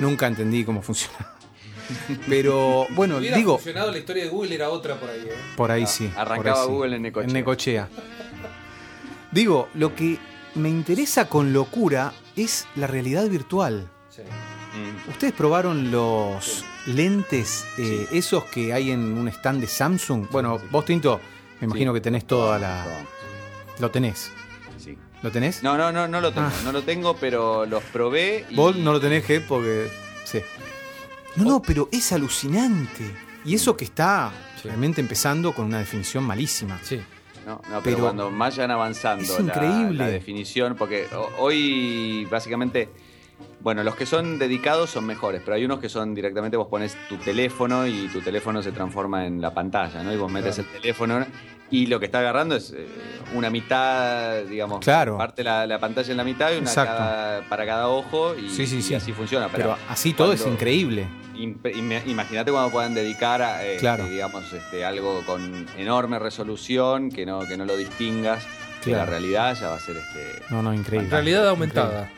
nunca 0.09 0.27
entendí 0.27 0.63
cómo 0.63 0.81
funciona. 0.81 1.32
Pero 2.30 2.88
bueno, 2.91 3.18
hubiera 3.18 3.38
digo, 3.38 3.57
funcionado 3.57 3.91
la 3.91 3.97
historia 3.97 4.23
de 4.23 4.30
Google 4.30 4.55
era 4.55 4.69
otra 4.69 4.95
por 4.99 5.10
ahí, 5.10 5.22
¿eh? 5.22 5.34
por 5.55 5.72
ahí 5.72 5.81
No, 5.84 5.88
sí. 5.88 6.11
arrancaba 6.15 6.61
ahí 6.61 6.65
sí. 6.68 6.72
Google 6.72 6.95
en 6.95 7.01
Necochea. 7.01 7.27
En 7.27 7.34
Necochea. 7.34 7.89
Digo, 9.31 9.69
lo 9.73 9.95
que 9.95 10.19
me 10.55 10.69
interesa 10.69 11.27
con 11.27 11.53
locura 11.53 12.14
es 12.35 12.68
la 12.76 12.88
realidad 12.88 13.27
virtual. 13.27 13.89
Sí. 14.10 14.22
Mm. 14.22 15.10
¿Ustedes 15.10 15.34
probaron 15.34 15.91
los 15.91 16.64
lentes, 16.88 17.65
eh, 17.77 18.07
esos 18.11 18.43
que 18.45 18.73
hay 18.73 18.91
en 18.91 18.99
un 19.18 19.27
stand 19.27 19.61
de 19.61 19.68
Samsung? 19.68 20.27
Bueno, 20.31 20.60
sí. 20.60 20.65
vos, 20.72 20.85
Tinto, 20.85 21.19
me 21.60 21.65
imagino 21.65 21.91
Sí. 21.91 21.95
que 21.95 22.01
tenés 22.01 22.26
toda 22.26 22.60
la... 22.60 22.85
Lo 23.80 23.89
tenés. 23.89 24.31
Sí. 24.77 24.97
¿Lo 25.23 25.31
tenés? 25.31 25.64
No, 25.64 25.77
no, 25.77 25.91
no, 25.91 26.07
no 26.07 26.22
lo 26.22 26.31
tengo. 26.31 26.47
Ah. 26.47 26.61
No 26.64 26.72
lo 26.72 26.84
tengo, 26.84 27.15
pero 27.18 27.65
los 27.65 27.84
probé. 27.85 28.45
Y... 28.49 28.55
Vos 28.55 28.76
no 28.76 28.91
lo 28.93 28.99
tenés, 28.99 29.26
Ger, 29.26 29.45
porque... 29.47 29.89
Sí. 30.26 30.41
No, 31.35 31.43
no, 31.45 31.61
pero 31.61 31.89
es 31.91 32.11
alucinante. 32.11 33.11
Y 33.45 33.55
eso 33.55 33.76
que 33.76 33.85
está 33.85 34.31
Sí. 34.61 34.68
realmente 34.68 35.01
empezando 35.01 35.53
con 35.53 35.65
una 35.65 35.80
definición 35.80 36.23
malísima. 36.23 36.80
Sí. 36.84 37.01
No, 37.45 37.55
no, 37.55 37.61
pero, 37.68 37.81
Pero 37.84 37.97
cuando 37.99 38.31
vayan 38.31 38.72
avanzando 38.72 39.23
es 39.23 39.39
la- 39.39 39.53
increíble. 39.53 39.97
La, 39.97 40.07
definición, 40.07 40.76
porque 40.77 41.07
ho- 41.14 41.31
hoy 41.39 42.26
básicamente 42.31 42.89
Bueno, 43.60 43.81
los 43.84 43.95
que 43.95 44.05
son 44.05 44.38
dedicados 44.39 44.89
son 44.89 45.05
mejores, 45.05 45.41
pero 45.43 45.55
hay 45.55 45.64
unos 45.65 45.80
que 45.80 45.88
son 45.89 46.14
directamente 46.14 46.55
vos 46.57 46.68
pones 46.68 46.97
tu 47.07 47.15
teléfono 47.18 47.88
y 47.88 48.07
tu 48.10 48.19
teléfono 48.22 48.61
se 48.61 48.72
transforma 48.73 49.26
en 49.26 49.39
la 49.41 49.53
pantalla, 49.53 50.03
¿no? 50.03 50.14
Y 50.14 50.18
vos 50.18 50.30
metes 50.31 50.60
el 50.60 50.65
teléfono 50.65 51.26
y 51.75 51.87
lo 51.87 51.99
que 51.99 52.05
está 52.05 52.19
agarrando 52.19 52.55
es 52.55 52.71
eh, 52.71 52.87
una 53.33 53.49
mitad, 53.49 54.43
digamos, 54.43 54.79
Claro. 54.81 55.17
parte 55.17 55.43
la, 55.43 55.65
la 55.65 55.79
pantalla 55.79 56.11
en 56.11 56.17
la 56.17 56.23
mitad 56.23 56.51
y 56.53 56.57
una 56.57 56.73
cada- 56.73 57.41
para 57.49 57.65
cada 57.65 57.87
ojo 57.87 58.35
y, 58.35 58.49
Sí, 58.49 58.67
sí, 58.67 58.77
y 58.77 58.81
sí. 58.83 58.93
así 58.93 59.11
funciona. 59.11 59.49
Pero 59.51 59.75
así 59.89 60.13
todo 60.13 60.33
es 60.33 60.45
increíble. 60.45 61.07
Imagínate 61.35 62.51
cuando 62.51 62.69
puedan 62.71 62.93
dedicar 62.93 63.41
a, 63.41 63.65
eh, 63.65 63.77
Claro. 63.79 64.05
digamos, 64.07 64.53
este, 64.53 64.85
algo 64.85 65.23
con 65.25 65.65
enorme 65.77 66.19
resolución, 66.19 67.09
que 67.09 67.25
no, 67.25 67.39
que 67.47 67.57
no 67.57 67.65
lo 67.65 67.75
distingas 67.75 68.43
de 68.85 68.91
la 68.91 69.05
realidad, 69.05 69.57
ya 69.59 69.69
va 69.69 69.75
a 69.75 69.79
ser 69.79 69.97
este. 69.97 70.43
No, 70.51 70.61
no, 70.61 70.73
increíble. 70.73 71.09
Realidad 71.09 71.47
aumentada. 71.47 72.09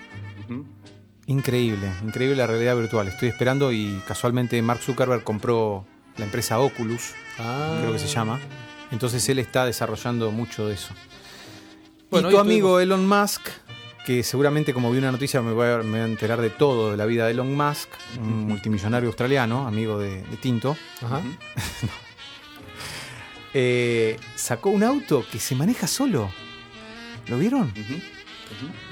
Increíble, 1.27 1.89
increíble 2.03 2.35
la 2.35 2.45
realidad 2.47 2.75
virtual. 2.75 3.07
Estoy 3.07 3.29
esperando 3.29 3.71
y 3.71 3.99
casualmente 4.07 4.61
Mark 4.61 4.81
Zuckerberg 4.81 5.23
compró 5.23 5.85
la 6.17 6.25
empresa 6.25 6.59
Oculus, 6.59 7.13
Ah. 7.39 7.77
creo 7.79 7.93
que 7.93 7.99
se 7.99 8.07
llama. 8.07 8.39
Entonces 8.95 9.27
él 9.27 9.39
está 9.39 9.65
desarrollando 9.65 10.31
mucho 10.31 10.67
de 10.69 10.75
eso. 10.75 10.93
Bueno, 12.09 12.29
y 12.29 12.31
tu 12.31 12.39
amigo 12.39 12.79
Elon 12.79 13.05
Musk, 13.05 13.41
que 14.05 14.23
seguramente 14.23 14.73
como 14.73 14.89
vi 14.89 14.99
una 14.99 15.11
noticia 15.11 15.41
me 15.41 15.51
voy, 15.51 15.67
a, 15.67 15.77
me 15.79 15.91
voy 15.91 15.99
a 15.99 16.05
enterar 16.05 16.39
de 16.39 16.49
todo 16.49 16.91
de 16.91 16.95
la 16.97 17.05
vida 17.05 17.25
de 17.25 17.31
Elon 17.33 17.53
Musk, 17.53 17.89
un 18.21 18.45
multimillonario 18.47 19.09
australiano, 19.09 19.67
amigo 19.67 19.99
de, 19.99 20.21
de 20.23 20.37
Tinto, 20.37 20.77
Ajá. 21.01 21.21
eh, 23.53 24.17
sacó 24.35 24.69
un 24.69 24.83
auto 24.83 25.25
que 25.29 25.39
se 25.39 25.55
maneja 25.55 25.87
solo. 25.87 26.31
¿Lo 27.27 27.37
vieron? 27.37 27.63
Ujú. 27.63 27.99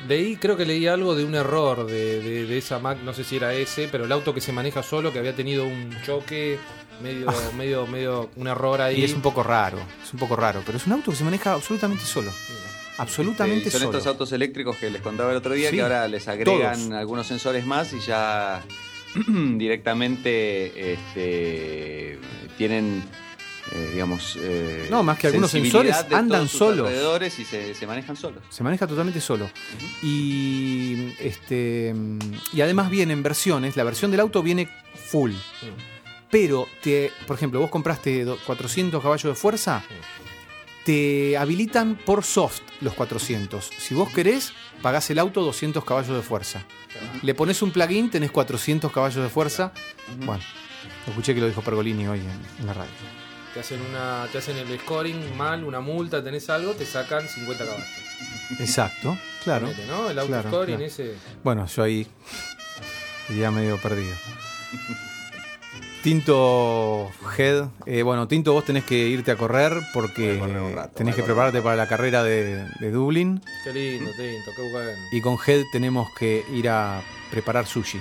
Leí, 0.10 0.36
creo 0.36 0.58
que 0.58 0.66
leí 0.66 0.86
algo 0.88 1.16
de 1.16 1.24
un 1.24 1.36
error 1.36 1.86
de, 1.86 2.20
de- 2.22 2.46
de 2.46 2.58
esa 2.58 2.80
Mac, 2.80 2.98
no 3.06 3.14
sé 3.14 3.24
si 3.24 3.38
era 3.38 3.54
ese, 3.54 3.88
pero 3.90 4.04
el 4.04 4.12
auto 4.12 4.34
que 4.34 4.42
se 4.42 4.52
maneja 4.52 4.84
solo, 4.84 5.14
que 5.14 5.20
había 5.20 5.36
tenido 5.36 5.66
un 5.66 5.96
choque, 6.04 6.60
medio, 7.02 7.28
medio, 7.58 7.88
medio, 7.88 8.30
un 8.36 8.48
error 8.48 8.82
ahí. 8.82 8.96
Ah. 8.96 9.00
Y 9.00 9.04
es 9.04 9.14
un 9.14 9.22
poco 9.22 9.44
raro, 9.44 9.80
es 10.04 10.14
un 10.14 10.20
poco 10.20 10.36
raro, 10.36 10.62
pero 10.66 10.78
es 10.78 10.86
un 10.88 10.94
auto 10.94 11.12
que 11.12 11.18
se 11.18 11.24
maneja 11.24 11.54
absolutamente 11.54 12.04
solo. 12.06 12.32
Absolutamente 12.98 13.68
Este, 13.68 13.72
son 13.72 13.88
solo. 13.88 13.98
estos 13.98 14.08
autos 14.12 14.32
eléctricos 14.34 14.78
que 14.78 14.90
les 14.92 15.02
contaba 15.02 15.32
el 15.32 15.38
otro 15.38 15.54
día, 15.54 15.70
Sí, 15.72 15.78
que 15.78 15.82
ahora 15.82 16.08
les 16.08 16.28
agregan 16.28 16.78
todos. 16.80 16.92
algunos 16.92 17.26
sensores 17.26 17.66
más 17.66 17.92
y 17.94 18.00
ya 18.00 18.62
directamente 19.58 20.94
este, 20.94 22.20
tienen, 22.58 23.04
eh, 23.72 23.90
digamos. 23.94 24.38
eh, 24.40 24.88
No, 24.92 25.02
más 25.04 25.18
que 25.18 25.28
algunos 25.28 25.50
sensores, 25.52 26.08
de 26.08 26.16
andan 26.16 26.40
todos 26.42 26.52
sus 26.52 26.60
solos. 26.60 26.88
alrededores 26.88 27.40
y 27.40 27.46
se, 27.46 27.74
se 27.74 27.88
manejan 27.88 28.16
solos. 28.16 28.44
Se 28.50 28.64
maneja 28.64 28.86
totalmente 28.86 29.20
solo. 29.22 29.50
Y 30.04 31.14
este 31.20 31.96
y 32.54 32.62
además 32.62 32.90
vienen 32.92 33.24
versiones, 33.24 33.76
la 33.76 33.84
versión 33.84 34.12
del 34.12 34.20
auto 34.20 34.44
viene 34.44 34.68
full. 34.96 35.32
Pero 36.34 36.68
te, 36.82 37.12
por 37.28 37.36
ejemplo, 37.38 37.60
vos 37.60 37.70
compraste 37.70 38.26
do- 38.26 38.40
400 38.44 39.04
caballos 39.04 39.36
de 39.36 39.40
fuerza, 39.40 39.84
te 40.84 41.38
habilitan 41.38 41.94
por 41.96 42.24
soft 42.24 42.62
los 42.82 42.96
400. 42.96 43.70
Si 43.78 43.94
vos 43.94 44.10
querés, 44.12 44.52
pagás 44.82 45.12
el 45.12 45.20
auto 45.20 45.44
200 45.44 45.86
caballos 45.86 46.16
de 46.18 46.24
fuerza. 46.24 46.66
Le 47.22 47.36
pones 47.36 47.62
un 47.62 47.70
plugin, 47.70 48.10
tenés 48.10 48.32
400 48.32 48.92
caballos 48.92 49.24
de 49.24 49.30
fuerza. 49.30 49.74
Bueno, 50.26 50.44
escuché 51.08 51.36
que 51.36 51.40
lo 51.42 51.46
dijo 51.48 51.62
Pergolini 51.62 52.08
hoy 52.08 52.22
en, 52.22 52.66
la 52.66 52.74
radio. 52.74 52.90
Te 53.54 53.60
hacen, 53.60 53.80
una, 53.82 54.28
te 54.32 54.40
hacen 54.40 54.58
el 54.58 54.80
scoring 54.80 55.38
mal, 55.38 55.64
una 55.64 55.82
multa, 55.82 56.24
tenés 56.24 56.50
algo, 56.50 56.74
te 56.74 56.88
sacan 56.88 57.30
50 57.30 57.64
caballos. 57.64 57.88
Exacto, 58.60 59.16
claro. 59.44 59.68
El 59.70 60.18
auto 60.18 60.28
claro, 60.32 60.50
scoring 60.50 60.78
claro. 60.78 60.92
ese. 60.92 61.14
Bueno, 61.44 61.68
yo 61.68 61.84
ahí 61.84 62.08
iría 63.30 63.52
medio 63.52 63.78
perdido. 63.78 64.16
Tinto 66.04 67.10
Head, 67.38 67.66
eh, 67.86 68.04
bueno, 68.04 68.28
Tinto, 68.28 68.54
vos 68.54 68.66
tenés 68.66 68.84
que 68.84 69.08
irte 69.08 69.32
a 69.32 69.36
correr 69.36 69.74
porque 69.94 70.34
Voy 70.34 70.38
a 70.38 70.40
correr 70.40 70.62
un 70.62 70.76
rato, 70.76 70.94
tenés 70.96 71.16
que 71.16 71.24
prepararte 71.24 71.62
para 71.62 71.76
la 71.76 71.88
carrera 71.88 72.24
de, 72.24 72.66
de 72.80 72.92
Dublín 72.92 73.42
Qué 73.64 73.74
lindo, 73.74 74.12
Tinto, 74.12 74.52
qué 74.56 74.72
bueno. 74.72 74.92
y 75.12 75.22
con 75.22 75.38
Head 75.46 75.64
tenemos 75.72 76.08
que 76.14 76.44
ir 76.54 76.70
a 76.70 77.02
preparar 77.32 77.66
sushi. 77.66 78.00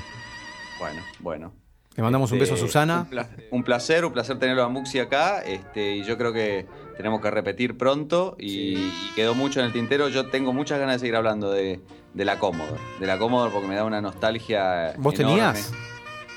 Bueno, 0.78 1.00
bueno. 1.20 1.52
Le 1.94 2.02
mandamos 2.02 2.32
un 2.32 2.38
beso 2.38 2.52
a 2.52 2.56
Este, 2.56 2.66
Susana. 2.66 3.00
Un, 3.02 3.06
pla- 3.06 3.28
un 3.50 3.62
placer, 3.64 4.04
un 4.04 4.12
placer 4.12 4.38
tenerlo 4.38 4.64
a 4.64 4.68
Muxi 4.68 4.98
acá. 4.98 5.42
Este, 5.42 5.96
y 5.96 6.04
yo 6.04 6.16
creo 6.18 6.32
que 6.32 6.66
tenemos 6.96 7.20
que 7.20 7.30
repetir 7.30 7.76
pronto. 7.76 8.34
Y, 8.38 8.76
y 8.78 9.12
quedó 9.14 9.34
mucho 9.34 9.60
en 9.60 9.66
el 9.66 9.72
tintero. 9.72 10.08
Yo 10.08 10.28
tengo 10.30 10.52
muchas 10.54 10.78
ganas 10.80 10.94
de 10.96 10.98
seguir 11.00 11.16
hablando 11.16 11.50
de, 11.52 11.80
de 12.14 12.24
la 12.24 12.38
Commodore. 12.38 12.80
De 12.98 13.06
la 13.06 13.18
Commodore 13.18 13.52
porque 13.52 13.68
me 13.68 13.74
da 13.74 13.84
una 13.84 14.00
nostalgia. 14.00 14.94
¿Vos 14.96 15.14
enorme. 15.20 15.36
tenías? 15.42 15.72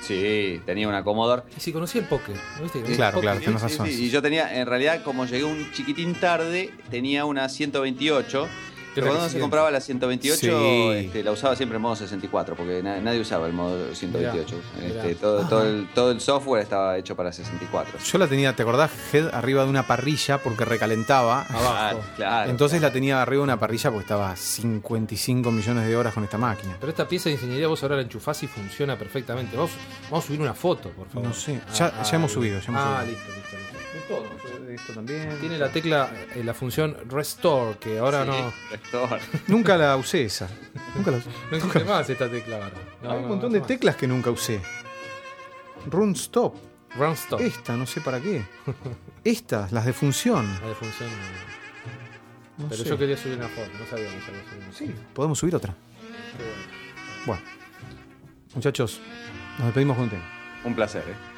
Sí, 0.06 0.62
tenía 0.66 0.88
una 0.88 1.04
Commodore. 1.04 1.44
Y 1.58 1.60
si 1.60 1.72
conocí 1.74 1.98
el 1.98 2.06
poker, 2.06 2.36
¿no 2.58 2.64
viste? 2.64 2.80
El 2.80 2.96
Claro, 2.96 3.20
claro, 3.22 3.40
tenés 3.40 3.60
Sí, 3.62 3.68
razón. 3.68 3.88
sí, 3.88 4.06
Y 4.06 4.10
yo 4.10 4.22
tenía, 4.22 4.60
en 4.60 4.68
realidad, 4.68 5.02
como 5.04 5.26
llegué 5.26 5.44
un 5.44 5.72
chiquitín 5.72 6.14
tarde, 6.16 6.72
tenía 6.92 7.26
una 7.26 7.50
128. 7.50 8.48
Pero 8.96 9.08
cuando 9.08 9.30
se 9.30 9.40
compraba 9.40 9.70
la 9.70 9.80
128, 9.82 10.40
Sí. 10.40 10.98
este, 11.06 11.24
la 11.24 11.32
usaba 11.32 11.56
siempre 11.56 11.76
en 11.76 11.82
modo 11.82 11.96
64, 11.96 12.56
porque 12.56 12.82
na- 12.82 13.00
nadie 13.00 13.20
usaba 13.20 13.46
el 13.48 13.54
modo 13.54 13.94
128. 13.94 14.56
Mirá, 14.78 14.88
Este, 14.88 15.08
mirá. 15.10 15.20
todo, 15.20 15.48
todo, 15.48 15.64
el, 15.68 15.88
todo 15.94 16.12
el 16.12 16.22
software 16.22 16.64
estaba 16.64 16.98
hecho 16.98 17.16
para 17.16 17.32
64. 17.32 18.00
Yo 18.00 18.18
la 18.18 18.28
tenía, 18.28 18.56
¿te 18.56 18.64
acordás? 18.64 18.92
Head 19.14 19.34
arriba 19.36 19.64
de 19.64 19.70
una 19.70 19.86
parrilla 19.86 20.38
porque 20.42 20.66
recalentaba. 20.66 21.42
Abajo. 21.44 21.62
Claro, 21.76 22.04
claro. 22.16 22.50
Entonces 22.50 22.82
la 22.82 22.92
tenía 22.92 23.22
arriba 23.22 23.42
de 23.42 23.44
una 23.44 23.60
parrilla 23.60 23.92
porque 23.92 24.04
estaba 24.04 24.32
a 24.32 24.36
55 24.36 25.52
millones 25.52 25.88
de 25.88 25.96
horas 25.96 26.14
con 26.14 26.24
esta 26.24 26.38
máquina. 26.38 26.76
Pero 26.80 26.90
esta 26.90 27.08
pieza 27.08 27.30
de 27.30 27.34
ingeniería 27.36 27.68
vos 27.68 27.84
ahora 27.84 27.98
la 27.98 28.02
enchufás 28.04 28.42
y 28.44 28.48
funciona 28.48 28.98
perfectamente. 28.98 29.56
Vamos, 29.56 29.72
vamos 30.10 30.24
a 30.24 30.28
subir 30.28 30.42
una 30.42 30.54
foto, 30.54 30.90
por 30.92 31.08
favor. 31.10 31.28
No 31.28 31.34
sé, 31.34 31.60
ya- 31.78 32.02
ya 32.04 32.16
hemos 32.16 32.32
subido, 32.32 32.60
ya 32.60 32.68
hemos 32.70 32.82
ah, 32.82 33.02
subido. 33.04 33.18
listo, 33.18 33.32
listo, 33.36 33.58
listo. 33.58 34.25
Esto 34.76 34.94
también. 34.94 35.38
Tiene 35.40 35.58
la 35.58 35.70
tecla, 35.70 36.10
eh, 36.36 36.44
la 36.44 36.54
función 36.54 36.98
Restore, 37.10 37.78
que 37.80 38.00
ahora 38.00 38.24
Sí, 38.24 38.30
no, 38.30 38.54
Restore. 38.72 39.22
Nunca 39.48 39.78
la 39.78 39.96
usé 39.98 40.26
esa. 40.26 40.48
Nunca 40.96 41.12
la 41.12 41.18
usé. 41.18 41.30
no 41.52 41.58
existe 41.58 41.84
más 41.86 42.10
esta 42.10 42.30
tecla 42.30 42.56
ahora. 42.58 42.72
No, 43.02 43.10
Hay 43.12 43.16
un 43.18 43.22
no, 43.24 43.28
montón 43.30 43.50
no 43.50 43.54
de 43.54 43.60
más. 43.60 43.68
teclas 43.68 43.96
que 43.96 44.08
nunca 44.08 44.30
usé. 44.32 44.62
Run 45.90 46.12
stop. 46.14 46.56
Run 46.98 47.12
stop. 47.14 47.42
Esta, 47.42 47.76
no 47.76 47.86
sé 47.86 48.02
para 48.02 48.20
qué. 48.20 48.44
Estas, 49.24 49.72
las 49.72 49.86
de 49.86 49.94
función. 49.94 50.46
La 50.62 50.70
de 50.70 50.76
función. 50.76 51.10
No 52.58 52.68
Pero 52.70 52.84
sé. 52.84 52.90
yo 52.90 52.98
quería 52.98 53.18
subir 53.18 53.38
una 53.38 53.50
foto, 53.50 53.70
no 53.80 53.86
sabía 53.86 54.06
que 54.06 54.12
había 54.16 54.22
subir 54.26 54.42
una 54.58 54.66
foto. 54.72 54.78
Sí, 54.78 54.96
podemos 55.14 55.38
subir 55.40 55.56
otra. 55.56 55.74
Qué 56.38 56.44
bueno. 56.44 56.62
Bueno. 57.26 57.42
Muchachos, 58.56 59.02
nos 59.58 59.66
despedimos 59.68 59.96
con 59.98 60.06
un 60.06 60.10
tema. 60.12 60.24
Un 60.64 60.74
placer, 60.74 61.04
¿eh? 61.08 61.35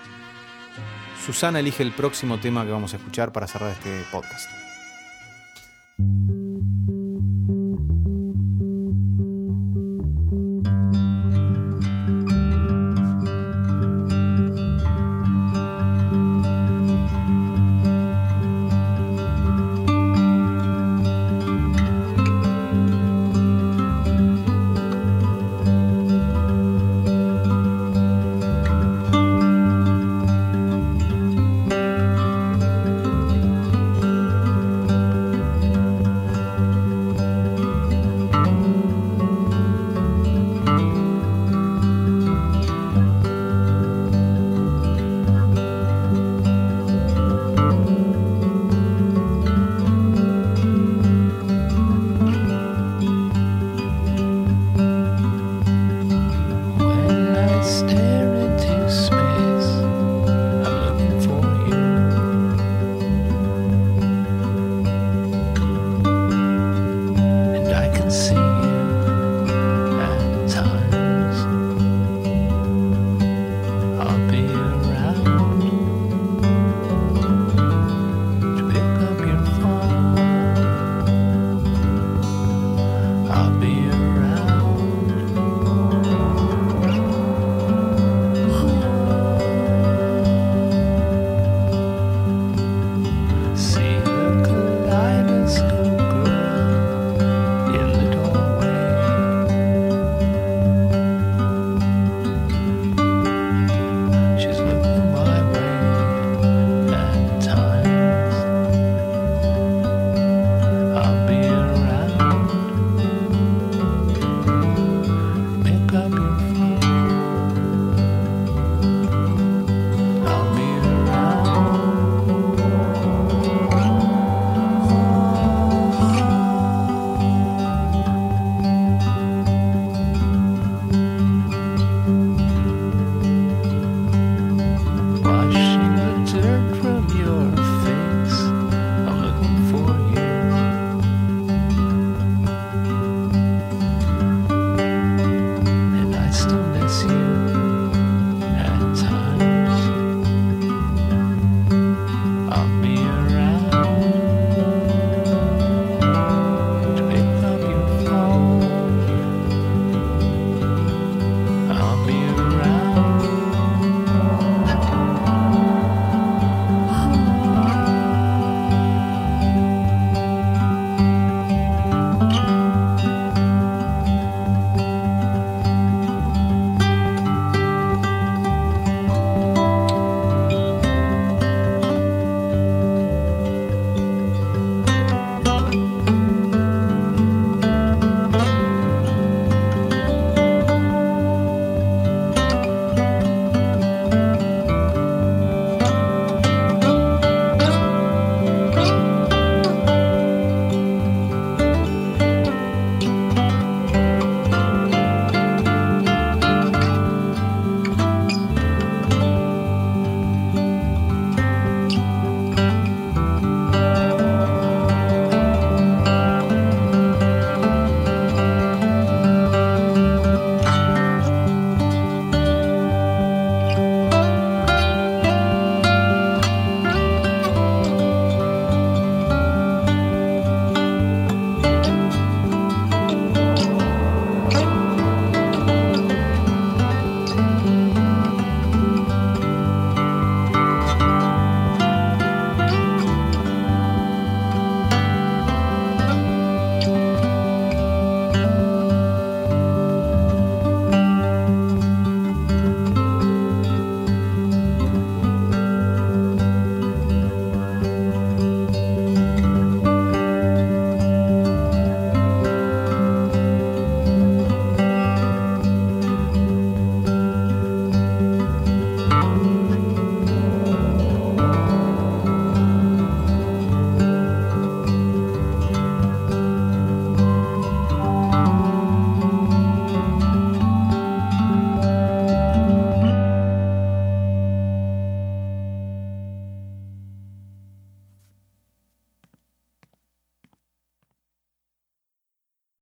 Susana 1.26 1.60
elige 1.60 1.84
el 1.84 1.91
próximo 1.91 2.39
tema 2.39 2.65
que 2.65 2.72
vamos 2.72 2.94
a 2.94 2.98
escuchar 2.98 3.31
para 3.31 3.48
cerrar 3.48 3.72
este 3.72 4.03
podcast. 4.11 4.49